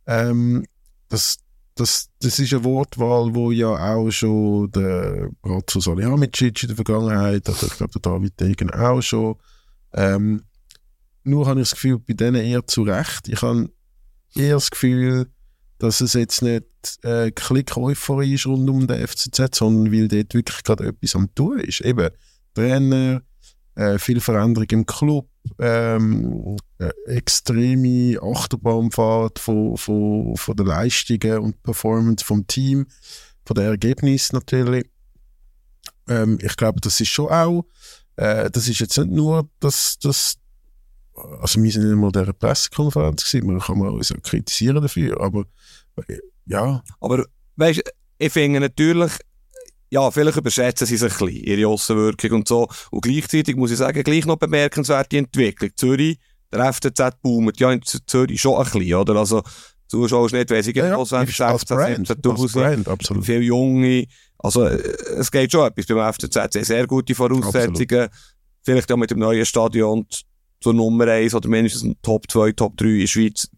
Ähm, 0.05 0.63
das, 1.07 1.39
das, 1.73 2.09
das 2.19 2.37
ist 2.37 2.53
eine 2.53 2.63
Wortwahl, 2.65 3.33
wo 3.33 3.51
ja 3.51 3.95
auch 3.95 4.11
schon 4.11 4.71
der 4.71 5.31
Brazzo 5.41 5.79
Salihamidzic 5.79 6.61
in 6.61 6.67
der 6.67 6.75
Vergangenheit, 6.75 7.49
oder 7.49 7.63
ich 7.63 7.77
glaube 7.77 7.99
der 7.99 8.01
David 8.01 8.39
Degen 8.39 8.69
auch 8.69 9.01
schon. 9.01 9.37
Ähm, 9.93 10.43
nur 11.23 11.47
habe 11.47 11.61
ich 11.61 11.69
das 11.69 11.73
Gefühl, 11.73 11.97
bei 11.97 12.13
denen 12.13 12.43
eher 12.43 12.65
zu 12.67 12.83
Recht. 12.83 13.27
Ich 13.27 13.41
habe 13.41 13.71
eher 14.35 14.53
das 14.53 14.69
Gefühl, 14.69 15.31
dass 15.79 16.01
es 16.01 16.13
jetzt 16.13 16.41
nicht 16.41 16.65
äh, 17.03 17.31
Klick-Euphorie 17.31 18.35
ist 18.35 18.45
rund 18.45 18.69
um 18.69 18.85
den 18.85 19.07
FCZ, 19.07 19.55
sondern 19.55 19.91
weil 19.91 20.07
dort 20.07 20.33
wirklich 20.33 20.63
gerade 20.63 20.87
etwas 20.87 21.15
am 21.15 21.33
tun 21.33 21.59
ist. 21.59 21.81
Eben 21.81 22.09
Trainer, 22.53 23.21
äh, 23.75 23.97
viel 23.97 24.19
Veränderung 24.19 24.67
im 24.71 24.85
Club, 24.85 25.29
ähm, 25.57 26.57
äh, 26.79 26.91
extreme 27.05 28.21
Achterbahnfahrt 28.21 29.39
von, 29.39 29.77
von, 29.77 30.35
von 30.35 30.55
der 30.55 30.65
Leistungen 30.65 31.39
und 31.39 31.63
Performance 31.63 32.25
vom 32.25 32.45
Team, 32.45 32.87
von 33.45 33.55
den 33.55 33.65
Ergebnissen 33.65 34.35
natürlich. 34.35 34.85
Ähm, 36.09 36.39
ich 36.41 36.57
glaube, 36.57 36.81
das 36.81 36.99
ist 36.99 37.07
schon 37.07 37.29
auch, 37.29 37.65
äh, 38.17 38.51
das 38.51 38.67
ist 38.67 38.79
jetzt 38.79 38.97
nicht 38.97 39.11
nur 39.11 39.49
das, 39.61 39.97
das 39.99 40.35
also 41.41 41.61
wir 41.61 41.71
sind 41.71 41.83
in 41.83 41.97
einer 41.97 42.11
der 42.11 42.33
Pressekonferenz 42.33 43.23
gewesen, 43.25 43.47
man 43.47 43.59
kann 43.59 43.77
man 43.77 43.89
uns 43.89 44.11
auch 44.11 44.21
kritisieren 44.21 44.81
dafür, 44.81 45.19
aber 45.21 45.45
ja. 46.45 46.83
Aber 46.99 47.25
weißt 47.55 47.81
ich 48.19 48.33
finde 48.33 48.59
natürlich, 48.59 49.11
ja, 49.89 50.11
vielleicht 50.11 50.37
überschätzen 50.37 50.85
sie 50.85 50.97
sich 50.97 51.11
ein 51.11 51.25
bisschen, 51.25 51.43
ihre 51.43 51.67
Aussenwirkung 51.67 52.31
und 52.31 52.47
so. 52.47 52.67
Und 52.91 53.01
gleichzeitig 53.01 53.55
muss 53.55 53.71
ich 53.71 53.77
sagen, 53.77 54.03
gleich 54.03 54.25
noch 54.25 54.35
bemerkenswerte 54.35 55.17
Entwicklung. 55.17 55.71
Zürich, 55.75 56.19
der 56.51 56.73
FCZ 56.73 57.21
boomt 57.21 57.59
ja 57.59 57.71
in 57.71 57.81
Zürich 57.81 58.39
schon 58.39 58.57
ein 58.57 58.63
bisschen, 58.69 58.95
oder? 58.95 59.15
Also, 59.15 59.41
Zuschauer 59.87 60.29
nicht, 60.31 60.51
weiss 60.51 60.67
ich, 60.67 60.75
ja, 60.75 60.85
ja, 60.85 61.03
20, 61.03 61.41
als 61.41 61.65
Brand, 61.65 62.09
als 62.09 62.51
Brand, 62.51 62.87
absolut. 62.87 63.25
Viele 63.25 63.39
Junge, 63.39 64.05
also, 64.37 64.65
äh, 64.65 64.77
es 65.17 65.31
geht 65.31 65.51
schon 65.51 65.65
etwas 65.65 65.87
beim 65.87 66.13
FCZ, 66.13 66.65
sehr 66.65 66.85
gute 66.85 67.15
Voraussetzungen. 67.15 68.01
Absolut. 68.01 68.09
Vielleicht 68.61 68.91
auch 68.91 68.97
mit 68.97 69.09
dem 69.09 69.19
neuen 69.19 69.45
Stadion 69.45 70.05
zur 70.61 70.73
Nummer 70.73 71.07
1 71.07 71.33
oder 71.35 71.49
mindestens 71.49 71.95
Top 72.01 72.29
2, 72.29 72.51
Top 72.53 72.77
3 72.77 72.85
in 72.85 72.99
der 72.99 73.07
Schweiz 73.07 73.49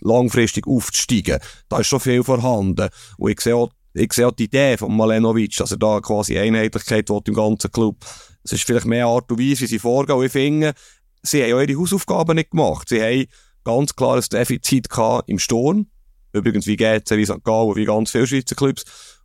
langfristig 0.00 0.66
aufzusteigen. 0.66 1.38
Da 1.68 1.80
ist 1.80 1.88
schon 1.88 2.00
viel 2.00 2.22
vorhanden. 2.22 2.88
Und 3.18 3.30
ich 3.30 3.40
sehe 3.40 3.56
auch, 3.56 3.70
ich 3.94 4.12
sehe 4.12 4.26
auch 4.26 4.32
die 4.32 4.44
Idee 4.44 4.76
von 4.76 4.94
Malenovic, 4.96 5.56
dass 5.56 5.72
er 5.72 5.78
da 5.78 6.00
quasi 6.00 6.38
Einheitlichkeit 6.38 7.08
will 7.08 7.20
im 7.26 7.34
ganzen 7.34 7.70
Club. 7.70 7.96
Es 8.44 8.52
ist 8.52 8.64
vielleicht 8.64 8.86
mehr 8.86 9.06
Art 9.06 9.30
und 9.30 9.40
Weise, 9.40 9.62
wie 9.62 9.66
sie 9.66 9.78
vorgehen. 9.78 10.18
Und 10.18 10.26
ich 10.26 10.32
finde, 10.32 10.74
sie 11.22 11.42
haben 11.42 11.54
auch 11.54 11.62
ihre 11.62 11.80
Hausaufgaben 11.80 12.36
nicht 12.36 12.50
gemacht. 12.50 12.88
Sie 12.88 13.02
haben 13.02 13.26
ganz 13.64 13.96
klar 13.96 14.16
ein 14.16 14.24
Defizit 14.30 14.88
im 15.26 15.38
Sturm. 15.38 15.86
Übrigens 16.32 16.66
wie 16.66 16.76
GC, 16.76 17.10
wie 17.12 17.24
St. 17.24 17.42
Gallen, 17.42 17.76
wie 17.76 17.84
ganz 17.84 18.10
viele 18.10 18.26
Schweizer 18.26 18.54
Clubs. 18.54 18.84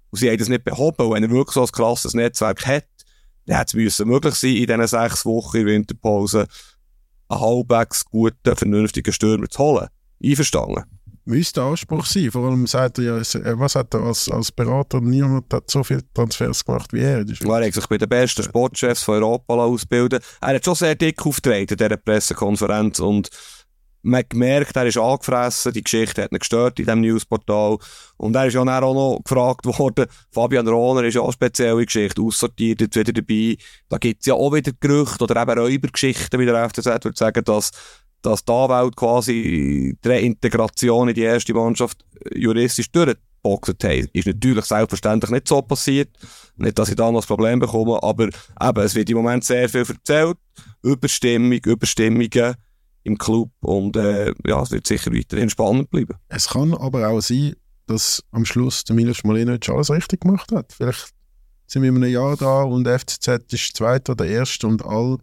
Und 0.09 0.19
sie 0.19 0.29
haben 0.29 0.37
das 0.37 0.49
nicht 0.49 0.63
behoben. 0.63 1.05
Und 1.05 1.13
wenn 1.13 1.23
er 1.23 1.29
wirklich 1.29 1.53
so 1.53 1.61
ein 1.61 1.67
krasses 1.67 2.13
Netzwerk 2.13 2.65
hat, 2.65 2.85
dann 3.45 3.57
hätte 3.57 3.81
es 3.81 3.99
möglich 3.99 4.35
sein, 4.35 4.55
in 4.55 4.67
diesen 4.67 4.87
sechs 4.87 5.25
Wochen 5.25 5.57
in 5.57 5.65
Winterpause 5.65 6.47
einen 7.31 7.41
halbwegs 7.41 8.05
guten, 8.05 8.55
vernünftigen 8.55 9.13
Stürmer 9.13 9.49
zu 9.49 9.59
holen. 9.59 9.87
Einverstanden? 10.23 10.83
Müsste 11.23 11.61
Anspruch 11.61 12.05
sein. 12.05 12.31
Vor 12.31 12.49
allem 12.49 12.65
sagt 12.65 12.97
er 12.97 13.03
ja, 13.03 13.17
äh, 13.17 13.59
was 13.59 13.75
hat 13.75 13.93
er 13.93 14.01
als, 14.01 14.27
als 14.27 14.51
Berater? 14.51 14.99
Niemand 15.01 15.53
hat 15.53 15.69
so 15.69 15.83
viele 15.83 16.01
Transfers 16.13 16.65
gemacht 16.65 16.91
wie 16.93 17.01
er. 17.01 17.23
der 17.23 17.35
Er 17.47 17.65
hat 17.67 17.73
sich 17.73 17.87
bei 17.87 17.99
den 17.99 18.09
besten 18.09 18.43
Sportchefs 18.43 19.03
von 19.03 19.15
Europa 19.15 19.53
ausbilden 19.53 20.19
Er 20.41 20.55
hat 20.55 20.65
schon 20.65 20.75
sehr 20.75 20.95
dick 20.95 21.23
aufgetreten 21.25 21.73
in 21.73 21.77
dieser 21.77 21.97
Pressekonferenz 21.97 22.99
und 22.99 23.29
man 24.03 24.19
hat 24.19 24.29
gemerkt, 24.29 24.75
er 24.75 24.85
ist 24.85 24.97
angefressen, 24.97 25.73
die 25.73 25.83
Geschichte 25.83 26.23
hat 26.23 26.31
ihn 26.31 26.39
gestört 26.39 26.79
in 26.79 26.85
diesem 26.85 27.01
Newsportal. 27.01 27.77
Und 28.17 28.35
er 28.35 28.47
ist 28.47 28.53
ja 28.53 28.61
auch 28.61 28.93
noch 28.93 29.21
gefragt 29.23 29.65
worden, 29.65 30.07
Fabian 30.31 30.67
Rohner 30.67 31.03
ist 31.03 31.15
ja 31.15 31.21
auch 31.21 31.25
eine 31.25 31.33
spezielle 31.33 31.85
Geschichte, 31.85 32.21
aussortiert, 32.21 32.81
jetzt 32.81 32.95
wieder 32.95 33.13
dabei. 33.13 33.57
Da 33.89 33.97
gibt 33.97 34.21
es 34.21 34.27
ja 34.27 34.33
auch 34.33 34.53
wieder 34.53 34.71
Gerüchte 34.79 35.23
oder 35.23 35.41
eben 35.41 35.59
Räubergeschichten, 35.59 36.39
wie 36.39 36.45
der 36.45 36.69
FCZ 36.69 36.85
würde 37.03 37.17
sagen, 37.17 37.43
dass, 37.43 37.71
dass 38.21 38.43
die 38.43 38.51
Anwälte 38.51 38.95
quasi 38.95 39.95
die 40.03 40.07
Reintegration 40.07 41.09
in 41.09 41.15
die 41.15 41.21
erste 41.21 41.53
Mannschaft 41.53 42.03
äh, 42.25 42.39
juristisch 42.39 42.91
durchgeboxt 42.91 43.83
haben. 43.83 44.07
Ist 44.13 44.27
natürlich 44.27 44.65
selbstverständlich 44.65 45.31
nicht 45.31 45.47
so 45.47 45.61
passiert. 45.61 46.09
Nicht, 46.55 46.77
dass 46.77 46.89
ich 46.89 46.95
da 46.95 47.11
noch 47.11 47.19
das 47.19 47.27
Problem 47.27 47.59
bekomme, 47.59 48.01
aber 48.01 48.25
eben, 48.25 48.83
es 48.83 48.95
wird 48.95 49.09
im 49.09 49.17
Moment 49.17 49.43
sehr 49.43 49.69
viel 49.69 49.85
erzählt. 49.87 50.37
Überstimmung, 50.83 51.59
Überstimmungen 51.63 52.55
im 53.03 53.17
Club 53.17 53.51
und 53.61 53.95
äh, 53.97 54.33
ja, 54.45 54.61
es 54.61 54.71
wird 54.71 54.87
sicher 54.87 55.11
weiterhin 55.13 55.49
spannend 55.49 55.89
bleiben. 55.89 56.15
Es 56.29 56.49
kann 56.49 56.73
aber 56.73 57.07
auch 57.07 57.21
sein, 57.21 57.55
dass 57.87 58.23
am 58.31 58.45
Schluss 58.45 58.83
der 58.83 58.95
Milos 58.95 59.23
Molinovic 59.23 59.69
alles 59.69 59.89
richtig 59.89 60.21
gemacht 60.21 60.51
hat. 60.51 60.73
Vielleicht 60.73 61.13
sind 61.67 61.81
wir 61.81 61.89
in 61.89 61.97
einem 61.97 62.11
Jahr 62.11 62.37
da 62.37 62.63
und 62.63 62.87
FCZ 62.87 63.53
ist 63.53 63.75
Zweiter 63.75 64.13
oder 64.13 64.25
Erster 64.25 64.67
und 64.67 64.85
all 64.85 65.17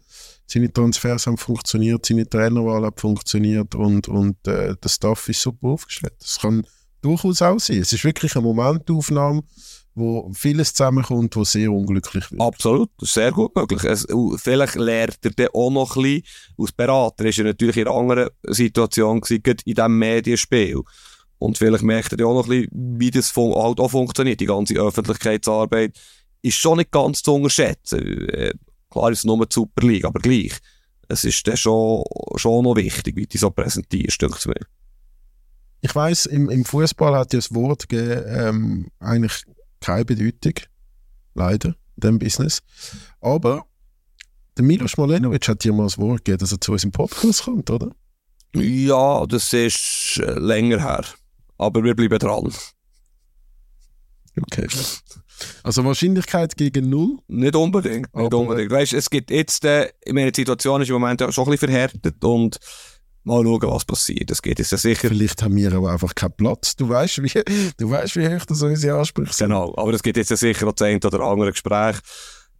seine 0.46 0.72
Transfers 0.72 1.26
haben 1.26 1.36
funktioniert, 1.36 2.06
seine 2.06 2.28
Trainerwahl 2.28 2.86
hat 2.86 3.00
funktioniert 3.00 3.74
und, 3.74 4.08
und 4.08 4.36
äh, 4.48 4.74
der 4.74 4.88
Staff 4.88 5.28
ist 5.28 5.42
super 5.42 5.68
aufgestellt. 5.68 6.14
Das 6.20 6.38
kann 6.40 6.66
durchaus 7.02 7.42
auch 7.42 7.60
sein. 7.60 7.78
Es 7.78 7.92
ist 7.92 8.04
wirklich 8.04 8.34
eine 8.34 8.44
Momentaufnahme, 8.44 9.42
wo 9.98 10.30
vieles 10.34 10.72
zusammenkommt, 10.72 11.36
wo 11.36 11.44
sehr 11.44 11.70
unglücklich 11.70 12.30
wird. 12.30 12.40
Absolut, 12.40 12.90
das 12.98 13.08
ist 13.08 13.14
sehr 13.14 13.32
gut 13.32 13.54
möglich. 13.54 13.84
Es, 13.84 14.06
vielleicht 14.36 14.76
lernt 14.76 15.18
er 15.22 15.30
dann 15.30 15.48
auch 15.54 15.70
noch 15.70 15.96
ein 15.96 16.02
bisschen, 16.02 16.22
als 16.58 16.72
Berater 16.72 17.24
ist 17.24 17.38
er 17.38 17.44
natürlich 17.44 17.76
in 17.76 17.86
einer 17.86 17.96
anderen 17.96 18.30
Situation 18.44 19.20
gewesen, 19.20 19.42
in 19.64 19.74
diesem 19.74 19.98
Medienspiel. 19.98 20.82
Und 21.38 21.58
vielleicht 21.58 21.84
merkt 21.84 22.12
er 22.12 22.18
dann 22.18 22.26
auch 22.26 22.34
noch 22.34 22.48
ein 22.48 22.62
bisschen, 22.62 22.98
wie 22.98 23.10
das 23.10 23.30
fun 23.30 23.54
halt 23.54 23.78
auch 23.80 23.90
funktioniert. 23.90 24.40
Die 24.40 24.46
ganze 24.46 24.74
Öffentlichkeitsarbeit 24.74 25.98
ist 26.42 26.56
schon 26.56 26.78
nicht 26.78 26.90
ganz 26.90 27.22
zu 27.22 27.34
unterschätzen. 27.34 28.28
Äh, 28.28 28.54
klar 28.90 29.10
ist 29.10 29.18
es 29.18 29.24
nur 29.24 29.46
die 29.46 29.54
Super 29.54 29.86
League, 29.86 30.04
aber 30.04 30.20
gleich. 30.20 30.52
Es 31.08 31.24
ist 31.24 31.46
dann 31.46 31.56
schon, 31.56 32.04
schon 32.36 32.64
noch 32.64 32.76
wichtig, 32.76 33.16
wie 33.16 33.22
du 33.22 33.28
dich 33.28 33.40
so 33.40 33.50
präsentierst, 33.50 34.20
denke 34.20 34.36
ich 34.38 34.46
mir. 34.46 34.60
Ich 35.80 35.94
weiß, 35.94 36.26
im, 36.26 36.50
im 36.50 36.64
Fußball 36.64 37.14
hat 37.14 37.32
ja 37.32 37.38
das 37.38 37.54
Wort 37.54 37.88
gegeben, 37.88 38.24
ähm, 38.28 38.88
eigentlich 38.98 39.44
keine 39.80 40.04
Bedeutung. 40.04 40.54
Leider, 41.34 41.68
in 41.68 41.74
diesem 42.00 42.18
Business. 42.18 42.60
Aber 43.20 43.64
der 44.56 44.64
Milos 44.64 44.96
Molenovic 44.96 45.46
hat 45.48 45.62
dir 45.64 45.72
mal 45.72 45.84
das 45.84 45.98
Wort 45.98 46.24
gegeben, 46.24 46.38
dass 46.38 46.52
er 46.52 46.60
zu 46.60 46.72
uns 46.72 46.84
im 46.84 46.92
Podcast 46.92 47.44
kommt, 47.44 47.70
oder? 47.70 47.90
Ja, 48.54 49.24
das 49.26 49.52
ist 49.52 50.18
äh, 50.22 50.32
länger 50.38 50.80
her. 50.80 51.04
Aber 51.58 51.84
wir 51.84 51.94
bleiben 51.94 52.18
dran. 52.18 52.52
Okay. 54.40 54.66
Also 55.62 55.84
Wahrscheinlichkeit 55.84 56.56
gegen 56.56 56.88
null. 56.90 57.18
Nicht 57.28 57.54
unbedingt, 57.54 58.12
nicht 58.14 58.26
Aber- 58.26 58.38
unbedingt. 58.38 58.70
Weißt, 58.70 58.92
es 58.92 59.10
gibt 59.10 59.30
jetzt, 59.30 59.64
äh, 59.64 59.92
meine, 60.10 60.32
Situation 60.34 60.82
ist 60.82 60.88
im 60.88 60.94
Moment 60.94 61.20
schon 61.32 61.44
ein 61.44 61.50
bisschen 61.50 61.68
verhärtet 61.68 62.24
und 62.24 62.58
mal 63.28 63.44
schauen, 63.44 63.70
was 63.70 63.84
passiert. 63.84 64.30
Es 64.30 64.42
geht 64.42 64.58
jetzt 64.58 64.72
ja 64.72 64.78
sicher, 64.78 65.08
Vielleicht 65.08 65.42
haben 65.42 65.54
wir 65.56 65.72
aber 65.72 65.92
einfach 65.92 66.14
keinen 66.14 66.32
Platz. 66.32 66.74
Du 66.74 66.88
weißt, 66.88 67.22
wie, 67.22 67.42
du 67.76 67.90
weißt, 67.90 68.16
wie 68.16 68.28
hoch 68.28 68.44
das 68.44 68.62
unsere 68.62 68.98
Ansprüche 68.98 69.32
sind. 69.32 69.48
genau, 69.48 69.72
aber 69.76 69.92
es 69.92 70.02
gibt 70.02 70.16
jetzt 70.16 70.30
ja 70.30 70.36
sicher 70.36 70.66
noch 70.66 70.72
das 70.72 70.86
eine 70.86 70.98
oder 70.98 71.20
andere 71.20 71.52
Gespräch. 71.52 71.96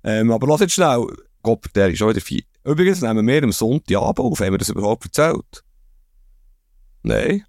Ähm, 0.05 0.31
aber 0.31 0.47
lass 0.47 0.61
jetzt 0.61 0.75
schnell, 0.75 1.05
Gott, 1.43 1.67
der 1.75 1.91
ist 1.91 1.99
schon 1.99 2.11
wieder 2.11 2.21
vier. 2.21 2.43
Übrigens 2.65 3.01
nehmen 3.01 3.27
wir 3.27 3.43
am 3.43 3.53
Sonntagabend 3.53 4.21
auf, 4.21 4.41
haben 4.41 4.53
wir 4.53 4.59
das 4.59 4.69
überhaupt 4.69 5.05
erzählt? 5.05 5.65
Nein, 7.03 7.45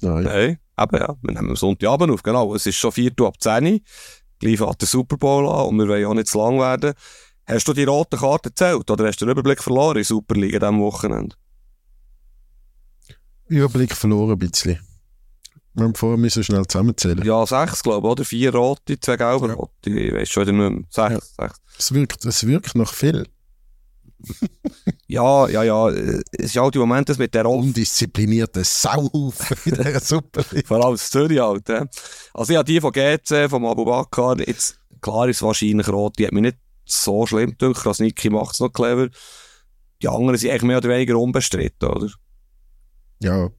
Nein. 0.00 0.24
nein, 0.24 0.58
eben 0.78 0.96
ja, 0.96 1.14
wir 1.20 1.34
nehmen 1.34 1.50
am 1.50 1.56
Sonntagabend 1.56 2.12
auf, 2.12 2.22
genau. 2.22 2.54
Es 2.54 2.66
ist 2.66 2.76
schon 2.76 2.92
4 2.92 3.12
Uhr 3.18 3.28
ab 3.28 3.34
10 3.40 3.64
Uhr, 3.66 3.80
gleich 4.38 4.58
fährt 4.58 4.80
der 4.80 4.88
Super 4.88 5.16
Bowl 5.16 5.48
an 5.48 5.68
und 5.68 5.78
wir 5.78 5.88
wollen 5.88 6.06
auch 6.06 6.14
nicht 6.14 6.28
zu 6.28 6.38
lang 6.38 6.58
werden. 6.58 6.94
Hast 7.46 7.66
du 7.66 7.72
die 7.72 7.84
roten 7.84 8.18
Karten 8.18 8.50
gezählt 8.50 8.90
oder 8.90 9.06
hast 9.06 9.20
du 9.20 9.24
den 9.24 9.32
Überblick 9.32 9.62
verloren 9.62 9.98
in 9.98 10.04
Superliga 10.04 10.58
diesem 10.58 10.80
Wochenende? 10.80 11.34
Überblick 13.50 13.94
verloren 13.94 14.32
ein 14.32 14.38
bisschen. 14.38 14.78
Wir 15.74 15.84
haben 15.84 15.94
vorher 15.94 16.18
müssen 16.18 16.42
schnell 16.42 16.66
zusammenzählen. 16.66 17.22
Ja, 17.24 17.46
sechs, 17.46 17.82
glaube 17.82 18.06
ich, 18.06 18.12
oder? 18.12 18.24
Vier 18.24 18.52
rote, 18.54 18.98
zwei 18.98 19.16
gelbe 19.16 19.48
Ja. 19.48 19.54
rote. 19.54 19.90
Ich 19.90 20.12
weiß 20.12 20.28
schon 20.28 20.42
wieder 20.46 20.52
nicht 20.52 20.70
mehr. 20.70 21.08
Sechs, 21.10 21.34
sechs. 21.36 21.56
Es 21.78 21.94
wirkt, 21.94 22.24
es 22.24 22.46
wirkt 22.46 22.74
noch 22.74 22.92
viel. 22.92 23.26
Ja, 25.06 25.48
ja, 25.48 25.64
ja. 25.64 25.88
Es 25.88 26.22
ist 26.32 26.56
halt 26.56 26.76
im 26.76 26.82
Moment 26.82 27.08
das 27.08 27.18
mit 27.18 27.34
der 27.34 27.42
Rolle. 27.44 27.62
Undisziplinierte 27.62 28.62
Sauhaufen 28.62 29.56
in 29.64 29.74
dieser 29.74 29.98
Superliga. 30.00 30.66
Vor 30.68 30.84
allem 30.84 30.94
das 30.94 31.10
Zürich 31.10 31.40
halt. 31.40 31.68
äh. 31.68 31.84
Also 32.32 32.52
ich 32.52 32.56
habe 32.56 32.64
die 32.64 32.80
von 32.80 32.92
GC, 32.92 33.48
von 33.50 33.64
Abu 33.66 33.84
Bakr, 33.84 34.36
jetzt, 34.46 34.78
klar 35.00 35.28
ist 35.28 35.42
wahrscheinlich 35.42 35.88
rot, 35.88 36.16
die 36.18 36.26
hat 36.26 36.32
mich 36.32 36.42
nicht 36.42 36.58
so 36.84 37.26
schlimm 37.26 37.56
gedacht. 37.58 37.84
Das 37.84 37.98
Niki 37.98 38.30
macht 38.30 38.54
es 38.54 38.60
noch 38.60 38.68
clever. 38.68 39.08
Die 40.00 40.06
anderen 40.08 40.36
sind 40.38 40.50
eigentlich 40.50 40.62
mehr 40.62 40.78
oder 40.78 40.88
weniger 40.90 41.18
unbestritten, 41.18 41.88
oder? 41.88 42.08
Ja. 43.22 43.50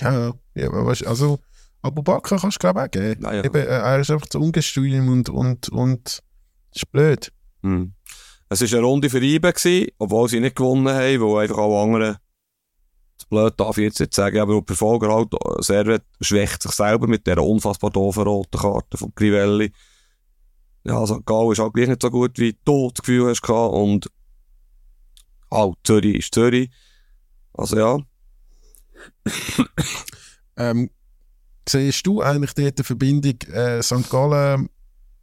Ja, 0.00 0.32
ja 0.54 0.66
aber 0.68 0.86
weißt, 0.86 1.06
also 1.06 1.38
Abu 1.82 2.02
Bakr 2.02 2.38
kannst 2.38 2.56
du 2.56 2.60
glaube 2.60 2.80
ich 2.80 2.86
auch 2.86 2.90
geben. 2.90 3.22
Naja. 3.22 3.44
Eben, 3.44 3.56
äh, 3.56 3.66
er 3.66 4.00
ist 4.00 4.10
einfach 4.10 4.26
zu 4.26 4.40
ungestüm 4.40 5.08
und, 5.08 5.28
und, 5.28 5.68
und 5.68 6.22
ist 6.74 6.90
blöd. 6.90 7.32
Hm. 7.62 7.94
Es 8.48 8.60
war 8.60 8.78
eine 8.78 8.86
Runde 8.86 9.10
für 9.10 9.22
IBE, 9.22 9.88
obwohl 9.98 10.28
sie 10.28 10.40
nicht 10.40 10.56
gewonnen 10.56 10.88
haben, 10.88 11.20
weil 11.20 11.42
einfach 11.42 11.58
alle 11.58 11.80
anderen, 11.80 12.16
das 13.18 13.26
blöd 13.28 13.54
darf 13.58 13.78
ich 13.78 13.84
jetzt 13.84 14.00
nicht 14.00 14.14
sagen, 14.14 14.38
aber 14.38 14.54
der 14.54 14.76
Verfolger 14.76 15.14
halt, 15.14 15.32
Servet 15.60 16.04
schwächt 16.20 16.62
sich 16.62 16.72
selber 16.72 17.06
mit 17.06 17.26
dieser 17.26 17.42
unfassbar 17.42 17.90
doofen 17.90 18.22
roten 18.22 18.58
Karte 18.58 18.96
von 18.96 19.14
Crivelli. 19.14 19.72
Ja, 20.84 20.98
also 20.98 21.20
Gal 21.22 21.52
ist 21.52 21.58
halt 21.58 21.72
gleich 21.72 21.88
nicht 21.88 22.02
so 22.02 22.10
gut, 22.10 22.38
wie 22.38 22.58
du 22.64 22.90
das 22.90 23.02
Gefühl 23.02 23.30
hast 23.30 23.42
gehabt 23.42 23.74
und 23.74 24.10
halt, 25.50 25.76
Zürich 25.84 26.16
ist 26.16 26.34
Zürich. 26.34 26.70
Also 27.54 27.78
ja, 27.78 27.98
Ähm, 30.56 30.90
siehst 31.68 32.06
du 32.06 32.22
eigentlich 32.22 32.54
dort 32.54 32.78
eine 32.78 32.84
Verbindung 32.84 33.40
äh, 33.52 33.82
St. 33.82 34.08
Gallen 34.08 34.68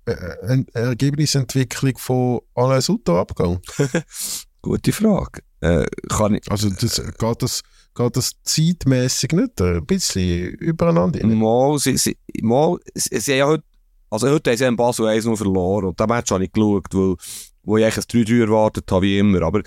äh, 0.06 0.16
eine 0.44 0.66
Ergebnisentwicklung 0.74 1.98
von 1.98 2.42
Alain 2.56 2.82
Sutter 2.82 3.16
Abgang? 3.16 3.62
gute 4.62 4.92
Frage. 4.92 5.42
Äh, 5.62 5.86
kann 6.10 6.36
ich, 6.36 6.52
Also 6.52 6.70
das, 6.70 7.02
geht, 7.18 7.42
das, 7.42 7.62
geht 7.96 8.18
das 8.18 8.32
zeitmäßig 8.44 9.32
nicht 9.32 9.62
ein 9.62 9.86
bisschen 9.86 10.50
übereinander? 10.56 11.26
Mal, 11.26 11.78
sie, 11.78 11.98
sie, 11.98 12.18
mal, 12.42 12.78
sie, 12.96 13.20
sie 13.20 13.32
haben 13.34 13.38
ja 13.40 13.48
heute, 13.48 13.64
also 14.10 14.30
heute 14.30 14.52
haben 14.52 14.58
sie 14.58 14.66
in 14.66 14.76
Basel 14.76 15.08
1 15.08 15.26
nur 15.26 15.38
verloren 15.38 15.86
und 15.86 16.00
den 16.00 16.08
Match 16.08 16.32
habe 16.32 16.44
ich 16.44 16.52
geschaut, 16.52 16.88
weil, 16.94 17.16
wo 17.64 17.78
ich 17.78 17.86
eigentlich 17.86 17.98
ein 17.98 18.26
3-3 18.26 18.42
erwartet 18.42 18.92
habe, 18.92 19.04
wie 19.04 19.20
immer, 19.20 19.44
aber 19.44 19.62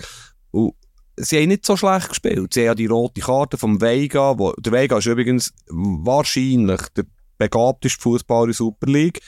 und, 0.51 0.73
sie 1.17 1.41
haben 1.41 1.49
nicht 1.49 1.65
so 1.65 1.77
schlecht 1.77 2.09
gespielt. 2.09 2.53
Sie 2.53 2.61
haben 2.61 2.67
ja 2.67 2.75
die 2.75 2.85
rote 2.87 3.21
Karte 3.21 3.57
vom 3.57 3.81
Veiga, 3.81 4.37
wo, 4.37 4.53
der 4.53 4.71
Veiga 4.71 4.97
ist 4.97 5.07
übrigens 5.07 5.53
wahrscheinlich 5.67 6.81
der 6.95 7.05
begabteste 7.37 8.01
Fußballer 8.01 8.43
in 8.43 8.49
der 8.49 8.55
Super 8.55 8.87
League, 8.87 9.19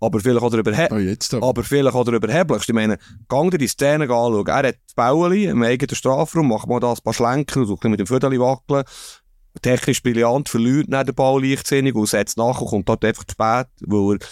aber 0.00 0.20
vielleicht 0.20 0.42
auch 0.42 0.50
der 0.50 0.60
überhe 0.60 1.00
jetzt 1.00 1.34
aber. 1.34 1.62
vielleicht 1.62 1.94
auch 1.94 2.04
der 2.04 2.14
überheblichste. 2.14 2.72
Ich 2.72 2.74
meine, 2.74 2.98
gang 3.28 3.50
dir 3.50 3.58
die 3.58 3.68
Szene 3.68 4.04
anschauen. 4.04 4.46
Er 4.46 4.68
hat 4.68 4.76
das 4.86 4.94
Bauli 4.94 5.44
im 5.44 5.62
eigenen 5.62 5.94
Strafraum, 5.94 6.48
macht 6.48 6.68
mal 6.68 6.80
da 6.80 6.92
ein 6.92 6.98
paar 7.04 7.12
Schlenken, 7.12 7.66
so 7.66 7.78
ein 7.80 7.90
mit 7.90 8.00
dem 8.00 8.06
Viertel 8.06 8.38
wackeln. 8.38 8.84
Technisch 9.62 10.02
brillant, 10.02 10.48
verliert 10.48 10.88
nicht 10.88 11.08
den 11.08 11.14
Ball 11.14 11.44
leichtsinnig 11.44 11.94
und 11.94 12.06
setzt 12.06 12.38
nachher, 12.38 12.66
kommt 12.66 12.88
dort 12.88 13.04
einfach 13.04 13.24
zu 13.24 13.32
spät, 13.32 13.66
weil 13.80 14.16
er, 14.16 14.26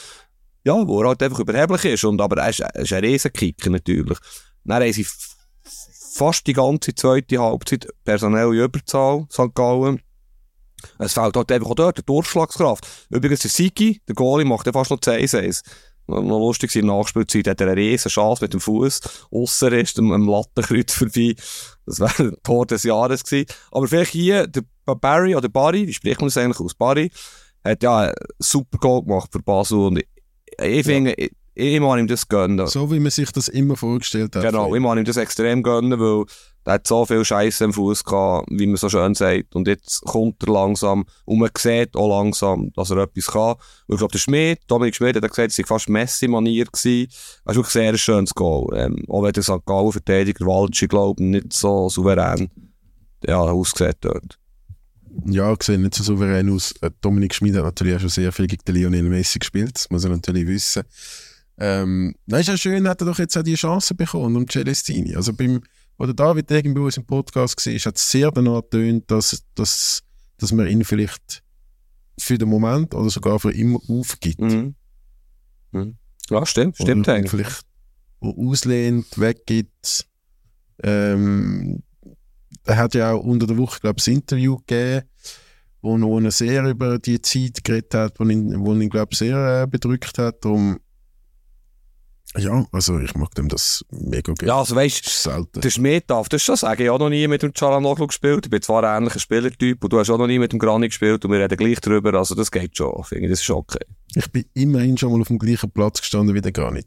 ja, 0.65 0.87
wo 0.87 1.03
er 1.03 1.09
halt 1.09 1.23
einfach 1.23 1.41
überheblich 1.41 1.85
ist. 1.87 2.05
Und, 2.05 2.21
aber 2.21 2.41
er 2.41 2.51
ist, 2.51 2.61
er 2.61 2.75
ist 2.77 2.93
ein 2.93 3.05
Riesenkicker 3.05 3.69
natürlich. 3.69 4.19
Dann 4.65 4.83
haben 4.83 4.93
sie 4.93 5.05
fast 6.19 6.47
die 6.47 6.53
ganze 6.53 6.95
zweite 6.95 7.39
Halbzeit 7.39 7.89
personelle 8.05 8.65
Überzahl, 8.65 9.27
St. 9.31 9.55
Gallen. 9.55 10.03
Es 10.99 11.15
fehlt 11.15 11.37
halt 11.37 11.53
einfach 11.53 11.71
auch 11.71 11.75
dort 11.75 11.99
die 11.99 12.05
Durchschlagskraft. 12.05 12.87
Übrigens, 13.11 13.41
der 13.41 13.51
Siki, 13.51 14.01
der 14.07 14.15
Goalie, 14.15 14.45
macht 14.45 14.67
ja 14.67 14.73
fast 14.73 14.91
noch 14.91 14.99
2-1. 14.99 15.63
Noch 16.09 16.23
noch 16.23 16.39
lustig, 16.39 16.75
in 16.75 16.87
der 16.87 16.97
Nachspielzeit 16.97 17.49
hat 17.49 17.61
er 17.61 17.69
eine 17.69 17.77
riesen 17.77 18.11
Chance 18.11 18.43
mit 18.43 18.53
dem 18.53 18.61
Fuß. 18.61 19.01
Ausser 19.31 19.73
ist 19.73 19.99
am, 19.99 20.11
am 20.13 20.29
Lattenkreuz 20.29 20.95
vorbei. 20.95 21.35
Das 21.85 22.01
wäre 22.01 22.31
ein 22.31 22.37
Tor 22.43 22.67
des 22.67 22.83
Jahres 22.83 23.25
gewesen. 23.25 23.47
Aber 23.71 23.87
vielleicht 23.87 24.13
hier, 24.13 24.47
der 24.47 24.65
Barry 24.87 25.37
oder 25.37 25.49
Barry, 25.49 25.87
wie 25.87 25.93
spricht 25.93 26.21
man 26.21 26.29
das 26.29 26.39
eigentlich 26.39 26.61
aus? 26.61 26.75
Barry, 26.75 27.11
hat 27.65 27.83
ja 27.83 27.99
einen 27.99 28.15
super 28.39 28.79
Goal 28.79 29.03
gemacht 29.03 29.31
für 29.33 29.43
Basel 29.43 29.79
und 29.79 29.99
ich, 29.99 30.09
ich 30.61 30.85
finde, 30.85 31.15
ich 31.59 31.81
mag 31.81 31.99
ihm 31.99 32.07
das 32.07 32.29
gönnen. 32.29 32.67
So 32.69 32.91
wie 32.91 33.01
man 33.01 33.11
sich 33.11 33.33
das 33.33 33.49
immer 33.49 33.77
vorgestellt 33.77 34.37
hat. 34.37 34.45
Genau, 34.45 34.75
ich 34.75 34.81
mag 34.81 34.97
ihm 34.97 35.05
das 35.05 35.17
extrem 35.17 35.63
gönnen, 35.63 35.99
weil 35.99 36.25
der 36.65 36.75
hat 36.75 36.87
so 36.87 37.05
viel 37.05 37.25
Scheiße 37.25 37.65
am 37.65 37.73
Fuß 37.73 38.05
gehabt, 38.05 38.47
wie 38.51 38.67
man 38.67 38.77
so 38.77 38.89
schön 38.89 39.15
sagt. 39.15 39.57
Und 39.57 39.67
jetzt 39.67 40.03
kommt 40.03 40.43
er 40.45 40.53
langsam 40.53 41.05
und 41.25 41.39
man 41.39 41.51
sieht 41.57 41.97
auch 41.97 42.09
langsam, 42.09 42.71
dass 42.75 42.91
er 42.91 42.99
etwas 42.99 43.27
kann. 43.27 43.57
Und 43.87 43.95
ich 43.95 43.99
glaube, 43.99 44.13
der 44.13 44.19
Schmidt, 44.19 44.61
Dominik 44.69 44.95
Schmidt, 44.95 45.17
hat 45.17 45.29
gesagt, 45.29 45.51
es 45.51 45.59
war 45.59 45.67
fast 45.67 45.89
Messi-Manier. 45.89 46.67
Das 46.71 46.85
ist 46.85 47.09
wirklich 47.47 47.67
sehr 47.67 47.99
schönes 47.99 48.35
Goal. 48.35 48.77
Ähm, 48.77 49.05
auch 49.09 49.23
wenn 49.23 49.33
der 49.33 49.43
St. 49.43 49.65
Gallen-Verteidiger 49.67 50.47
Waldschi, 50.47 50.87
glaube 50.87 51.23
ich, 51.23 51.29
nicht 51.29 51.53
so 51.53 51.89
souverän 51.89 52.51
ja, 53.27 53.41
aussieht 53.41 53.97
dort. 54.03 54.39
Ja, 55.27 55.57
sieht 55.61 55.81
nicht 55.81 55.95
so 55.95 56.05
souverän 56.05 56.51
aus. 56.51 56.75
Äh, 56.83 56.91
Dominik 57.01 57.35
Schmid 57.35 57.57
hat 57.57 57.65
natürlich 57.65 57.97
auch 57.97 58.01
schon 58.01 58.11
sehr 58.11 58.31
viel 58.31 58.47
gegen 58.47 58.63
den 58.65 58.75
Lionel 58.77 59.03
Messi 59.03 59.39
gespielt, 59.39 59.75
das 59.75 59.91
muss 59.91 60.05
er 60.05 60.11
natürlich 60.11 60.47
wissen. 60.47 60.85
Ähm, 61.61 62.15
nein, 62.27 62.41
ist 62.41 62.49
ja 62.49 62.57
schön, 62.57 62.89
hat 62.89 63.03
er 63.03 63.07
doch 63.07 63.19
jetzt 63.19 63.37
auch 63.37 63.43
die 63.43 63.55
Chance 63.55 63.95
bekommen 63.95 64.37
um 64.37 64.49
Celestini. 64.49 65.17
Also 65.17 65.33
beim, 65.33 65.61
wo 65.97 66.05
der 66.07 66.15
David 66.15 66.51
irgendwie 66.51 66.75
bei 66.75 66.85
uns 66.85 66.97
im 66.97 67.05
Podcast 67.05 67.67
war, 67.67 67.75
hat 67.75 67.97
es 67.97 68.11
sehr 68.11 68.31
danach 68.31 68.63
getönt, 68.63 69.11
dass, 69.11 69.45
dass, 69.55 70.03
dass 70.39 70.53
man 70.53 70.69
ihn 70.69 70.85
vielleicht 70.85 71.43
für 72.19 72.39
den 72.39 72.49
Moment 72.49 72.95
oder 72.95 73.11
sogar 73.11 73.41
für 73.41 73.53
immer 73.53 73.81
aufgibt. 73.89 74.41
Mhm. 74.41 74.75
Mhm. 75.73 75.97
Ja, 76.31 76.47
stimmt, 76.47 76.77
stimmt 76.77 77.09
oder 77.09 77.17
eigentlich. 77.17 77.31
vielleicht 77.31 77.67
auslehnt, 78.21 79.19
weggibt. 79.19 80.07
Ähm, 80.83 81.83
er 82.65 82.77
hat 82.77 82.95
ja 82.95 83.13
auch 83.13 83.25
unter 83.25 83.47
der 83.47 83.57
Woche, 83.57 83.81
glaube 83.81 83.97
ich, 83.99 84.07
ein 84.07 84.15
Interview 84.15 84.57
gegeben, 84.59 85.07
wo, 85.81 85.99
wo 86.01 86.21
er 86.21 86.31
sehr 86.31 86.65
über 86.65 86.99
die 86.99 87.21
Zeit 87.21 87.65
geredet 87.65 87.95
hat, 87.95 88.21
wo 88.21 88.25
ihn, 88.25 88.65
wo 88.65 88.75
ihn 88.75 88.89
glaube 88.89 89.09
ich, 89.13 89.19
sehr 89.19 89.63
äh, 89.63 89.67
bedrückt 89.67 90.19
hat. 90.19 90.45
Darum, 90.45 90.79
ja, 92.37 92.67
also 92.73 92.99
ich 92.99 93.15
mag 93.15 93.35
dem 93.35 93.49
das 93.49 93.85
mega 93.91 94.33
gerne. 94.35 94.49
Ja, 94.49 94.59
also 94.59 94.77
weißt 94.77 95.07
Das 95.07 95.13
ist 95.13 95.23
selten. 95.23 95.61
Der 95.61 96.01
darf 96.03 96.29
das 96.29 96.43
schon 96.43 96.57
sagen. 96.57 96.83
Ich 96.83 96.89
habe 96.89 96.97
auch 96.97 96.99
noch 97.01 97.09
nie 97.09 97.27
mit 97.27 97.43
dem 97.43 97.53
Chalanoglu 97.55 98.07
gespielt. 98.07 98.47
Ich 98.47 98.51
bin 98.51 98.61
zwar 98.63 98.85
ein 98.85 98.99
ähnlicher 99.03 99.19
Spielertyp 99.19 99.83
und 99.83 99.93
du 99.93 99.99
hast 99.99 100.11
auch 100.11 100.19
noch 100.19 100.27
nie 100.27 100.39
mit 100.39 100.53
dem 100.53 100.59
Grani 100.59 100.89
gespielt 100.89 101.25
und 101.25 101.33
wir 101.33 101.41
reden 101.41 101.57
gleich 101.57 101.81
drüber. 101.81 102.15
Also 102.15 102.35
das 102.35 102.51
geht 102.51 102.77
schon. 102.77 103.03
Finde 103.05 103.25
ich, 103.25 103.31
das 103.31 103.41
ist 103.41 103.51
okay. 103.51 103.85
Ich 104.15 104.31
bin 104.31 104.45
immerhin 104.55 104.99
schon 104.99 105.13
mal 105.13 105.21
auf 105.21 105.29
dem 105.29 105.39
gleichen 105.39 105.71
Platz 105.71 106.01
gestanden 106.01 106.35
wie 106.35 106.41
der 106.41 106.53
Granit. 106.53 106.87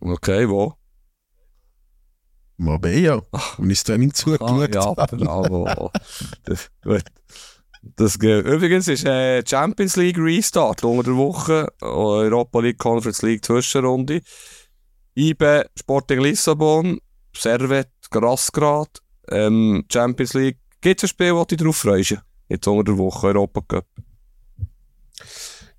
Okay, 0.00 0.48
wo? 0.48 0.74
Marbella, 2.56 3.22
und 3.58 3.70
ins 3.70 3.84
Training 3.84 4.10
Ah, 4.10 4.14
zugeschaut 4.14 4.74
ja, 4.74 4.84
habe. 4.84 5.16
bravo. 5.16 5.90
das, 6.44 6.70
gut. 6.82 7.04
Das 7.82 8.18
geht. 8.18 8.44
Übrigens 8.46 8.88
ist 8.88 9.04
äh, 9.06 9.42
Champions 9.46 9.96
League 9.96 10.18
Restart 10.18 10.84
unter 10.84 11.02
der 11.04 11.16
Woche, 11.16 11.66
Europa 11.80 12.60
League 12.60 12.78
Conference 12.78 13.22
League 13.22 13.44
Zwischenrunde. 13.44 14.20
IBE 15.16 15.64
Sporting 15.78 16.20
Lissabon, 16.20 17.00
Servet 17.34 17.88
Grassgrad, 18.10 19.00
ähm, 19.30 19.84
Champions 19.90 20.34
League. 20.34 20.58
Gibt 20.80 21.00
es 21.00 21.04
ein 21.04 21.08
Spiel, 21.08 21.30
du 21.30 21.44
dich 21.44 21.58
drauf 21.58 21.76
freust? 21.76 22.16
Jetzt 22.48 22.66
unter 22.66 22.84
der 22.84 22.98
Woche 22.98 23.28
Europa 23.28 23.60
Cup. 23.62 23.86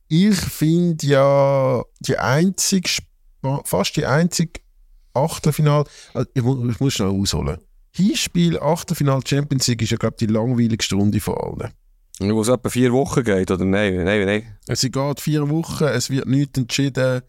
Ich 0.07 0.36
finde 0.36 1.06
ja 1.06 1.84
die 1.99 2.18
einzige, 2.18 2.90
fast 3.64 3.95
die 3.95 4.06
einzige 4.06 4.60
Achtelfinal, 5.14 5.86
also 6.14 6.30
ich, 6.34 6.44
mu- 6.44 6.69
ich 6.69 6.80
muss 6.80 6.94
schnell 6.94 7.10
ausholen. 7.10 7.57
Hinspiel 7.94 8.60
Achtelfinal 8.60 9.22
Champions 9.26 9.68
League 9.68 9.82
ist 9.82 9.91
ja, 9.91 9.98
glaube 9.98 10.15
die 10.19 10.28
langweiligste 10.28 10.95
Runde 10.95 11.19
von 11.19 11.36
allen. 11.36 11.73
Wo 12.20 12.42
es 12.42 12.50
etwa 12.50 12.70
vier 12.70 12.92
Wochen 12.92 13.24
geht, 13.24 13.50
oder 13.50 13.66
nein? 13.66 13.96
Nein, 14.04 14.26
nein. 14.26 14.58
Es 14.68 14.82
geht 14.82 15.20
vier 15.22 15.50
Wochen, 15.50 15.86
es 15.86 16.10
wird 16.10 16.28
nichts 16.28 16.58
entschieden, 16.58 17.22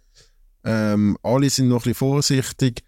ähm, 0.65 1.17
alle 1.23 1.49
sind 1.51 1.69
noch 1.69 1.77
ein 1.77 1.79
bisschen 1.79 1.95
vorsichtig. 1.95 2.83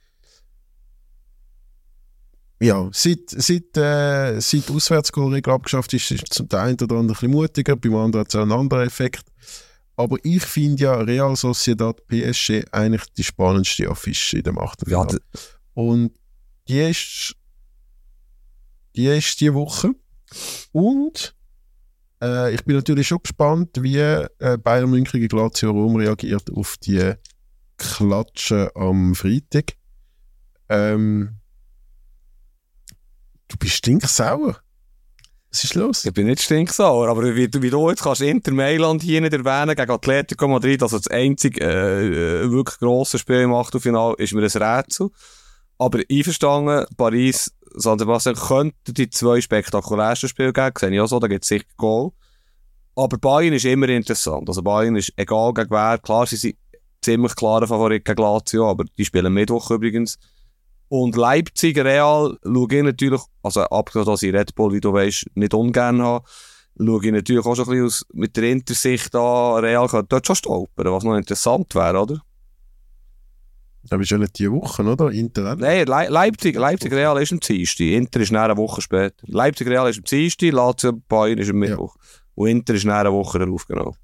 Ja, 2.61 2.89
seit, 2.93 3.29
seit, 3.31 3.77
äh, 3.77 4.41
seit 4.41 4.69
die 4.69 4.73
Auswärtsgoalregel 4.73 5.53
abgeschafft 5.53 5.93
ist, 5.93 6.11
ist 6.11 6.25
es 6.25 6.29
zum 6.37 6.47
einen 6.53 6.75
oder 6.81 6.97
anderen 6.97 7.01
ein 7.01 7.07
bisschen 7.09 7.31
mutiger, 7.31 7.77
beim 7.77 7.95
anderen 7.97 8.21
hat 8.25 8.29
es 8.29 8.37
einen 8.41 8.53
anderen 8.53 8.87
Effekt. 8.87 9.25
Aber 9.97 10.17
ich 10.23 10.43
finde 10.45 10.83
ja 10.85 10.95
Real 10.97 11.37
Sociedad 11.37 12.07
PSG 12.09 12.65
eigentlich 12.73 13.05
die 13.17 13.25
spannendste 13.25 13.89
Affische 13.89 14.39
in 14.39 14.43
dem 14.45 14.57
Ja, 14.57 14.63
Achtelfinale. 14.63 15.19
d- 15.19 15.39
Und 15.75 16.13
die 16.69 16.81
ist, 16.81 17.35
die 18.97 19.07
ist 19.07 19.41
die 19.41 19.53
Woche. 19.53 19.91
Und 20.73 21.35
äh, 22.25 22.55
ich 22.55 22.65
bin 22.65 22.77
natürlich 22.77 23.07
schon 23.07 23.23
gespannt, 23.23 23.71
wie 23.81 23.99
äh, 23.99 24.29
Bayern 24.63 24.91
München 24.91 25.21
gegen 25.21 25.37
Lazio 25.37 25.71
Rom 25.71 25.97
reagiert 25.97 26.51
auf 26.55 26.77
die 26.79 27.13
Klatsche 27.77 28.71
am 28.75 29.15
Freitag. 29.15 29.75
Ähm, 30.69 31.37
du 33.49 33.57
bist 33.59 33.75
stinksauer. 33.75 34.61
Was 35.51 35.63
ist 35.63 35.75
los? 35.75 36.05
Ich 36.05 36.13
bin 36.13 36.27
nicht 36.27 36.43
stinksauer, 36.43 37.09
aber 37.09 37.37
wie, 37.37 37.49
wie 37.53 37.71
du 37.71 37.89
jetzt 37.89 38.03
kannst 38.03 38.23
Inter 38.23 38.53
Mailand 38.53 39.03
hier 39.03 39.21
nicht 39.21 39.35
erwähnen 39.35 39.77
gegen 39.77 39.91
Atletico 39.91 40.49
Madrid, 40.49 40.83
also 40.83 40.97
das 40.97 41.09
einzige 41.09 41.61
äh, 41.61 42.43
äh, 42.45 42.51
wirklich 42.51 42.79
grosse 42.79 43.19
Spiel 43.19 43.43
im 43.43 43.55
Achtelfinale, 43.55 44.17
ist 44.19 44.33
mir 44.33 44.43
ein 44.43 44.63
Rätsel. 44.63 45.11
Aber 45.79 46.01
einverstanden, 46.11 46.87
Paris, 46.97 47.53
San 47.75 47.99
Sebastian 47.99 48.37
könnten 48.37 48.95
die 48.95 49.11
zwei 49.11 49.41
spektakulärsten 49.41 50.29
Spiele 50.29 50.53
geben, 50.53 50.73
sehe 50.79 50.91
ich 50.91 51.01
auch 51.01 51.07
so, 51.07 51.19
da 51.19 51.27
gibt 51.27 51.45
es 51.45 51.49
sicher 51.49 51.65
Goal. 51.77 52.13
Aber 52.97 53.19
Bayern 53.19 53.55
ist 53.55 53.65
immer 53.65 53.89
interessant. 53.89 54.49
Also 54.49 54.63
Bayern 54.63 54.97
ist 54.97 55.13
egal 55.17 55.53
gegen 55.53 55.71
wer, 55.71 55.99
klar, 55.99 56.27
sie 56.27 56.37
sind 56.37 56.57
ziemlich 57.03 57.35
klarer 57.35 57.67
Favorit 57.67 58.05
gegen 58.05 58.23
Lazio, 58.23 58.71
aber 58.71 58.85
die 58.97 59.05
spielen 59.05 59.33
Mittwoch 59.33 59.71
übrigens. 59.71 60.19
Und 60.89 61.17
Leipzig, 61.17 61.77
Real, 61.79 62.39
schaue 62.45 62.69
ich 62.71 62.83
natürlich, 62.83 63.21
also 63.43 63.63
abgesehen, 63.63 64.07
dass 64.07 64.23
ich 64.23 64.33
Red 64.33 64.55
Bull, 64.55 64.73
wie 64.73 64.81
du 64.81 64.93
weißt, 64.93 65.27
nicht 65.35 65.55
ungern 65.55 66.03
habe, 66.03 66.25
schaue 66.79 67.05
ich 67.05 67.13
natürlich 67.13 67.45
auch 67.45 67.57
schon 67.57 67.65
ein 67.65 67.71
bisschen 67.71 67.87
aus, 67.87 68.07
mit 68.13 68.37
der 68.37 68.45
Intersicht 68.45 69.15
an, 69.15 69.65
Real 69.65 69.89
könnte 69.89 70.07
dort 70.11 70.27
schon 70.27 70.37
stolpern, 70.37 70.93
was 70.93 71.05
noch 71.05 71.17
interessant 71.17 71.75
wäre, 71.75 72.01
oder? 72.01 72.21
Das 73.89 74.01
ist 74.01 74.11
ja 74.11 74.19
nicht 74.19 74.39
die 74.39 74.51
Woche, 74.51 74.83
oder? 74.83 75.11
Inter. 75.11 75.57
Nein, 75.57 75.87
Le 75.87 76.09
Leipzig, 76.09 76.57
Leipzig 76.57 76.93
Real 76.93 77.21
ist 77.23 77.33
am 77.33 77.41
Dienstag, 77.41 77.85
Inter 77.85 78.21
ist 78.21 78.33
eine 78.35 78.57
Woche 78.57 78.81
später. 78.81 79.15
Leipzig 79.27 79.67
Real 79.69 79.89
ist 79.91 79.99
am 79.99 80.05
Dienstag, 80.05 80.53
Lazio 80.53 80.93
Bayern 80.93 81.39
ist 81.39 81.51
am 81.51 81.57
Mittwoch. 81.59 81.95
Und 82.35 82.49
Inter 82.49 82.75
ist 82.75 82.87
eine 82.87 83.13
Woche 83.13 83.39
darauf, 83.39 83.67
genau. 83.67 83.95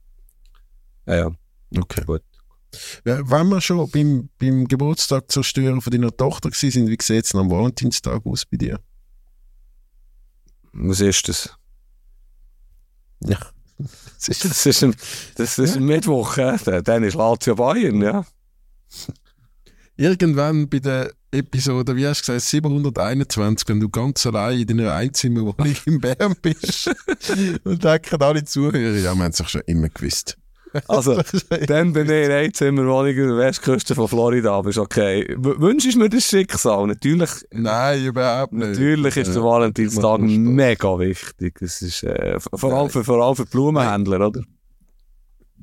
Ja, 1.07 1.15
ja, 1.17 1.31
Okay. 1.79 2.05
gut. 2.05 2.23
Ja, 3.05 3.19
Wenn 3.29 3.49
wir 3.49 3.61
schon 3.61 3.91
beim, 3.91 4.29
beim 4.39 4.67
Geburtstag 4.69 5.31
zerstören 5.31 5.81
von 5.81 5.91
deiner 5.91 6.15
Tochter 6.17 6.51
sind, 6.53 6.89
wie 6.89 6.99
sieht 7.01 7.25
es 7.25 7.35
am 7.35 7.51
Valentinstag 7.51 8.25
aus 8.25 8.45
bei 8.47 8.59
dir? 8.59 8.79
Was 10.73 11.01
ist 11.01 11.29
das? 11.29 11.55
Ja. 13.25 13.39
Das 13.79 14.29
ist 14.29 14.45
Das 14.45 14.67
ist 14.67 14.85
ein, 14.85 14.95
das 15.37 15.59
ist 15.59 15.77
ein 15.77 15.85
Mittwoch, 15.85 16.37
dann 16.37 17.03
ist 17.03 17.15
Lazio 17.15 17.55
Bayern, 17.55 18.03
ja. 18.03 18.25
Irgendwann 20.01 20.67
bei 20.67 20.79
der 20.79 21.13
Episode, 21.31 21.95
wie 21.95 22.07
hast 22.07 22.27
du 22.27 22.33
gesagt, 22.33 22.49
721, 22.49 23.69
wenn 23.69 23.81
du 23.81 23.91
ganz 23.91 24.25
allein 24.25 24.61
in 24.61 24.67
deiner 24.67 24.95
Einzimmerwohnung 24.95 25.77
in 25.85 26.01
Bern 26.01 26.35
bist 26.41 26.91
und 27.65 27.85
denken 27.85 28.23
alle 28.23 28.43
Zuhörer, 28.43 28.79
ja, 28.79 28.95
wir 28.95 29.11
haben 29.11 29.21
es 29.31 29.37
doch 29.37 29.49
schon 29.51 29.61
immer 29.67 29.91
gewusst. 29.91 30.39
Also, 30.89 31.21
dann 31.67 31.93
bin 31.93 32.07
ich 32.07 32.25
in 32.25 32.31
Einzimmerwohnung 32.31 33.11
an 33.11 33.15
der 33.15 33.37
Westküste 33.37 33.95
von 33.95 34.09
Florida, 34.09 34.55
aber 34.55 34.71
ist 34.71 34.79
okay. 34.79 35.37
W 35.37 35.53
wünschst 35.59 35.95
du 35.95 35.99
mir 35.99 36.09
das 36.09 36.25
Schicksal? 36.25 36.87
Natürlich, 36.87 37.31
Nein, 37.51 38.03
überhaupt 38.03 38.55
nicht. 38.55 38.69
natürlich 38.69 39.19
ist 39.19 39.35
der 39.35 39.45
Valentinstag 39.45 40.21
mega 40.23 40.99
wichtig. 40.99 41.61
Es 41.61 41.83
ist, 41.83 42.05
äh, 42.05 42.41
vor, 42.41 42.73
allem 42.73 42.89
für, 42.89 43.05
vor 43.05 43.23
allem 43.23 43.37
für 43.37 43.45
Blumenhändler, 43.45 44.29
oder? 44.29 44.41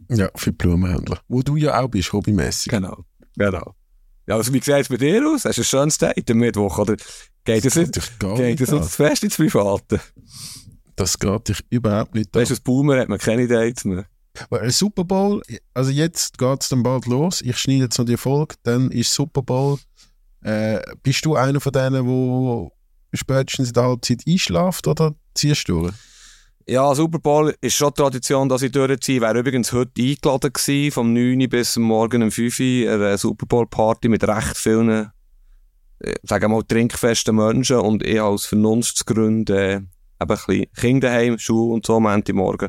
Ja, 0.09 0.29
für 0.35 0.53
Blumenhändler. 0.53 1.21
Wo 1.27 1.41
du 1.41 1.55
ja 1.55 1.81
auch 1.81 1.87
bist, 1.87 2.13
hobbymäßig. 2.13 2.71
Genau. 2.71 3.03
Genau. 3.35 3.73
Ja, 4.27 4.35
also 4.35 4.53
wie 4.53 4.61
sieht 4.61 4.75
es 4.75 4.89
bei 4.89 4.97
dir 4.97 5.25
aus? 5.25 5.45
Hast 5.45 5.57
du 5.57 5.61
ein 5.61 5.65
schönes 5.65 5.97
Date 5.97 6.29
am 6.29 6.37
Mittwoch, 6.37 6.77
oder 6.79 6.97
geht 7.45 7.65
es 7.65 7.75
nicht? 7.75 8.19
gar 8.19 8.35
Geht 8.35 8.59
es 8.59 8.73
uns 8.73 8.93
fest 8.93 9.23
ins 9.23 9.37
Private? 9.37 10.01
Das 10.97 11.17
geht 11.17 11.47
dich 11.47 11.59
überhaupt 11.69 12.13
nicht 12.13 12.35
an. 12.35 12.41
Weißt 12.41 12.51
du, 12.51 12.55
als 12.55 12.59
Boomer 12.59 12.99
hat 12.99 13.07
man 13.07 13.19
keine 13.19 13.47
Dates 13.47 13.85
mehr. 13.85 14.05
Weil 14.49 14.61
ein 14.61 14.71
Super 14.71 15.03
Bowl, 15.05 15.41
also 15.73 15.91
jetzt 15.91 16.37
geht 16.37 16.61
es 16.61 16.69
dann 16.69 16.83
bald 16.83 17.05
los. 17.05 17.41
Ich 17.41 17.57
schneide 17.57 17.83
jetzt 17.83 17.97
noch 17.97 18.05
die 18.05 18.17
Folge, 18.17 18.55
dann 18.63 18.91
ist 18.91 19.13
Super 19.13 19.41
Bowl. 19.41 19.79
Äh, 20.41 20.81
bist 21.01 21.25
du 21.25 21.35
einer 21.35 21.59
von 21.59 21.71
denen, 21.71 22.05
wo 22.05 22.71
spätestens 23.13 23.69
in 23.69 23.73
der 23.73 23.83
Halbzeit 23.83 24.23
einschlaft 24.27 24.87
oder 24.87 25.15
ziehst 25.33 25.69
du 25.69 25.81
durch? 25.81 25.93
Ja, 26.69 26.93
Super 26.93 27.19
Bowl 27.19 27.55
ist 27.61 27.77
schon 27.77 27.93
Tradition, 27.93 28.49
dass 28.49 28.61
ich 28.61 28.73
durchziehe. 28.73 29.21
Wäre 29.21 29.39
übrigens 29.39 29.71
heute 29.71 30.01
eingeladen 30.01 30.51
gewesen, 30.51 30.91
vom 30.91 31.13
9 31.13 31.47
bis 31.47 31.77
morgen 31.77 32.23
um 32.23 32.29
5 32.29 32.59
Uhr, 32.59 32.91
eine 32.91 33.17
Super 33.17 33.45
Bowl 33.45 33.65
Party 33.67 34.09
mit 34.09 34.27
recht 34.27 34.57
vielen, 34.57 35.09
äh, 35.99 36.15
sagen 36.23 36.43
wir 36.51 36.57
mal, 36.57 36.63
trinkfesten 36.63 37.37
Menschen 37.37 37.77
und 37.77 38.05
ich 38.05 38.19
aus 38.19 38.47
Vernunftsgründen 38.47 39.55
äh, 39.55 39.75
eben 39.75 39.87
ein 40.19 40.27
bisschen 40.27 40.65
Kinder 40.73 41.07
daheim, 41.07 41.39
Schule 41.39 41.75
und 41.75 41.85
so, 41.85 41.95
am 41.95 42.21
Morgen. 42.33 42.67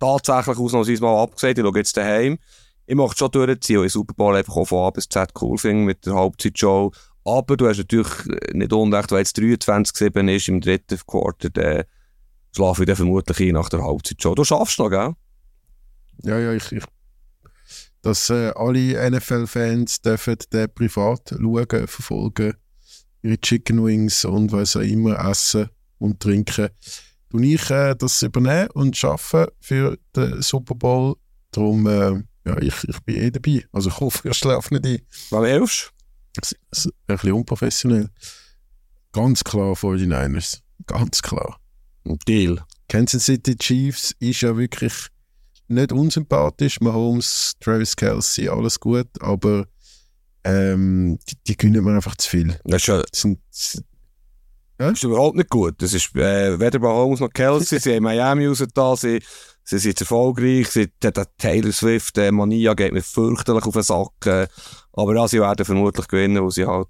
Tatsächlich 0.00 0.56
ausnahmsweise 0.56 1.02
mal 1.02 1.22
abgesagt, 1.22 1.58
ich 1.58 1.64
schaue 1.64 1.76
jetzt 1.76 1.98
daheim. 1.98 2.38
Ich 2.86 2.96
möchte 2.96 3.18
schon 3.18 3.30
durchziehen, 3.30 3.80
weil 3.80 3.86
ich 3.88 3.92
Super 3.92 4.14
Bowl 4.14 4.36
einfach 4.36 4.56
auch 4.56 4.68
von 4.68 4.86
A 4.86 4.90
bis 4.90 5.06
Z 5.06 5.32
cool 5.42 5.58
finde 5.58 5.84
mit 5.84 6.06
der 6.06 6.14
Halbzeitshow. 6.14 6.92
Aber 7.26 7.58
du 7.58 7.68
hast 7.68 7.76
natürlich 7.76 8.08
äh, 8.26 8.56
nicht 8.56 8.72
unrecht, 8.72 9.12
weil 9.12 9.18
jetzt 9.18 9.36
23-7 9.36 10.34
ist 10.34 10.48
im 10.48 10.62
dritten 10.62 10.98
Quarter, 11.06 11.50
dann 11.50 11.84
schlafe 12.54 12.82
ich 12.82 12.86
dann 12.86 12.96
vermutlich 12.96 13.40
ein 13.40 13.54
nach 13.54 13.68
der 13.68 13.82
Halbzeitshow. 13.82 14.34
Du 14.34 14.44
schaffst 14.44 14.78
noch, 14.78 14.90
gell? 14.90 15.14
Ja, 16.24 16.38
ja, 16.38 16.52
ich, 16.52 16.72
ich 16.72 16.84
dass 18.02 18.30
äh, 18.30 18.52
alle 18.54 19.10
NFL-Fans 19.10 20.00
dürfen 20.00 20.36
den 20.52 20.72
privat 20.72 21.28
schauen, 21.30 21.88
verfolgen, 21.88 22.54
ihre 23.22 23.40
Chicken 23.40 23.84
Wings 23.84 24.24
und 24.24 24.52
was 24.52 24.76
auch 24.76 24.80
immer 24.80 25.18
essen 25.28 25.68
und 25.98 26.20
trinken. 26.20 26.68
Tue 27.30 27.46
ich 27.46 27.70
äh, 27.70 27.94
das 27.96 28.22
übernehmen 28.22 28.70
und 28.72 29.02
arbeite 29.04 29.52
für 29.60 29.98
den 30.16 30.40
Super 30.42 30.74
Bowl. 30.74 31.16
Darum, 31.50 31.86
äh, 31.86 32.22
ja, 32.46 32.58
ich, 32.60 32.84
ich 32.84 33.00
bin 33.00 33.16
eh 33.16 33.30
dabei. 33.30 33.64
Also 33.72 33.90
ich 33.90 34.00
hoffe, 34.00 34.28
ihr 34.28 34.34
schlaft 34.34 34.70
nicht 34.70 34.86
ein. 34.86 35.00
Wann 35.30 35.44
hilfst 35.44 35.92
Das 36.34 36.54
ist 36.70 36.86
ein 36.86 36.92
bisschen 37.06 37.32
unprofessionell. 37.32 38.08
Ganz 39.12 39.42
klar 39.44 39.74
49ers. 39.74 40.60
Ganz 40.86 41.20
klar. 41.20 41.58
Deal. 42.26 42.58
Kansas 42.88 43.24
City 43.24 43.56
Chiefs 43.56 44.14
ist 44.18 44.40
ja 44.40 44.56
wirklich 44.56 44.92
nicht 45.68 45.92
unsympathisch. 45.92 46.80
Mahomes, 46.80 47.54
Travis 47.60 47.94
Kelsey, 47.94 48.48
alles 48.48 48.80
gut, 48.80 49.08
aber 49.20 49.66
ähm, 50.44 51.18
die, 51.28 51.36
die 51.46 51.56
gönnen 51.56 51.84
mir 51.84 51.94
einfach 51.94 52.16
zu 52.16 52.30
viel. 52.30 52.58
Das 52.64 52.82
ist, 52.82 52.88
ja, 52.88 52.98
Das 52.98 53.20
sind, 53.20 53.38
das 54.78 54.92
ist 54.92 55.02
überhaupt 55.04 55.36
nicht 55.36 55.50
gut. 55.50 55.74
Das 55.82 55.92
ist 55.92 56.14
äh, 56.16 56.58
weder 56.58 56.78
Mahomes 56.78 57.20
noch 57.20 57.30
Kelsey. 57.30 57.78
sie 57.78 57.96
haben 57.96 58.04
Miami 58.04 58.46
rausgetan, 58.46 58.96
sie, 58.96 59.20
sie 59.64 59.78
sind 59.78 60.00
erfolgreich. 60.00 60.68
Sie, 60.68 60.88
der, 61.02 61.12
der 61.12 61.26
Taylor 61.36 61.72
Swift, 61.72 62.16
der 62.16 62.32
Mania 62.32 62.74
geht 62.74 62.92
mir 62.92 63.02
fürchterlich 63.02 63.64
auf 63.64 63.74
den 63.74 63.82
Sack. 63.82 64.26
Äh, 64.26 64.48
aber 64.92 65.14
ja, 65.14 65.28
sie 65.28 65.40
werden 65.40 65.66
vermutlich 65.66 66.08
gewinnen, 66.08 66.42
weil 66.42 66.50
sie 66.50 66.64
halt 66.64 66.88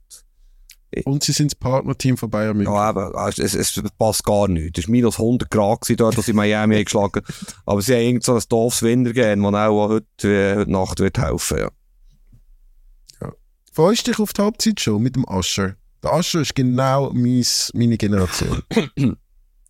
und 1.05 1.23
sie 1.23 1.33
sind 1.33 1.53
das 1.53 1.59
Partnerteam 1.59 2.17
von 2.17 2.31
Bayern 2.31 2.57
München. 2.57 2.73
Ja, 2.73 2.91
eben, 2.91 3.13
weißt, 3.13 3.39
es, 3.41 3.55
es 3.55 3.81
passt 3.99 4.25
gar 4.25 4.49
nicht. 4.49 4.79
Es 4.79 4.87
war 4.87 4.93
minus 4.93 5.19
100 5.19 5.51
Grad 5.51 5.83
gewesen 5.83 5.97
dort, 5.99 6.17
als 6.17 6.27
sie 6.27 6.33
Miami 6.33 6.77
haben 6.77 6.85
geschlagen 6.85 7.23
Aber 7.67 7.83
sie 7.83 7.95
haben 7.95 8.03
irgend 8.03 8.25
so 8.25 8.35
ein 8.35 8.43
doofes 8.49 8.83
Wintergehen, 8.83 9.43
das 9.43 9.55
auch 9.55 9.89
heute, 9.89 10.29
äh, 10.29 10.57
heute 10.57 10.71
Nacht 10.71 11.01
wird 11.01 11.19
helfen 11.19 11.59
ja. 11.59 11.71
Freust 13.73 14.07
du 14.07 14.11
dich 14.11 14.19
auf 14.19 14.33
die 14.33 14.43
Halbzeitshow 14.43 14.99
mit 14.99 15.15
dem 15.15 15.29
Ascher? 15.29 15.77
Der 16.03 16.13
Ascher 16.13 16.41
ist 16.41 16.55
genau 16.55 17.13
meins, 17.13 17.71
meine 17.75 17.97
Generation. 17.97 18.63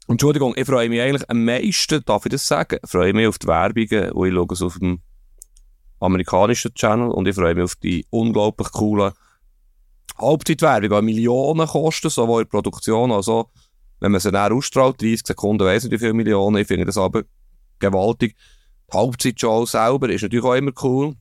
Entschuldigung, 0.09 0.55
ich 0.57 0.65
freue 0.65 0.89
mich 0.89 1.01
eigentlich 1.01 1.28
am 1.28 1.45
meisten, 1.45 2.03
darf 2.07 2.24
ich 2.24 2.32
das 2.32 2.47
sagen, 2.47 2.78
ich 2.82 2.90
freue 2.90 3.12
mich 3.12 3.27
auf 3.27 3.39
die 3.39 3.47
Werbungen, 3.47 4.12
und 4.12 4.28
ich 4.28 4.35
schaue 4.35 4.66
auf 4.66 4.78
dem 4.78 5.01
amerikanischen 6.01 6.73
Channel 6.74 7.11
und 7.11 7.28
ich 7.28 7.35
freue 7.35 7.55
mich 7.55 7.65
auf 7.65 7.77
die 7.77 8.07
unglaublich 8.09 8.70
coolen 8.73 9.12
Halbzeitwerbung, 10.19 11.01
die 11.01 11.05
Millionen 11.05 11.66
kosten, 11.66 12.11
sowohl 12.11 12.43
in 12.43 12.47
der 12.47 12.51
Produktion 12.51 13.12
als 13.12 13.28
auch, 13.28 13.51
wenn 14.01 14.12
man 14.12 14.20
sie 14.20 14.31
dann 14.31 14.53
ausstrahlt, 14.53 15.01
30 15.01 15.27
Sekunden, 15.27 15.65
weiss 15.65 15.85
nicht 15.85 15.93
wie 15.93 15.99
viele 15.99 16.15
Millionen, 16.15 16.57
ich 16.57 16.66
finde 16.66 16.86
das 16.86 16.99
aber 16.99 17.24
gewaltig. 17.78 18.36
Die 18.93 18.97
Halbzeitshow 18.97 19.66
selber 19.66 20.09
ist 20.09 20.23
natürlich 20.23 20.45
auch 20.45 20.55
immer 20.55 20.73
cool, 20.82 21.15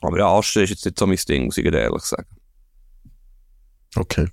aber 0.00 0.18
ja, 0.18 0.26
Asche 0.26 0.62
ist 0.62 0.70
jetzt 0.70 0.84
nicht 0.84 0.98
so 0.98 1.06
mein 1.06 1.18
Ding, 1.28 1.44
muss 1.46 1.58
ich 1.58 1.64
ehrlich 1.64 2.02
sagen. 2.02 2.28
Okay. 3.94 4.28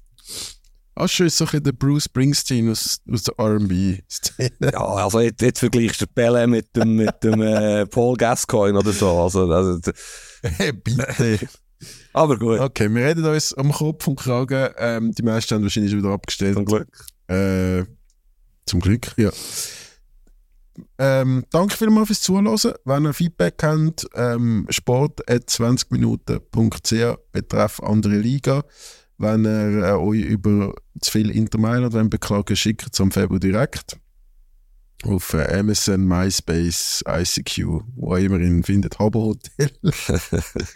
Ascher 0.96 1.26
ist 1.26 1.38
so 1.38 1.46
ein 1.52 1.64
der 1.64 1.72
Bruce 1.72 2.06
Springsteen 2.06 2.70
aus, 2.70 3.00
aus 3.10 3.24
der 3.24 3.36
R&B-Szene. 3.38 4.72
Ja, 4.74 4.84
also 4.84 5.22
jetzt, 5.22 5.42
jetzt 5.42 5.60
vergleichst 5.60 6.02
du 6.02 6.08
Pelle 6.08 6.46
mit 6.48 6.76
dem, 6.76 6.96
mit 6.96 7.24
dem 7.24 7.42
äh, 7.42 7.86
Paul 7.86 8.18
Gascoigne 8.18 8.78
oder 8.78 8.92
so, 8.92 9.22
also, 9.22 9.50
also 9.50 9.80
Hey, 10.42 10.72
bitte. 10.84 11.48
Aber 12.14 12.38
gut, 12.38 12.60
Okay, 12.60 12.94
wir 12.94 13.06
reden 13.06 13.26
uns 13.26 13.54
am 13.54 13.72
Kopf 13.72 14.08
und 14.08 14.20
Kragen. 14.20 14.70
Ähm, 14.78 15.12
die 15.12 15.24
meisten 15.24 15.56
haben 15.56 15.64
wahrscheinlich 15.64 15.92
schon 15.92 16.02
wieder 16.02 16.14
abgestellt. 16.14 16.56
zum 16.56 16.66
Glück. 16.66 16.88
Äh, 17.28 17.86
zum 18.66 18.80
Glück, 18.80 19.14
ja. 19.18 19.32
Ähm, 20.98 21.44
danke 21.52 21.76
vielmals 21.76 22.08
fürs 22.08 22.22
Zuhören. 22.22 22.58
Wenn 22.86 23.06
ihr 23.06 23.14
Feedback 23.14 23.62
habt, 23.64 24.08
ähm, 24.16 24.66
sport.20minuten.ch 24.70 27.18
betreff 27.32 27.80
andere 27.82 28.18
Liga. 28.18 28.64
Wenn 29.18 29.46
ihr 29.46 29.84
äh, 29.84 29.92
euch 29.94 30.22
über 30.22 30.74
zu 31.02 31.12
viel 31.12 31.32
Inter 31.32 31.60
Mailand 31.60 31.94
wollt 31.94 32.10
beklagen 32.10 32.56
schickt 32.56 32.94
es 32.94 33.02
am 33.02 33.12
Februar 33.12 33.40
direkt. 33.40 33.98
Auf 35.04 35.34
äh, 35.34 35.64
MSN, 35.64 36.06
MySpace, 36.06 37.04
ICQ, 37.08 37.84
wo 37.96 38.16
immer 38.16 38.40
ihn 38.40 38.64
findet. 38.64 39.00
Habo 39.00 39.28
Hotel. 39.28 39.72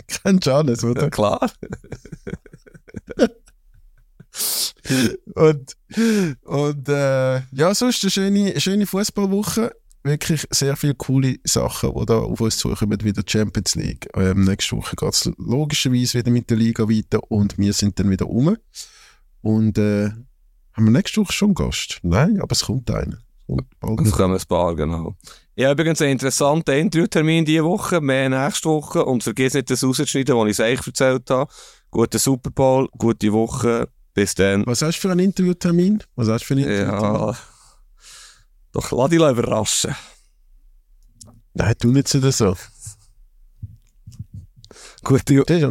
Kennst 0.08 0.48
du 0.48 0.54
alles, 0.54 0.84
oder? 0.84 1.04
Ja, 1.04 1.10
klar. 1.10 1.52
und 5.36 5.78
und 6.44 6.90
äh, 6.90 7.42
ja, 7.52 7.76
sonst 7.76 8.04
eine 8.04 8.12
schöne, 8.12 8.60
schöne 8.62 8.86
Fußballwoche. 8.86 9.76
Wirklich 10.06 10.46
sehr 10.52 10.76
viele 10.76 10.96
coole 10.96 11.38
Sachen, 11.46 11.94
die 11.94 12.06
da 12.06 12.18
auf 12.18 12.42
uns 12.42 12.58
zukommen, 12.58 12.98
wie 13.04 13.14
der 13.14 13.24
Champions 13.26 13.76
League. 13.76 14.10
Ähm, 14.16 14.44
nächste 14.44 14.76
Woche 14.76 14.96
geht 14.98 15.14
es 15.14 15.32
logischerweise 15.38 16.20
wieder 16.20 16.32
mit 16.32 16.50
der 16.50 16.58
Liga 16.58 16.90
weiter 16.90 17.20
und 17.32 17.58
wir 17.58 17.72
sind 17.74 18.00
dann 18.00 18.10
wieder 18.10 18.28
um. 18.28 18.58
Und 19.42 19.78
äh, 19.78 20.10
haben 20.74 20.86
wir 20.86 20.92
nächste 20.92 21.22
Woche 21.22 21.32
schon 21.32 21.50
einen 21.50 21.56
Gast? 21.56 22.00
Nein, 22.04 22.42
aber 22.42 22.52
es 22.52 22.66
kommt 22.66 22.92
einer. 22.92 23.18
Es 24.04 24.12
kommen 24.12 24.36
ein 24.36 24.48
paar, 24.48 24.76
genau. 24.76 25.16
Ich 25.56 25.66
habe 25.66 25.74
übrigens 25.74 26.02
einen 26.02 26.14
interessanten 26.14 26.72
Interviewtermin 26.72 27.46
diese 27.46 27.64
Woche, 27.64 28.02
mehr 28.02 28.30
nächste 28.30 28.70
Woche. 28.70 29.06
Und 29.06 29.24
vergiss 29.24 29.54
nicht 29.54 29.70
das 29.70 29.84
rauszuschneiden, 29.84 30.36
was 30.36 30.60
ich 30.60 30.66
euch 30.66 30.88
erzählt 30.88 31.30
habe. 31.30 31.52
Guten 31.92 32.18
Super 32.18 32.50
Bowl, 32.50 32.88
gute 32.98 33.32
Woche. 33.32 33.90
Bis 34.14 34.36
dann. 34.36 34.66
Was 34.66 34.82
hast 34.82 34.98
du 34.98 35.02
für 35.02 35.12
einen 35.12 35.20
Interviewtermin? 35.20 36.02
Was 36.16 36.28
hast 36.28 36.42
du 36.42 36.46
für 36.48 36.54
einen 36.54 36.64
Interviewtermin? 36.64 37.20
Ja. 37.20 37.38
Doch 38.72 38.92
lass 38.92 39.10
dich 39.10 39.20
überraschen. 39.20 39.96
Nein, 41.54 41.76
tu 41.80 41.90
nicht 41.90 42.08
so. 42.08 42.56
Das 45.04 45.12
ist- 45.12 45.20
Und 45.20 45.30
die, 45.30 45.36
Leute, 45.38 45.68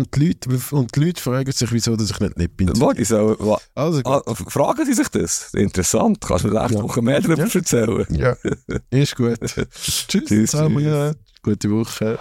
und 0.76 0.94
die 0.96 1.00
Leute 1.04 1.20
fragen 1.22 1.50
sich, 1.52 1.72
wieso 1.72 1.96
dass 1.96 2.10
ich 2.10 2.20
nicht 2.20 2.36
nett 2.38 2.56
bin. 2.56 2.68
Warte, 2.80 3.04
so, 3.04 3.58
Also, 3.74 4.00
ah, 4.04 4.22
fragen 4.34 4.84
Sie 4.86 4.92
sich 4.94 5.08
das? 5.08 5.52
Interessant. 5.54 6.20
Kannst 6.20 6.44
du 6.44 6.48
mir 6.48 6.60
nächste 6.60 6.78
Ja. 6.78 6.82
Woche 6.84 7.02
mehr 7.02 7.20
darüber 7.20 7.44
Ja. 7.46 7.54
erzählen? 7.54 8.06
ja, 8.10 8.36
ist 8.90 9.16
gut. 9.16 9.38
Tschüss, 9.40 10.06
Tschüss, 10.08 10.50
zusammen. 10.50 10.76
tschüss. 10.78 10.86
Ja. 10.86 11.12
Gute 11.42 11.70
Woche. 11.70 12.18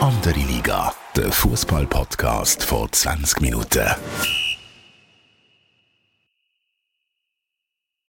Andere 0.00 0.38
Liga, 0.40 0.92
der 1.16 1.32
Fußball-Podcast 1.32 2.62
vor 2.64 2.90
20 2.92 3.40
Minuten. 3.40 3.86